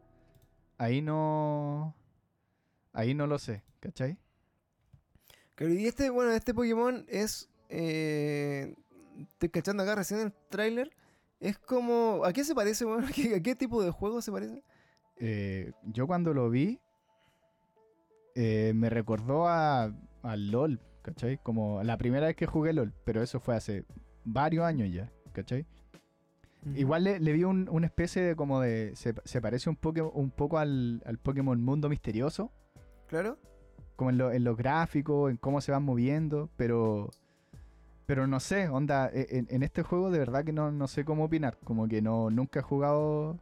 Ahí 0.78 1.02
no. 1.02 1.96
Ahí 2.92 3.14
no 3.14 3.26
lo 3.26 3.40
sé, 3.40 3.64
¿cachai? 3.80 4.18
Claro, 5.56 5.74
y 5.74 5.88
este, 5.88 6.10
bueno, 6.10 6.32
este 6.32 6.54
Pokémon 6.54 7.06
es. 7.08 7.50
eh, 7.70 8.76
estoy 9.18 9.50
cachando 9.50 9.84
acá 9.84 9.96
recién 9.96 10.20
el 10.22 10.34
tráiler. 10.50 10.92
Es 11.40 11.58
como. 11.58 12.22
¿A 12.26 12.34
qué 12.34 12.44
se 12.44 12.56
parece, 12.56 12.86
weón? 12.86 13.04
¿A 13.06 13.12
qué, 13.12 13.36
a 13.36 13.40
qué 13.42 13.56
tipo 13.56 13.84
de 13.84 13.92
juego 13.92 14.22
se 14.22 14.32
parece? 14.32 14.64
Eh, 15.18 15.72
yo 15.84 16.08
cuando 16.08 16.34
lo 16.34 16.50
vi, 16.50 16.80
eh, 18.36 18.72
me 18.76 18.90
recordó 18.90 19.48
a, 19.48 19.94
al 20.24 20.52
LOL, 20.52 20.80
¿cachai? 21.02 21.38
Como 21.38 21.84
la 21.84 21.98
primera 21.98 22.28
vez 22.28 22.36
que 22.36 22.46
jugué 22.46 22.74
LOL, 22.74 22.94
pero 23.06 23.22
eso 23.22 23.40
fue 23.40 23.56
hace 23.56 23.86
varios 24.24 24.66
años 24.66 24.92
ya, 24.92 25.12
¿cachai? 25.34 25.66
Igual 26.76 27.04
le, 27.04 27.20
le 27.20 27.34
vi 27.34 27.44
un- 27.44 27.68
una 27.70 27.86
especie 27.88 28.22
de 28.22 28.36
como 28.38 28.62
de... 28.62 28.96
Se, 28.96 29.14
se 29.26 29.42
parece 29.42 29.70
un 29.70 29.76
poco, 29.76 30.10
un 30.12 30.32
poco 30.32 30.58
al, 30.60 31.04
al 31.06 31.18
Pokémon 31.18 31.62
Mundo 31.62 31.90
Misterioso, 31.90 32.52
Claro. 33.08 33.38
como 33.98 34.12
en, 34.12 34.18
lo- 34.18 34.32
en 34.32 34.46
los 34.46 34.56
gráficos, 34.56 35.30
en 35.30 35.36
cómo 35.38 35.60
se 35.62 35.72
van 35.74 35.84
moviendo, 35.84 36.50
pero... 36.56 37.10
Pero 38.06 38.28
no 38.28 38.40
sé, 38.40 38.68
onda, 38.68 39.10
e- 39.14 39.28
en, 39.38 39.48
en 39.50 39.64
este 39.64 39.82
juego 39.84 40.12
de 40.12 40.20
verdad 40.20 40.44
que 40.44 40.52
no, 40.52 40.72
no 40.72 40.88
sé 40.88 41.06
cómo 41.06 41.26
opinar, 41.26 41.58
como 41.64 41.88
que 41.88 42.02
no 42.02 42.30
nunca 42.30 42.60
he 42.60 42.64
jugado 42.64 43.38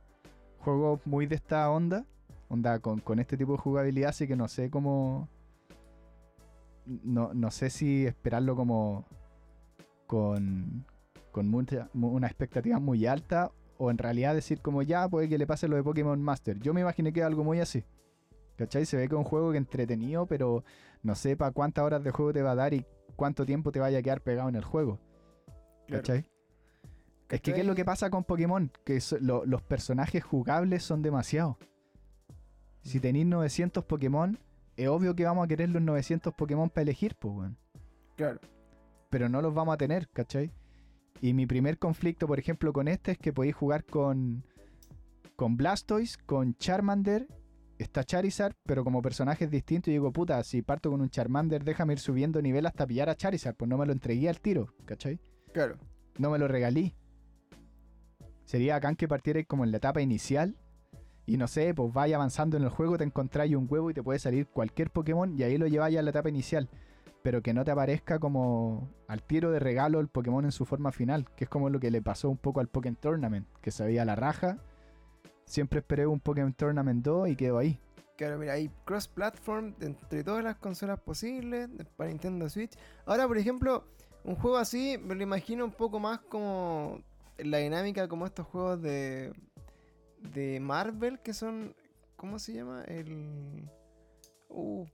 juegos 0.60 1.00
muy 1.06 1.26
de 1.26 1.36
esta 1.36 1.70
onda, 1.72 2.06
onda 2.48 2.80
con, 2.80 3.00
con 3.00 3.20
este 3.20 3.38
tipo 3.38 3.54
de 3.54 3.58
jugabilidad, 3.58 4.10
así 4.12 4.28
que 4.28 4.36
no 4.36 4.48
sé 4.48 4.70
cómo... 4.70 5.28
No, 6.86 7.34
no 7.34 7.52
sé 7.52 7.70
si 7.70 8.06
esperarlo 8.06 8.56
como 8.56 9.06
con, 10.08 10.84
con 11.32 11.48
mucha, 11.48 11.90
mu- 11.94 12.10
una 12.10 12.28
expectativa 12.28 12.80
muy 12.80 13.06
alta 13.06 13.52
o 13.78 13.92
en 13.92 13.98
realidad 13.98 14.34
decir 14.36 14.62
como 14.62 14.82
ya 14.82 15.08
puede 15.08 15.30
que 15.30 15.38
le 15.38 15.48
pase 15.48 15.68
lo 15.68 15.76
de 15.76 15.84
Pokémon 15.84 16.22
Master. 16.22 16.60
Yo 16.60 16.74
me 16.74 16.82
imaginé 16.82 17.14
que 17.14 17.20
era 17.22 17.28
algo 17.28 17.44
muy 17.44 17.60
así. 17.60 17.84
¿Cachai? 18.58 18.86
Se 18.86 18.98
ve 18.98 19.08
que 19.08 19.16
es 19.16 19.18
un 19.18 19.24
juego 19.24 19.52
que 19.52 19.58
entretenido, 19.58 20.26
pero 20.26 20.64
no 21.04 21.16
sé 21.16 21.36
para 21.38 21.52
cuántas 21.52 21.84
horas 21.86 22.04
de 22.04 22.12
juego 22.12 22.34
te 22.34 22.42
va 22.44 22.52
a 22.52 22.56
dar 22.56 22.74
y 22.74 22.86
cuánto 23.16 23.46
tiempo 23.46 23.72
te 23.72 23.80
vaya 23.80 24.00
a 24.00 24.02
quedar 24.02 24.22
pegado 24.22 24.50
en 24.50 24.56
el 24.56 24.64
juego. 24.64 25.00
Claro. 25.88 26.02
¿Cachai? 26.04 26.26
Es 27.30 27.40
que 27.42 27.54
¿qué 27.54 27.62
es 27.62 27.66
lo 27.68 27.76
que 27.76 27.86
pasa 27.86 28.10
con 28.10 28.24
Pokémon? 28.26 28.72
Que 28.84 29.00
so- 29.00 29.18
lo- 29.20 29.46
los 29.46 29.62
personajes 29.62 30.24
jugables 30.24 30.84
son 30.84 31.02
demasiados. 31.02 31.56
Si 32.82 33.00
tenéis 33.00 33.26
900 33.26 33.86
Pokémon, 33.86 34.38
es 34.76 34.88
obvio 34.88 35.16
que 35.16 35.24
vamos 35.26 35.46
a 35.46 35.48
querer 35.48 35.70
los 35.70 35.82
900 35.82 36.34
Pokémon 36.34 36.70
para 36.70 36.84
elegir, 36.84 37.16
pues, 37.16 37.34
weón 37.36 37.58
Claro. 38.18 38.40
pero 39.10 39.30
no 39.30 39.42
los 39.42 39.54
vamos 39.54 39.74
a 39.74 39.78
tener, 39.78 40.10
¿cachai? 40.10 40.52
Y 41.22 41.34
mi 41.34 41.46
primer 41.46 41.78
conflicto, 41.78 42.28
por 42.28 42.40
ejemplo, 42.40 42.74
con 42.74 42.88
este 42.88 43.12
es 43.12 43.18
que 43.18 43.32
podéis 43.32 43.56
jugar 43.56 43.86
con, 43.86 44.44
con 45.36 45.56
Blastoise, 45.56 46.18
con 46.18 46.56
Charmander, 46.56 47.28
está 47.84 48.04
Charizard, 48.04 48.56
pero 48.66 48.84
como 48.84 49.02
personajes 49.02 49.50
distintos. 49.50 49.90
Y 49.90 49.92
digo, 49.92 50.12
puta, 50.12 50.44
si 50.44 50.62
parto 50.62 50.92
con 50.92 51.02
un 51.02 51.10
Charmander, 51.10 51.64
déjame 51.64 51.94
ir 51.94 52.00
subiendo 52.00 52.42
nivel 52.42 52.66
hasta 52.66 52.86
pillar 52.86 53.10
a 53.10 53.16
Charizard, 53.16 53.56
pues 53.56 53.70
no 53.70 53.78
me 53.78 53.86
lo 53.86 53.92
entregué 53.92 54.30
al 54.30 54.40
tiro, 54.40 54.74
¿cachai? 54.86 55.20
Claro. 55.54 55.78
No 56.18 56.30
me 56.30 56.38
lo 56.38 56.48
regalí. 56.48 56.96
Sería 58.46 58.76
acá 58.76 58.94
que 58.96 59.08
partierais 59.08 59.48
como 59.48 59.64
en 59.64 59.72
la 59.72 59.78
etapa 59.78 60.02
inicial. 60.02 60.58
Y 61.26 61.38
no 61.38 61.48
sé, 61.48 61.74
pues 61.74 61.94
vaya 61.94 62.18
avanzando 62.18 62.58
en 62.58 62.64
el 62.64 62.70
juego, 62.70 62.98
te 62.98 63.04
encontráis 63.04 63.56
un 63.56 63.68
huevo 63.70 63.90
y 63.90 63.94
te 63.94 64.04
puede 64.04 64.20
salir 64.20 64.48
cualquier 64.48 64.90
Pokémon 64.90 65.34
y 65.38 65.44
ahí 65.44 65.58
lo 65.58 65.68
lleváis 65.68 65.98
a 65.98 66.02
la 66.02 66.10
etapa 66.10 66.30
inicial. 66.30 66.70
Pero 67.24 67.42
que 67.42 67.54
no 67.54 67.64
te 67.64 67.72
aparezca 67.72 68.20
como 68.20 68.90
al 69.08 69.24
tiro 69.24 69.52
de 69.52 69.60
regalo 69.60 70.00
el 70.00 70.08
Pokémon 70.08 70.44
en 70.44 70.52
su 70.52 70.66
forma 70.66 70.92
final, 70.92 71.30
que 71.36 71.46
es 71.46 71.50
como 71.50 71.70
lo 71.70 71.80
que 71.80 71.92
le 71.92 72.02
pasó 72.02 72.30
un 72.30 72.38
poco 72.38 72.60
al 72.60 72.68
Pokémon 72.68 72.98
Tournament, 72.98 73.48
que 73.62 73.72
se 73.72 73.86
veía 73.86 74.04
la 74.04 74.16
raja. 74.16 74.58
Siempre 75.52 75.80
esperé 75.80 76.08
un 76.08 76.22
Pokémon 76.22 76.54
Tournament 76.54 77.04
2 77.04 77.28
y 77.28 77.36
quedó 77.36 77.58
ahí. 77.58 77.78
Claro, 78.16 78.38
mira, 78.38 78.54
hay 78.54 78.70
cross-platform 78.86 79.76
entre 79.82 80.24
todas 80.24 80.42
las 80.46 80.56
consolas 80.56 80.98
posibles 81.02 81.68
para 81.98 82.10
Nintendo 82.10 82.48
Switch. 82.48 82.72
Ahora, 83.06 83.28
por 83.28 83.38
ejemplo, 83.38 83.84
un 84.24 84.36
juego 84.36 84.56
así 84.56 84.98
me 84.98 85.14
lo 85.14 85.24
imagino 85.24 85.66
un 85.66 85.72
poco 85.72 86.00
más 86.00 86.20
como 86.22 87.02
la 87.38 87.58
dinámica 87.58 88.08
como 88.08 88.26
estos 88.26 88.48
juegos 88.48 88.82
de 88.82 89.34
de 90.34 90.60
Marvel 90.62 91.20
que 91.20 91.34
son 91.34 91.76
¿cómo 92.16 92.40
se 92.40 92.54
llama? 92.54 92.84
El 92.86 93.68
uh, 94.50 94.86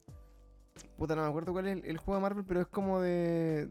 puta 0.97 1.15
no 1.15 1.21
me 1.21 1.27
acuerdo 1.27 1.51
cuál 1.51 1.67
es 1.67 1.83
el, 1.83 1.97
juego 1.97 2.15
de 2.15 2.21
Marvel, 2.23 2.45
pero 2.47 2.61
es 2.61 2.67
como 2.67 2.99
de 2.99 3.69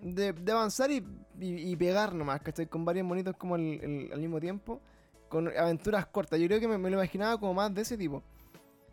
de, 0.00 0.32
de 0.32 0.52
avanzar 0.52 0.90
y, 0.90 1.04
y- 1.38 1.70
y 1.72 1.76
pegar 1.76 2.14
nomás, 2.14 2.40
¿cachai? 2.40 2.66
Con 2.66 2.86
varios 2.86 3.04
monitos 3.06 3.36
como 3.36 3.56
el- 3.56 4.08
al 4.10 4.20
mismo 4.20 4.40
tiempo, 4.40 4.80
con 5.28 5.48
aventuras 5.48 6.06
cortas. 6.06 6.38
Yo 6.40 6.46
creo 6.46 6.60
que 6.60 6.68
me, 6.68 6.78
lo 6.78 6.96
imaginaba 6.96 7.38
como 7.38 7.54
más 7.54 7.74
de 7.74 7.82
ese 7.82 7.96
tipo 7.96 8.22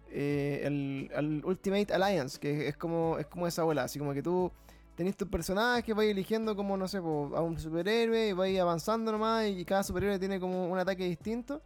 eh, 0.10 0.62
el, 0.64 1.12
al 1.16 1.44
Ultimate 1.46 1.94
Alliance, 1.94 2.40
que 2.40 2.68
es 2.68 2.78
como, 2.78 3.18
es 3.20 3.26
como 3.28 3.48
esa 3.48 3.64
bola, 3.64 3.84
así 3.84 4.00
como 4.00 4.14
que 4.14 4.22
tú 4.24 4.52
tenés 4.96 5.18
tus 5.18 5.28
personajes, 5.28 5.94
vais 5.94 6.10
eligiendo 6.12 6.56
como, 6.56 6.78
no 6.78 6.88
sé, 6.88 7.02
po, 7.02 7.32
a 7.36 7.42
un 7.42 7.60
superhéroe 7.60 8.30
y 8.30 8.34
vais 8.34 8.60
avanzando 8.60 9.12
nomás 9.12 9.48
y 9.48 9.66
cada 9.66 9.84
superhéroe 9.84 10.18
tiene 10.20 10.40
como 10.40 10.72
un 10.72 10.80
ataque 10.80 11.04
distinto 11.06 11.62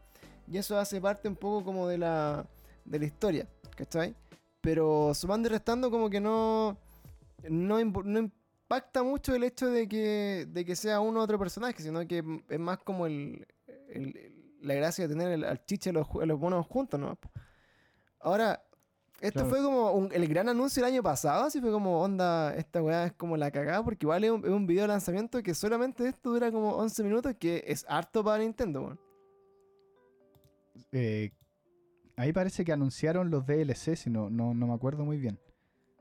y 0.51 0.57
eso 0.57 0.79
hace 0.79 0.99
parte 0.99 1.27
un 1.27 1.35
poco 1.35 1.63
como 1.63 1.87
de 1.87 1.99
la, 1.99 2.45
de 2.85 2.99
la 2.99 3.05
historia, 3.05 3.47
¿cachai? 3.75 4.15
Pero 4.61 5.13
sumando 5.13 5.47
y 5.47 5.51
restando 5.51 5.91
como 5.91 6.09
que 6.09 6.19
no, 6.19 6.75
no, 7.47 7.79
impacta 7.79 9.03
mucho 9.03 9.35
el 9.35 9.43
hecho 9.43 9.67
de 9.67 9.87
que, 9.87 10.47
de 10.49 10.65
que 10.65 10.75
sea 10.75 10.99
uno 10.99 11.19
u 11.19 11.23
otro 11.23 11.37
personaje, 11.37 11.83
sino 11.83 12.05
que 12.07 12.23
es 12.49 12.59
más 12.59 12.79
como 12.79 13.05
el, 13.05 13.45
el- 13.89 14.28
la 14.61 14.73
gracia 14.75 15.07
de 15.07 15.13
tener 15.15 15.31
el, 15.31 15.43
al 15.43 15.63
chiche 15.65 15.89
a 15.91 15.93
los, 15.93 16.07
a 16.21 16.25
los 16.25 16.39
monos 16.39 16.65
juntos, 16.67 16.99
¿no? 16.99 17.17
Ahora, 18.19 18.63
esto 19.21 19.41
Claro. 19.41 19.49
fue 19.49 19.61
como 19.63 19.91
un- 19.91 20.11
el 20.13 20.27
gran 20.27 20.47
anuncio 20.49 20.81
el 20.85 20.93
año 20.93 21.03
pasado, 21.03 21.43
así 21.45 21.59
fue 21.59 21.71
como, 21.71 22.01
onda, 22.01 22.55
esta 22.55 22.81
weá 22.81 23.05
es 23.05 23.13
como 23.13 23.35
la 23.37 23.51
cagada, 23.51 23.83
porque 23.83 24.05
igual 24.05 24.23
es 24.23 24.31
un, 24.31 24.45
es 24.45 24.51
un 24.51 24.65
video 24.67 24.83
de 24.83 24.87
lanzamiento 24.89 25.41
que 25.43 25.53
solamente 25.53 26.07
esto 26.07 26.31
dura 26.31 26.51
como 26.51 26.71
11 26.75 27.03
minutos, 27.03 27.35
que 27.39 27.63
es 27.67 27.85
harto 27.89 28.23
para 28.23 28.43
Nintendo, 28.43 28.81
weón. 28.81 28.99
Eh, 30.91 31.31
ahí 32.15 32.31
parece 32.33 32.63
que 32.63 32.71
anunciaron 32.71 33.29
los 33.29 33.45
DLC, 33.45 33.95
si 33.95 34.09
no, 34.09 34.29
no, 34.29 34.53
no 34.53 34.67
me 34.67 34.73
acuerdo 34.73 35.03
muy 35.05 35.17
bien. 35.17 35.39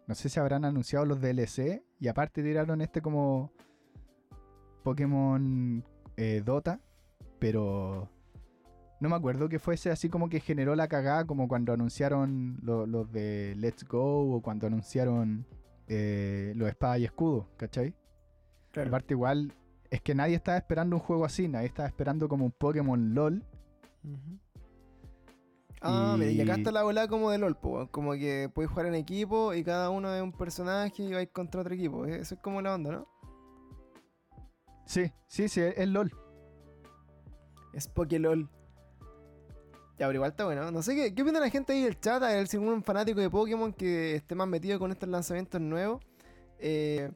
No 0.06 0.14
sé 0.14 0.28
si 0.28 0.40
habrán 0.40 0.64
anunciado 0.64 1.04
los 1.04 1.20
DLC 1.20 1.82
y 2.00 2.09
aparte 2.09 2.42
tiraron 2.42 2.80
este 2.80 3.02
como 3.02 3.52
Pokémon 4.82 5.84
eh, 6.16 6.42
Dota, 6.44 6.80
pero 7.38 8.09
no 9.01 9.09
me 9.09 9.14
acuerdo 9.16 9.49
que 9.49 9.59
fuese 9.59 9.90
así 9.90 10.09
como 10.09 10.28
que 10.28 10.40
generó 10.40 10.74
la 10.74 10.88
cagada 10.88 11.24
como 11.26 11.46
cuando 11.49 11.72
anunciaron 11.72 12.59
lo- 12.62 12.86
los 12.86 13.11
de 13.12 13.55
Let's 13.57 13.84
Go 13.86 14.34
o 14.36 14.40
cuando 14.42 14.66
anunciaron 14.66 15.46
eh, 15.86 16.53
los 16.57 16.68
espadas 16.68 16.99
y 17.01 17.05
escudos, 17.05 17.46
¿cachai? 17.57 17.94
Claro. 18.72 18.88
Aparte 18.88 19.14
igual 19.14 19.53
es 19.90 20.03
que 20.03 20.14
nadie 20.14 20.34
estaba 20.34 20.59
esperando 20.59 20.96
un 20.96 21.01
juego 21.03 21.24
así, 21.24 21.49
nadie 21.49 21.66
estaba 21.66 21.88
esperando 21.88 22.28
como 22.28 22.44
un 22.44 22.53
Pokémon 22.53 23.14
LOL. 23.14 23.42
Ah, 25.80 26.16
mira, 26.18 26.30
y 26.32 26.40
acá 26.40 26.55
está 26.57 26.72
la 26.72 26.82
bola 26.82 27.07
como 27.07 27.30
de 27.30 27.38
LOL, 27.38 27.55
po, 27.57 27.86
como 27.90 28.12
que 28.14 28.51
podéis 28.53 28.70
jugar 28.70 28.86
en 28.86 28.96
equipo 28.96 29.55
y 29.55 29.62
cada 29.62 29.90
uno 29.90 30.12
es 30.12 30.20
un 30.20 30.32
personaje 30.32 31.05
y 31.05 31.12
vais 31.12 31.28
contra 31.32 31.61
otro 31.61 31.72
equipo. 31.74 32.05
E- 32.05 32.16
Eso 32.20 32.34
es 32.34 32.40
como 32.40 32.61
la 32.61 32.74
onda, 32.74 32.90
¿no? 32.92 33.07
Sí, 34.86 35.12
sí, 35.28 35.49
sí, 35.49 35.61
es 35.61 35.88
LOL. 35.88 36.11
Es 37.72 37.86
PokéLOL. 37.86 38.51
Ya, 39.99 40.07
pero 40.07 40.14
igual 40.14 40.30
está 40.30 40.44
bueno. 40.44 40.70
No 40.70 40.82
sé 40.82 40.94
qué, 40.94 41.14
qué 41.14 41.22
opina 41.22 41.40
la 41.40 41.51
gente 41.51 41.72
ahí 41.72 41.82
del 41.82 41.99
chat, 41.99 42.22
a 42.22 42.28
ver 42.28 42.46
si 42.46 42.57
algún 42.57 42.82
fanático 42.84 43.20
de 43.20 43.28
Pokémon 43.30 43.72
que 43.72 44.14
esté 44.16 44.34
más 44.34 44.46
metido 44.46 44.78
con 44.78 44.92
estos 44.92 45.09
lanzamientos 45.09 45.61
nuevos. 45.61 46.01
Eh, 46.61 47.11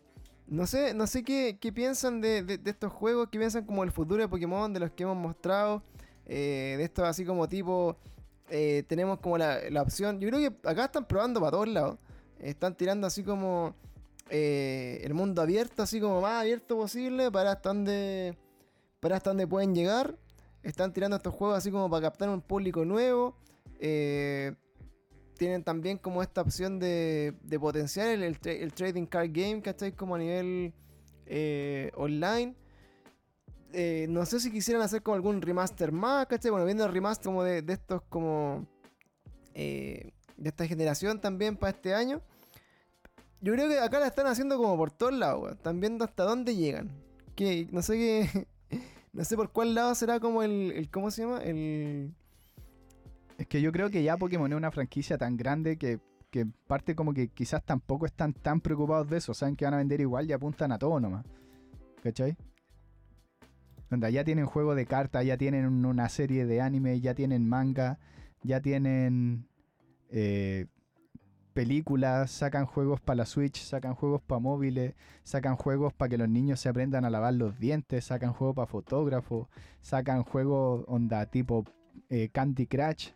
no 0.48 0.66
sé, 0.66 0.92
no 0.94 1.06
sé 1.06 1.22
qué, 1.22 1.58
qué 1.60 1.72
piensan 1.72 2.20
de, 2.20 2.42
de- 2.42 2.60
estos 2.70 2.92
juegos, 2.92 3.28
qué 3.30 3.38
piensan 3.38 3.64
como 3.64 3.84
el 3.84 3.92
futuro 3.92 4.20
de 4.22 4.28
Pokémon, 4.28 4.72
de 4.72 4.80
los 4.80 4.90
que 4.92 5.04
hemos 5.04 5.16
mostrado. 5.16 5.82
eh, 6.26 6.74
de 6.78 6.84
estos 6.84 7.04
así 7.04 7.24
como 7.24 7.48
tipo. 7.48 7.96
eh, 8.50 8.82
tenemos 8.88 9.20
como 9.20 9.38
la, 9.38 9.60
la 9.70 9.82
opción. 9.82 10.18
Yo 10.20 10.28
creo 10.28 10.40
que 10.40 10.68
acá 10.68 10.86
están 10.86 11.06
probando 11.06 11.40
para 11.40 11.52
todos 11.52 11.68
lados. 11.68 11.98
Están 12.40 12.76
tirando 12.76 13.06
así 13.06 13.22
como. 13.22 13.74
el 14.30 15.14
mundo 15.14 15.42
abierto, 15.42 15.82
así 15.84 16.00
como 16.00 16.20
más 16.20 16.40
abierto 16.42 16.76
posible 16.76 17.30
para 17.30 17.52
hasta 17.52 17.68
donde. 17.70 18.36
Para 19.00 19.16
hasta 19.16 19.30
donde 19.30 19.46
pueden 19.46 19.74
llegar. 19.74 20.16
Están 20.62 20.92
tirando 20.92 21.16
estos 21.16 21.34
juegos 21.34 21.58
así 21.58 21.70
como 21.70 21.90
para 21.90 22.02
captar 22.02 22.28
un 22.28 22.40
público 22.40 22.84
nuevo. 22.84 23.36
Eh, 23.80 24.54
tienen 25.36 25.64
también 25.64 25.98
como 25.98 26.22
esta 26.22 26.40
opción 26.40 26.78
de, 26.78 27.34
potenciar 27.60 28.08
el, 28.08 28.22
el 28.22 28.40
tra- 28.40 28.56
el 28.60 28.72
trading 28.72 29.06
card 29.06 29.30
game, 29.32 29.60
¿cachai? 29.60 29.92
Como 29.92 30.14
a 30.14 30.18
nivel 30.18 30.72
eh, 31.26 31.90
online. 31.96 32.54
Eh, 33.72 34.06
no 34.08 34.24
sé 34.24 34.38
si 34.38 34.52
quisieran 34.52 34.82
hacer 34.82 35.02
como 35.02 35.16
algún 35.16 35.42
remaster 35.42 35.90
más, 35.90 36.26
¿cachai? 36.26 36.50
Bueno, 36.50 36.64
viendo 36.64 36.84
el 36.84 36.92
remaster 36.92 37.24
como 37.24 37.42
de, 37.42 37.64
estos 37.66 38.02
como... 38.02 38.66
de 39.54 40.12
esta 40.44 40.66
generación 40.66 41.20
también 41.20 41.56
para 41.56 41.70
este 41.70 41.94
año. 41.94 42.20
Yo 43.40 43.52
creo 43.54 43.68
que 43.68 43.80
acá 43.80 43.98
la 43.98 44.06
están 44.06 44.28
haciendo 44.28 44.56
como 44.58 44.76
por 44.76 44.92
todos 44.92 45.14
lados. 45.14 45.50
Están 45.50 45.80
viendo 45.80 46.04
hasta 46.04 46.22
dónde 46.22 46.54
llegan. 46.54 46.90
Que 47.34 47.66
no 47.72 47.82
sé 47.82 47.94
qué... 47.94 48.46
No 49.12 49.24
sé 49.24 49.36
por 49.36 49.50
cuál 49.52 49.74
lado 49.74 49.94
será 49.94 50.20
como 50.20 50.42
el, 50.42 50.72
el 50.72 50.90
¿cómo 50.90 51.10
se 51.10 51.22
llama? 51.22 51.38
El 51.42 52.14
Es 53.38 53.46
que 53.46 53.60
yo 53.60 53.72
creo 53.72 53.90
que 53.90 54.02
ya 54.02 54.16
Pokémon 54.16 54.50
es 54.50 54.56
una 54.56 54.70
franquicia 54.70 55.18
tan 55.18 55.36
grande 55.36 55.76
que, 55.76 56.00
que 56.30 56.46
parte 56.66 56.94
como 56.94 57.12
que 57.12 57.28
quizás 57.28 57.62
tampoco 57.64 58.06
están 58.06 58.32
tan 58.32 58.60
preocupados 58.60 59.08
de 59.10 59.18
eso. 59.18 59.34
Saben 59.34 59.56
que 59.56 59.64
van 59.66 59.74
a 59.74 59.78
vender 59.78 60.00
igual 60.00 60.28
y 60.28 60.32
apuntan 60.32 60.72
a 60.72 60.78
todo 60.78 60.98
nomás. 60.98 61.26
¿Cachai? 62.02 62.36
Onda, 63.90 64.08
ya 64.08 64.24
tienen 64.24 64.46
juego 64.46 64.74
de 64.74 64.86
cartas, 64.86 65.26
ya 65.26 65.36
tienen 65.36 65.66
un- 65.66 65.84
una 65.84 66.08
serie 66.08 66.46
de 66.46 66.62
anime, 66.62 66.98
ya 67.00 67.14
tienen 67.14 67.46
manga, 67.46 67.98
ya 68.42 68.60
tienen 68.60 69.46
eh, 70.08 70.66
películas, 71.52 72.30
sacan 72.30 72.66
juegos 72.66 73.00
para 73.00 73.18
la 73.18 73.26
Switch, 73.26 73.62
sacan 73.62 73.94
juegos 73.94 74.22
para 74.22 74.40
móviles, 74.40 74.94
sacan 75.22 75.56
juegos 75.56 75.92
para 75.92 76.08
que 76.08 76.18
los 76.18 76.28
niños 76.28 76.60
se 76.60 76.68
aprendan 76.68 77.04
a 77.04 77.10
lavar 77.10 77.34
los 77.34 77.58
dientes, 77.58 78.06
sacan 78.06 78.32
juegos 78.32 78.56
para 78.56 78.66
fotógrafos, 78.66 79.48
sacan 79.80 80.24
juegos 80.24 80.84
onda 80.88 81.26
tipo 81.26 81.64
eh, 82.10 82.28
Candy 82.32 82.66
Crush. 82.66 83.10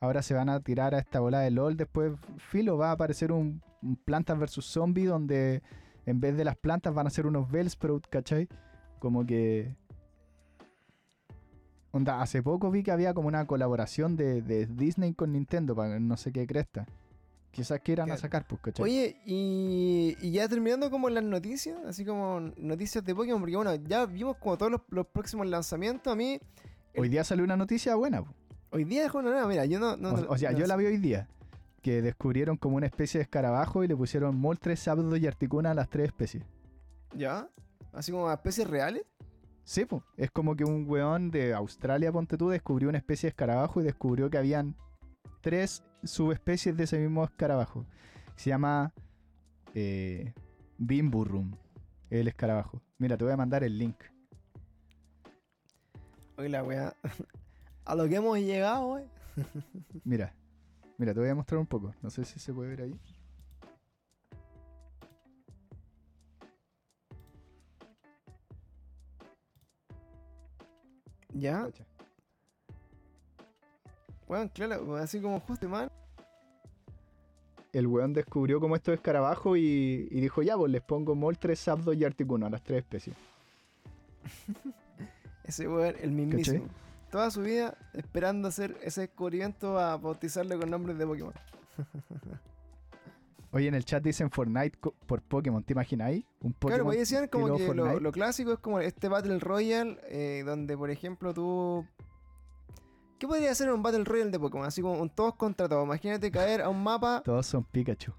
Ahora 0.00 0.22
se 0.22 0.34
van 0.34 0.48
a 0.48 0.60
tirar 0.60 0.94
a 0.94 0.98
esta 0.98 1.20
bola 1.20 1.40
de 1.40 1.50
LOL. 1.50 1.76
Después, 1.76 2.12
filo, 2.38 2.78
va 2.78 2.88
a 2.88 2.92
aparecer 2.92 3.32
un, 3.32 3.60
Plantas 4.04 4.38
vs 4.38 4.64
Zombie 4.64 5.06
donde 5.06 5.62
en 6.06 6.20
vez 6.20 6.36
de 6.36 6.44
las 6.44 6.56
plantas 6.56 6.94
van 6.94 7.06
a 7.06 7.10
ser 7.10 7.26
unos 7.26 7.50
Bellsprout, 7.50 8.06
¿cachai? 8.08 8.48
Como 8.98 9.24
que. 9.26 9.74
Onda, 11.92 12.22
hace 12.22 12.42
poco 12.42 12.70
vi 12.70 12.82
que 12.82 12.92
había 12.92 13.14
como 13.14 13.28
una 13.28 13.46
colaboración 13.46 14.16
de, 14.16 14.42
de 14.42 14.66
Disney 14.66 15.12
con 15.14 15.32
Nintendo 15.32 15.74
para 15.74 15.98
no 15.98 16.16
sé 16.16 16.30
qué 16.30 16.46
cresta. 16.46 16.86
Quizás 17.50 17.80
quieran 17.80 18.04
a 18.04 18.06
Claro. 18.14 18.20
sacar, 18.20 18.46
pues, 18.46 18.60
¿cachai? 18.62 18.84
Oye, 18.84 19.16
y, 19.26 20.16
y 20.20 20.30
ya 20.30 20.48
terminando 20.48 20.88
como 20.90 21.10
las 21.10 21.24
noticias, 21.24 21.76
así 21.84 22.04
como 22.04 22.40
noticias 22.56 23.04
de 23.04 23.14
Pokémon, 23.14 23.40
porque 23.40 23.56
bueno, 23.56 23.74
ya 23.74 24.06
vimos 24.06 24.36
como 24.36 24.56
todos 24.56 24.70
los, 24.70 24.80
los 24.90 25.06
próximos 25.06 25.46
lanzamientos. 25.48 26.12
A 26.12 26.16
mí, 26.16 26.40
Hoy 26.96 27.08
día 27.08 27.24
salió 27.24 27.44
una 27.44 27.56
noticia 27.56 27.94
buena. 27.96 28.22
po. 28.22 28.32
hoy 28.70 28.84
día 28.84 29.04
es 29.06 29.12
una 29.14 29.30
nueva, 29.30 29.48
mira, 29.48 29.64
yo 29.64 29.80
no... 29.80 29.96
no- 29.96 30.10
O, 30.10 30.34
o 30.34 30.38
sea, 30.38 30.52
no 30.52 30.58
yo 30.58 30.64
sé. 30.64 30.68
la 30.68 30.76
vi 30.76 30.86
hoy 30.86 30.98
día. 30.98 31.28
Que 31.82 32.02
descubrieron 32.02 32.56
como 32.56 32.76
una 32.76 32.86
especie 32.86 33.18
de 33.18 33.22
escarabajo 33.22 33.82
y 33.82 33.88
le 33.88 33.96
pusieron 33.96 34.36
Moltres, 34.36 34.80
Sabdo 34.80 35.16
y 35.16 35.26
Articuna 35.26 35.70
a 35.72 35.74
las 35.74 35.88
tres 35.88 36.06
especies. 36.08 36.44
¿Ya? 37.14 37.48
Así 37.92 38.12
como 38.12 38.30
especies 38.30 38.68
reales. 38.68 39.02
Sí, 39.64 39.84
po. 39.86 40.02
es 40.16 40.30
como 40.30 40.54
que 40.56 40.64
un 40.64 40.84
weón 40.88 41.30
de 41.30 41.52
Australia, 41.54 42.12
ponte 42.12 42.36
tú, 42.36 42.48
descubrió 42.50 42.88
una 42.88 42.98
especie 42.98 43.26
de 43.26 43.30
escarabajo 43.30 43.80
y 43.80 43.84
descubrió 43.84 44.28
que 44.30 44.38
habían 44.38 44.76
tres 45.40 45.82
subespecies 46.04 46.76
de 46.76 46.84
ese 46.84 46.98
mismo 46.98 47.24
escarabajo. 47.24 47.86
Se 48.36 48.50
llama 48.50 48.92
eh, 49.74 50.32
Bimburrum, 50.78 51.52
el 52.10 52.28
escarabajo. 52.28 52.82
Mira, 52.98 53.16
te 53.16 53.24
voy 53.24 53.32
a 53.32 53.36
mandar 53.36 53.64
el 53.64 53.78
link. 53.78 53.96
Oye, 56.36 56.48
la 56.48 56.62
weá. 56.62 56.94
A 57.84 57.94
lo 57.94 58.08
que 58.08 58.16
hemos 58.16 58.38
llegado, 58.38 58.98
eh. 58.98 59.06
Mira, 60.04 60.34
mira, 60.98 61.14
te 61.14 61.20
voy 61.20 61.28
a 61.28 61.34
mostrar 61.34 61.58
un 61.58 61.66
poco. 61.66 61.94
No 62.02 62.10
sé 62.10 62.24
si 62.24 62.38
se 62.38 62.52
puede 62.52 62.70
ver 62.70 62.82
ahí. 62.82 63.00
Ya, 71.32 71.64
Cacha. 71.64 71.89
Weón, 74.30 74.48
claro, 74.48 74.96
así 74.96 75.20
como 75.20 75.40
justo 75.40 75.68
mal. 75.68 75.90
El 77.72 77.86
weón 77.86 78.12
descubrió 78.12 78.60
como 78.60 78.76
estos 78.76 78.94
escarabajos 78.94 79.58
y, 79.58 80.08
y 80.10 80.20
dijo, 80.20 80.42
ya, 80.42 80.56
pues 80.56 80.72
les 80.72 80.82
pongo 80.82 81.14
Moltres, 81.14 81.58
Sabdo 81.58 81.92
y 81.92 82.04
Articuno 82.04 82.46
a 82.46 82.50
las 82.50 82.62
tres 82.62 82.78
especies. 82.78 83.16
Ese 85.44 85.68
weón, 85.68 85.94
el 86.00 86.12
mismísimo. 86.12 86.66
Toda 87.10 87.30
su 87.32 87.42
vida 87.42 87.76
esperando 87.92 88.46
hacer 88.46 88.76
ese 88.84 89.00
descubrimiento 89.00 89.80
a 89.80 89.96
bautizarlo 89.96 90.56
con 90.60 90.70
nombres 90.70 90.96
de 90.96 91.04
Pokémon. 91.04 91.34
Oye, 93.52 93.66
en 93.66 93.74
el 93.74 93.84
chat 93.84 94.00
dicen 94.00 94.30
Fortnite 94.30 94.78
por 94.78 95.20
Pokémon, 95.22 95.64
¿te 95.64 95.72
imagináis? 95.72 96.24
Un 96.40 96.52
Pokémon 96.52 96.68
Claro, 96.68 96.84
pues 96.84 96.94
ahí 96.94 97.00
decían 97.00 97.26
como 97.26 97.56
que 97.56 97.74
lo 97.74 98.12
clásico 98.12 98.52
es 98.52 98.60
como 98.60 98.78
este 98.78 99.08
Battle 99.08 99.40
Royale, 99.40 99.98
eh, 100.08 100.44
donde 100.46 100.76
por 100.76 100.90
ejemplo 100.90 101.34
tú... 101.34 101.84
¿Qué 103.20 103.28
podría 103.28 103.54
ser 103.54 103.70
un 103.70 103.82
Battle 103.82 104.02
Royale 104.02 104.30
de 104.30 104.40
Pokémon? 104.40 104.66
Así 104.66 104.80
como 104.80 104.94
un 104.98 105.10
todos 105.10 105.34
contra 105.34 105.68
todos. 105.68 105.84
Imagínate 105.84 106.30
caer 106.30 106.62
a 106.62 106.70
un 106.70 106.82
mapa, 106.82 107.20
Todos 107.24 107.44
son 107.44 107.62
Pikachu. 107.64 108.14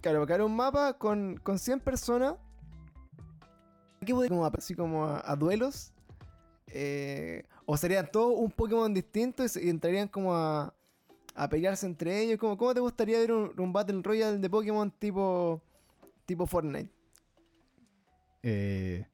claro, 0.00 0.26
caer 0.26 0.40
a 0.40 0.46
un 0.46 0.56
mapa 0.56 0.94
con, 0.94 1.36
con 1.42 1.58
100 1.58 1.80
personas. 1.80 2.36
¿Qué 4.00 4.14
podría 4.14 4.30
como 4.30 4.46
así 4.46 4.74
como 4.74 5.04
a, 5.04 5.22
a 5.30 5.36
duelos? 5.36 5.92
Eh, 6.68 7.42
o 7.66 7.76
serían 7.76 8.10
todos 8.10 8.32
un 8.38 8.50
Pokémon 8.50 8.92
distinto 8.94 9.44
y 9.44 9.68
entrarían 9.68 10.08
como 10.08 10.34
a, 10.34 10.72
a 11.34 11.48
pelearse 11.50 11.84
entre 11.84 12.22
ellos. 12.22 12.38
Como, 12.38 12.56
¿Cómo 12.56 12.72
te 12.72 12.80
gustaría 12.80 13.18
ver 13.18 13.32
un, 13.32 13.52
un 13.60 13.70
Battle 13.70 14.00
Royale 14.02 14.38
de 14.38 14.48
Pokémon 14.48 14.90
tipo, 14.92 15.60
tipo 16.24 16.46
Fortnite? 16.46 16.90
Eh, 18.42 19.06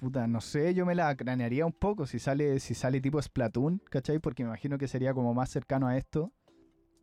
puta, 0.00 0.26
no 0.26 0.40
sé, 0.40 0.74
yo 0.74 0.86
me 0.86 0.94
la 0.94 1.14
cranearía 1.16 1.66
un 1.66 1.72
poco 1.72 2.06
si 2.06 2.18
sale, 2.18 2.58
si 2.58 2.74
sale 2.74 3.00
tipo 3.00 3.20
Splatoon, 3.20 3.82
¿cachai? 3.90 4.18
Porque 4.18 4.42
me 4.42 4.48
imagino 4.48 4.78
que 4.78 4.88
sería 4.88 5.12
como 5.14 5.34
más 5.34 5.50
cercano 5.50 5.86
a 5.86 5.96
esto. 5.96 6.32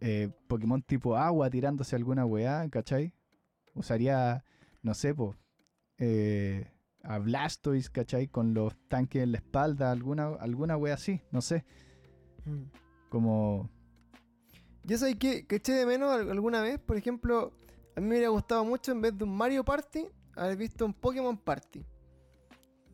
Eh, 0.01 0.29
Pokémon 0.47 0.81
tipo 0.81 1.15
agua 1.15 1.49
tirándose 1.49 1.95
alguna 1.95 2.25
weá, 2.25 2.67
¿cachai? 2.69 3.13
Usaría, 3.73 4.43
no 4.81 4.93
sé, 4.93 5.13
po, 5.13 5.35
eh, 5.99 6.71
a 7.03 7.19
Blastoise, 7.19 7.89
¿cachai? 7.89 8.27
Con 8.27 8.53
los 8.53 8.75
tanques 8.89 9.23
en 9.23 9.31
la 9.31 9.37
espalda, 9.37 9.91
alguna, 9.91 10.27
alguna 10.39 10.75
weá 10.77 10.95
así, 10.95 11.21
no 11.31 11.41
sé. 11.41 11.65
Como... 13.09 13.69
Yo 14.83 14.97
sé 14.97 15.17
que, 15.17 15.45
que 15.45 15.57
eché 15.57 15.73
de 15.73 15.85
menos 15.85 16.09
al- 16.11 16.31
alguna 16.31 16.61
vez, 16.61 16.79
por 16.79 16.97
ejemplo, 16.97 17.51
a 17.95 17.99
mí 17.99 18.07
me 18.07 18.15
hubiera 18.15 18.29
gustado 18.29 18.63
mucho 18.63 18.91
en 18.91 19.01
vez 19.01 19.17
de 19.17 19.23
un 19.23 19.35
Mario 19.35 19.63
Party, 19.65 20.07
haber 20.35 20.57
visto 20.57 20.85
un 20.85 20.93
Pokémon 20.93 21.37
Party. 21.37 21.83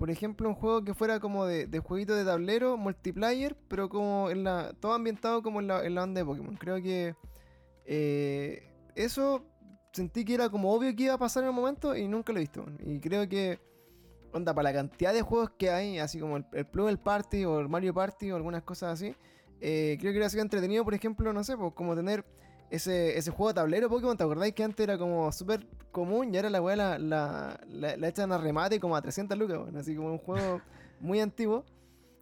Por 0.03 0.11
ejemplo, 0.11 0.49
un 0.49 0.55
juego 0.55 0.83
que 0.83 0.93
fuera 0.93 1.21
como 1.21 1.45
de, 1.45 1.79
jueguito 1.79 2.13
de 2.13 2.25
tablero, 2.25 2.75
multiplayer, 2.75 3.55
pero 3.69 3.87
como 3.87 4.29
en 4.29 4.43
la. 4.43 4.73
todo 4.81 4.91
ambientado 4.91 5.41
como 5.41 5.61
en 5.61 5.67
la, 5.67 5.85
en 5.85 5.97
onda 5.97 6.19
de 6.19 6.25
Pokémon. 6.25 6.57
Creo 6.57 6.81
que 6.81 7.15
eh, 7.85 8.69
eso 8.95 9.45
sentí 9.93 10.25
que 10.25 10.33
era 10.33 10.49
como 10.49 10.73
obvio 10.73 10.93
que 10.93 11.03
iba 11.03 11.13
a 11.13 11.17
pasar 11.17 11.43
en 11.43 11.51
el 11.51 11.55
momento 11.55 11.95
y 11.95 12.09
nunca 12.09 12.33
lo 12.33 12.39
he 12.39 12.41
visto. 12.41 12.65
Y 12.85 12.99
creo 12.99 13.29
que, 13.29 13.61
onda, 14.33 14.53
para 14.53 14.71
la 14.71 14.73
cantidad 14.73 15.13
de 15.13 15.21
juegos 15.21 15.51
que 15.51 15.69
hay, 15.69 15.99
así 15.99 16.19
como 16.19 16.35
el, 16.35 16.45
el 16.51 16.65
Plugel 16.65 16.99
Party 16.99 17.45
o 17.45 17.61
el 17.61 17.69
Mario 17.69 17.93
Party 17.93 18.29
o 18.29 18.35
algunas 18.35 18.63
cosas 18.63 18.95
así, 18.95 19.15
eh, 19.61 19.95
creo 20.01 20.11
que 20.11 20.17
hubiera 20.17 20.29
sido 20.29 20.43
entretenido, 20.43 20.83
por 20.83 20.95
ejemplo, 20.95 21.31
no 21.31 21.45
sé, 21.45 21.55
pues 21.55 21.71
como 21.75 21.95
tener 21.95 22.25
ese, 22.75 23.17
ese 23.17 23.31
juego 23.31 23.49
de 23.49 23.53
tablero 23.55 23.89
Pokémon. 23.89 24.17
¿Te 24.17 24.23
acordáis 24.23 24.53
que 24.53 24.63
antes 24.63 24.83
era 24.83 24.97
como 24.97 25.31
súper 25.31 25.65
común 25.91 26.33
y 26.33 26.37
ahora 26.37 26.49
la 26.49 26.61
weá 26.61 26.75
la, 26.75 26.97
la, 26.99 27.59
la, 27.69 27.97
la 27.97 28.07
echan 28.07 28.31
a 28.31 28.37
remate 28.37 28.79
como 28.79 28.95
a 28.95 29.01
300 29.01 29.37
lucas, 29.37 29.57
weón? 29.59 29.77
Así 29.77 29.95
como 29.95 30.11
un 30.11 30.17
juego 30.17 30.61
muy 30.99 31.19
antiguo. 31.19 31.63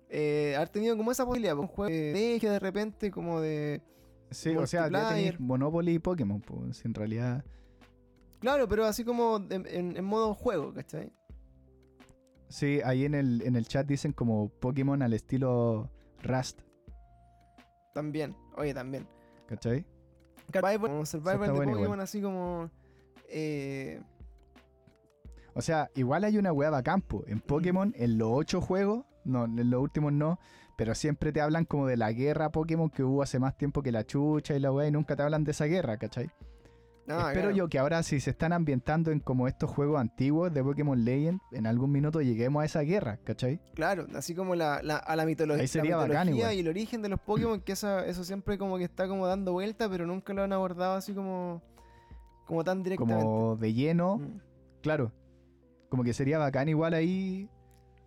Eh, 0.10 0.54
haber 0.58 0.68
tenido 0.70 0.98
como 0.98 1.12
esa 1.12 1.26
posibilidad, 1.26 1.56
pues, 1.56 1.70
un 1.70 1.74
juego 1.74 1.90
de 1.90 2.40
de 2.42 2.60
repente, 2.60 3.12
como 3.12 3.40
de. 3.40 3.82
Sí, 4.30 4.56
o 4.56 4.68
sea, 4.68 4.90
ya 4.90 5.08
tenéis 5.10 5.40
Monopoly 5.40 5.94
y 5.96 6.00
Pokémon, 6.00 6.42
pues, 6.42 6.84
en 6.86 6.94
realidad. 6.94 7.44
Claro, 8.40 8.68
pero 8.68 8.86
así 8.86 9.04
como 9.06 9.38
en, 9.50 9.66
en- 9.68 9.96
en 9.98 10.04
modo 10.06 10.34
juego, 10.34 10.74
¿cachai? 10.74 11.12
Sí, 12.50 12.82
ahí 12.84 13.06
en 13.06 13.16
el, 13.16 13.42
en 13.44 13.56
el 13.56 13.66
chat 13.68 13.88
dicen 13.88 14.12
como 14.12 14.50
Pokémon 14.50 15.02
al 15.02 15.14
estilo 15.14 15.90
Rust, 16.24 16.60
También, 17.94 18.36
oye, 18.58 18.74
también. 18.74 19.08
¿cachai? 19.48 19.86
Survivor, 20.60 20.90
como 20.90 21.06
Survivor 21.06 21.34
está 21.42 21.52
de 21.52 21.58
bueno 21.58 21.72
Pokémon, 21.74 22.00
así 22.00 22.22
como. 22.22 22.70
Eh, 23.30 24.02
O 25.54 25.62
sea, 25.62 25.90
igual 25.96 26.24
hay 26.24 26.38
una 26.38 26.52
hueá 26.54 26.70
bacán, 26.70 27.02
po. 27.02 27.24
En 27.28 27.40
Pokémon, 27.40 27.94
en 27.98 28.18
los 28.18 28.30
ocho 28.32 28.62
juegos, 28.62 29.06
no, 29.26 29.46
en 29.46 29.70
los 29.70 29.82
últimos 29.82 30.14
no, 30.14 30.40
pero 30.78 30.96
siempre 30.96 31.32
te 31.32 31.42
hablan 31.42 31.66
como 31.66 31.88
de 31.88 31.98
la 31.98 32.12
guerra 32.12 32.52
Pokémon 32.52 32.90
que 32.90 33.04
hubo 33.04 33.22
hace 33.22 33.38
más 33.38 33.58
tiempo 33.58 33.84
que 33.84 33.92
la 33.92 34.06
chucha 34.06 34.56
y 34.56 34.60
la 34.60 34.72
weá, 34.72 34.88
y 34.88 34.92
nunca 34.92 35.16
te 35.16 35.24
hablan 35.24 35.44
de 35.44 35.52
esa 35.52 35.66
guerra, 35.66 35.98
¿cachai? 35.98 36.30
Ah, 37.08 37.28
Espero 37.30 37.34
claro. 37.50 37.52
yo 37.56 37.68
que 37.70 37.80
ahora 37.80 38.04
si 38.04 38.20
se 38.20 38.30
están 38.32 38.54
ambientando 38.54 39.12
en 39.12 39.20
como 39.20 39.48
estos 39.48 39.70
juegos 39.70 40.00
antiguos 40.00 40.54
de 40.54 40.64
Pokémon 40.64 41.04
Legend, 41.04 41.40
en 41.52 41.68
algún 41.68 41.92
minuto 41.92 42.22
lleguemos 42.22 42.62
a 42.62 42.66
esa 42.66 42.82
guerra, 42.82 43.18
¿cachai? 43.24 43.60
Claro, 43.74 44.08
así 44.16 44.34
como 44.36 44.56
la, 44.56 44.82
la- 44.84 44.98
a 44.98 45.16
la, 45.16 45.26
mitolo- 45.26 45.56
Ahí 45.56 45.68
sería 45.68 45.92
la 45.92 46.08
bacán 46.08 46.28
mitología 46.28 46.54
y 46.54 46.60
el 46.60 46.68
origen 46.68 47.02
de 47.02 47.10
los 47.10 47.20
Pokémon, 47.20 47.60
que 47.62 47.72
esa- 47.74 48.06
eso 48.06 48.24
siempre 48.24 48.58
como 48.58 48.78
que 48.78 48.84
está 48.86 49.08
como 49.08 49.28
dando 49.28 49.52
vuelta, 49.54 49.90
pero 49.90 50.06
nunca 50.06 50.34
lo 50.34 50.44
han 50.44 50.54
abordado 50.54 50.96
así 50.96 51.14
como, 51.14 51.62
como 52.46 52.64
tan 52.64 52.84
directamente. 52.84 53.24
Como 53.24 53.56
de 53.56 53.74
lleno, 53.74 54.18
Mm. 54.18 54.40
claro. 54.82 55.12
Como 55.90 56.04
que 56.04 56.14
sería 56.14 56.38
bacán 56.38 56.70
igual 56.70 56.94
ahí 56.94 57.50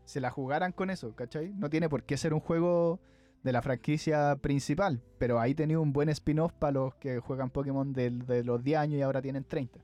se 0.07 0.21
la 0.21 0.31
jugaran 0.31 0.73
con 0.73 0.91
eso, 0.91 1.15
¿cachai? 1.15 1.53
No 1.55 1.69
tiene 1.71 1.89
por 1.89 2.03
qué 2.05 2.17
ser 2.17 2.33
un 2.35 2.41
juego 2.41 3.01
de 3.45 3.53
la 3.53 3.63
franquicia 3.63 4.35
principal, 4.41 5.01
pero 5.19 5.39
ahí 5.39 5.55
tenía 5.55 5.79
un 5.79 5.93
buen 5.93 6.09
spin-off 6.09 6.53
para 6.55 6.73
los 6.73 6.95
que 6.97 7.21
juegan 7.21 7.51
Pokémon 7.51 7.93
del- 7.93 8.27
de, 8.27 8.43
los 8.43 8.65
10 8.65 8.79
años 8.79 8.99
y 8.99 9.03
ahora 9.03 9.23
tienen 9.23 9.45
30. 9.45 9.79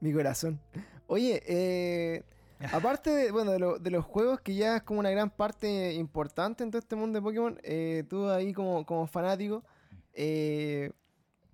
Mi 0.00 0.12
corazón. 0.12 0.60
Oye, 1.06 1.42
eh, 1.46 2.22
aparte 2.72 3.10
de, 3.10 3.30
bueno, 3.32 3.50
de, 3.52 3.58
lo- 3.58 3.78
de 3.78 3.90
los 3.90 4.04
juegos, 4.04 4.40
que 4.40 4.54
ya 4.54 4.76
es 4.76 4.82
como 4.82 5.00
una 5.00 5.10
gran 5.10 5.30
parte 5.30 5.94
importante 5.94 6.62
en 6.62 6.70
todo 6.70 6.78
este 6.78 6.94
mundo 6.94 7.18
de 7.18 7.22
Pokémon, 7.22 7.58
eh, 7.62 8.04
tú 8.08 8.28
ahí 8.28 8.52
como, 8.52 8.84
como 8.86 9.06
fanático, 9.06 9.64
eh, 10.12 10.92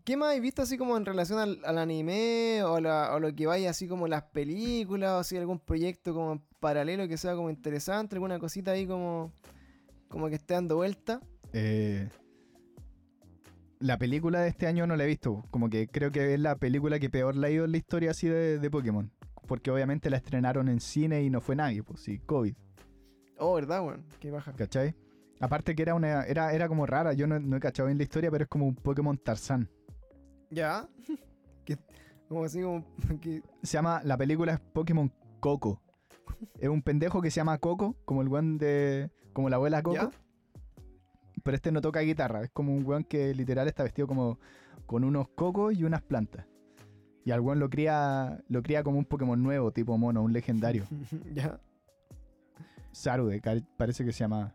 ¿qué 0.04 0.16
más 0.16 0.34
has 0.34 0.40
visto 0.40 0.62
así 0.62 0.76
como 0.76 0.96
en 0.96 1.06
relación 1.06 1.38
al, 1.38 1.60
al 1.64 1.78
anime 1.78 2.62
o, 2.64 2.80
la- 2.80 3.14
o 3.14 3.20
lo 3.20 3.34
que 3.34 3.46
vaya 3.46 3.70
así 3.70 3.86
como 3.86 4.08
las 4.08 4.24
películas 4.24 5.30
o 5.30 5.34
hay 5.34 5.40
algún 5.40 5.58
proyecto 5.60 6.12
como 6.12 6.32
en 6.32 6.42
paralelo 6.60 7.06
que 7.08 7.16
sea 7.16 7.34
como 7.36 7.50
interesante, 7.50 8.16
alguna 8.16 8.38
cosita 8.38 8.72
ahí 8.72 8.86
como, 8.86 9.32
como 10.14 10.28
que 10.28 10.36
esté 10.36 10.54
dando 10.54 10.76
vuelta? 10.76 11.20
Eh, 11.52 12.08
la 13.80 13.98
película 13.98 14.40
de 14.40 14.48
este 14.48 14.66
año 14.68 14.86
no 14.86 14.94
la 14.96 15.04
he 15.04 15.08
visto, 15.08 15.42
como 15.50 15.68
que 15.68 15.88
creo 15.88 16.10
que 16.12 16.34
es 16.34 16.40
la 16.40 16.56
película 16.56 16.98
que 17.00 17.10
peor 17.10 17.34
la 17.36 17.48
ha 17.48 17.50
ido 17.50 17.64
en 17.64 17.72
la 17.72 17.78
historia 17.78 18.12
así 18.12 18.28
de, 18.28 18.58
de 18.58 18.70
Pokémon. 18.70 19.10
Porque 19.48 19.70
obviamente 19.70 20.08
la 20.08 20.16
estrenaron 20.16 20.68
en 20.68 20.80
cine 20.80 21.22
y 21.22 21.30
no 21.30 21.40
fue 21.40 21.56
nadie, 21.56 21.82
pues 21.82 22.00
sí, 22.00 22.18
COVID. 22.20 22.54
Oh, 23.38 23.54
¿verdad, 23.54 23.84
weón? 23.84 24.06
Qué 24.20 24.30
baja. 24.30 24.52
¿Cachai? 24.54 24.94
Aparte 25.40 25.74
que 25.74 25.82
era 25.82 25.94
una 25.94 26.22
era, 26.22 26.52
era 26.54 26.68
como 26.68 26.86
rara, 26.86 27.12
yo 27.12 27.26
no, 27.26 27.38
no 27.40 27.56
he 27.56 27.60
cachado 27.60 27.88
bien 27.88 27.98
la 27.98 28.04
historia, 28.04 28.30
pero 28.30 28.44
es 28.44 28.48
como 28.48 28.66
un 28.66 28.74
Pokémon 28.76 29.18
Tarzán. 29.18 29.68
¿Ya? 30.50 30.88
Que- 31.64 31.78
como 32.28 32.44
así 32.44 32.62
como 32.62 32.84
que... 33.20 33.42
Se 33.62 33.72
llama, 33.72 34.00
la 34.04 34.16
película 34.16 34.52
es 34.54 34.60
Pokémon 34.60 35.12
Coco. 35.40 35.82
Es 36.58 36.68
un 36.68 36.82
pendejo 36.82 37.20
que 37.20 37.30
se 37.30 37.36
llama 37.36 37.58
Coco, 37.58 37.96
como 38.04 38.22
el 38.22 38.28
weón 38.28 38.56
de. 38.58 39.10
Como 39.34 39.50
la 39.50 39.56
abuela 39.56 39.82
Coco. 39.82 39.96
¿Ya? 39.96 40.10
Pero 41.42 41.54
este 41.54 41.70
no 41.72 41.82
toca 41.82 42.00
guitarra, 42.00 42.42
es 42.42 42.50
como 42.50 42.74
un 42.74 42.86
weón 42.86 43.04
que 43.04 43.34
literal 43.34 43.68
está 43.68 43.82
vestido 43.82 44.08
como 44.08 44.38
con 44.86 45.04
unos 45.04 45.28
cocos 45.28 45.74
y 45.74 45.84
unas 45.84 46.00
plantas. 46.00 46.46
Y 47.26 47.30
al 47.30 47.40
weón 47.40 47.58
lo 47.58 47.68
cría, 47.68 48.42
lo 48.48 48.62
cría 48.62 48.82
como 48.82 48.98
un 48.98 49.04
Pokémon 49.04 49.42
nuevo, 49.42 49.70
tipo 49.72 49.98
mono, 49.98 50.22
un 50.22 50.32
legendario. 50.32 50.84
¿Ya? 51.34 51.60
Sarude, 52.92 53.42
parece 53.76 54.04
que 54.04 54.12
se 54.12 54.20
llama. 54.20 54.54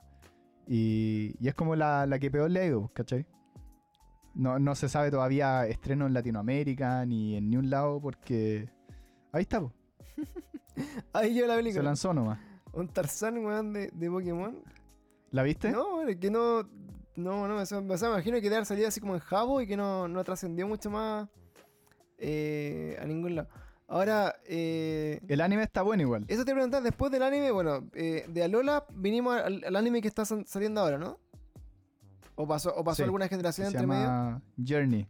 Y, 0.67 1.35
y 1.39 1.47
es 1.47 1.55
como 1.55 1.75
la, 1.75 2.05
la 2.05 2.19
que 2.19 2.31
peor 2.31 2.49
le 2.49 2.59
ha 2.61 2.65
ido, 2.65 2.89
¿cachai? 2.93 3.25
No, 4.35 4.59
no 4.59 4.75
se 4.75 4.87
sabe 4.87 5.11
todavía 5.11 5.65
estreno 5.67 6.05
en 6.07 6.13
Latinoamérica 6.13 7.05
ni 7.05 7.35
en 7.35 7.49
ni 7.49 7.57
un 7.57 7.69
lado 7.69 7.99
porque... 7.99 8.69
Ahí 9.31 9.41
está, 9.41 9.59
po, 9.61 9.73
Ahí 11.13 11.35
yo 11.35 11.45
la 11.45 11.53
se 11.53 11.59
película. 11.59 11.83
lanzó 11.83 12.13
nomás. 12.13 12.39
Un 12.73 12.87
Tarzán, 12.87 13.37
weón, 13.45 13.73
de, 13.73 13.89
de 13.93 14.09
Pokémon. 14.09 14.61
¿La 15.31 15.43
viste? 15.43 15.71
No, 15.71 16.01
es 16.07 16.17
que 16.17 16.29
no. 16.31 16.63
No, 17.15 17.47
no, 17.47 17.57
o 17.57 17.65
sea, 17.65 17.81
me 17.81 17.93
imagino 17.95 18.37
que 18.37 18.43
debe 18.43 18.55
haber 18.57 18.65
salido 18.65 18.87
así 18.87 19.01
como 19.01 19.13
en 19.13 19.19
Jabo 19.19 19.59
y 19.59 19.67
que 19.67 19.75
no, 19.75 20.07
no 20.07 20.23
trascendió 20.23 20.67
mucho 20.67 20.89
más 20.89 21.27
eh, 22.17 22.97
a 23.01 23.05
ningún 23.05 23.35
lado. 23.35 23.49
Ahora, 23.87 24.35
eh, 24.45 25.19
El 25.27 25.41
anime 25.41 25.63
está 25.63 25.81
bueno 25.81 26.03
igual. 26.03 26.23
eso 26.27 26.45
te 26.45 26.53
preguntas, 26.53 26.81
después 26.83 27.11
del 27.11 27.23
anime, 27.23 27.51
bueno, 27.51 27.89
eh, 27.93 28.23
de 28.29 28.43
Alola 28.43 28.85
vinimos 28.93 29.35
al, 29.35 29.63
al 29.65 29.75
anime 29.75 30.01
que 30.01 30.07
está 30.07 30.23
saliendo 30.25 30.79
ahora, 30.79 30.97
¿no? 30.97 31.19
¿O 32.35 32.47
pasó, 32.47 32.73
o 32.75 32.83
pasó 32.83 32.97
Sí, 32.97 33.03
alguna 33.03 33.27
generación 33.27 33.67
entre 33.67 33.85
medio? 33.85 34.41
Journey. 34.65 35.07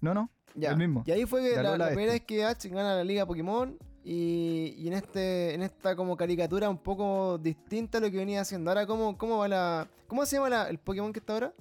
No, 0.00 0.14
no, 0.14 0.30
Ya. 0.54 0.70
el 0.70 0.78
mismo. 0.78 1.02
Y 1.06 1.10
ahí 1.10 1.26
fue 1.26 1.42
que 1.42 1.56
la, 1.62 1.76
la 1.76 1.84
este. 1.84 1.94
primera 1.96 2.12
vez 2.12 2.22
que 2.22 2.44
Ash 2.44 2.64
gana 2.68 2.94
la 2.94 3.04
liga 3.04 3.26
Pokémon 3.26 3.76
y, 4.04 4.74
y 4.78 4.86
en 4.88 4.92
este 4.94 5.54
en 5.54 5.62
esta 5.62 5.96
como 5.96 6.16
caricatura 6.16 6.68
un 6.68 6.78
poco 6.78 7.38
distinta 7.38 7.98
a 7.98 8.00
lo 8.02 8.10
que 8.10 8.18
venía 8.18 8.42
haciendo. 8.42 8.70
Ahora, 8.70 8.86
¿cómo, 8.86 9.16
cómo 9.18 9.38
va 9.38 9.48
la... 9.48 9.88
¿Cómo 10.06 10.26
se 10.26 10.36
llama 10.36 10.50
la- 10.50 10.68
el 10.68 10.78
Pokémon 10.78 11.12
que 11.12 11.20
está 11.20 11.32
ahora? 11.32 11.54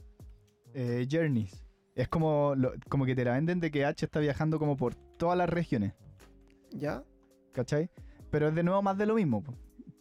Eh, 0.74 1.08
Journeys. 1.10 1.64
Es 1.96 2.08
como, 2.10 2.54
lo- 2.56 2.74
como 2.90 3.06
que 3.06 3.16
te 3.16 3.24
la 3.24 3.34
venden 3.34 3.60
de 3.60 3.72
que 3.72 3.86
H 3.86 4.06
está 4.06 4.20
viajando 4.20 4.60
como 4.60 4.76
por 4.76 4.96
todas 4.96 5.38
las 5.38 5.48
regiones, 5.50 5.94
¿Ya? 6.72 7.04
¿cachai? 7.52 7.90
Pero 8.32 8.48
es 8.50 8.56
de 8.56 8.64
nuevo 8.64 8.82
más 8.82 8.98
de 8.98 9.06
lo 9.06 9.16
mismo. 9.16 9.42
po. 9.44 9.54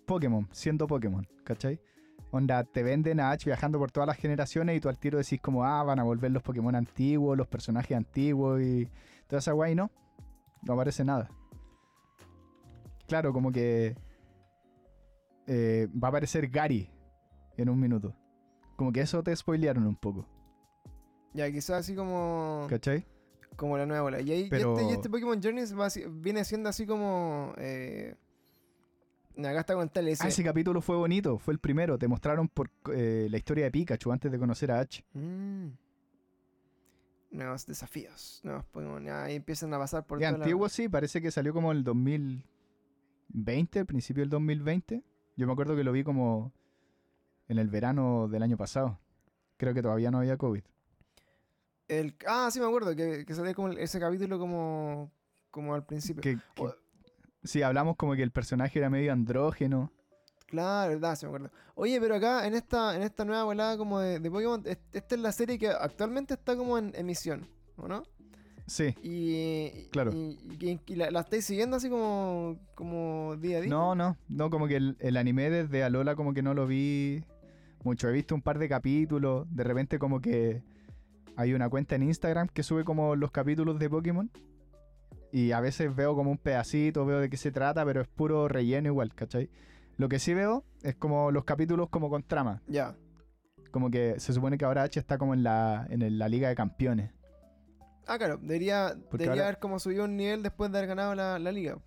Pokémon, 0.06 0.48
siendo 0.52 0.86
Pokémon, 0.86 1.26
¿cachai? 1.44 1.78
Onda, 2.30 2.64
te 2.64 2.82
venden 2.82 3.20
a 3.20 3.30
H 3.30 3.44
viajando 3.44 3.78
por 3.78 3.90
todas 3.92 4.06
las 4.06 4.16
generaciones 4.16 4.76
y 4.76 4.80
tú 4.80 4.88
al 4.88 4.98
tiro 4.98 5.18
decís 5.18 5.38
como, 5.40 5.64
ah, 5.64 5.82
van 5.84 5.98
a 5.98 6.02
volver 6.02 6.30
los 6.32 6.42
Pokémon 6.42 6.74
antiguos, 6.74 7.36
los 7.36 7.46
personajes 7.46 7.94
antiguos 7.96 8.62
y 8.62 8.88
toda 9.26 9.40
esa 9.40 9.52
guay, 9.52 9.74
¿no? 9.74 9.90
No 10.62 10.72
aparece 10.72 11.04
nada. 11.04 11.28
Claro, 13.12 13.34
como 13.34 13.52
que 13.52 13.94
eh, 15.46 15.86
va 16.02 16.08
a 16.08 16.10
aparecer 16.10 16.48
Gary 16.48 16.88
en 17.58 17.68
un 17.68 17.78
minuto. 17.78 18.16
Como 18.74 18.90
que 18.90 19.02
eso 19.02 19.22
te 19.22 19.36
spoilearon 19.36 19.86
un 19.86 19.96
poco, 19.96 20.26
Ya, 21.34 21.52
quizás 21.52 21.80
así 21.80 21.94
como, 21.94 22.66
¿cachai? 22.70 23.04
como 23.56 23.76
la 23.76 23.84
nueva 23.84 24.02
bola. 24.04 24.20
Y, 24.22 24.32
ahí, 24.32 24.40
y 24.44 24.48
Pero- 24.48 24.78
este, 24.78 24.90
y 24.90 24.92
este 24.94 25.10
Pokémon 25.10 25.42
Journeys 25.42 25.78
va 25.78 25.88
viene 26.10 26.42
siendo 26.44 26.70
así 26.70 26.86
como... 26.86 27.52
Eh, 27.58 28.14
acá 29.36 29.60
está 29.60 29.74
con 29.74 29.90
el 29.94 30.08
Ah, 30.20 30.28
ese 30.28 30.42
capítulo 30.42 30.80
fue 30.80 30.96
bonito, 30.96 31.38
fue 31.38 31.52
el 31.52 31.60
primero. 31.60 31.98
Te 31.98 32.08
mostraron 32.08 32.48
por 32.48 32.70
eh, 32.94 33.26
la 33.30 33.36
historia 33.36 33.64
de 33.64 33.70
Pikachu 33.72 34.10
antes 34.10 34.32
de 34.32 34.38
conocer 34.38 34.70
a 34.72 34.80
Ash. 34.80 35.02
Mm. 35.12 35.68
Nuevos 37.30 37.66
desafíos, 37.66 38.40
nuevos 38.42 38.64
Pokémon. 38.64 39.06
Ahí 39.08 39.36
empiezan 39.36 39.72
a 39.74 39.78
pasar 39.78 40.06
por 40.06 40.18
De 40.18 40.22
la- 40.24 40.30
antiguo 40.36 40.66
sí, 40.70 40.88
parece 40.88 41.20
que 41.20 41.30
salió 41.30 41.52
como 41.52 41.72
el 41.72 41.84
2020, 43.32 43.78
al 43.80 43.86
principio 43.86 44.22
del 44.22 44.30
2020. 44.30 45.02
Yo 45.36 45.46
me 45.46 45.52
acuerdo 45.52 45.74
que 45.76 45.84
lo 45.84 45.92
vi 45.92 46.04
como 46.04 46.52
en 47.48 47.58
el 47.58 47.68
verano 47.68 48.28
del 48.28 48.42
año 48.42 48.56
pasado. 48.56 48.98
Creo 49.56 49.74
que 49.74 49.82
todavía 49.82 50.10
no 50.10 50.18
había 50.18 50.36
COVID. 50.36 50.62
El, 51.88 52.16
ah, 52.26 52.48
sí 52.50 52.60
me 52.60 52.66
acuerdo, 52.66 52.94
que, 52.96 53.24
que 53.26 53.34
salía 53.34 53.54
como 53.54 53.68
el- 53.68 53.78
ese 53.78 53.98
capítulo 54.00 54.38
como, 54.38 55.10
como 55.50 55.74
al 55.74 55.84
principio. 55.84 56.22
Que, 56.22 56.36
que- 56.54 56.62
O- 56.62 56.74
sí, 57.42 57.62
hablamos 57.62 57.96
como 57.96 58.14
que 58.14 58.22
el 58.22 58.30
personaje 58.30 58.78
era 58.78 58.88
medio 58.90 59.12
andrógeno. 59.12 59.92
Claro, 60.46 60.90
verdad, 60.90 61.16
sí 61.16 61.24
me 61.26 61.30
acuerdo. 61.30 61.50
Oye, 61.74 61.98
pero 62.00 62.14
acá 62.16 62.46
en 62.46 62.54
esta, 62.54 62.94
en 62.94 63.02
esta 63.02 63.24
nueva 63.24 63.44
volada 63.44 63.76
como 63.78 63.98
de, 64.00 64.20
de 64.20 64.30
Pokémon, 64.30 64.62
es- 64.66 64.78
esta 64.92 65.14
es 65.14 65.20
la 65.20 65.32
serie 65.32 65.58
que 65.58 65.68
actualmente 65.68 66.34
está 66.34 66.56
como 66.56 66.78
en 66.78 66.92
emisión, 66.94 67.48
¿o 67.76 67.88
no? 67.88 68.02
Sí. 68.72 68.94
Y, 69.02 69.88
Claro. 69.90 70.12
y, 70.14 70.38
y- 70.60 70.80
y 70.86 70.94
la, 70.96 71.10
la 71.10 71.20
estáis 71.20 71.44
siguiendo 71.44 71.76
así 71.76 71.90
como, 71.90 72.58
como 72.74 73.36
día 73.36 73.58
a 73.58 73.60
día. 73.60 73.70
No, 73.70 73.94
no, 73.94 74.16
no, 74.28 74.48
como 74.48 74.66
que 74.66 74.76
el, 74.76 74.96
el 75.00 75.18
anime 75.18 75.50
desde 75.50 75.82
Alola 75.84 76.16
como 76.16 76.32
que 76.32 76.40
no 76.42 76.54
lo 76.54 76.66
vi 76.66 77.22
mucho. 77.84 78.08
He 78.08 78.12
visto 78.12 78.34
un 78.34 78.40
par 78.40 78.58
de 78.58 78.70
capítulos, 78.70 79.46
de 79.54 79.62
repente 79.64 79.98
como 79.98 80.20
que 80.22 80.62
hay 81.36 81.52
una 81.52 81.68
cuenta 81.68 81.96
en 81.96 82.04
Instagram 82.04 82.48
que 82.48 82.62
sube 82.62 82.82
como 82.84 83.14
los 83.14 83.30
capítulos 83.30 83.78
de 83.78 83.90
Pokémon 83.90 84.30
Y 85.32 85.52
a 85.52 85.60
veces 85.60 85.94
veo 85.94 86.14
como 86.14 86.30
un 86.30 86.38
pedacito, 86.38 87.04
veo 87.04 87.20
de 87.20 87.28
qué 87.28 87.36
se 87.36 87.52
trata, 87.52 87.84
pero 87.84 88.00
es 88.00 88.08
puro 88.08 88.48
relleno 88.48 88.88
igual, 88.88 89.14
¿cachai? 89.14 89.50
Lo 89.98 90.08
que 90.08 90.18
sí 90.18 90.32
veo 90.32 90.64
es 90.82 90.94
como 90.94 91.30
los 91.30 91.44
capítulos 91.44 91.90
como 91.90 92.08
con 92.08 92.22
trama. 92.22 92.62
Ya. 92.68 92.94
Como 93.70 93.90
que 93.90 94.18
se 94.18 94.32
supone 94.32 94.56
que 94.56 94.64
ahora 94.64 94.82
H 94.84 94.98
está 94.98 95.18
como 95.18 95.34
en 95.34 95.42
la, 95.42 95.86
en 95.90 96.18
la 96.18 96.28
Liga 96.30 96.48
de 96.48 96.54
Campeones. 96.54 97.10
Ah, 98.06 98.18
claro, 98.18 98.36
debería, 98.38 98.94
debería 98.94 99.30
ahora- 99.30 99.42
haber 99.44 99.58
como 99.58 99.78
subido 99.78 100.04
un 100.04 100.16
nivel 100.16 100.42
después 100.42 100.70
de 100.72 100.78
haber 100.78 100.88
ganado 100.88 101.14
la, 101.14 101.38
la 101.38 101.52
liga. 101.52 101.78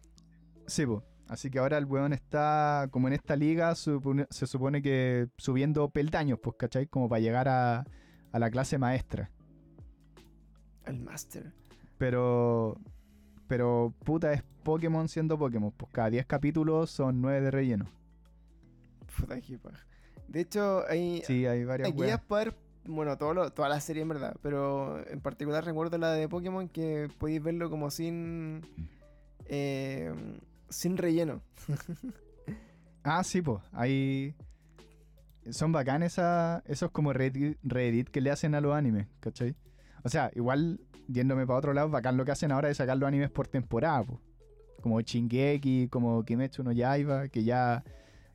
Sí, 0.68 0.86
pues. 0.86 1.02
Así 1.28 1.50
que 1.50 1.58
ahora 1.58 1.78
el 1.80 1.86
weón 1.86 2.14
está 2.14 2.88
como 2.92 3.08
en 3.08 3.14
esta 3.16 3.36
liga, 3.36 3.74
supone- 3.76 4.28
se 4.30 4.46
supone 4.46 4.82
que 4.84 5.28
subiendo 5.38 5.90
peldaños, 5.90 6.40
pues, 6.42 6.56
¿cachai? 6.58 6.86
Como 6.88 7.10
para 7.10 7.20
llegar 7.20 7.48
a, 7.48 7.84
a 8.32 8.40
la 8.40 8.50
clase 8.52 8.78
maestra. 8.78 9.32
El 10.86 11.00
Master. 11.00 11.52
Pero, 11.98 12.78
pero 13.48 13.94
puta, 14.04 14.34
es 14.34 14.44
Pokémon 14.64 15.08
siendo 15.10 15.38
Pokémon. 15.38 15.72
Pues 15.72 15.92
cada 15.92 16.10
10 16.12 16.26
capítulos 16.28 16.92
son 16.92 17.22
9 17.22 17.42
de 17.42 17.52
relleno. 17.52 17.86
Puta 19.18 19.40
que. 19.42 19.58
De 20.28 20.42
hecho, 20.42 20.84
hay, 20.88 21.24
Sí, 21.26 21.46
hay 21.48 21.64
varias 21.64 21.88
hay 21.90 21.94
guías 21.96 22.22
para 22.22 22.54
bueno, 22.88 23.18
todo 23.18 23.34
lo- 23.34 23.52
toda 23.52 23.70
la 23.70 23.80
serie 23.80 24.02
en 24.04 24.10
verdad, 24.10 24.36
pero 24.42 25.06
en 25.10 25.20
particular 25.22 25.64
recuerdo 25.66 25.98
la 25.98 26.12
de 26.12 26.28
Pokémon 26.30 26.68
que 26.70 27.10
podéis 27.18 27.42
verlo 27.44 27.70
como 27.70 27.90
sin 27.92 28.62
eh, 29.48 30.14
sin 30.70 30.98
relleno. 30.98 31.42
Ah, 33.08 33.24
sí, 33.24 33.40
pues. 33.40 33.62
Hay. 33.72 34.34
Son 35.52 35.72
bacanes 35.72 36.20
esos 36.66 36.90
como 36.90 37.14
reedit, 37.14 38.10
que 38.10 38.20
le 38.20 38.32
hacen 38.32 38.56
a 38.56 38.62
los 38.62 38.74
animes, 38.74 39.06
¿cachai? 39.20 39.56
O 40.04 40.10
sea, 40.10 40.32
igual, 40.34 40.80
yéndome 41.08 41.46
para 41.46 41.60
otro 41.60 41.74
lado, 41.74 41.88
bacán 41.90 42.18
lo 42.18 42.26
que 42.26 42.32
hacen 42.32 42.52
ahora 42.52 42.68
es 42.72 42.78
sacar 42.78 42.98
los 42.98 43.08
animes 43.08 43.30
por 43.30 43.48
temporada. 43.48 44.06
Como 44.82 45.00
Shingeki, 45.02 45.88
como 45.90 46.24
Kimetsu 46.26 46.64
no 46.64 46.72
Yaiba, 46.72 47.28
que 47.28 47.44
ya 47.44 47.84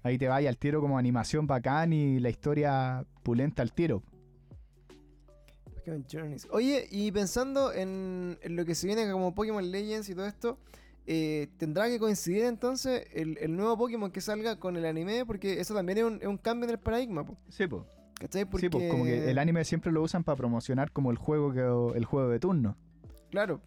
ahí 0.04 0.18
te 0.18 0.28
vaya 0.28 0.48
al 0.48 0.56
tiro 0.56 0.80
como 0.80 0.98
animación 0.98 1.48
bacán 1.48 1.92
y 1.92 2.20
la 2.20 2.30
historia 2.30 3.04
pulenta 3.24 3.62
al 3.62 3.72
tiro. 3.72 4.04
Pokémon 5.80 6.04
Journeys. 6.10 6.46
Oye, 6.50 6.86
y 6.90 7.10
pensando 7.10 7.72
en, 7.72 8.38
en 8.42 8.56
lo 8.56 8.64
que 8.64 8.74
se 8.74 8.86
viene 8.86 9.10
como 9.10 9.34
Pokémon 9.34 9.68
Legends 9.70 10.08
y 10.08 10.14
todo 10.14 10.26
esto, 10.26 10.58
eh, 11.06 11.48
¿tendrá 11.56 11.88
que 11.88 11.98
coincidir 11.98 12.44
entonces 12.44 13.06
el, 13.12 13.38
el 13.38 13.56
nuevo 13.56 13.76
Pokémon 13.76 14.10
que 14.10 14.20
salga 14.20 14.56
con 14.56 14.76
el 14.76 14.84
anime? 14.84 15.24
Porque 15.24 15.60
eso 15.60 15.74
también 15.74 15.98
es 15.98 16.04
un, 16.04 16.18
es 16.20 16.26
un 16.28 16.38
cambio 16.38 16.64
en 16.64 16.70
el 16.70 16.78
paradigma, 16.78 17.24
po, 17.24 17.36
Sí, 17.48 17.66
pues. 17.66 17.82
¿cachai? 18.18 18.44
Porque, 18.44 18.66
Sí, 18.66 18.70
pues 18.70 18.90
como 18.90 19.04
que 19.04 19.30
el 19.30 19.38
anime 19.38 19.64
siempre 19.64 19.90
lo 19.90 20.02
usan 20.02 20.22
para 20.22 20.36
promocionar 20.36 20.92
como 20.92 21.10
el 21.10 21.16
juego 21.16 21.52
que 21.52 21.96
el 21.96 22.04
juego 22.04 22.28
de 22.28 22.38
turno. 22.38 22.76
Claro. 23.30 23.60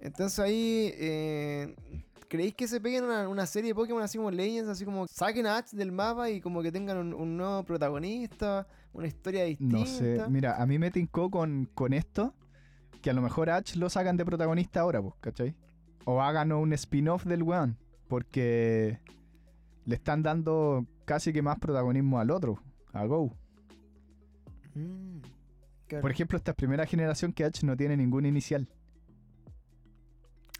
Entonces 0.00 0.38
ahí, 0.38 0.92
eh, 0.96 1.74
¿creéis 2.28 2.54
que 2.54 2.66
se 2.68 2.80
peguen 2.80 3.04
una, 3.04 3.28
una 3.28 3.46
serie 3.46 3.70
de 3.70 3.74
Pokémon 3.74 4.02
así 4.02 4.18
como 4.18 4.30
Legends, 4.30 4.68
así 4.68 4.84
como 4.84 5.06
saquen 5.06 5.46
a 5.46 5.58
Ash 5.58 5.70
del 5.70 5.92
mapa 5.92 6.28
y 6.30 6.40
como 6.40 6.62
que 6.62 6.72
tengan 6.72 6.98
un, 6.98 7.14
un 7.14 7.36
nuevo 7.36 7.62
protagonista, 7.62 8.66
una 8.96 9.06
historia 9.06 9.44
distinta? 9.44 9.76
No 9.78 9.86
sé, 9.86 10.22
mira, 10.28 10.60
a 10.60 10.66
mí 10.66 10.78
me 10.78 10.90
tincó 10.90 11.30
con, 11.30 11.68
con 11.74 11.92
esto 11.92 12.34
que 13.02 13.10
a 13.10 13.12
lo 13.12 13.22
mejor 13.22 13.50
a 13.50 13.56
Ash 13.56 13.76
lo 13.76 13.88
sacan 13.90 14.16
de 14.16 14.24
protagonista 14.24 14.80
ahora, 14.80 15.02
pues, 15.02 15.14
¿cachai? 15.20 15.54
O 16.04 16.22
hagan 16.22 16.52
un 16.52 16.72
spin-off 16.72 17.24
del 17.24 17.42
weón, 17.42 17.78
porque 18.08 19.00
le 19.84 19.94
están 19.94 20.22
dando 20.22 20.86
casi 21.04 21.32
que 21.32 21.42
más 21.42 21.58
protagonismo 21.58 22.18
al 22.18 22.30
otro, 22.30 22.60
a 22.92 23.04
Go. 23.04 23.36
Mm, 24.74 25.18
claro. 25.86 26.02
Por 26.02 26.10
ejemplo, 26.10 26.38
esta 26.38 26.54
primera 26.54 26.86
generación 26.86 27.32
que 27.32 27.44
Ash 27.44 27.62
no 27.62 27.76
tiene 27.76 27.96
ningún 27.96 28.26
inicial. 28.26 28.68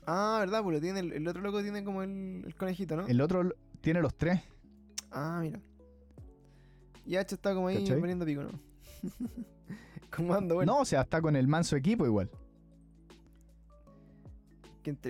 Ah, 0.07 0.37
¿verdad? 0.41 0.63
Pues 0.63 0.75
lo 0.75 0.81
tiene, 0.81 1.01
el, 1.01 1.13
el 1.13 1.27
otro 1.27 1.43
loco 1.43 1.63
tiene 1.63 1.83
como 1.83 2.03
el, 2.03 2.45
el 2.47 2.55
conejito, 2.55 2.97
¿no? 2.97 3.07
El 3.07 3.21
otro 3.21 3.55
tiene 3.81 4.01
los 4.01 4.15
tres. 4.15 4.41
Ah, 5.11 5.39
mira. 5.43 5.61
Y 7.07 7.17
H 7.17 7.35
está 7.35 7.55
como 7.55 7.69
ahí 7.69 7.79
¿Cachai? 7.79 8.01
poniendo 8.01 8.25
pico, 8.27 8.43
¿no? 8.43 8.51
como 10.15 10.35
dando 10.35 10.57
vueltas. 10.57 10.75
No, 10.75 10.83
o 10.83 10.85
sea, 10.85 11.03
está 11.03 11.21
con 11.23 11.37
el 11.37 11.47
manso 11.49 11.77
equipo 11.77 12.05
igual. 12.07 12.31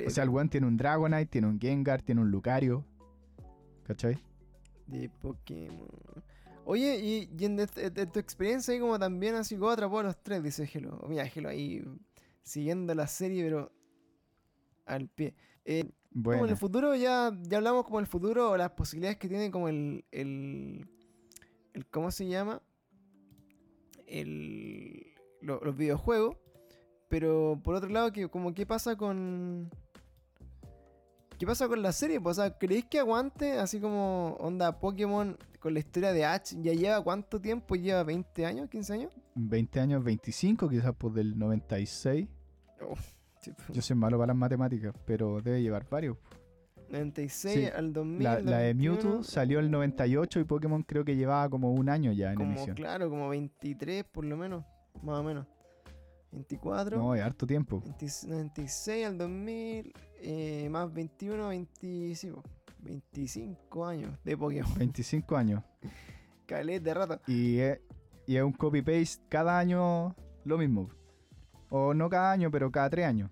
O 0.06 0.10
sea, 0.10 0.24
el 0.24 0.30
weón 0.30 0.48
tiene 0.48 0.66
un 0.66 0.76
Dragonite, 0.78 1.26
tiene 1.26 1.48
un 1.48 1.60
Gengar, 1.60 2.00
tiene 2.00 2.22
un 2.22 2.30
Lucario. 2.30 2.84
¿Cachai? 3.84 4.18
de 4.86 5.08
Pokémon. 5.08 5.88
Oye, 6.64 6.98
y, 7.00 7.28
y 7.38 7.44
en, 7.44 7.56
de- 7.56 7.90
de 7.90 8.06
tu 8.06 8.18
experiencia 8.20 8.72
ahí 8.72 8.80
como 8.80 8.98
también 8.98 9.34
así 9.34 9.56
como 9.56 9.70
atrapó 9.70 9.98
a 9.98 10.04
los 10.04 10.22
tres, 10.22 10.42
dice 10.42 10.66
Gelo. 10.66 11.04
Mira, 11.08 11.26
Gelo 11.26 11.48
ahí 11.48 11.84
siguiendo 12.42 12.94
la 12.94 13.06
serie, 13.08 13.42
pero 13.44 13.72
al 14.86 15.08
pie. 15.08 15.34
Eh, 15.64 15.82
como 15.82 15.92
en 16.14 16.22
Bueno, 16.22 16.44
el 16.46 16.56
futuro 16.56 16.94
ya, 16.94 17.36
ya 17.42 17.58
hablamos 17.58 17.84
como 17.84 17.98
el 18.00 18.06
futuro 18.06 18.52
o 18.52 18.56
las 18.56 18.70
posibilidades 18.70 19.18
que 19.18 19.28
tiene 19.28 19.50
como 19.50 19.68
el, 19.68 20.04
el, 20.12 20.88
el 21.76 21.86
¿cómo 21.86 22.10
se 22.10 22.26
llama? 22.26 22.60
El, 24.06 25.14
lo- 25.40 25.60
los 25.60 25.76
videojuegos. 25.76 26.36
Pero 27.08 27.60
por 27.62 27.74
otro 27.76 27.88
lado, 27.88 28.12
que 28.12 28.28
como 28.28 28.52
qué 28.54 28.66
pasa 28.66 28.96
con... 28.96 29.70
¿Qué 31.38 31.46
pasa 31.46 31.68
con 31.68 31.82
la 31.82 31.92
serie? 31.92 32.18
Pues, 32.20 32.38
o 32.38 32.42
sea, 32.42 32.56
¿creéis 32.58 32.86
que 32.86 32.98
aguante 32.98 33.52
así 33.58 33.78
como 33.78 34.36
onda 34.40 34.80
Pokémon 34.80 35.36
con 35.60 35.74
la 35.74 35.80
historia 35.80 36.12
de 36.14 36.24
Ash? 36.24 36.54
¿Ya 36.62 36.72
lleva 36.72 37.04
cuánto 37.04 37.40
tiempo? 37.40 37.74
¿Lleva 37.76 38.02
20 38.04 38.46
años? 38.46 38.70
¿15 38.70 38.90
años? 38.94 39.12
20 39.34 39.80
años, 39.80 40.02
25 40.02 40.68
quizás, 40.68 40.94
pues 40.96 41.12
del 41.14 41.38
96. 41.38 42.26
Sí, 43.42 43.52
pues, 43.52 43.68
Yo 43.68 43.82
soy 43.82 43.96
malo 43.96 44.16
para 44.16 44.28
las 44.28 44.36
matemáticas, 44.36 44.94
pero 45.04 45.42
debe 45.42 45.60
llevar 45.62 45.86
varios. 45.90 46.16
96 46.90 47.54
Sí, 47.54 47.64
al 47.66 47.92
2000. 47.92 48.22
La, 48.24 48.40
la 48.40 48.58
de 48.58 48.74
2021, 48.74 48.94
Mewtwo 48.94 49.22
salió 49.24 49.58
el 49.60 49.70
98 49.70 50.40
y 50.40 50.44
Pokémon 50.44 50.82
creo 50.82 51.04
que 51.04 51.16
llevaba 51.16 51.48
como 51.48 51.72
un 51.72 51.88
año 51.88 52.12
ya 52.12 52.30
en 52.30 52.36
como, 52.36 52.50
emisión. 52.52 52.76
claro, 52.76 53.08
como 53.10 53.28
23 53.28 54.04
por 54.04 54.24
lo 54.24 54.36
menos, 54.36 54.64
más 55.02 55.18
o 55.18 55.22
menos. 55.22 55.46
24, 56.32 56.98
No, 56.98 57.14
es 57.14 57.22
harto 57.22 57.46
tiempo. 57.46 57.80
20 57.80 58.06
96 58.28 59.06
al 59.06 59.16
2000, 59.18 59.92
eh, 60.20 60.68
más 60.70 60.92
21, 60.92 61.48
25, 61.48 62.42
25 62.80 63.86
años 63.86 64.18
de 64.24 64.36
Pokémon. 64.36 64.74
25 64.78 65.36
años. 65.36 65.62
Caleta 66.46 66.84
de 66.84 66.94
rato. 66.94 67.20
Y 67.26 67.58
es, 67.58 67.80
y 68.26 68.36
es 68.36 68.42
un 68.42 68.52
copy-paste 68.52 69.22
cada 69.28 69.58
año 69.58 70.14
lo 70.44 70.58
mismo. 70.58 70.88
O 71.70 71.94
no 71.94 72.08
cada 72.08 72.32
año, 72.32 72.50
pero 72.50 72.70
cada 72.70 72.90
tres 72.90 73.06
años. 73.06 73.30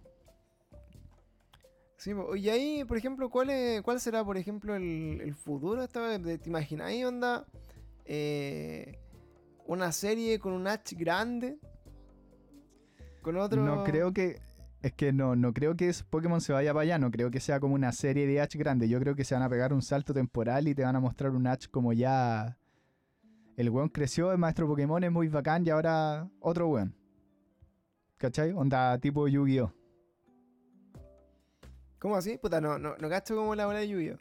Y 2.07 2.48
ahí, 2.48 2.84
por 2.84 2.96
ejemplo, 2.96 3.30
¿cuál, 3.30 3.50
es, 3.50 3.82
cuál 3.82 4.00
será, 4.00 4.24
por 4.24 4.36
ejemplo, 4.36 4.74
el, 4.74 5.20
el 5.22 5.34
futuro 5.34 5.82
esta 5.82 6.00
vez? 6.00 6.40
¿Te 6.40 6.48
imagináis, 6.48 7.05
onda? 7.05 7.46
Eh, 8.05 8.98
una 9.66 9.92
serie 9.92 10.38
con 10.38 10.52
un 10.52 10.66
Ash 10.66 10.92
grande. 10.96 11.59
Con 13.22 13.36
otro. 13.36 13.62
No 13.62 13.84
creo 13.84 14.12
que. 14.12 14.40
Es 14.82 14.92
que 14.92 15.14
no, 15.14 15.34
no 15.34 15.55
creo 15.55 15.74
que 15.76 15.90
Pokémon 16.11 16.42
se 16.42 16.52
vaya 16.52 16.74
para 16.74 16.82
allá, 16.82 16.98
no 16.98 17.11
creo 17.11 17.30
que 17.30 17.40
sea 17.40 17.59
como 17.59 17.74
una 17.74 17.90
serie 17.92 18.26
de 18.26 18.40
Ash 18.40 18.55
grande. 18.55 18.86
Yo 18.86 19.00
creo 19.00 19.14
que 19.14 19.24
se 19.24 19.34
van 19.34 19.42
a 19.42 19.48
pegar 19.48 19.72
un 19.72 19.80
salto 19.80 20.12
temporal 20.12 20.68
y 20.68 20.74
te 20.74 20.82
van 20.82 20.94
a 20.94 21.00
mostrar 21.00 21.30
un 21.30 21.46
Ash 21.46 21.68
como 21.70 21.94
ya. 21.94 22.59
El 23.57 23.70
weón 23.70 23.88
creció, 23.88 24.32
es 24.32 24.38
maestro 24.38 24.66
Pokémon, 24.66 25.02
es 25.02 25.12
muy 25.12 25.28
bacán 25.28 25.66
y 25.66 25.70
ahora 25.70 26.28
otro 26.40 26.68
weón. 26.68 26.94
¿Cachai? 28.18 28.52
Onda 28.52 28.98
tipo 28.98 29.26
Yu-Gi-Oh! 29.26 29.84
¿Cómo 32.05 32.16
así? 32.16 32.36
Puta, 32.36 32.61
no, 32.61 32.78
no, 32.78 32.96
no 32.98 33.09
cacho 33.09 33.34
como 33.34 33.55
la 33.55 33.64
bola 33.64 33.78
de 33.78 33.88
lluvia. 33.88 34.18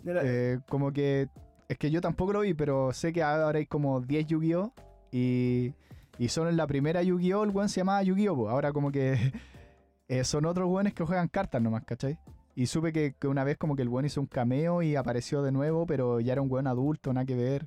De 0.00 0.12
la- 0.12 0.20
Eh, 0.22 0.58
como 0.68 0.92
que. 0.92 1.28
Es 1.66 1.78
que 1.78 1.90
yo 1.90 2.02
tampoco 2.02 2.34
lo 2.34 2.40
vi, 2.40 2.52
pero 2.52 2.92
sé 2.92 3.10
que 3.10 3.22
ahora 3.22 3.58
hay 3.58 3.64
como 3.64 4.02
10 4.02 4.26
Yu-Gi-Oh! 4.26 4.74
Y, 5.10 5.72
y 6.18 6.28
solo 6.28 6.50
en 6.50 6.58
la 6.58 6.66
primera 6.66 7.02
Yu-Gi-Oh! 7.02 7.44
el 7.44 7.50
weón 7.52 7.70
se 7.70 7.80
llamaba 7.80 8.02
Yu-Gi-Oh! 8.02 8.50
Ahora 8.50 8.74
como 8.74 8.92
que 8.92 9.16
eh, 10.08 10.24
son 10.24 10.44
otros 10.44 10.68
weones 10.68 10.92
que 10.92 11.02
juegan 11.04 11.28
cartas 11.28 11.62
nomás, 11.62 11.84
¿cachai? 11.86 12.18
Y 12.54 12.66
supe 12.66 12.92
que, 12.92 13.14
que 13.18 13.28
una 13.28 13.44
vez 13.44 13.56
como 13.56 13.76
que 13.76 13.80
el 13.82 13.88
weón 13.88 14.04
hizo 14.04 14.20
un 14.20 14.26
cameo 14.26 14.82
y 14.82 14.94
apareció 14.94 15.40
de 15.40 15.52
nuevo, 15.52 15.86
pero 15.86 16.20
ya 16.20 16.34
era 16.34 16.42
un 16.42 16.50
weón 16.52 16.66
adulto, 16.66 17.14
nada 17.14 17.24
que 17.24 17.34
ver, 17.34 17.66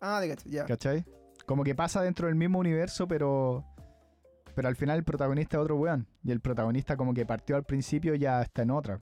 Ah, 0.00 0.18
de 0.20 0.30
cacho, 0.30 0.48
ya. 0.48 0.64
¿cachai? 0.64 1.04
Como 1.44 1.62
que 1.62 1.74
pasa 1.74 2.00
dentro 2.00 2.26
del 2.28 2.36
mismo 2.36 2.58
universo, 2.58 3.06
pero. 3.06 3.66
Pero 4.60 4.68
al 4.68 4.76
final 4.76 4.98
el 4.98 5.04
protagonista 5.04 5.56
es 5.56 5.62
otro 5.62 5.76
weón. 5.76 6.06
Y 6.22 6.32
el 6.32 6.40
protagonista 6.40 6.94
como 6.98 7.14
que 7.14 7.24
partió 7.24 7.56
al 7.56 7.64
principio 7.64 8.14
ya 8.14 8.42
está 8.42 8.60
en 8.60 8.70
otra. 8.70 9.00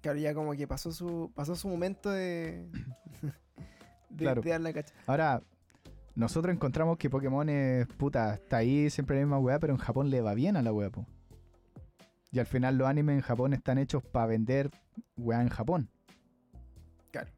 Claro, 0.00 0.18
ya 0.18 0.32
como 0.32 0.54
que 0.54 0.66
pasó 0.66 0.92
su, 0.92 1.30
pasó 1.34 1.54
su 1.54 1.68
momento 1.68 2.08
de. 2.10 2.66
de, 4.08 4.16
Claro. 4.16 4.40
de 4.40 4.48
dar 4.48 4.62
la 4.62 4.72
cacha. 4.72 4.94
Ahora, 5.06 5.42
nosotros 6.14 6.54
encontramos 6.54 6.96
que 6.96 7.10
Pokémon 7.10 7.50
es 7.50 7.86
puta, 7.98 8.32
está 8.32 8.56
ahí 8.56 8.88
siempre 8.88 9.16
la 9.16 9.26
misma 9.26 9.38
weá, 9.38 9.58
pero 9.58 9.74
en 9.74 9.78
Japón 9.78 10.08
le 10.08 10.22
va 10.22 10.32
bien 10.32 10.56
a 10.56 10.62
la 10.62 10.72
weá, 10.72 10.88
po. 10.88 11.04
Y 12.32 12.38
al 12.38 12.46
final 12.46 12.78
los 12.78 12.88
animes 12.88 13.16
en 13.16 13.20
Japón 13.20 13.52
están 13.52 13.76
hechos 13.76 14.02
para 14.02 14.24
vender 14.24 14.70
weá 15.18 15.42
en 15.42 15.50
Japón. 15.50 15.90
Claro. 17.10 17.30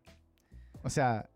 O 0.84 0.88
sea, 0.88 1.28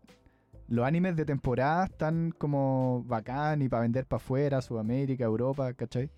los 0.67 0.85
animes 0.85 1.15
de 1.15 1.25
temporada 1.25 1.85
están 1.85 2.31
como 2.37 3.03
bacán 3.05 3.61
y 3.61 3.69
para 3.69 3.81
vender 3.83 4.05
para 4.05 4.17
afuera, 4.17 4.61
Sudamérica, 4.61 5.23
Europa, 5.23 5.73
¿cachai? 5.73 6.09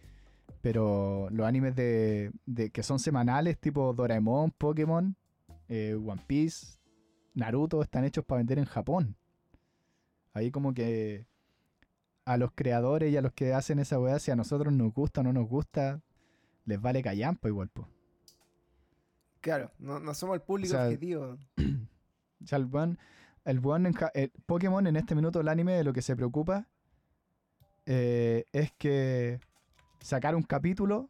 Pero 0.62 1.30
los 1.32 1.46
animes 1.48 1.76
de, 1.76 2.32
de- 2.46 2.70
que 2.72 2.84
son 2.84 3.00
semanales, 3.00 3.60
tipo 3.60 3.94
Doraemon, 3.94 4.52
Pokémon, 4.52 5.16
eh, 5.70 5.94
One 5.96 6.22
Piece, 6.28 6.78
Naruto, 7.36 7.82
están 7.82 8.04
hechos 8.04 8.26
para 8.26 8.40
vender 8.40 8.60
en 8.60 8.66
Japón. 8.66 9.16
Ahí 10.34 10.52
como 10.52 10.74
que 10.74 11.26
a 12.26 12.38
los 12.38 12.52
creadores 12.54 13.12
y 13.12 13.18
a 13.18 13.22
los 13.22 13.32
que 13.34 13.54
hacen 13.54 13.80
esa 13.80 14.00
weá, 14.00 14.20
si 14.20 14.32
a 14.32 14.36
nosotros 14.36 14.74
nos 14.74 14.94
gusta 14.94 15.22
o 15.22 15.24
no 15.24 15.34
nos 15.34 15.48
gusta, 15.48 16.02
les 16.66 16.80
vale 16.82 17.02
callampa 17.02 17.48
igual, 17.48 17.70
po. 17.70 17.88
Claro, 19.42 19.72
no, 19.80 20.00
no 20.00 20.14
somos 20.14 20.36
el 20.36 20.42
público 20.42 20.74
O 20.74 20.78
sea, 20.78 20.86
objetivo. 20.86 21.38
Sea, 22.46 22.58
el 23.46 23.58
el 23.58 23.60
weón 23.60 23.86
en 23.86 23.96
el 24.14 24.32
Pokémon 24.46 24.86
en 24.88 24.96
este 24.96 25.16
minuto 25.16 25.40
del 25.40 25.48
anime 25.48 25.74
de 25.74 25.84
lo 25.84 25.94
que 25.94 26.02
se 26.02 26.16
preocupa 26.16 26.68
eh, 27.86 28.46
es 28.52 28.72
que 28.74 29.40
sacar 30.00 30.36
un 30.36 30.44
capítulo 30.44 31.10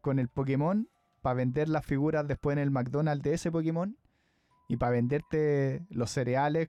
con 0.00 0.18
el 0.18 0.28
Pokémon 0.28 0.88
para 1.22 1.34
vender 1.34 1.68
las 1.68 1.84
figuras 1.84 2.26
después 2.26 2.56
en 2.56 2.62
el 2.62 2.70
McDonald's 2.70 3.22
de 3.22 3.34
ese 3.34 3.50
Pokémon 3.50 3.96
y 4.68 4.76
para 4.76 4.92
venderte 4.92 5.86
los 5.90 6.10
cereales 6.10 6.68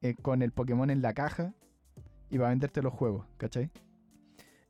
eh, 0.00 0.14
con 0.14 0.42
el 0.42 0.52
Pokémon 0.52 0.90
en 0.90 1.02
la 1.02 1.12
caja 1.12 1.54
y 2.30 2.38
para 2.38 2.50
venderte 2.50 2.82
los 2.82 2.92
juegos, 2.92 3.26
¿cachai? 3.36 3.70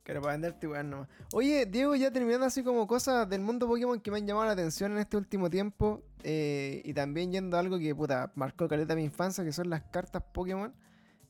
Claro, 0.04 0.20
para 0.20 0.32
venderte 0.34 0.66
weón 0.66 0.90
nomás. 0.90 1.08
Oye, 1.32 1.64
Diego, 1.66 1.94
ya 1.94 2.10
terminando 2.10 2.44
así 2.46 2.64
como 2.64 2.86
cosas 2.88 3.28
del 3.28 3.40
mundo 3.40 3.68
Pokémon 3.68 4.00
que 4.00 4.10
me 4.10 4.18
han 4.18 4.26
llamado 4.26 4.46
la 4.46 4.52
atención 4.52 4.90
en 4.92 4.98
este 4.98 5.16
último 5.16 5.48
tiempo. 5.48 6.02
eh, 6.24 6.82
y 6.84 6.92
también 6.94 7.30
yendo 7.32 7.56
a 7.56 7.60
algo 7.60 7.78
que 7.78 7.94
puta 7.94 8.32
marcó 8.34 8.68
caleta 8.68 8.94
mi 8.96 9.04
infancia, 9.04 9.44
que 9.44 9.52
son 9.52 9.70
las 9.70 9.82
cartas 9.82 10.22
Pokémon. 10.32 10.72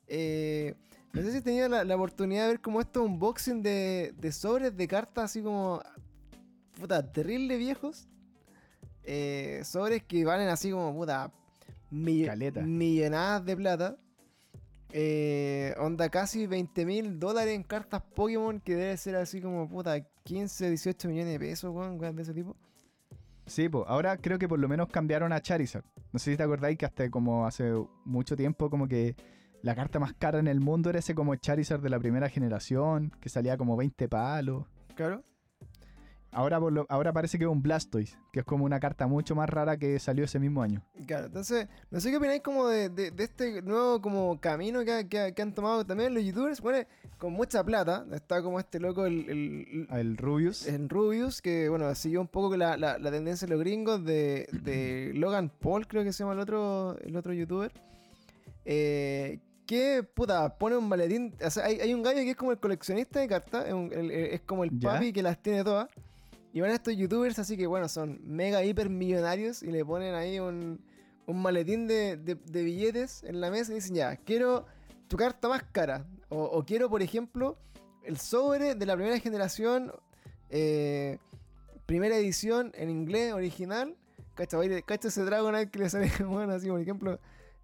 eh, 0.06 0.74
no 1.12 1.20
sé 1.20 1.32
si 1.32 1.38
he 1.38 1.42
tenido 1.42 1.68
la, 1.68 1.84
la 1.84 1.94
oportunidad 1.96 2.44
de 2.44 2.48
ver 2.52 2.60
como 2.62 2.80
estos 2.80 3.04
unboxing 3.04 3.62
de, 3.62 4.14
de 4.18 4.32
sobres 4.32 4.74
de 4.74 4.88
cartas 4.88 5.24
así 5.24 5.42
como. 5.42 5.82
Puta, 6.80 7.12
terrible 7.12 7.58
viejos. 7.58 8.08
eh, 9.04 9.60
sobres 9.64 10.02
que 10.04 10.24
valen 10.24 10.48
así 10.48 10.70
como 10.70 10.94
puta. 10.94 11.30
mill- 11.90 12.26
Caleta. 12.26 12.62
millonadas 12.62 13.44
de 13.44 13.56
plata. 13.56 13.96
Eh, 14.94 15.74
onda 15.78 16.10
casi 16.10 16.46
20 16.46 16.84
mil 16.84 17.18
dólares 17.18 17.54
en 17.54 17.62
cartas 17.62 18.02
Pokémon, 18.14 18.60
que 18.60 18.74
debe 18.74 18.96
ser 18.96 19.16
así 19.16 19.40
como 19.40 19.68
puta 19.68 20.00
15, 20.24 20.68
18 20.68 21.08
millones 21.08 21.32
de 21.32 21.38
pesos, 21.38 21.70
weón, 21.74 21.98
weón, 21.98 22.14
de 22.14 22.22
ese 22.22 22.34
tipo. 22.34 22.56
Sí, 23.46 23.68
pues 23.68 23.84
ahora 23.88 24.16
creo 24.18 24.38
que 24.38 24.48
por 24.48 24.58
lo 24.58 24.68
menos 24.68 24.88
cambiaron 24.88 25.32
a 25.32 25.40
Charizard. 25.40 25.84
No 26.12 26.18
sé 26.18 26.30
si 26.30 26.36
te 26.36 26.42
acordáis 26.42 26.78
que 26.78 26.86
hasta 26.86 27.10
como 27.10 27.46
hace 27.46 27.72
mucho 28.04 28.36
tiempo 28.36 28.70
como 28.70 28.86
que 28.86 29.16
la 29.62 29.74
carta 29.74 29.98
más 29.98 30.12
cara 30.14 30.38
en 30.38 30.46
el 30.46 30.60
mundo 30.60 30.90
era 30.90 30.98
ese 30.98 31.14
como 31.14 31.34
Charizard 31.36 31.80
de 31.80 31.88
la 31.88 31.98
primera 31.98 32.28
generación, 32.28 33.12
que 33.20 33.28
salía 33.28 33.56
como 33.56 33.76
20 33.76 34.08
palos. 34.08 34.66
Claro. 34.94 35.24
Ahora, 36.34 36.58
por 36.58 36.72
lo- 36.72 36.86
ahora 36.88 37.12
parece 37.12 37.36
que 37.38 37.44
es 37.44 37.50
un 37.50 37.62
Blastoise, 37.62 38.16
que 38.32 38.40
es 38.40 38.46
como 38.46 38.64
una 38.64 38.80
carta 38.80 39.06
mucho 39.06 39.34
más 39.34 39.50
rara 39.50 39.76
que 39.76 39.98
salió 39.98 40.24
ese 40.24 40.38
mismo 40.38 40.62
año. 40.62 40.82
Claro, 41.06 41.26
entonces, 41.26 41.68
no 41.90 42.00
sé 42.00 42.10
qué 42.10 42.16
opináis 42.16 42.40
como 42.40 42.66
de, 42.68 42.88
de- 42.88 43.10
de 43.10 43.24
este 43.24 43.60
nuevo 43.60 44.00
como 44.00 44.40
camino 44.40 44.82
que, 44.82 45.06
que 45.08 45.34
que 45.34 45.42
han 45.42 45.54
tomado 45.54 45.84
también 45.84 46.14
los 46.14 46.24
youtubers, 46.24 46.60
bueno, 46.62 46.78
con 47.18 47.34
mucha 47.34 47.62
plata. 47.62 48.06
Está 48.12 48.42
como 48.42 48.58
este 48.58 48.80
loco, 48.80 49.04
el, 49.04 49.28
el- 49.28 49.88
El 49.90 50.16
Rubius. 50.16 50.66
en 50.66 50.88
Rubius, 50.88 51.42
que 51.42 51.68
bueno, 51.68 51.94
siguió 51.94 52.22
un 52.22 52.28
poco 52.28 52.56
la, 52.56 52.78
la- 52.78 52.98
la 52.98 53.10
tendencia 53.10 53.46
de 53.46 53.52
los 53.54 53.60
gringos 53.62 54.02
de, 54.02 54.48
de 54.52 55.12
Logan 55.14 55.50
Paul, 55.50 55.86
creo 55.86 56.02
que 56.02 56.12
se 56.14 56.20
llama 56.24 56.32
el 56.32 56.40
otro, 56.40 56.96
el 57.04 57.14
otro 57.14 57.34
youtuber. 57.34 57.72
Eh, 58.64 59.38
que 59.66 60.02
puta, 60.02 60.56
pone 60.58 60.76
un 60.76 60.88
maletín. 60.88 61.34
O 61.44 61.50
sea, 61.50 61.64
hay, 61.66 61.80
hay 61.80 61.94
un 61.94 62.02
gallo 62.02 62.18
que 62.20 62.30
es 62.30 62.36
como 62.36 62.52
el 62.52 62.58
coleccionista 62.58 63.20
de 63.20 63.28
cartas, 63.28 63.66
es, 63.66 63.72
un- 63.72 63.90
el- 63.92 64.10
el- 64.10 64.32
es 64.34 64.40
como 64.42 64.64
el 64.64 64.70
¿Ya? 64.78 64.92
papi 64.94 65.12
que 65.12 65.22
las 65.22 65.40
tiene 65.42 65.62
todas. 65.64 65.88
Y 66.52 66.60
van 66.60 66.70
estos 66.70 66.94
youtubers 66.96 67.38
así 67.38 67.56
que 67.56 67.66
bueno, 67.66 67.88
son 67.88 68.20
mega 68.24 68.62
hiper 68.62 68.90
millonarios 68.90 69.62
y 69.62 69.68
le 69.72 69.84
ponen 69.84 70.14
ahí 70.14 70.38
un, 70.38 70.80
un 71.26 71.42
maletín 71.42 71.86
de, 71.86 72.16
de- 72.16 72.62
billetes 72.62 73.22
en 73.24 73.40
la 73.40 73.50
mesa 73.50 73.72
y 73.72 73.76
dicen 73.76 73.94
ya, 73.94 74.16
quiero 74.16 74.66
tu 75.08 75.16
carta 75.16 75.48
más 75.48 75.62
cara. 75.72 76.06
O, 76.28 76.64
quiero, 76.64 76.88
por 76.90 77.02
ejemplo, 77.02 77.56
el 78.04 78.18
sobre 78.18 78.74
de 78.74 78.86
la 78.86 78.94
primera 78.96 79.18
generación, 79.18 79.92
eh, 80.50 81.18
primera 81.86 82.16
edición 82.16 82.72
en 82.74 82.90
inglés 82.90 83.32
original. 83.32 83.96
Cacha, 84.34 84.58
a 84.58 84.82
cacha 84.82 85.08
ese 85.08 85.24
Dragonite 85.24 85.70
que 85.70 85.78
le 85.78 85.90
sale, 85.90 86.10
bueno, 86.26 86.52
así 86.54 86.68
por 86.68 86.80
ejemplo. 86.80 87.18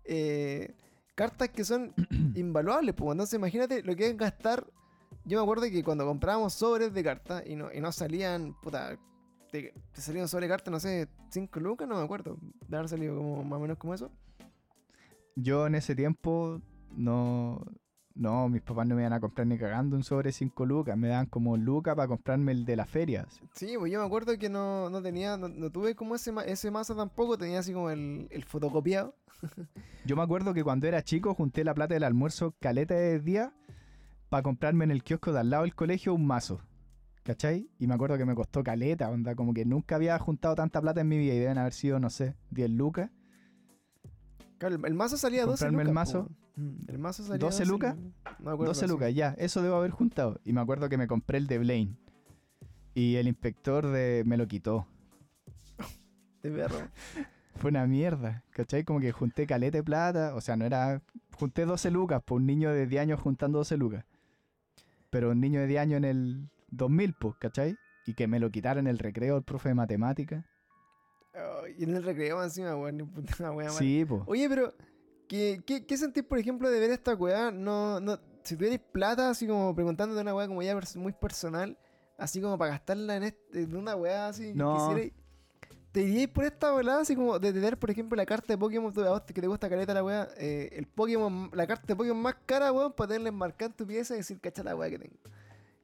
eh, 0.05 0.74
cartas 1.14 1.49
que 1.49 1.64
son 1.64 1.93
invaluables, 2.34 2.95
pues. 2.95 3.12
Entonces 3.12 3.34
imagínate 3.39 3.82
lo 3.82 3.97
que 3.97 4.09
es 4.09 4.16
gastar. 4.16 4.66
Yo 5.29 5.37
me 5.39 5.43
acuerdo 5.43 5.64
que 5.64 5.85
cuando 5.85 6.07
comprábamos 6.07 6.55
sobres 6.55 6.95
de 6.95 7.05
cartas 7.05 7.43
y 7.47 7.55
no, 7.55 7.70
y 7.70 7.83
no 7.83 7.93
salían, 7.93 8.55
puta, 8.62 8.99
te, 9.53 9.74
te 9.93 10.01
salían 10.01 10.26
sobre 10.26 10.49
cartas, 10.49 10.72
no 10.72 10.81
sé, 10.81 11.07
5 11.29 11.61
lucas, 11.61 11.87
no 11.87 11.97
me 11.97 12.03
acuerdo. 12.03 12.39
De 12.66 12.76
haber 12.79 12.89
salido 12.89 13.14
como 13.18 13.45
más 13.45 13.59
o 13.59 13.61
menos 13.61 13.76
como 13.76 13.93
eso. 13.93 14.11
Yo 15.37 15.66
en 15.66 15.74
ese 15.74 15.95
tiempo 15.95 16.62
no. 16.97 17.62
No, 18.14 18.49
mis 18.49 18.62
papás 18.62 18.89
no 18.89 18.97
me 18.97 19.03
iban 19.03 19.12
a 19.12 19.20
comprar 19.20 19.47
ni 19.47 19.59
cagando 19.59 19.97
un 19.97 20.03
sobre 20.03 20.33
5 20.33 20.64
lucas. 20.64 20.97
Me 20.97 21.09
daban 21.09 21.26
como 21.26 21.59
lucas 21.59 21.95
para 21.95 22.09
comprarme 22.09 22.53
el 22.53 22.64
de 22.64 22.76
la 22.76 22.87
feria. 22.87 23.26
así. 23.29 23.43
Sí, 23.53 23.74
pues 23.79 23.93
yo 23.93 24.01
me 24.01 24.07
acuerdo 24.07 24.37
que 24.39 24.49
no, 24.49 24.89
no 24.89 25.03
tenía, 25.03 25.37
no, 25.37 25.49
no 25.49 25.70
tuve 25.70 25.95
como 25.95 26.14
ese, 26.14 26.33
ese 26.47 26.70
mazo 26.70 26.97
tampoco, 26.97 27.37
tenía 27.37 27.59
así 27.59 27.74
como 27.74 27.91
el, 27.91 28.29
el 28.31 28.45
fotocopiado. 28.45 29.14
Yo 30.05 30.16
me 30.16 30.22
acuerdo 30.22 30.55
que 30.55 30.64
cuando 30.64 30.89
era 30.89 31.03
chico 31.03 31.35
junté 31.35 31.62
la 31.62 31.74
plata 31.74 31.95
del 31.95 32.03
almuerzo 32.03 32.55
caleta 32.59 32.95
de 32.95 33.20
día 33.20 33.53
para 34.29 34.43
comprarme 34.43 34.85
en 34.85 34.91
el 34.91 35.03
kiosco 35.03 35.33
de 35.33 35.41
al 35.41 35.51
lado 35.51 35.62
del 35.64 35.74
colegio 35.74 36.14
un 36.14 36.26
mazo. 36.26 36.61
¿Cachai? 37.22 37.68
Y 37.79 37.87
me 37.87 37.95
acuerdo 37.95 38.16
que 38.16 38.24
me 38.24 38.35
costó 38.35 38.62
caleta, 38.62 39.11
onda, 39.11 39.35
como 39.35 39.53
que 39.53 39.66
nunca 39.66 39.97
había 39.97 40.18
juntado 40.18 40.55
tanta 40.55 40.81
plata 40.81 41.03
en 41.03 41.09
mi 41.09 41.18
vida 41.18 41.35
y 41.35 41.39
deben 41.39 41.59
haber 41.59 41.74
sido, 41.74 42.01
no 42.01 42.09
sé, 42.09 42.37
10 42.51 42.70
lucas. 42.70 43.11
Claro, 44.57 44.76
el, 44.76 44.85
el 44.87 44.95
mazo 44.95 45.18
salía 45.18 45.45
12 45.45 45.66
¿Comprarme 45.66 45.85
lucas. 45.85 45.89
el 45.89 45.95
mazo? 45.95 46.29
po. 46.29 46.49
El 46.89 46.99
mazo 46.99 47.22
salía 47.22 47.39
12 47.39 47.66
lucas? 47.66 47.97
No 47.97 48.12
me 48.39 48.51
acuerdo, 48.51 48.72
12 48.72 48.81
sí. 48.81 48.91
lucas, 48.91 49.14
ya, 49.14 49.35
eso 49.39 49.62
debo 49.62 49.76
haber 49.76 49.91
juntado. 49.91 50.41
Y 50.45 50.53
me 50.53 50.61
acuerdo 50.61 50.89
que 50.89 50.97
me 50.97 51.07
compré 51.07 51.39
el 51.39 51.47
de 51.47 51.59
Blaine. 51.59 51.97
Y 52.95 53.16
el 53.16 53.29
inspector 53.29 53.87
de 53.87 54.24
me 54.26 54.37
lo 54.37 54.49
quitó. 54.49 54.87
De 56.43 56.51
perro. 56.51 56.79
Fue 57.57 57.70
una 57.70 57.87
mierda, 57.87 58.45
¿cachai? 58.51 58.85
Como 58.85 59.01
que 59.01 59.11
junté 59.11 59.47
caleta 59.47 59.79
de 59.79 59.83
plata, 59.83 60.35
o 60.35 60.41
sea, 60.41 60.57
no 60.57 60.64
era... 60.64 61.03
Junté 61.37 61.66
12 61.66 61.91
lucas, 61.91 62.22
por 62.24 62.41
un 62.41 62.47
niño 62.47 62.72
de 62.72 62.87
10 62.87 63.03
años 63.03 63.20
juntando 63.20 63.59
12 63.59 63.76
lucas. 63.76 64.05
Pero 65.11 65.30
un 65.30 65.40
niño 65.40 65.61
de 65.61 65.66
10 65.66 65.80
años 65.80 65.96
en 65.98 66.04
el 66.04 66.50
2000, 66.68 67.14
pues, 67.20 67.34
¿cachai? 67.40 67.76
Y 68.06 68.14
que 68.14 68.26
me 68.26 68.40
lo 68.40 68.50
quitara 68.50 68.80
en 68.80 68.86
el 68.86 68.98
recreo 68.98 69.36
el 69.36 69.42
profe 69.44 69.70
de 69.70 69.74
matemática. 69.74 70.44
Y 71.78 71.84
en 71.84 71.94
el 71.94 72.02
recreo 72.02 72.42
encima, 72.42 72.74
weón, 72.76 72.96
ni 72.96 73.04
puta 73.04 73.52
mala. 73.52 73.70
Sí, 73.70 74.04
pues. 74.06 74.22
Oye, 74.26 74.48
pero, 74.48 74.74
¿qué, 75.28 75.61
qué, 75.66 75.86
qué 75.86 75.96
sentís, 75.96 76.24
por 76.24 76.38
ejemplo, 76.38 76.68
de 76.70 76.80
ver 76.80 76.90
esta 76.90 77.14
weá? 77.14 77.50
No, 77.50 78.00
no, 78.00 78.18
si 78.42 78.56
tuvierais 78.56 78.80
plata, 78.92 79.30
así 79.30 79.46
como 79.46 79.74
preguntándote 79.74 80.20
una 80.20 80.34
weá 80.34 80.48
como 80.48 80.62
ya 80.62 80.78
muy 80.96 81.12
personal, 81.12 81.78
así 82.16 82.40
como 82.40 82.59
para 82.59 82.72
gastarla 82.72 83.16
en, 83.16 83.22
este, 83.24 83.62
en 83.62 83.76
una 83.76 83.94
weá 83.94 84.28
así 84.28 84.52
No. 84.54 84.74
quisierais, 84.74 85.12
¿Te 85.99 86.28
por 86.28 86.44
esta 86.44 86.70
volada 86.70 87.01
así 87.01 87.16
como 87.16 87.40
de 87.40 87.53
tener, 87.53 87.76
por 87.76 87.90
ejemplo, 87.90 88.14
la 88.14 88.24
carta 88.24 88.53
de 88.53 88.57
Pokémon, 88.59 88.92
que 89.26 89.40
te 89.40 89.46
gusta 89.49 89.68
caleta 89.68 89.92
la 89.92 90.05
weá, 90.05 90.28
eh, 90.36 90.68
el 90.72 90.86
Pokémon, 90.86 91.51
la 91.53 91.66
carta 91.66 91.86
de 91.88 91.96
Pokémon 91.96 92.22
más 92.22 92.36
cara, 92.46 92.70
weón, 92.70 92.92
para 92.92 93.09
tenerla 93.09 93.30
enmarcada 93.30 93.70
en 93.70 93.76
tu 93.76 93.84
pieza 93.84 94.14
y 94.14 94.18
decir, 94.18 94.38
cacha 94.40 94.62
la 94.62 94.76
weá 94.76 94.90
que 94.90 94.99
tengo? 95.01 95.16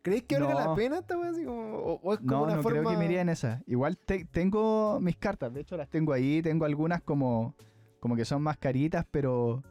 ¿Creéis 0.03 0.23
que 0.23 0.39
valga 0.39 0.55
la 0.55 0.67
No. 0.67 0.75
pena 0.77 0.99
esta 0.99 1.19
weá 1.19 1.31
así 1.31 1.45
como, 1.45 1.79
o, 1.79 2.01
o 2.01 2.13
es 2.15 2.21
como 2.21 2.31
No, 2.31 2.45
una 2.45 2.55
no 2.55 2.63
forma... 2.63 2.79
creo 2.83 2.93
que 2.93 2.97
me 2.97 3.07
iría 3.07 3.23
en 3.23 3.29
esa. 3.29 3.61
Igual 3.67 3.99
te- 3.99 4.25
tengo 4.27 5.01
mis 5.01 5.17
cartas, 5.17 5.53
de 5.53 5.63
hecho 5.63 5.77
las 5.77 5.89
tengo 5.89 6.13
ahí, 6.13 6.41
tengo 6.43 6.65
algunas 6.65 7.03
como, 7.03 7.57
como 7.99 8.15
que 8.15 8.25
son 8.25 8.41
más 8.41 8.57
caritas, 8.57 9.05
pero, 9.11 9.65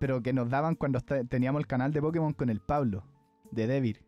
pero 0.00 0.20
que 0.20 0.32
nos 0.32 0.50
daban 0.50 0.74
cuando 0.74 1.00
teníamos 1.28 1.60
el 1.60 1.68
canal 1.68 1.92
de 1.92 2.02
Pokémon 2.02 2.32
con 2.32 2.50
el 2.50 2.58
Pablo, 2.58 3.04
de 3.52 3.68
Devir, 3.68 4.04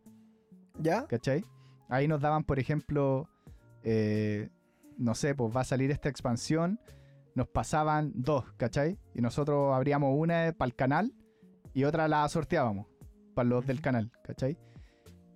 ¿Ya? 0.77 1.07
¿cachai? 1.07 1.45
Ahí 1.87 2.05
nos 2.09 2.19
daban, 2.19 2.43
por 2.43 2.59
ejemplo, 2.59 3.29
eh, 3.83 4.49
no 4.99 5.15
sé, 5.15 5.33
pues 5.33 5.55
va 5.55 5.61
a 5.61 5.65
salir 5.65 5.89
esta 5.89 6.09
expansión, 6.09 6.79
nos 7.33 7.47
pasaban 7.47 8.11
dos, 8.15 8.45
¿cachai? 8.57 8.99
Y 9.15 9.21
nosotros 9.21 9.73
abríamos 9.73 10.13
una 10.15 10.53
para 10.57 10.67
el 10.67 10.75
canal 10.75 11.13
y 11.73 11.85
otra 11.85 12.07
la 12.07 12.27
sorteábamos 12.29 12.87
para 13.33 13.49
los 13.49 13.65
del 13.65 13.81
canal, 13.81 14.11
¿cachai? 14.23 14.57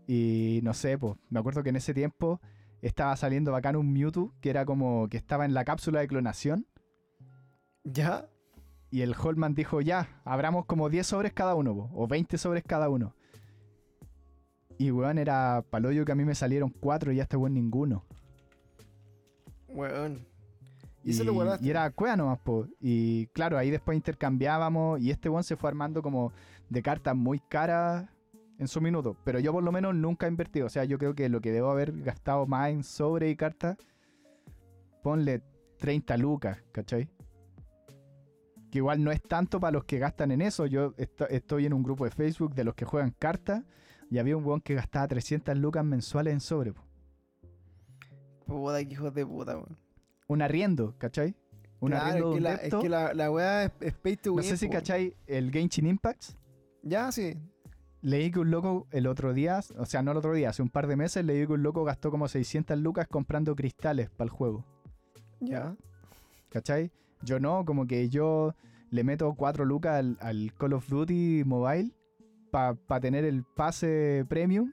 Y 0.05 0.59
no 0.63 0.73
sé, 0.73 0.97
pues 0.97 1.15
me 1.29 1.39
acuerdo 1.39 1.63
que 1.63 1.69
en 1.69 1.77
ese 1.77 1.93
tiempo 1.93 2.41
estaba 2.81 3.15
saliendo 3.15 3.51
bacán 3.51 3.77
un 3.77 3.93
Mewtwo 3.93 4.33
que 4.41 4.49
era 4.49 4.65
como 4.65 5.07
que 5.07 5.17
estaba 5.17 5.45
en 5.45 5.53
la 5.53 5.63
cápsula 5.63 6.01
de 6.01 6.07
clonación 6.07 6.67
¿Ya? 7.85 8.27
y 8.93 9.01
el 9.01 9.15
Holman 9.19 9.55
dijo, 9.55 9.81
ya, 9.81 10.21
abramos 10.23 10.65
como 10.65 10.87
10 10.87 11.07
sobres 11.07 11.33
cada 11.33 11.55
uno, 11.55 11.73
po, 11.73 11.89
o 11.95 12.07
20 12.07 12.37
sobres 12.37 12.63
cada 12.63 12.89
uno. 12.89 13.15
Y 14.77 14.91
weón, 14.91 15.17
era 15.17 15.65
paloyo 15.67 16.05
que 16.05 16.11
a 16.11 16.15
mí 16.15 16.25
me 16.25 16.35
salieron 16.35 16.69
4 16.69 17.11
y 17.11 17.19
a 17.19 17.23
este 17.23 17.35
weón 17.35 17.55
ninguno. 17.55 18.05
Weón. 19.73 20.25
Y, 21.03 21.09
Y 21.09 21.11
eso 21.11 21.23
lo 21.25 21.33
guardaste. 21.33 21.65
y 21.65 21.69
era 21.69 21.89
cueva 21.91 22.15
nomás, 22.15 22.39
po. 22.39 22.65
Y 22.79 23.27
claro, 23.27 23.57
ahí 23.57 23.69
después 23.69 23.95
intercambiábamos 23.95 25.01
y 25.01 25.11
este 25.11 25.27
weón 25.29 25.43
se 25.43 25.55
fue 25.57 25.69
armando 25.69 26.01
como 26.01 26.31
de 26.69 26.81
cartas 26.81 27.15
muy 27.15 27.39
caras 27.39 28.07
en 28.57 28.67
su 28.67 28.79
minuto. 28.79 29.17
Pero 29.25 29.39
yo 29.39 29.51
por 29.51 29.63
lo 29.63 29.71
menos 29.71 29.93
nunca 29.95 30.25
he 30.25 30.29
invertido. 30.29 30.67
O 30.67 30.69
sea, 30.69 30.85
yo 30.85 30.97
creo 30.97 31.13
que 31.13 31.27
lo 31.27 31.41
que 31.41 31.51
debo 31.51 31.69
haber 31.71 31.91
gastado 32.03 32.45
más 32.47 32.69
en 32.69 32.83
sobre 32.83 33.29
y 33.29 33.35
cartas, 33.35 33.77
ponle 35.01 35.41
30 35.77 36.15
lucas, 36.17 36.63
¿cachai? 36.71 37.09
Que 38.71 38.77
igual 38.79 39.03
no 39.03 39.11
es 39.11 39.21
tanto 39.21 39.59
para 39.59 39.71
los 39.73 39.83
que 39.83 39.99
gastan 39.99 40.31
en 40.31 40.41
eso. 40.41 40.65
Yo 40.65 40.93
esto- 40.97 41.27
estoy 41.27 41.65
en 41.65 41.73
un 41.73 41.83
grupo 41.83 42.05
de 42.05 42.11
Facebook 42.11 42.55
de 42.55 42.63
los 42.63 42.75
que 42.75 42.85
juegan 42.85 43.11
cartas 43.11 43.63
y 44.09 44.17
había 44.19 44.37
un 44.37 44.45
weón 44.45 44.61
que 44.61 44.73
gastaba 44.75 45.07
300 45.07 45.57
lucas 45.57 45.83
mensuales 45.83 46.33
en 46.33 46.39
sobre. 46.39 46.71
po. 46.73 46.81
Puta, 48.45 48.83
que 48.85 48.93
hijos 48.93 49.13
de 49.13 49.25
puta, 49.25 49.55
weón. 49.57 49.77
Un 50.27 50.41
arriendo, 50.41 50.95
¿cachai? 50.97 51.35
Un 51.79 51.91
Claro, 51.91 52.05
arriendo 52.05 52.29
de 52.29 52.35
es 52.35 52.35
un 52.35 52.35
que 52.35 52.41
la, 52.41 52.55
es 52.55 52.75
que 52.83 52.89
la, 52.89 53.13
la 53.13 53.31
weá 53.31 53.63
es, 53.65 53.71
es 53.81 53.93
pay 53.93 54.15
to 54.17 54.29
No 54.31 54.35
win, 54.37 54.43
sé 54.45 54.57
si 54.57 54.65
weón. 54.65 54.73
cachai 54.79 55.15
el 55.27 55.51
Genshin 55.51 55.85
Impacts. 55.87 56.37
Ya, 56.81 57.11
sí. 57.11 57.35
Leí 58.01 58.31
que 58.31 58.39
un 58.39 58.51
loco 58.51 58.87
el 58.91 59.07
otro 59.07 59.33
día, 59.33 59.61
o 59.77 59.85
sea, 59.85 60.01
no 60.01 60.11
el 60.11 60.17
otro 60.17 60.33
día, 60.33 60.49
hace 60.49 60.61
un 60.61 60.69
par 60.69 60.87
de 60.87 60.95
meses, 60.97 61.23
leí 61.23 61.45
que 61.47 61.53
un 61.53 61.63
loco 61.63 61.83
gastó 61.85 62.11
como 62.11 62.27
600 62.27 62.77
lucas 62.79 63.07
comprando 63.07 63.55
cristales 63.55 64.09
para 64.09 64.25
el 64.25 64.29
juego. 64.29 64.65
Ya. 65.39 65.75
¿Cachai? 66.49 66.91
Yo 67.21 67.39
no, 67.39 67.63
como 67.65 67.87
que 67.87 68.09
yo 68.09 68.53
le 68.89 69.03
meto 69.05 69.33
4 69.35 69.63
lucas 69.65 69.93
al, 69.99 70.17
al 70.19 70.53
Call 70.57 70.73
of 70.73 70.87
Duty 70.89 71.43
Mobile 71.45 71.91
para 72.51 72.75
tener 72.99 73.23
el 73.25 73.43
pase 73.43 74.25
premium. 74.27 74.71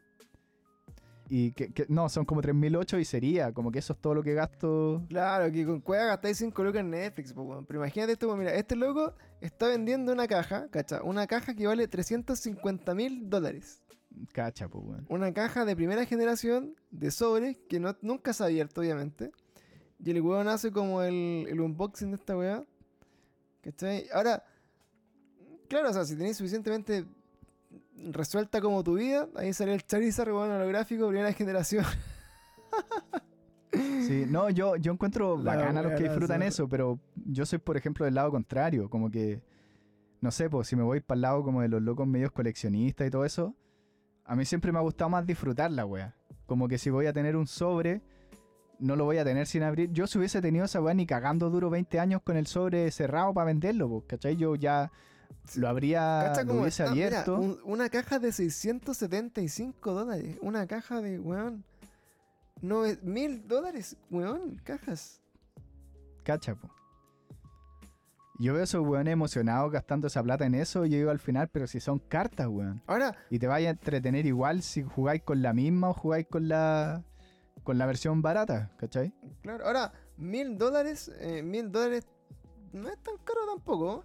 Y 1.32 1.52
que, 1.52 1.72
que- 1.72 1.86
no, 1.88 2.08
son 2.08 2.24
como 2.24 2.42
3008 2.42 2.98
y 2.98 3.04
sería, 3.04 3.52
como 3.52 3.70
que 3.70 3.78
eso 3.78 3.92
es 3.92 4.00
todo 4.00 4.14
lo 4.14 4.22
que 4.24 4.34
gasto. 4.34 5.04
Claro, 5.08 5.52
que 5.52 5.64
con 5.64 5.80
cueva 5.80 6.06
gastáis 6.06 6.36
5 6.38 6.64
lucas 6.64 6.80
en 6.80 6.90
Netflix, 6.90 7.32
weón. 7.36 7.64
Pero 7.66 7.78
imagínate 7.78 8.12
esto, 8.14 8.36
mira, 8.36 8.52
este 8.52 8.74
loco 8.74 9.14
está 9.40 9.68
vendiendo 9.68 10.12
una 10.12 10.26
caja, 10.26 10.66
¿cacha? 10.70 11.02
Una 11.04 11.28
caja 11.28 11.54
que 11.54 11.68
vale 11.68 11.86
350 11.86 12.94
mil 12.96 13.30
dólares. 13.30 13.80
Cacha, 14.32 14.68
pues, 14.68 14.84
weón. 14.84 15.06
Una 15.08 15.32
caja 15.32 15.64
de 15.64 15.76
primera 15.76 16.04
generación 16.04 16.74
de 16.90 17.12
sobres 17.12 17.56
que 17.68 17.78
no, 17.78 17.96
nunca 18.02 18.32
se 18.32 18.42
ha 18.42 18.46
abierto, 18.46 18.80
obviamente. 18.80 19.30
Y 20.04 20.10
el 20.10 20.20
weón 20.22 20.48
hace 20.48 20.72
como 20.72 21.00
el, 21.02 21.46
el 21.48 21.60
unboxing 21.60 22.10
de 22.10 22.16
esta 22.16 22.36
weá. 22.36 22.64
¿Cachai? 23.62 24.06
Ahora, 24.12 24.42
claro, 25.68 25.90
o 25.90 25.92
sea, 25.92 26.04
si 26.04 26.16
tenéis 26.16 26.38
suficientemente 26.38 27.04
resuelta 28.10 28.60
como 28.60 28.82
tu 28.82 28.94
vida, 28.94 29.28
ahí 29.36 29.52
sale 29.52 29.74
el 29.74 29.84
Charizard, 29.84 30.32
weón, 30.32 30.50
holográfico, 30.50 31.08
primera 31.08 31.32
generación. 31.32 31.84
Sí, 33.72 34.26
no, 34.28 34.50
yo, 34.50 34.74
yo 34.76 34.92
encuentro 34.92 35.38
La 35.38 35.54
bacán 35.54 35.76
a 35.76 35.82
los 35.82 35.92
que 35.92 36.04
disfrutan 36.04 36.42
eso, 36.42 36.68
pero 36.68 36.98
yo 37.14 37.46
soy, 37.46 37.60
por 37.60 37.76
ejemplo, 37.76 38.04
del 38.04 38.14
lado 38.14 38.32
contrario, 38.32 38.90
como 38.90 39.10
que, 39.10 39.40
no 40.20 40.32
sé, 40.32 40.50
pues 40.50 40.66
si 40.66 40.74
me 40.74 40.82
voy 40.82 41.00
para 41.00 41.16
el 41.16 41.22
lado 41.22 41.44
como 41.44 41.62
de 41.62 41.68
los 41.68 41.80
locos 41.80 42.06
medios 42.06 42.32
coleccionistas 42.32 43.06
y 43.06 43.10
todo 43.10 43.24
eso, 43.24 43.54
a 44.24 44.34
mí 44.34 44.44
siempre 44.44 44.72
me 44.72 44.78
ha 44.78 44.82
gustado 44.82 45.10
más 45.10 45.24
disfrutar 45.26 45.70
la 45.70 45.86
wea. 45.86 46.16
Como 46.46 46.66
que 46.66 46.78
si 46.78 46.90
voy 46.90 47.06
a 47.06 47.12
tener 47.12 47.36
un 47.36 47.46
sobre, 47.46 48.02
no 48.80 48.96
lo 48.96 49.04
voy 49.04 49.18
a 49.18 49.24
tener 49.24 49.46
sin 49.46 49.62
abrir. 49.62 49.92
Yo 49.92 50.06
si 50.06 50.18
hubiese 50.18 50.40
tenido 50.40 50.64
esa 50.64 50.80
wea 50.80 50.94
ni 50.94 51.06
cagando 51.06 51.48
duro 51.48 51.70
20 51.70 52.00
años 52.00 52.22
con 52.22 52.36
el 52.36 52.46
sobre 52.46 52.90
cerrado 52.90 53.32
para 53.32 53.46
venderlo, 53.46 53.88
pues, 53.88 54.04
¿cachai? 54.08 54.36
Yo 54.36 54.56
ya 54.56 54.90
lo 55.56 55.68
habría, 55.68 56.22
¿Cacha 56.28 56.44
lo 56.44 56.60
hubiese 56.60 56.82
está? 56.84 56.94
Mira, 56.94 57.06
abierto. 57.08 57.38
un- 57.38 57.58
una 57.64 57.88
caja 57.88 58.18
de 58.18 58.32
675 58.32 59.92
dólares. 59.92 60.36
Una 60.42 60.66
caja 60.66 61.00
de, 61.00 61.18
weón. 61.18 61.64
No, 62.62 62.82
mil 63.02 63.46
dólares, 63.48 63.96
weón, 64.10 64.56
cajas. 64.64 65.20
Cacha, 66.24 66.54
po. 66.54 66.68
Yo 68.38 68.52
veo 68.54 68.62
a 68.62 68.64
esos 68.64 68.86
weones 68.86 69.12
emocionados 69.12 69.70
gastando 69.70 70.06
esa 70.06 70.22
plata 70.22 70.46
en 70.46 70.54
eso 70.54 70.86
y 70.86 70.90
yo 70.90 70.96
digo 70.96 71.10
al 71.10 71.18
final, 71.18 71.48
pero 71.48 71.66
si 71.66 71.78
son 71.80 71.98
cartas, 71.98 72.46
weón. 72.48 72.82
Ahora, 72.86 73.14
Y 73.28 73.38
te 73.38 73.46
vaya 73.46 73.68
a 73.68 73.72
entretener 73.72 74.24
igual 74.24 74.62
si 74.62 74.82
jugáis 74.82 75.22
con 75.22 75.42
la 75.42 75.52
misma 75.52 75.90
o 75.90 75.94
jugáis 75.94 76.26
con 76.26 76.48
la 76.48 77.02
con 77.64 77.76
la 77.76 77.84
versión 77.84 78.22
barata, 78.22 78.70
¿cachai? 78.78 79.12
claro, 79.42 79.66
ahora, 79.66 79.92
mil 80.16 80.56
dólares, 80.56 81.10
eh, 81.20 81.42
mil 81.42 81.70
dólares 81.70 82.06
no 82.72 82.88
es 82.88 82.96
tan 83.02 83.16
caro 83.18 83.40
tampoco. 83.54 84.04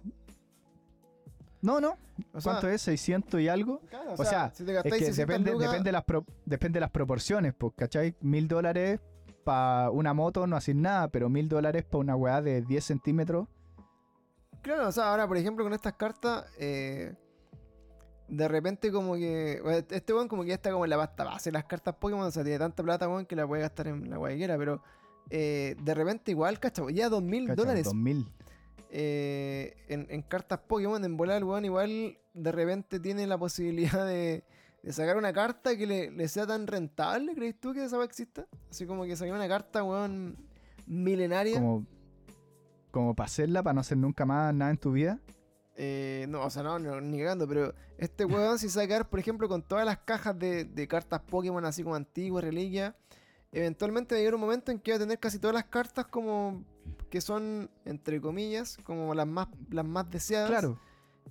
No, 1.66 1.80
no. 1.80 1.96
O 2.32 2.40
sea, 2.40 2.52
¿Cuánto 2.52 2.68
es? 2.68 2.86
¿600 2.86 3.42
y 3.42 3.48
algo? 3.48 3.80
claro, 3.90 4.14
O 4.16 4.24
sea, 4.24 4.52
si 4.54 4.64
te 4.64 4.76
Es 4.76 4.82
que 4.84 4.90
600 4.90 5.16
depende, 5.16 5.52
lucas- 5.52 5.68
depende, 5.70 5.92
las 5.92 6.04
pro- 6.04 6.24
depende 6.44 6.76
de 6.76 6.80
las 6.80 6.90
proporciones, 6.90 7.54
pues, 7.54 7.72
¿cachai? 7.76 8.14
Mil 8.20 8.46
dólares 8.46 9.00
para 9.42 9.90
una 9.90 10.14
moto 10.14 10.46
no 10.46 10.54
haces 10.56 10.76
nada, 10.76 11.08
pero 11.08 11.28
mil 11.28 11.48
dólares 11.48 11.82
para 11.84 11.98
una 11.98 12.14
weá 12.16 12.40
de 12.40 12.62
10 12.62 12.84
centímetros. 12.84 13.48
Claro, 14.62 14.88
o 14.88 14.92
sea, 14.92 15.10
ahora, 15.10 15.26
por 15.26 15.36
ejemplo, 15.36 15.64
con 15.64 15.72
estas 15.72 15.94
cartas, 15.94 16.44
eh, 16.58 17.14
de 18.28 18.48
repente 18.48 18.90
como 18.92 19.14
que... 19.14 19.60
Este 19.90 20.12
weón 20.14 20.28
como 20.28 20.42
que 20.42 20.48
ya 20.48 20.54
está 20.54 20.70
como 20.70 20.84
en 20.84 20.90
la 20.90 20.96
pasta 20.96 21.24
base 21.24 21.50
las 21.52 21.64
cartas 21.64 21.94
Pokémon, 21.96 22.26
o 22.26 22.30
sea, 22.30 22.42
tiene 22.44 22.58
tanta 22.60 22.82
plata, 22.82 23.08
weón, 23.08 23.26
que 23.26 23.34
la 23.36 23.46
puede 23.46 23.62
gastar 23.62 23.88
en 23.88 24.08
la 24.08 24.16
guayquera, 24.18 24.56
pero... 24.56 24.82
eh, 25.30 25.74
de 25.82 25.94
repente 25.94 26.30
igual, 26.30 26.58
cacho, 26.60 26.88
ya 26.90 27.08
dos 27.08 27.22
mil 27.22 27.46
dólares 27.54 27.84
2000. 27.84 28.32
Eh, 28.98 29.76
en, 29.88 30.06
en 30.08 30.22
cartas 30.22 30.58
Pokémon, 30.60 31.04
en 31.04 31.18
volar, 31.18 31.44
weón, 31.44 31.66
igual 31.66 32.16
de 32.32 32.50
repente 32.50 32.98
tiene 32.98 33.26
la 33.26 33.36
posibilidad 33.38 34.06
de, 34.06 34.42
de 34.82 34.92
sacar 34.92 35.18
una 35.18 35.34
carta 35.34 35.76
que 35.76 35.86
le, 35.86 36.10
le 36.10 36.28
sea 36.28 36.46
tan 36.46 36.66
rentable, 36.66 37.34
¿crees 37.34 37.60
tú 37.60 37.74
que 37.74 37.84
esa 37.84 38.02
exista? 38.02 38.46
Así 38.70 38.86
como 38.86 39.04
que 39.04 39.14
saque 39.14 39.32
una 39.32 39.48
carta, 39.48 39.84
weón, 39.84 40.38
milenaria. 40.86 41.56
Como, 41.56 41.84
como 42.90 43.14
para 43.14 43.26
hacerla, 43.26 43.62
para 43.62 43.74
no 43.74 43.80
hacer 43.82 43.98
nunca 43.98 44.24
más 44.24 44.54
nada 44.54 44.70
en 44.70 44.78
tu 44.78 44.92
vida. 44.92 45.20
Eh, 45.74 46.24
no, 46.30 46.42
o 46.42 46.48
sea, 46.48 46.62
no, 46.62 46.78
no, 46.78 46.98
ni 46.98 47.18
cagando, 47.18 47.46
pero 47.46 47.74
este 47.98 48.24
weón 48.24 48.58
si 48.58 48.70
sacar, 48.70 49.10
por 49.10 49.18
ejemplo, 49.18 49.46
con 49.46 49.62
todas 49.62 49.84
las 49.84 49.98
cajas 49.98 50.38
de, 50.38 50.64
de 50.64 50.88
cartas 50.88 51.20
Pokémon 51.20 51.66
así 51.66 51.82
como 51.82 51.96
antiguas, 51.96 52.42
reliquias, 52.42 52.94
eventualmente 53.52 54.14
va 54.14 54.16
a 54.16 54.20
llegar 54.20 54.36
un 54.36 54.40
momento 54.40 54.72
en 54.72 54.80
que 54.80 54.92
va 54.92 54.96
a 54.96 55.00
tener 55.00 55.18
casi 55.18 55.38
todas 55.38 55.52
las 55.52 55.64
cartas 55.64 56.06
como 56.06 56.64
que 57.16 57.22
son, 57.22 57.70
entre 57.86 58.20
comillas, 58.20 58.76
como 58.84 59.14
las 59.14 59.26
más, 59.26 59.48
las 59.70 59.86
más 59.86 60.10
deseadas. 60.10 60.50
Claro. 60.50 60.78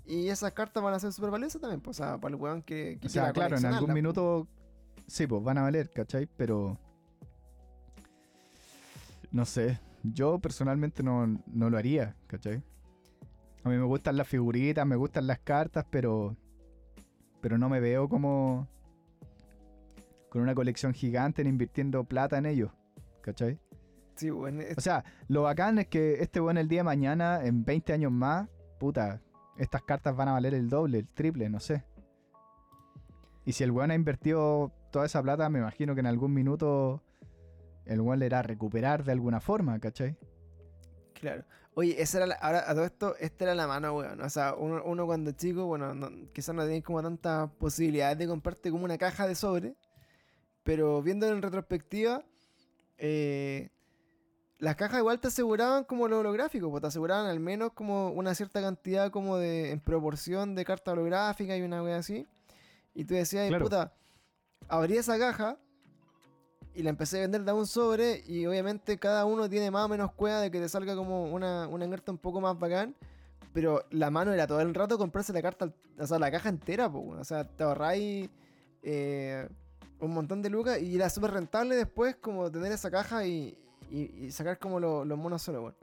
Y 0.03 0.29
esas 0.29 0.51
cartas 0.51 0.81
van 0.81 0.95
a 0.95 0.99
ser 0.99 1.13
súper 1.13 1.29
valiosas 1.29 1.61
también, 1.61 1.79
pues, 1.79 1.99
o 1.99 2.03
sea, 2.03 2.17
para 2.17 2.33
el 2.33 2.41
weón 2.41 2.63
que, 2.63 2.97
que 2.99 3.05
O 3.05 3.09
sea, 3.11 3.31
claro, 3.31 3.55
en 3.55 3.65
algún 3.65 3.91
coleccionarlas, 3.91 3.93
minuto 3.93 4.47
sí, 5.05 5.27
pues 5.27 5.43
van 5.43 5.59
a 5.59 5.61
valer, 5.61 5.91
¿cachai? 5.91 6.27
Pero 6.37 6.79
no 9.29 9.45
sé, 9.45 9.79
yo 10.01 10.39
personalmente 10.39 11.03
no, 11.03 11.39
no 11.45 11.69
lo 11.69 11.77
haría, 11.77 12.15
¿cachai? 12.25 12.63
A 13.63 13.69
mí 13.69 13.77
me 13.77 13.85
gustan 13.85 14.17
las 14.17 14.27
figuritas, 14.27 14.87
me 14.87 14.95
gustan 14.95 15.27
las 15.27 15.37
cartas, 15.37 15.85
pero 15.91 16.35
pero 17.41 17.59
no 17.59 17.69
me 17.69 17.79
veo 17.79 18.09
como 18.09 18.67
con 20.29 20.41
una 20.41 20.55
colección 20.55 20.95
gigante 20.95 21.43
en 21.43 21.47
invirtiendo 21.47 22.03
plata 22.05 22.39
en 22.39 22.47
ellos, 22.47 22.71
¿cachai? 23.21 23.59
Sí, 24.15 24.29
O 24.29 24.81
sea, 24.81 25.03
lo 25.27 25.43
bacán 25.43 25.79
es 25.79 25.87
que 25.87 26.21
este 26.21 26.39
weón 26.39 26.57
el 26.57 26.67
día 26.67 26.79
de 26.79 26.83
mañana, 26.85 27.43
en 27.43 27.65
20 27.65 27.93
años 27.93 28.11
más, 28.11 28.47
puta, 28.79 29.21
estas 29.57 29.81
cartas 29.83 30.15
van 30.15 30.27
a 30.29 30.33
valer 30.33 30.53
el 30.53 30.69
doble, 30.69 30.99
el 30.99 31.07
triple, 31.07 31.49
no 31.49 31.59
sé. 31.59 31.83
Y 33.45 33.51
si 33.53 33.63
el 33.63 33.71
weón 33.71 33.91
ha 33.91 33.95
invertido 33.95 34.71
toda 34.91 35.05
esa 35.05 35.21
plata, 35.21 35.49
me 35.49 35.59
imagino 35.59 35.93
que 35.93 35.99
en 35.99 36.07
algún 36.07 36.33
minuto 36.33 37.03
el 37.85 38.01
weón 38.01 38.19
le 38.19 38.25
irá 38.27 38.39
a 38.39 38.43
recuperar 38.43 39.03
de 39.03 39.11
alguna 39.11 39.39
forma, 39.39 39.79
¿cachai? 39.79 40.17
Claro. 41.13 41.43
Oye, 41.75 42.01
esa 42.01 42.19
era 42.19 42.27
la- 42.27 42.35
ahora 42.35 42.63
a 42.69 42.73
todo 42.73 42.85
esto, 42.85 43.15
esta 43.19 43.43
era 43.43 43.55
la 43.55 43.67
mano, 43.67 43.93
weón. 43.97 44.21
O 44.21 44.29
sea, 44.29 44.55
uno, 44.55 44.81
uno 44.85 45.05
cuando 45.05 45.31
es 45.31 45.35
chico, 45.35 45.65
bueno, 45.65 45.93
no- 45.93 46.09
quizás 46.31 46.55
no 46.55 46.63
tenéis 46.63 46.83
como 46.83 47.01
tantas 47.03 47.51
posibilidades 47.51 48.17
de 48.17 48.27
comprarte 48.27 48.71
como 48.71 48.85
una 48.85 48.97
caja 48.97 49.27
de 49.27 49.35
sobre. 49.35 49.75
Pero 50.63 51.01
viendo 51.03 51.27
en 51.27 51.41
retrospectiva, 51.41 52.23
eh, 52.97 53.69
las 54.57 54.75
cajas 54.75 54.99
igual 54.99 55.19
te 55.19 55.27
aseguraban 55.27 55.83
como 55.83 56.07
lo 56.07 56.19
holográfico, 56.19 56.69
pues 56.69 56.81
te 56.81 56.87
aseguraban 56.87 57.27
al 57.27 57.39
menos 57.39 57.73
como 57.73 58.09
una 58.09 58.33
cierta 58.35 58.61
cantidad 58.61 59.11
como 59.11 59.37
de, 59.37 59.71
en 59.71 59.79
proporción 59.79 60.55
de 60.55 60.63
carta 60.63 60.93
holográfica 60.93 61.57
y 61.57 61.61
una 61.61 61.83
wea 61.83 61.97
así. 61.97 62.25
Y 62.93 63.03
tú 63.05 63.13
decías, 63.13 63.47
Claro. 63.49 63.65
puta, 63.65 63.93
abrí 64.69 64.97
esa 64.97 65.19
caja 65.19 65.57
y 66.73 66.83
la 66.83 66.89
empecé 66.89 67.17
a 67.17 67.21
vender 67.21 67.43
de 67.43 67.51
un 67.51 67.67
sobre 67.67 68.23
y 68.27 68.45
obviamente 68.45 68.97
cada 68.97 69.25
uno 69.25 69.49
tiene 69.49 69.71
más 69.71 69.85
o 69.85 69.89
menos 69.89 70.11
cueva 70.13 70.39
de 70.39 70.51
que 70.51 70.59
te 70.59 70.69
salga 70.69 70.95
como 70.95 71.25
una, 71.25 71.67
una 71.67 71.85
un 71.85 72.17
poco 72.17 72.39
más 72.39 72.57
bacán. 72.57 72.95
Pero 73.53 73.85
la 73.89 74.09
mano 74.09 74.33
era 74.33 74.47
todo 74.47 74.59
el 74.59 74.73
rato 74.73 74.97
comprarse 74.97 75.31
la 75.31 75.41
carta, 75.41 75.71
o 75.97 76.07
sea, 76.07 76.19
la 76.19 76.29
caja 76.29 76.49
entera, 76.49 76.91
po, 76.91 76.99
weón. 76.99 77.19
o 77.19 77.23
sea, 77.23 77.45
te 77.45 77.63
ahorráis 77.63 78.29
eh, 78.83 79.47
un 79.99 80.11
montón 80.13 80.41
de 80.41 80.49
lucas 80.49 80.81
y 80.81 80.95
era 80.95 81.09
súper 81.09 81.31
rentable 81.31 81.75
después 81.75 82.17
como 82.17 82.51
tener 82.51 82.73
esa 82.73 82.91
caja 82.91 83.25
y, 83.25 83.57
y- 83.91 84.25
y 84.25 84.31
sacar 84.31 84.57
como 84.59 84.79
lo- 84.79 85.05
los 85.05 85.17
monos 85.17 85.41
solo, 85.41 85.61
weón. 85.61 85.75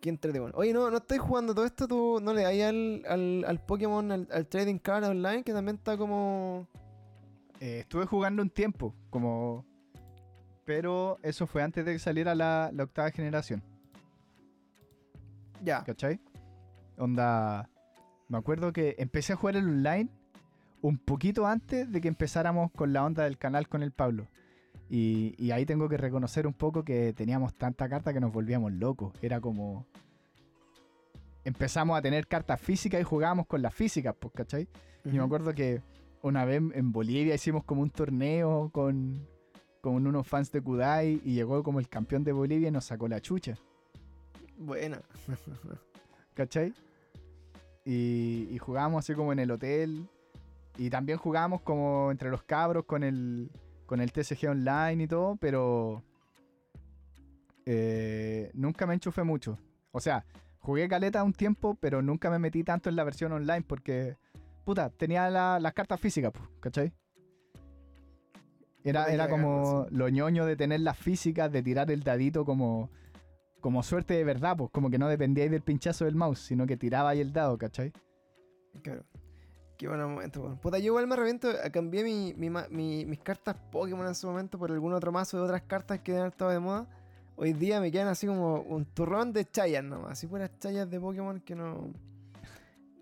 Qué 0.00 0.08
entrete, 0.10 0.40
weón. 0.40 0.52
Oye, 0.54 0.72
no, 0.72 0.90
no 0.90 0.98
estoy 0.98 1.18
jugando 1.18 1.54
todo 1.54 1.64
esto, 1.64 1.88
tú 1.88 2.20
no 2.22 2.32
le 2.32 2.42
das 2.42 2.52
al, 2.68 3.02
al, 3.08 3.44
al 3.46 3.60
Pokémon, 3.64 4.12
al, 4.12 4.28
al 4.32 4.46
Trading 4.46 4.78
Card 4.78 5.04
Online, 5.04 5.42
que 5.42 5.52
también 5.52 5.76
está 5.76 5.96
como... 5.96 6.66
Eh, 7.60 7.80
estuve 7.80 8.06
jugando 8.06 8.42
un 8.42 8.50
tiempo, 8.50 8.94
como... 9.10 9.64
Pero 10.64 11.18
eso 11.22 11.46
fue 11.46 11.62
antes 11.62 11.84
de 11.84 11.92
que 11.94 11.98
saliera 11.98 12.34
la, 12.34 12.70
la 12.72 12.84
octava 12.84 13.10
generación, 13.10 13.62
Ya. 15.64 15.82
¿cachai? 15.84 16.20
Onda... 16.98 17.68
Me 18.28 18.36
acuerdo 18.36 18.72
que 18.74 18.94
empecé 18.98 19.32
a 19.32 19.36
jugar 19.36 19.56
el 19.56 19.64
online 19.66 20.10
un 20.82 20.98
poquito 20.98 21.46
antes 21.46 21.90
de 21.90 22.00
que 22.00 22.08
empezáramos 22.08 22.70
con 22.72 22.92
la 22.92 23.02
onda 23.04 23.24
del 23.24 23.38
canal 23.38 23.66
con 23.68 23.82
el 23.82 23.90
Pablo. 23.90 24.28
Y, 24.90 25.34
y 25.38 25.50
ahí 25.50 25.66
tengo 25.66 25.88
que 25.88 25.96
reconocer 25.96 26.46
un 26.46 26.54
poco 26.54 26.82
que 26.82 27.12
teníamos 27.12 27.54
tanta 27.54 27.88
carta 27.88 28.12
que 28.12 28.20
nos 28.20 28.32
volvíamos 28.32 28.72
locos. 28.72 29.12
Era 29.22 29.40
como. 29.40 29.86
Empezamos 31.44 31.98
a 31.98 32.02
tener 32.02 32.26
cartas 32.26 32.60
físicas 32.60 33.00
y 33.00 33.04
jugábamos 33.04 33.46
con 33.46 33.62
las 33.62 33.74
físicas, 33.74 34.14
pues, 34.18 34.32
¿cachai? 34.34 34.68
Y 35.04 35.10
me 35.10 35.20
acuerdo 35.22 35.54
que 35.54 35.80
una 36.22 36.44
vez 36.44 36.62
en 36.74 36.92
Bolivia 36.92 37.34
hicimos 37.34 37.64
como 37.64 37.82
un 37.82 37.90
torneo 37.90 38.70
con, 38.70 39.26
con 39.80 40.06
unos 40.06 40.26
fans 40.26 40.52
de 40.52 40.60
Kudai 40.60 41.22
y 41.24 41.34
llegó 41.34 41.62
como 41.62 41.80
el 41.80 41.88
campeón 41.88 42.24
de 42.24 42.32
Bolivia 42.32 42.68
y 42.68 42.70
nos 42.70 42.84
sacó 42.84 43.08
la 43.08 43.20
chucha, 43.20 43.54
Buena. 44.58 45.00
¿cachai? 46.34 46.74
Y, 47.84 48.48
y 48.50 48.58
jugábamos 48.58 49.04
así 49.04 49.14
como 49.14 49.32
en 49.32 49.38
el 49.38 49.50
hotel 49.50 50.06
y 50.76 50.90
también 50.90 51.18
jugábamos 51.18 51.62
como 51.62 52.10
entre 52.10 52.30
los 52.30 52.42
cabros 52.42 52.84
con 52.84 53.02
el, 53.02 53.50
con 53.88 54.00
el 54.02 54.12
TCG 54.12 54.50
online 54.50 55.04
y 55.04 55.06
todo, 55.08 55.36
pero 55.36 56.02
eh, 57.64 58.50
nunca 58.52 58.86
me 58.86 58.92
enchufé 58.92 59.22
mucho. 59.24 59.58
O 59.92 60.00
sea, 60.00 60.26
jugué 60.58 60.86
caleta 60.88 61.24
un 61.24 61.32
tiempo, 61.32 61.74
pero 61.80 62.02
nunca 62.02 62.28
me 62.30 62.38
metí 62.38 62.62
tanto 62.62 62.90
en 62.90 62.96
la 62.96 63.04
versión 63.04 63.32
online 63.32 63.62
porque, 63.66 64.16
puta, 64.66 64.90
tenía 64.90 65.30
la- 65.30 65.58
las 65.58 65.72
cartas 65.72 65.98
físicas, 65.98 66.32
pues, 66.32 66.46
¿cachai? 66.60 66.92
Era, 68.84 69.06
era 69.06 69.28
como 69.28 69.86
sí. 69.88 69.94
lo 69.96 70.08
ñoño 70.10 70.44
de 70.44 70.56
tener 70.56 70.80
las 70.80 70.98
físicas, 70.98 71.50
de 71.50 71.62
tirar 71.62 71.90
el 71.90 72.02
dadito 72.02 72.44
como, 72.44 72.90
como 73.62 73.82
suerte 73.82 74.12
de 74.14 74.24
verdad, 74.24 74.54
pues 74.54 74.70
como 74.70 74.90
que 74.90 74.98
no 74.98 75.08
dependíais 75.08 75.50
del 75.50 75.62
pinchazo 75.62 76.04
del 76.04 76.14
mouse, 76.14 76.40
sino 76.40 76.66
que 76.66 76.76
tirabais 76.76 77.20
el 77.22 77.32
dado, 77.32 77.56
¿cachai? 77.56 77.90
Claro. 78.82 79.02
Qué 79.78 79.86
buen 79.88 80.00
momento, 80.02 80.42
weón. 80.42 80.58
Puta, 80.58 80.78
yo 80.78 80.86
igual 80.86 81.06
me 81.06 81.14
arrepiento. 81.14 81.50
eh, 81.50 81.70
Cambié 81.70 82.02
mi, 82.04 82.34
mi 82.36 82.50
ma- 82.50 82.66
mi- 82.68 83.06
mis 83.06 83.20
cartas 83.20 83.56
Pokémon 83.70 84.06
en 84.06 84.14
su 84.14 84.26
momento 84.26 84.58
por 84.58 84.70
algún 84.72 84.92
otro 84.92 85.12
mazo 85.12 85.36
de 85.38 85.44
otras 85.44 85.62
cartas 85.62 86.00
que 86.00 86.16
han 86.18 86.26
estado 86.26 86.50
de 86.50 86.58
moda. 86.58 86.86
Hoy 87.36 87.52
día 87.52 87.80
me 87.80 87.92
quedan 87.92 88.08
así 88.08 88.26
como 88.26 88.60
un 88.62 88.84
turrón 88.84 89.32
de 89.32 89.44
chayas 89.44 89.84
nomás. 89.84 90.10
Así 90.12 90.26
puras 90.26 90.50
chayas 90.58 90.90
de 90.90 90.98
Pokémon 90.98 91.40
que 91.40 91.54
no. 91.54 91.92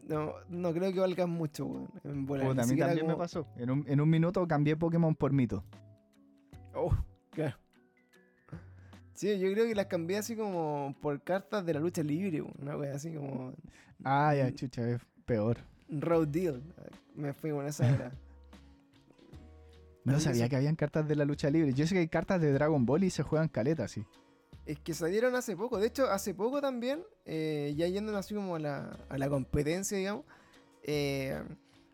No, 0.07 0.35
no 0.51 0.73
creo 0.75 0.93
que 0.93 1.01
valgan 1.01 1.31
mucho, 1.31 1.65
weón. 1.65 1.89
En 2.05 2.27
volar. 2.27 2.47
Puta, 2.49 2.63
a 2.63 2.67
mí 2.67 2.77
también 2.79 3.07
me 3.07 3.17
pasó. 3.17 3.47
En 3.57 3.71
un, 3.71 3.85
en 3.89 4.01
un 4.01 4.09
minuto 4.11 4.47
cambié 4.47 4.77
Pokémon 4.77 5.15
por 5.15 5.33
mito. 5.33 5.65
Oh, 6.75 6.95
claro. 7.31 7.57
Sí, 9.15 9.39
yo 9.39 9.51
creo 9.51 9.67
que 9.67 9.75
las 9.75 9.87
cambié 9.87 10.19
así 10.19 10.37
como 10.37 10.95
por 11.01 11.23
cartas 11.23 11.65
de 11.65 11.73
la 11.73 11.81
lucha 11.81 12.03
libre. 12.03 12.43
Una 12.61 12.77
wea 12.77 12.95
así 12.95 13.15
como. 13.15 13.55
Ah, 14.05 14.35
ya, 14.37 14.55
chucha, 14.55 14.87
es 14.91 15.01
peor. 15.25 15.57
Road 15.89 16.29
Deal. 16.29 16.63
Me 17.15 17.33
fui 17.33 17.51
con 17.51 17.67
esa 17.67 17.89
era. 17.89 18.13
No 20.05 20.21
sabía 20.21 20.49
que 20.49 20.55
habían 20.55 20.77
cartas 20.77 21.09
de 21.09 21.17
la 21.17 21.25
lucha 21.25 21.51
libre. 21.51 21.73
Yo 21.75 21.85
sé 21.85 21.95
que 21.95 21.99
hay 22.01 22.07
cartas 22.09 22.41
de 22.41 22.53
Dragon 22.53 22.87
Ball 22.87 23.03
y 23.03 23.11
se 23.11 23.25
juegan 23.25 23.49
caletas, 23.49 23.91
sí. 23.91 24.05
Es 24.65 24.79
que 24.79 24.95
salieron 24.95 25.35
hace 25.35 25.57
poco. 25.57 25.79
De 25.79 25.89
hecho, 25.89 26.09
hace 26.09 26.33
poco 26.33 26.61
también, 26.61 27.01
eh, 27.25 27.75
ya 27.77 27.89
yendo 27.89 28.17
así 28.17 28.33
como 28.33 28.55
a 28.55 28.61
la, 28.61 28.97
a 29.09 29.19
la 29.19 29.29
competencia, 29.29 29.99
digamos, 29.99 30.25
eh, 30.85 31.43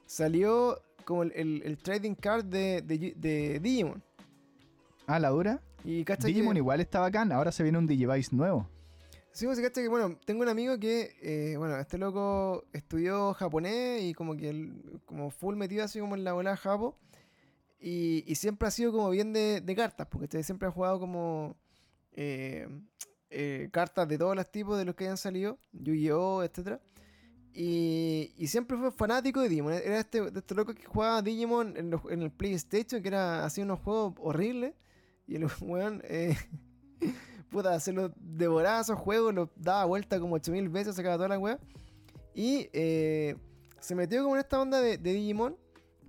salió 0.05 0.79
como 1.07 1.23
el, 1.23 1.33
el- 1.33 1.63
el 1.65 1.79
trading 1.79 2.15
card 2.15 2.45
de, 2.45 2.83
de, 2.83 3.61
Digimon. 3.61 4.03
Ah, 5.07 5.19
la 5.19 5.31
dura. 5.31 5.63
Y 5.83 6.05
Digimon 6.05 6.53
que, 6.53 6.59
igual 6.59 6.81
está 6.83 7.01
bacán. 7.01 7.33
Ahora 7.33 7.51
se 7.51 7.63
viene 7.63 7.79
un 7.79 7.87
Digivice 7.87 8.37
nuevo. 8.37 8.69
Sí, 9.33 9.47
pues, 9.47 9.59
que, 9.71 9.89
bueno, 9.89 10.19
tengo 10.27 10.43
un 10.43 10.49
amigo 10.49 10.79
que, 10.79 11.17
eh, 11.23 11.57
bueno, 11.57 11.77
este 11.79 11.97
loco 11.97 12.65
estudió 12.73 13.33
japonés 13.33 14.03
y 14.03 14.13
como 14.15 14.37
que 14.37 14.51
él, 14.51 15.01
como 15.07 15.31
full 15.31 15.57
metido 15.57 15.85
así 15.85 16.01
como 16.01 16.15
en 16.17 16.25
la 16.25 16.35
bola 16.35 16.57
japo. 16.57 16.99
Y, 17.81 18.25
y 18.27 18.37
siempre 18.37 18.69
ha 18.69 18.71
sido 18.71 18.93
como 18.93 19.11
bien 19.11 19.33
de, 19.33 19.61
de 19.61 19.77
cartas, 19.77 20.07
porque 20.11 20.43
siempre 20.45 20.69
ha 20.69 20.73
jugado 20.73 21.01
como 21.01 21.57
eh, 22.13 22.69
eh, 23.31 23.69
cartas 23.73 24.09
de 24.09 24.19
todos 24.19 24.37
los 24.37 24.51
tipos 24.51 24.79
de 24.79 24.85
los 24.87 24.95
que 24.97 25.05
hayan 25.05 25.17
salido, 25.19 25.59
Yu-Gi-Oh, 25.73 26.43
etc. 26.45 26.81
Y, 27.55 28.33
y 28.39 28.47
siempre 28.49 28.77
fue 28.79 28.93
fanático 28.93 29.41
de 29.43 29.49
Digimon. 29.51 29.75
Era 29.75 30.01
este, 30.01 30.21
este 30.35 30.55
loco 30.55 30.75
que 30.75 30.85
jugaba 30.87 31.23
Digimon 31.23 31.77
en, 31.77 31.91
los- 31.91 32.03
en 32.11 32.23
el 32.23 32.31
PlayStation, 32.33 33.03
que 33.03 33.09
era 33.09 33.45
así 33.47 33.63
unos 33.63 33.81
juegos 33.81 34.15
horribles. 34.19 34.75
Y 35.27 35.37
el 35.37 35.47
weón, 35.63 36.03
eh, 36.05 36.37
puta, 37.53 37.79
se 37.79 37.93
los 37.93 38.11
devoraba 38.17 38.81
esos 38.81 38.99
juegos, 38.99 39.33
los 39.35 39.49
daba 39.57 39.85
vuelta 39.85 40.19
como 40.19 40.35
8000 40.37 40.69
veces, 40.69 40.97
sacaba 40.97 41.17
toda 41.17 41.29
la 41.29 41.39
weá. 41.39 41.59
Y 42.35 42.69
eh, 42.73 43.37
se 43.81 43.95
metió 43.95 44.23
como 44.23 44.35
en 44.37 44.41
esta 44.41 44.61
onda 44.61 44.81
de, 44.81 44.97
de 44.99 45.13
Digimon, 45.13 45.57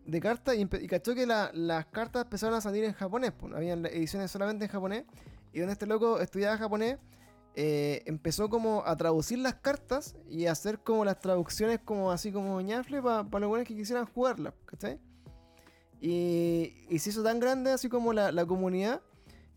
de 0.06 0.20
cartas, 0.20 0.56
y, 0.56 0.62
y 0.62 0.88
cachó 0.88 1.14
que 1.16 1.26
la- 1.26 1.52
las 1.54 1.86
cartas 1.88 2.24
empezaron 2.24 2.56
a 2.56 2.62
salir 2.62 2.84
en 2.86 2.94
japonés. 2.94 3.32
Pues, 3.34 3.54
habían 3.54 3.86
ediciones 3.86 4.32
solamente 4.32 4.66
en 4.66 4.72
japonés. 4.72 5.04
Y 5.52 5.60
donde 5.60 5.74
este 5.74 5.86
loco 5.86 6.20
estudiaba 6.20 6.58
japonés, 6.58 6.98
eh, 7.56 8.02
empezó 8.08 8.50
como 8.50 8.84
a 8.86 8.96
traducir 8.96 9.38
las 9.38 9.54
cartas 9.56 10.16
y 10.28 10.48
a 10.48 10.54
hacer 10.54 10.80
como 10.80 11.06
las 11.06 11.20
traducciones 11.20 11.80
como 11.80 12.12
así 12.12 12.32
como 12.32 12.60
ñafle 12.62 13.00
para 13.02 13.24
los 13.40 13.48
buenos 13.50 13.68
que 13.68 13.76
quisieran 13.76 14.08
jugarlas, 14.08 14.56
¿cachai? 14.66 15.00
Y, 16.02 16.74
y 16.90 17.00
se 17.00 17.12
hizo 17.12 17.24
tan 17.24 17.40
grande 17.40 17.72
así 17.72 17.88
como 17.90 18.12
la, 18.12 18.32
la 18.32 18.46
comunidad 18.46 19.02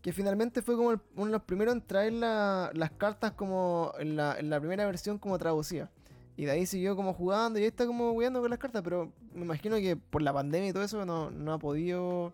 que 0.07 0.13
finalmente 0.13 0.61
fue 0.61 0.77
como 0.77 0.91
el- 0.91 1.01
uno 1.17 1.25
de 1.25 1.31
los 1.33 1.41
primeros 1.41 1.75
en 1.75 1.81
traer 1.81 2.13
la- 2.13 2.71
las 2.73 2.91
cartas 2.91 3.33
como 3.33 3.91
en 3.99 4.15
la, 4.15 4.39
en 4.39 4.49
la 4.49 4.57
primera 4.57 4.85
versión 4.85 5.17
como 5.17 5.37
traducida. 5.37 5.91
Y 6.37 6.45
de 6.45 6.51
ahí 6.51 6.65
siguió 6.65 6.95
como 6.95 7.13
jugando 7.13 7.59
y 7.59 7.63
ahí 7.63 7.67
está 7.67 7.85
como 7.85 8.13
jugando 8.13 8.39
con 8.39 8.49
las 8.49 8.57
cartas, 8.57 8.83
pero 8.83 9.11
me 9.33 9.41
imagino 9.41 9.75
que 9.75 9.97
por 9.97 10.21
la 10.21 10.31
pandemia 10.31 10.69
y 10.69 10.71
todo 10.71 10.83
eso 10.83 11.05
no, 11.05 11.29
no 11.29 11.51
ha 11.51 11.59
podido 11.59 12.31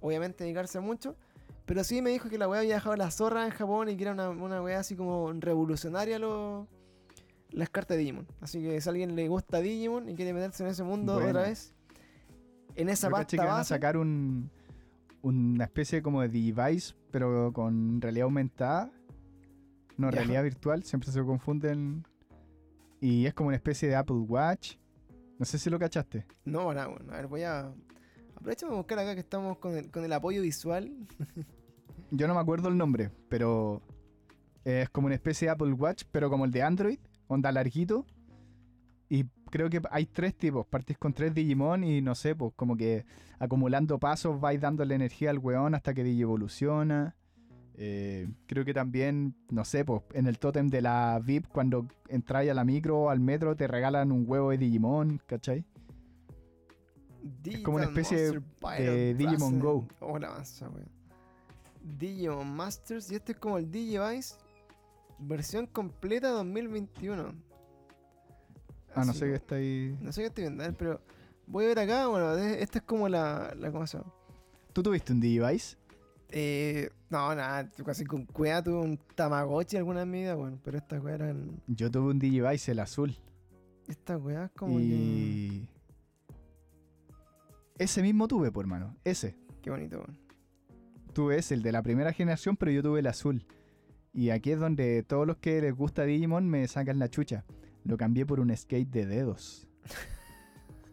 obviamente 0.00 0.42
dedicarse 0.42 0.78
a 0.78 0.80
mucho. 0.80 1.14
Pero 1.64 1.84
sí 1.84 2.02
me 2.02 2.10
dijo 2.10 2.28
que 2.28 2.38
la 2.38 2.48
weá 2.48 2.58
había 2.62 2.74
dejado 2.74 2.96
la 2.96 3.08
zorra 3.12 3.44
en 3.44 3.52
Japón 3.52 3.88
y 3.88 3.96
que 3.96 4.02
era 4.02 4.10
una, 4.10 4.30
una 4.30 4.60
weá 4.60 4.80
así 4.80 4.96
como 4.96 5.32
revolucionaria 5.32 6.18
lo- 6.18 6.66
las 7.52 7.70
cartas 7.70 7.96
de 7.98 8.00
Digimon. 8.02 8.26
Así 8.40 8.60
que 8.60 8.80
si 8.80 8.88
a 8.88 8.90
alguien 8.90 9.14
le 9.14 9.28
gusta 9.28 9.60
Digimon 9.60 10.08
y 10.08 10.16
quiere 10.16 10.32
meterse 10.34 10.64
en 10.64 10.70
ese 10.70 10.82
mundo 10.82 11.14
otra 11.28 11.42
vez, 11.42 11.72
en 12.74 12.88
esa 12.88 13.06
Yo 13.10 13.14
caché 13.14 13.36
pasta 13.36 13.42
que 13.44 13.48
van 13.48 13.60
a 13.60 13.64
sacar 13.64 13.96
un, 13.96 14.50
una 15.22 15.64
especie 15.64 16.02
como 16.02 16.22
de 16.22 16.28
Digivice, 16.28 16.94
pero 17.10 17.52
con 17.52 18.00
realidad 18.00 18.24
aumentada. 18.24 18.90
No, 19.96 20.10
realidad 20.10 20.42
virtual. 20.42 20.84
Siempre 20.84 21.10
se 21.10 21.22
confunden. 21.22 22.06
Y 23.00 23.26
es 23.26 23.34
como 23.34 23.48
una 23.48 23.56
especie 23.56 23.88
de 23.88 23.96
Apple 23.96 24.16
Watch. 24.16 24.76
No 25.38 25.44
sé 25.44 25.58
si 25.58 25.70
lo 25.70 25.78
cachaste. 25.78 26.26
No, 26.44 26.72
nada, 26.72 26.88
bueno. 26.88 27.12
A 27.12 27.16
ver, 27.16 27.26
voy 27.26 27.42
a. 27.42 27.72
Aprovechame 28.36 28.72
a 28.72 28.76
buscar 28.76 28.98
acá 28.98 29.14
que 29.14 29.20
estamos 29.20 29.58
con 29.58 29.76
el, 29.76 29.90
con 29.90 30.04
el 30.04 30.12
apoyo 30.12 30.42
visual. 30.42 30.92
Yo 32.10 32.28
no 32.28 32.34
me 32.34 32.40
acuerdo 32.40 32.68
el 32.68 32.76
nombre, 32.76 33.10
pero 33.28 33.82
es 34.64 34.88
como 34.90 35.06
una 35.06 35.14
especie 35.14 35.46
de 35.46 35.52
Apple 35.52 35.72
Watch, 35.72 36.04
pero 36.12 36.28
como 36.30 36.44
el 36.44 36.50
de 36.50 36.62
Android, 36.62 36.98
onda 37.28 37.50
larguito. 37.52 38.06
Y 39.08 39.24
creo 39.50 39.70
que 39.70 39.80
hay 39.90 40.06
tres 40.06 40.34
tipos. 40.36 40.66
Partís 40.66 40.98
con 40.98 41.12
tres 41.12 41.34
Digimon 41.34 41.84
y 41.84 42.00
no 42.00 42.14
sé, 42.14 42.34
pues 42.34 42.52
como 42.56 42.76
que 42.76 43.04
acumulando 43.38 43.98
pasos 43.98 44.40
vais 44.40 44.60
dándole 44.60 44.94
energía 44.94 45.30
al 45.30 45.38
weón 45.38 45.74
hasta 45.74 45.94
que 45.94 46.04
Digievoluciona. 46.04 47.14
Eh, 47.78 48.28
creo 48.46 48.64
que 48.64 48.72
también, 48.72 49.34
no 49.50 49.64
sé, 49.64 49.84
pues 49.84 50.02
en 50.14 50.26
el 50.26 50.38
tótem 50.38 50.68
de 50.68 50.80
la 50.80 51.20
VIP, 51.22 51.46
cuando 51.48 51.86
entráis 52.08 52.50
a 52.50 52.54
la 52.54 52.64
micro 52.64 52.98
o 52.98 53.10
al 53.10 53.20
metro, 53.20 53.54
te 53.54 53.66
regalan 53.66 54.12
un 54.12 54.24
huevo 54.26 54.50
de 54.50 54.58
Digimon, 54.58 55.20
¿cachai? 55.26 55.64
como 57.64 57.78
una 57.78 57.86
Digital 57.86 58.04
especie 58.04 58.42
Monster 58.60 58.94
de 58.94 59.14
Digimon. 59.14 59.58
Go. 59.58 59.88
Oh, 60.00 60.18
la 60.18 60.30
masa, 60.30 60.68
weón. 60.68 60.88
Digimon 61.98 62.54
Masters. 62.54 63.10
Y 63.10 63.16
este 63.16 63.32
es 63.32 63.38
como 63.38 63.58
el 63.58 63.70
Digivice. 63.70 64.36
Versión 65.18 65.66
completa 65.66 66.28
2021. 66.30 67.34
Ah, 69.00 69.04
no 69.04 69.12
sé 69.12 69.26
qué 69.26 69.34
está 69.34 69.54
ahí. 69.56 69.96
No 70.00 70.12
sé 70.12 70.22
qué 70.22 70.26
estoy 70.28 70.44
viendo, 70.44 70.62
a 70.62 70.66
ver, 70.68 70.76
pero 70.76 71.00
voy 71.46 71.64
a 71.64 71.68
ver 71.68 71.78
acá. 71.80 72.06
Bueno, 72.08 72.34
de- 72.34 72.62
esta 72.62 72.78
es 72.78 72.84
como 72.84 73.08
la. 73.08 73.54
la 73.58 73.70
¿Cómo 73.70 73.86
se 73.86 73.98
llama? 73.98 74.12
¿Tú 74.72 74.82
tuviste 74.82 75.12
un 75.12 75.20
Digivice? 75.20 75.76
Eh, 76.28 76.90
no, 77.08 77.34
nada, 77.34 77.70
casi 77.84 78.04
con 78.04 78.26
cueva 78.26 78.62
tuve 78.62 78.80
un 78.80 78.98
Tamagotchi 79.14 79.76
alguna 79.76 80.02
en 80.02 80.10
mi 80.10 80.20
vida, 80.22 80.34
bueno, 80.34 80.58
pero 80.64 80.76
estas 80.76 81.02
weas 81.02 81.20
eran. 81.20 81.62
Yo 81.68 81.90
tuve 81.90 82.10
un 82.10 82.18
Digivice, 82.18 82.72
el 82.72 82.80
azul. 82.80 83.16
Estas 83.86 84.20
weas 84.20 84.50
como 84.52 84.76
que. 84.76 84.82
y 84.82 85.68
ese 87.78 88.02
mismo 88.02 88.26
tuve, 88.26 88.50
por 88.50 88.64
hermano. 88.64 88.96
Ese. 89.04 89.36
Qué 89.62 89.70
bonito, 89.70 89.98
weón. 89.98 90.18
Tuve 91.12 91.38
ese, 91.38 91.54
el 91.54 91.62
de 91.62 91.72
la 91.72 91.82
primera 91.82 92.12
generación, 92.12 92.56
pero 92.56 92.70
yo 92.72 92.82
tuve 92.82 93.00
el 93.00 93.06
azul. 93.06 93.46
Y 94.12 94.30
aquí 94.30 94.50
es 94.52 94.58
donde 94.58 95.02
todos 95.02 95.26
los 95.26 95.36
que 95.36 95.60
les 95.60 95.74
gusta 95.74 96.04
Digimon 96.04 96.48
me 96.48 96.66
sacan 96.68 96.98
la 96.98 97.08
chucha. 97.08 97.44
Lo 97.86 97.96
cambié 97.96 98.26
por 98.26 98.40
un 98.40 98.54
skate 98.56 98.90
de 98.90 99.06
dedos. 99.06 99.68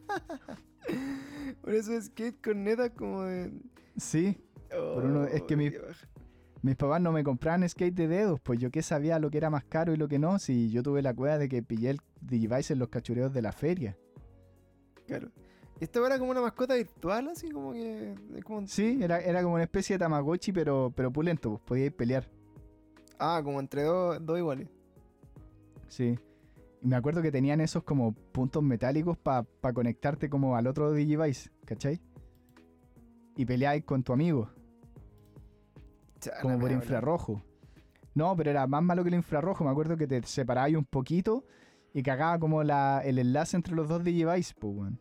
Por 1.62 1.74
eso 1.74 1.94
es 1.94 2.06
skate 2.06 2.40
con 2.42 2.64
neta 2.64 2.90
como 2.92 3.24
de. 3.24 3.52
Sí, 3.98 4.38
Por 4.70 5.06
uno- 5.06 5.26
es 5.26 5.42
que 5.44 5.56
Oh, 5.56 5.58
mi- 5.58 5.72
mis 6.62 6.76
papás 6.76 7.02
no 7.02 7.12
me 7.12 7.24
compraban 7.24 7.68
skate 7.68 7.96
de 7.96 8.08
dedos, 8.08 8.40
pues 8.42 8.60
yo 8.60 8.70
qué 8.72 8.82
sabía 8.82 9.20
lo 9.20 9.30
que 9.32 9.38
era 9.38 9.50
más 9.50 9.64
caro 9.64 9.94
y 9.94 9.98
lo 9.98 10.08
que 10.08 10.20
no, 10.20 10.40
si 10.40 10.70
yo 10.72 10.84
tuve 10.84 11.02
la 11.02 11.14
cueva 11.14 11.38
de 11.38 11.50
que 11.50 11.64
pillé 11.64 11.92
el 11.92 12.02
Digivice 12.22 12.74
en 12.74 12.80
los 12.80 12.90
cachureos 12.90 13.34
de 13.34 13.42
la 13.42 13.52
feria. 13.52 13.98
Claro. 15.08 15.30
Esto 15.80 16.06
era 16.06 16.18
como 16.20 16.32
una 16.32 16.42
mascota 16.42 16.76
virtual, 16.76 17.28
así 17.30 17.50
como 17.50 17.74
que. 17.74 18.16
Sí, 18.68 19.00
era, 19.02 19.20
era 19.20 19.42
como 19.42 19.56
una 19.56 19.64
especie 19.64 19.96
de 19.96 20.00
Tamagotchi, 20.00 20.52
pero, 20.54 20.94
pero 20.96 21.12
pulento, 21.12 21.50
pues 21.50 21.62
podíais 21.64 21.94
pelear. 21.94 22.30
Ah, 23.20 23.42
como 23.44 23.60
entre 23.60 23.84
dos, 23.84 24.18
dos 24.26 24.38
iguales. 24.38 24.68
Sí. 25.88 26.18
Y 26.84 26.88
me 26.88 26.98
acuerdo 26.98 27.22
que 27.22 27.32
tenían 27.32 27.62
esos 27.62 27.84
como 27.84 28.14
puntos 28.14 28.62
metálicos 28.62 29.18
para 29.18 29.74
conectarte 29.74 30.30
como 30.30 30.58
al 30.58 30.68
otro 30.68 30.92
Digivice, 30.92 31.50
¿cachai? 31.66 32.02
Y 33.38 33.46
peleáis 33.46 33.86
con 33.86 34.04
tu 34.04 34.12
amigo, 34.12 34.50
como 36.42 36.60
por 36.60 36.74
infrarrojo. 36.74 37.42
No, 38.14 38.36
pero 38.36 38.52
era 38.52 38.68
más 38.68 38.84
malo 38.84 39.02
que 39.04 39.10
el 39.10 39.16
infrarrojo. 39.16 39.64
Me 39.64 39.72
acuerdo 39.72 39.96
que 39.96 40.08
te 40.08 40.22
separabas 40.24 40.74
un 40.74 40.84
poquito 40.84 41.46
y 41.94 42.04
cagaba 42.04 42.38
como 42.38 42.64
la, 42.64 43.02
el 43.04 43.18
enlace 43.18 43.56
entre 43.56 43.74
los 43.76 43.88
dos 43.88 44.04
Digivice, 44.04 44.54
pues, 44.60 44.76
weón. 44.76 45.00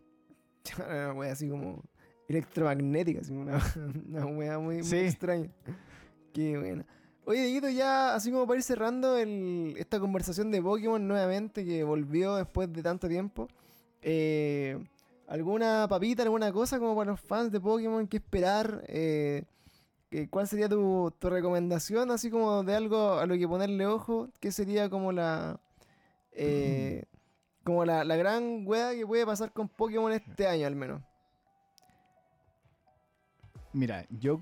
Una 0.78 1.12
wea 1.14 1.32
así 1.32 1.48
como 1.48 1.82
electromagnética, 2.28 3.22
así 3.22 3.32
una, 3.32 3.58
una 4.08 4.26
wea 4.26 4.58
muy, 4.60 4.82
muy 4.82 4.98
extraña. 4.98 5.50
Qué 6.32 6.56
buena. 6.56 6.86
Oye, 7.24 7.42
Dieguito, 7.44 7.68
ya 7.68 8.14
así 8.14 8.32
como 8.32 8.46
para 8.46 8.58
ir 8.58 8.64
cerrando 8.64 9.16
el- 9.16 9.74
esta 9.78 10.00
conversación 10.00 10.50
de 10.50 10.60
Pokémon 10.60 11.06
nuevamente 11.06 11.64
que 11.64 11.84
volvió 11.84 12.34
después 12.36 12.72
de 12.72 12.82
tanto 12.82 13.08
tiempo. 13.08 13.48
eh, 14.04 14.76
¿Alguna 15.28 15.86
papita, 15.88 16.24
alguna 16.24 16.52
cosa 16.52 16.78
como 16.80 16.96
para 16.96 17.12
los 17.12 17.20
fans 17.20 17.52
de 17.52 17.60
Pokémon? 17.60 18.06
¿Qué 18.08 18.16
esperar? 18.16 18.82
Eh, 18.88 19.44
que- 20.10 20.28
¿Cuál 20.28 20.48
sería 20.48 20.68
tu, 20.68 21.12
tu 21.18 21.30
recomendación? 21.30 22.10
Así 22.10 22.28
como 22.30 22.64
de 22.64 22.74
algo 22.74 23.12
a 23.14 23.26
lo 23.26 23.36
que 23.38 23.46
ponerle 23.48 23.86
ojo. 23.86 24.28
¿Qué 24.40 24.50
sería 24.50 24.90
como 24.90 25.12
la... 25.12 25.60
eh, 26.32 27.04
como 27.64 27.84
la, 27.84 28.02
la 28.04 28.16
gran 28.16 28.66
wea 28.66 28.92
que 28.92 29.06
puede 29.06 29.24
pasar 29.24 29.52
con 29.52 29.68
Pokémon 29.68 30.12
este 30.12 30.48
año 30.48 30.66
al 30.66 30.74
menos? 30.74 31.00
Mira, 33.72 34.04
yo 34.10 34.40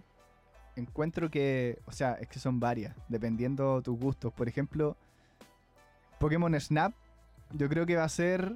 encuentro 0.80 1.30
que, 1.30 1.78
o 1.86 1.92
sea, 1.92 2.14
es 2.14 2.28
que 2.28 2.38
son 2.38 2.60
varias, 2.60 2.94
dependiendo 3.08 3.80
tus 3.82 3.98
gustos. 3.98 4.32
Por 4.32 4.48
ejemplo, 4.48 4.96
Pokémon 6.18 6.58
Snap, 6.60 6.92
yo 7.52 7.68
creo 7.68 7.86
que 7.86 7.96
va 7.96 8.04
a 8.04 8.08
ser 8.08 8.54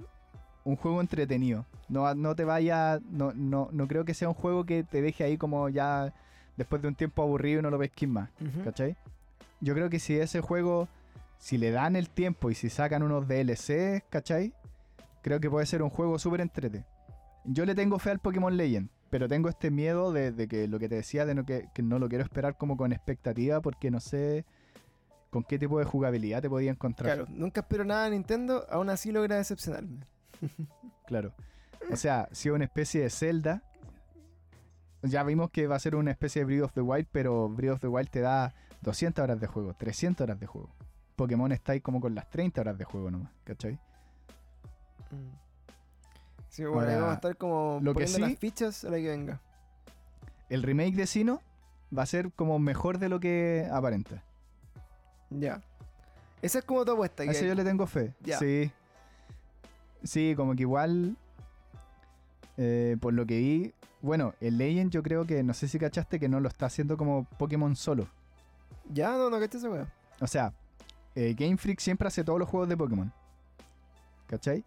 un 0.64 0.76
juego 0.76 1.00
entretenido. 1.00 1.66
No, 1.88 2.14
no 2.14 2.34
te 2.34 2.44
vaya, 2.44 3.00
no, 3.10 3.32
no, 3.34 3.68
no 3.72 3.86
creo 3.86 4.04
que 4.04 4.14
sea 4.14 4.28
un 4.28 4.34
juego 4.34 4.64
que 4.64 4.82
te 4.84 5.02
deje 5.02 5.24
ahí 5.24 5.36
como 5.36 5.68
ya 5.68 6.12
después 6.56 6.80
de 6.82 6.88
un 6.88 6.94
tiempo 6.94 7.22
aburrido 7.22 7.60
y 7.60 7.62
no 7.62 7.70
lo 7.70 7.78
pesquís 7.78 8.08
más, 8.08 8.30
¿cachai? 8.64 8.96
Yo 9.60 9.74
creo 9.74 9.90
que 9.90 9.98
si 9.98 10.18
ese 10.18 10.40
juego, 10.40 10.88
si 11.38 11.58
le 11.58 11.70
dan 11.70 11.96
el 11.96 12.08
tiempo 12.08 12.50
y 12.50 12.54
si 12.54 12.70
sacan 12.70 13.02
unos 13.02 13.28
DLC, 13.28 14.04
¿cachai? 14.08 14.52
Creo 15.22 15.40
que 15.40 15.50
puede 15.50 15.66
ser 15.66 15.82
un 15.82 15.90
juego 15.90 16.18
súper 16.18 16.40
entrete. 16.40 16.84
Yo 17.44 17.64
le 17.66 17.74
tengo 17.74 17.98
fe 17.98 18.10
al 18.10 18.18
Pokémon 18.18 18.56
Legend, 18.56 18.88
pero 19.10 19.28
tengo 19.28 19.48
este 19.48 19.70
miedo 19.70 20.12
de, 20.12 20.32
de 20.32 20.48
que 20.48 20.68
lo 20.68 20.78
que 20.78 20.88
te 20.88 20.96
decía, 20.96 21.24
de 21.26 21.34
no 21.34 21.44
que, 21.44 21.68
que 21.74 21.82
no 21.82 21.98
lo 21.98 22.08
quiero 22.08 22.24
esperar 22.24 22.56
como 22.56 22.76
con 22.76 22.92
expectativa 22.92 23.60
porque 23.60 23.90
no 23.90 24.00
sé 24.00 24.44
con 25.30 25.42
qué 25.42 25.58
tipo 25.58 25.78
de 25.78 25.84
jugabilidad 25.84 26.42
te 26.42 26.48
podía 26.48 26.70
encontrar. 26.70 27.16
Claro, 27.16 27.28
nunca 27.30 27.62
espero 27.62 27.84
nada 27.84 28.04
de 28.04 28.10
Nintendo, 28.12 28.66
aún 28.70 28.88
así 28.88 29.12
logra 29.12 29.36
decepcionarme. 29.36 30.06
Claro. 31.06 31.34
O 31.92 31.96
sea, 31.96 32.30
si 32.32 32.48
es 32.48 32.54
una 32.54 32.64
especie 32.64 33.02
de 33.02 33.10
Zelda, 33.10 33.62
ya 35.02 35.22
vimos 35.22 35.50
que 35.50 35.66
va 35.66 35.76
a 35.76 35.78
ser 35.78 35.96
una 35.96 36.12
especie 36.12 36.40
de 36.40 36.46
Breath 36.46 36.64
of 36.64 36.72
the 36.72 36.80
Wild, 36.80 37.06
pero 37.12 37.48
Breath 37.50 37.74
of 37.74 37.80
the 37.80 37.88
Wild 37.88 38.08
te 38.08 38.20
da 38.20 38.54
200 38.80 39.22
horas 39.22 39.38
de 39.38 39.46
juego, 39.46 39.74
300 39.74 40.24
horas 40.24 40.40
de 40.40 40.46
juego. 40.46 40.70
Pokémon 41.16 41.52
está 41.52 41.72
ahí 41.72 41.80
como 41.80 42.00
con 42.00 42.14
las 42.14 42.30
30 42.30 42.60
horas 42.62 42.78
de 42.78 42.84
juego 42.84 43.10
nomás, 43.10 43.30
¿cachai? 43.44 43.78
Sí, 46.54 46.62
bueno, 46.64 46.82
ahí 46.82 46.86
Ahora, 46.86 46.96
vamos 46.98 47.10
a 47.10 47.14
estar 47.16 47.36
como 47.36 47.80
lo 47.82 47.94
que 47.96 48.06
sí- 48.06 48.20
las 48.20 48.38
fichas 48.38 48.84
a 48.84 48.90
la 48.90 48.96
que 48.98 49.08
venga. 49.08 49.40
El 50.48 50.62
remake 50.62 50.94
de 50.94 51.08
Sino 51.08 51.42
va 51.96 52.04
a 52.04 52.06
ser 52.06 52.30
como 52.30 52.60
mejor 52.60 52.98
de 52.98 53.08
lo 53.08 53.18
que 53.18 53.66
aparenta. 53.72 54.22
Ya. 55.30 55.60
Esa 56.42 56.60
es 56.60 56.64
como 56.64 56.84
tu 56.84 56.92
apuesta. 56.92 57.24
A 57.24 57.26
eso 57.26 57.44
yo 57.44 57.56
le 57.56 57.64
tengo 57.64 57.88
fe. 57.88 58.14
Ya. 58.20 58.38
Sí. 58.38 58.70
Sí, 60.04 60.34
como 60.36 60.54
que 60.54 60.60
igual, 60.62 61.16
eh, 62.56 62.96
por 63.00 63.14
lo 63.14 63.26
que 63.26 63.36
vi, 63.40 63.74
bueno, 64.00 64.34
el 64.40 64.56
Legend 64.56 64.92
yo 64.92 65.02
creo 65.02 65.26
que, 65.26 65.42
no 65.42 65.54
sé 65.54 65.66
si 65.66 65.80
cachaste, 65.80 66.20
que 66.20 66.28
no 66.28 66.38
lo 66.38 66.46
está 66.48 66.66
haciendo 66.66 66.96
como 66.96 67.24
Pokémon 67.36 67.74
solo. 67.74 68.06
Ya, 68.92 69.10
no, 69.16 69.28
no, 69.28 69.40
¿cachai 69.40 69.58
esa 69.58 69.70
weá? 69.70 69.92
O 70.20 70.28
sea, 70.28 70.52
eh, 71.16 71.34
Game 71.36 71.56
Freak 71.56 71.80
siempre 71.80 72.06
hace 72.06 72.22
todos 72.22 72.38
los 72.38 72.48
juegos 72.48 72.68
de 72.68 72.76
Pokémon. 72.76 73.12
¿Cachai? 74.28 74.62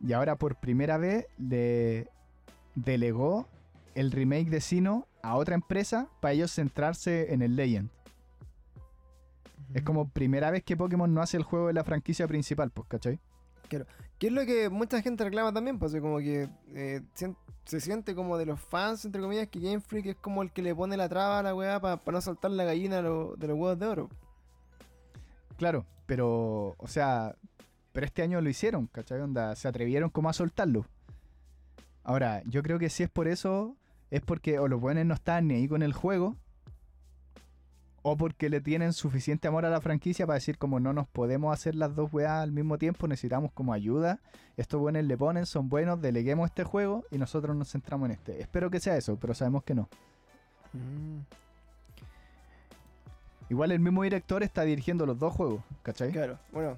Y 0.00 0.12
ahora 0.12 0.36
por 0.36 0.56
primera 0.56 0.98
vez 0.98 1.26
le 1.38 2.08
delegó 2.74 3.46
el 3.94 4.10
remake 4.10 4.50
de 4.50 4.60
Sino 4.60 5.06
a 5.22 5.36
otra 5.36 5.54
empresa 5.54 6.08
para 6.20 6.32
ellos 6.32 6.52
centrarse 6.52 7.32
en 7.32 7.42
el 7.42 7.56
Legend. 7.56 7.88
Es 9.72 9.82
como 9.82 10.08
primera 10.08 10.50
vez 10.50 10.62
que 10.62 10.76
Pokémon 10.76 11.12
no 11.12 11.22
hace 11.22 11.36
el 11.36 11.42
juego 11.42 11.68
de 11.68 11.72
la 11.72 11.84
franquicia 11.84 12.28
principal, 12.28 12.70
pues, 12.70 12.86
¿cachai? 12.88 13.18
Que 14.18 14.26
es 14.28 14.32
lo 14.32 14.44
que 14.46 14.68
mucha 14.68 15.00
gente 15.02 15.24
reclama 15.24 15.52
también, 15.52 15.78
pues, 15.78 15.94
como 16.00 16.18
que 16.18 16.48
eh, 16.74 17.00
se 17.64 17.80
siente 17.80 18.14
como 18.14 18.36
de 18.36 18.46
los 18.46 18.60
fans, 18.60 19.04
entre 19.04 19.22
comillas, 19.22 19.48
que 19.48 19.58
Game 19.58 19.80
Freak 19.80 20.06
es 20.06 20.16
como 20.16 20.42
el 20.42 20.52
que 20.52 20.62
le 20.62 20.74
pone 20.74 20.96
la 20.96 21.08
traba 21.08 21.38
a 21.38 21.42
la 21.42 21.54
weá 21.54 21.80
para 21.80 22.00
no 22.12 22.20
saltar 22.20 22.50
la 22.50 22.64
gallina 22.64 23.00
lo- 23.00 23.34
de 23.36 23.48
los 23.48 23.56
huevos 23.58 23.78
de 23.78 23.86
oro. 23.86 24.08
Claro, 25.56 25.86
pero, 26.06 26.74
o 26.78 26.86
sea, 26.86 27.34
pero 27.94 28.06
este 28.06 28.22
año 28.22 28.40
lo 28.40 28.50
hicieron, 28.50 28.88
¿cachai? 28.88 29.20
Onda, 29.20 29.54
se 29.54 29.68
atrevieron 29.68 30.10
como 30.10 30.28
a 30.28 30.32
soltarlo. 30.32 30.84
Ahora, 32.02 32.42
yo 32.44 32.60
creo 32.64 32.80
que 32.80 32.90
si 32.90 33.04
es 33.04 33.08
por 33.08 33.28
eso, 33.28 33.76
es 34.10 34.20
porque 34.20 34.58
o 34.58 34.66
los 34.66 34.80
buenos 34.80 35.06
no 35.06 35.14
están 35.14 35.46
ni 35.46 35.54
ahí 35.54 35.68
con 35.68 35.80
el 35.80 35.92
juego, 35.92 36.36
o 38.02 38.16
porque 38.16 38.50
le 38.50 38.60
tienen 38.60 38.92
suficiente 38.92 39.46
amor 39.46 39.64
a 39.64 39.70
la 39.70 39.80
franquicia 39.80 40.26
para 40.26 40.34
decir 40.34 40.58
como 40.58 40.80
no 40.80 40.92
nos 40.92 41.06
podemos 41.06 41.54
hacer 41.54 41.76
las 41.76 41.94
dos 41.94 42.12
weas 42.12 42.42
al 42.42 42.50
mismo 42.50 42.78
tiempo, 42.78 43.06
necesitamos 43.06 43.52
como 43.52 43.72
ayuda. 43.72 44.18
Estos 44.56 44.80
buenos 44.80 45.04
le 45.04 45.16
ponen, 45.16 45.46
son 45.46 45.68
buenos, 45.68 46.02
deleguemos 46.02 46.50
este 46.50 46.64
juego 46.64 47.04
y 47.12 47.18
nosotros 47.18 47.54
nos 47.54 47.70
centramos 47.70 48.06
en 48.06 48.16
este. 48.16 48.40
Espero 48.42 48.70
que 48.70 48.80
sea 48.80 48.96
eso, 48.96 49.16
pero 49.20 49.34
sabemos 49.34 49.62
que 49.62 49.76
no. 49.76 49.88
Igual 53.48 53.70
el 53.70 53.78
mismo 53.78 54.02
director 54.02 54.42
está 54.42 54.62
dirigiendo 54.62 55.06
los 55.06 55.16
dos 55.16 55.32
juegos, 55.32 55.62
¿cachai? 55.84 56.10
Claro, 56.10 56.40
bueno, 56.50 56.76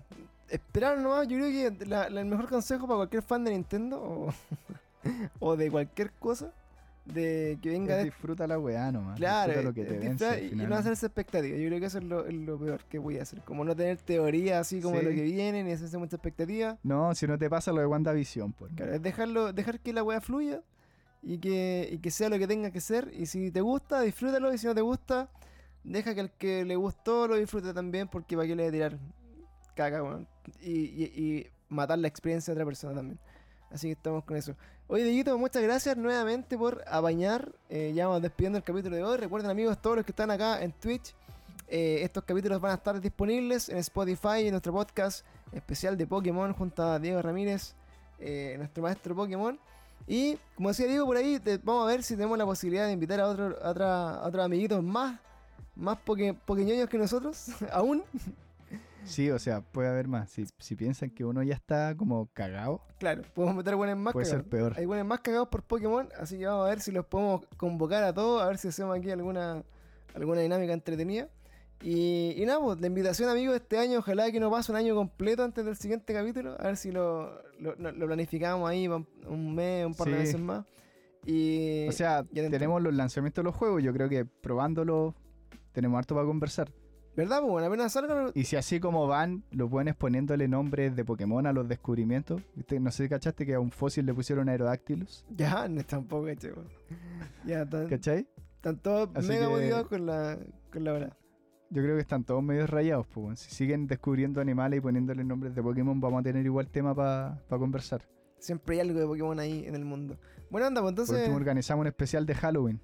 esperar 0.50 0.98
nomás, 0.98 1.26
yo 1.28 1.36
creo 1.38 1.48
que 1.78 1.86
la- 1.86 2.08
la- 2.08 2.20
el 2.20 2.26
mejor 2.26 2.48
consejo 2.48 2.86
para 2.86 2.98
cualquier 2.98 3.22
fan 3.22 3.44
de 3.44 3.50
Nintendo 3.52 4.00
o, 4.02 4.32
o 5.40 5.56
de 5.56 5.70
cualquier 5.70 6.12
cosa, 6.12 6.52
de 7.04 7.58
que 7.62 7.70
venga 7.70 7.96
de 7.98 8.04
disfruta 8.04 8.46
la 8.48 8.58
weá 8.58 8.90
nomás. 8.90 9.16
Claro, 9.16 9.52
disfruta 9.52 9.68
lo 9.68 9.74
que 9.74 9.84
te 9.84 10.44
y 10.44 10.56
no 10.56 10.74
hacerse 10.74 11.06
expectativas. 11.06 11.60
Yo 11.60 11.66
creo 11.68 11.78
que 11.80 11.86
eso 11.86 11.98
es 11.98 12.04
lo, 12.04 12.26
es 12.26 12.34
lo 12.34 12.58
peor 12.58 12.84
que 12.84 12.98
voy 12.98 13.18
a 13.18 13.22
hacer. 13.22 13.40
Como 13.42 13.64
no 13.64 13.76
tener 13.76 13.98
teoría 13.98 14.58
así 14.58 14.80
como 14.80 14.96
de 14.96 15.02
lo 15.04 15.10
que 15.10 15.22
viene, 15.22 15.62
ni 15.62 15.70
hacerse 15.72 15.98
mucha 15.98 16.16
expectativa. 16.16 16.78
No, 16.82 17.14
si 17.14 17.26
no 17.28 17.38
te 17.38 17.48
pasa 17.48 17.70
lo 17.72 17.80
de 17.80 17.86
WandaVision, 17.86 18.52
pues. 18.52 18.72
Claro, 18.74 18.94
es 18.94 19.02
dejarlo, 19.02 19.52
dejar 19.52 19.78
que 19.80 19.92
la 19.92 20.02
weá 20.02 20.20
fluya 20.20 20.62
y 21.22 21.38
que, 21.38 21.88
y 21.92 21.98
que 21.98 22.10
sea 22.10 22.28
lo 22.28 22.38
que 22.38 22.48
tenga 22.48 22.72
que 22.72 22.80
ser. 22.80 23.12
Y 23.16 23.26
si 23.26 23.52
te 23.52 23.60
gusta, 23.60 24.00
disfrútalo. 24.00 24.52
Y 24.52 24.58
si 24.58 24.66
no 24.66 24.74
te 24.74 24.80
gusta, 24.80 25.28
deja 25.84 26.12
que 26.12 26.20
el 26.22 26.30
que 26.32 26.64
le 26.64 26.74
gustó 26.74 27.28
lo 27.28 27.36
disfrute 27.36 27.72
también. 27.72 28.08
Porque 28.08 28.34
para 28.36 28.48
qué 28.48 28.56
le 28.56 28.64
voy 28.64 28.68
a 28.68 28.72
tirar 28.72 28.98
caca, 29.76 30.02
weón. 30.02 30.26
Y, 30.60 30.70
y- 30.72 31.12
y 31.16 31.46
matar 31.68 31.98
la 31.98 32.08
experiencia 32.08 32.52
de 32.52 32.58
otra 32.58 32.66
persona 32.66 32.94
también. 32.94 33.18
Así 33.70 33.88
que 33.88 33.92
estamos 33.92 34.24
con 34.24 34.36
eso. 34.36 34.54
Oye, 34.88 35.02
Dieguito, 35.04 35.36
muchas 35.38 35.62
gracias 35.62 35.96
nuevamente 35.96 36.56
por 36.56 36.82
apañar. 36.86 37.52
Eh, 37.68 37.92
ya 37.94 38.06
vamos 38.06 38.22
despidiendo 38.22 38.56
el 38.58 38.64
capítulo 38.64 38.94
de 38.96 39.02
hoy. 39.02 39.16
Recuerden, 39.16 39.50
amigos, 39.50 39.80
todos 39.82 39.96
los 39.96 40.04
que 40.04 40.12
están 40.12 40.30
acá 40.30 40.62
en 40.62 40.70
Twitch, 40.72 41.14
eh, 41.68 41.98
estos 42.02 42.22
capítulos 42.22 42.60
van 42.60 42.70
a 42.72 42.74
estar 42.76 43.00
disponibles 43.00 43.68
en 43.68 43.78
Spotify, 43.78 44.42
en 44.46 44.50
nuestro 44.52 44.72
podcast 44.72 45.26
especial 45.52 45.96
de 45.96 46.06
Pokémon 46.06 46.52
junto 46.52 46.82
a 46.84 46.98
Diego 47.00 47.20
Ramírez, 47.20 47.74
eh, 48.20 48.54
nuestro 48.58 48.84
maestro 48.84 49.16
Pokémon. 49.16 49.58
Y 50.06 50.38
como 50.54 50.68
decía 50.68 50.86
Diego 50.86 51.04
por 51.06 51.16
ahí, 51.16 51.42
vamos 51.64 51.84
a 51.84 51.86
ver 51.88 52.04
si 52.04 52.14
tenemos 52.14 52.38
la 52.38 52.44
posibilidad 52.44 52.86
de 52.86 52.92
invitar 52.92 53.18
a, 53.18 53.26
otro, 53.28 53.56
a, 53.60 53.70
otra- 53.70 54.10
a 54.20 54.26
otros 54.28 54.44
amiguitos 54.44 54.80
más, 54.84 55.18
más 55.74 55.98
poqueñoños 55.98 56.88
que 56.88 56.96
nosotros, 56.98 57.48
aún. 57.72 58.04
Sí, 59.06 59.30
o 59.30 59.38
sea, 59.38 59.60
puede 59.60 59.88
haber 59.88 60.08
más. 60.08 60.30
Si, 60.30 60.44
si 60.58 60.76
piensan 60.76 61.10
que 61.10 61.24
uno 61.24 61.42
ya 61.42 61.54
está 61.54 61.94
como 61.96 62.26
cagado, 62.32 62.82
Claro, 62.98 63.22
podemos 63.34 63.56
meter 63.56 63.76
buenos 63.76 63.96
más 63.98 64.12
puede 64.12 64.26
ser 64.26 64.36
cagados. 64.44 64.50
peor. 64.50 64.72
Hay 64.76 64.86
buenos 64.86 65.06
más 65.06 65.20
cagados 65.20 65.48
por 65.48 65.62
Pokémon, 65.62 66.08
así 66.18 66.38
que 66.38 66.46
vamos 66.46 66.66
a 66.66 66.68
ver 66.70 66.80
si 66.80 66.92
los 66.92 67.06
podemos 67.06 67.46
convocar 67.56 68.02
a 68.04 68.12
todos, 68.12 68.42
a 68.42 68.46
ver 68.48 68.58
si 68.58 68.68
hacemos 68.68 68.96
aquí 68.96 69.10
alguna, 69.10 69.62
alguna 70.14 70.40
dinámica 70.40 70.72
entretenida. 70.72 71.28
Y, 71.82 72.32
y 72.36 72.46
nada, 72.46 72.58
pues, 72.60 72.80
la 72.80 72.86
invitación, 72.86 73.28
amigos, 73.28 73.54
este 73.56 73.78
año, 73.78 73.98
ojalá 73.98 74.30
que 74.32 74.40
no 74.40 74.50
pase 74.50 74.72
un 74.72 74.78
año 74.78 74.94
completo 74.94 75.44
antes 75.44 75.62
del 75.64 75.76
siguiente 75.76 76.14
capítulo, 76.14 76.56
a 76.58 76.64
ver 76.68 76.76
si 76.78 76.90
lo, 76.90 77.30
lo, 77.60 77.74
lo- 77.76 78.06
planificamos 78.06 78.68
ahí 78.68 78.88
un 78.88 79.54
mes, 79.54 79.84
un 79.86 79.94
par 79.94 80.08
de 80.08 80.14
meses 80.16 80.40
más. 80.40 80.64
Y, 81.26 81.86
O 81.88 81.92
sea, 81.92 82.22
tenemos 82.24 82.80
los 82.80 82.94
lanzamientos 82.94 83.42
de 83.42 83.46
los 83.50 83.54
juegos. 83.56 83.82
Yo 83.82 83.92
creo 83.92 84.08
que 84.08 84.24
probándolo 84.24 85.14
tenemos 85.72 85.98
harto 85.98 86.14
para 86.14 86.26
conversar. 86.26 86.70
¿Verdad? 87.16 87.40
Pues 87.40 87.50
bueno, 87.50 87.66
apenas 87.68 87.92
salga. 87.92 88.30
Y 88.34 88.44
si 88.44 88.56
así 88.56 88.78
como 88.78 89.06
van 89.06 89.42
los 89.50 89.70
buenos 89.70 89.96
poniéndole 89.96 90.48
nombres 90.48 90.94
de 90.94 91.04
Pokémon 91.04 91.46
a 91.46 91.52
los 91.52 91.66
descubrimientos, 91.66 92.42
¿viste? 92.54 92.78
no 92.78 92.90
sé 92.90 93.04
si 93.04 93.08
cachaste 93.08 93.46
que 93.46 93.54
a 93.54 93.60
un 93.60 93.70
fósil 93.70 94.04
le 94.04 94.12
pusieron 94.14 94.48
Aerodactylus, 94.48 95.24
Ya, 95.34 95.66
no 95.68 95.80
está 95.80 95.98
un 95.98 96.06
poco 96.06 96.28
hecho, 96.28 96.48
weón. 96.48 96.68
Ya, 97.46 97.62
están, 97.62 97.88
¿cachai? 97.88 98.28
están 98.56 98.76
todos 98.78 99.08
Así 99.14 99.28
mega 99.28 99.82
que- 99.82 99.88
con 99.88 100.06
la, 100.06 100.38
con 100.72 100.84
la 100.84 100.92
hora. 100.92 101.16
Yo 101.70 101.82
creo 101.82 101.96
que 101.96 102.02
están 102.02 102.22
todos 102.22 102.42
medio 102.44 102.66
rayados, 102.66 103.06
pues. 103.06 103.24
weón. 103.24 103.36
Si 103.36 103.50
siguen 103.50 103.86
descubriendo 103.86 104.40
animales 104.40 104.78
y 104.78 104.80
poniéndole 104.80 105.24
nombres 105.24 105.54
de 105.54 105.62
Pokémon, 105.62 105.98
vamos 106.00 106.20
a 106.20 106.22
tener 106.22 106.44
igual 106.44 106.68
tema 106.68 106.94
para 106.94 107.40
conversar. 107.48 108.02
Siempre 108.38 108.74
hay 108.76 108.80
algo 108.88 109.00
de 109.00 109.06
Pokémon 109.06 109.40
ahí 109.40 109.64
en 109.66 109.74
el 109.74 109.84
mundo. 109.84 110.18
Bueno, 110.50 110.66
anda, 110.66 110.80
pues 110.82 110.92
Por 110.92 111.00
entonces. 111.02 111.18
último, 111.20 111.36
organizamos 111.36 111.80
un 111.80 111.86
especial 111.88 112.26
de 112.26 112.34
Halloween. 112.34 112.80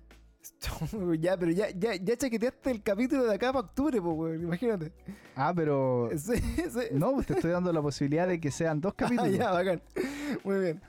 ya, 1.21 1.37
pero 1.37 1.53
ya, 1.53 1.71
ya, 1.71 1.95
ya 1.97 2.17
chaqueteaste 2.17 2.71
el 2.71 2.83
capítulo 2.83 3.25
de 3.25 3.35
acá 3.35 3.53
para 3.53 3.67
octubre, 3.67 4.01
pues, 4.01 4.17
weón. 4.17 4.43
Imagínate. 4.43 4.93
Ah, 5.37 5.53
pero. 5.55 6.11
Sí, 6.17 6.35
sí. 6.37 6.81
No, 6.93 7.13
pues 7.13 7.27
te 7.27 7.35
estoy 7.35 7.51
dando 7.51 7.73
la 7.73 7.83
posibilidad 7.83 8.27
de 8.27 8.41
que 8.41 8.51
sean 8.51 8.81
dos 8.81 8.93
Ah, 8.97 8.97
capítulos. 8.97 9.33
ya, 9.37 9.51
bacán. 9.51 9.83
Muy 10.45 10.61
bien. 10.61 10.81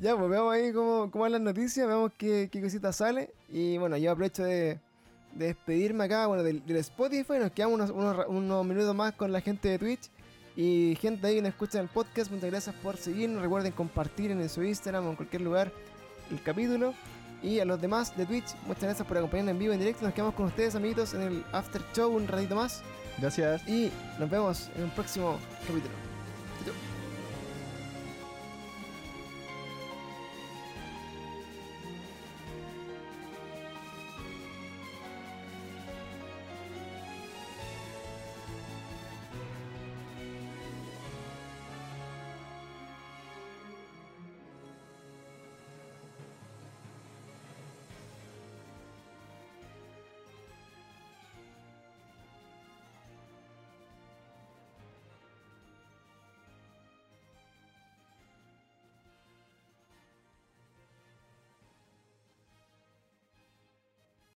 Ya, 0.00 0.16
pues 0.16 0.30
veamos 0.30 0.52
ahí 0.54 0.72
cómo, 0.72 1.10
cómo 1.10 1.22
van 1.22 1.32
las 1.32 1.40
noticias, 1.40 1.86
veamos 1.86 2.12
qué, 2.16 2.48
qué 2.50 2.60
cosita 2.62 2.92
sale. 2.92 3.32
Y 3.48 3.78
bueno, 3.78 3.96
yo 3.96 4.12
aprovecho 4.12 4.44
de, 4.44 4.80
de 5.34 5.46
despedirme 5.46 6.04
acá, 6.04 6.26
bueno, 6.26 6.42
del, 6.42 6.64
del 6.64 6.76
Spotify. 6.78 7.34
Nos 7.38 7.52
quedamos 7.52 7.74
unos, 7.74 7.90
unos, 7.90 8.26
unos 8.28 8.66
minutos 8.66 8.94
más 8.94 9.12
con 9.14 9.32
la 9.32 9.40
gente 9.40 9.68
de 9.68 9.78
Twitch. 9.78 10.10
Y 10.54 10.96
gente 11.00 11.26
ahí 11.26 11.36
que 11.36 11.42
nos 11.42 11.50
escucha 11.50 11.78
en 11.78 11.84
el 11.84 11.90
podcast, 11.90 12.30
muchas 12.30 12.50
gracias 12.50 12.74
por 12.76 12.96
seguirnos. 12.98 13.40
Recuerden 13.42 13.72
compartir 13.72 14.30
en 14.30 14.46
su 14.48 14.62
Instagram 14.62 15.06
o 15.06 15.10
en 15.10 15.16
cualquier 15.16 15.42
lugar 15.42 15.72
el 16.30 16.42
capítulo. 16.42 16.92
Y 17.42 17.58
a 17.58 17.64
los 17.64 17.80
demás 17.80 18.16
de 18.16 18.24
Twitch, 18.24 18.54
muchas 18.66 18.84
gracias 18.84 19.06
por 19.06 19.16
acompañarnos 19.16 19.52
en 19.52 19.58
vivo, 19.58 19.72
en 19.72 19.80
directo. 19.80 20.04
Nos 20.04 20.14
quedamos 20.14 20.34
con 20.34 20.46
ustedes, 20.46 20.74
amiguitos, 20.74 21.14
en 21.14 21.22
el 21.22 21.44
After 21.52 21.82
Show 21.94 22.14
un 22.14 22.28
ratito 22.28 22.54
más. 22.54 22.82
Gracias. 23.18 23.66
Y 23.68 23.90
nos 24.18 24.30
vemos 24.30 24.70
en 24.76 24.84
un 24.84 24.90
próximo 24.90 25.38
capítulo. 25.66 26.01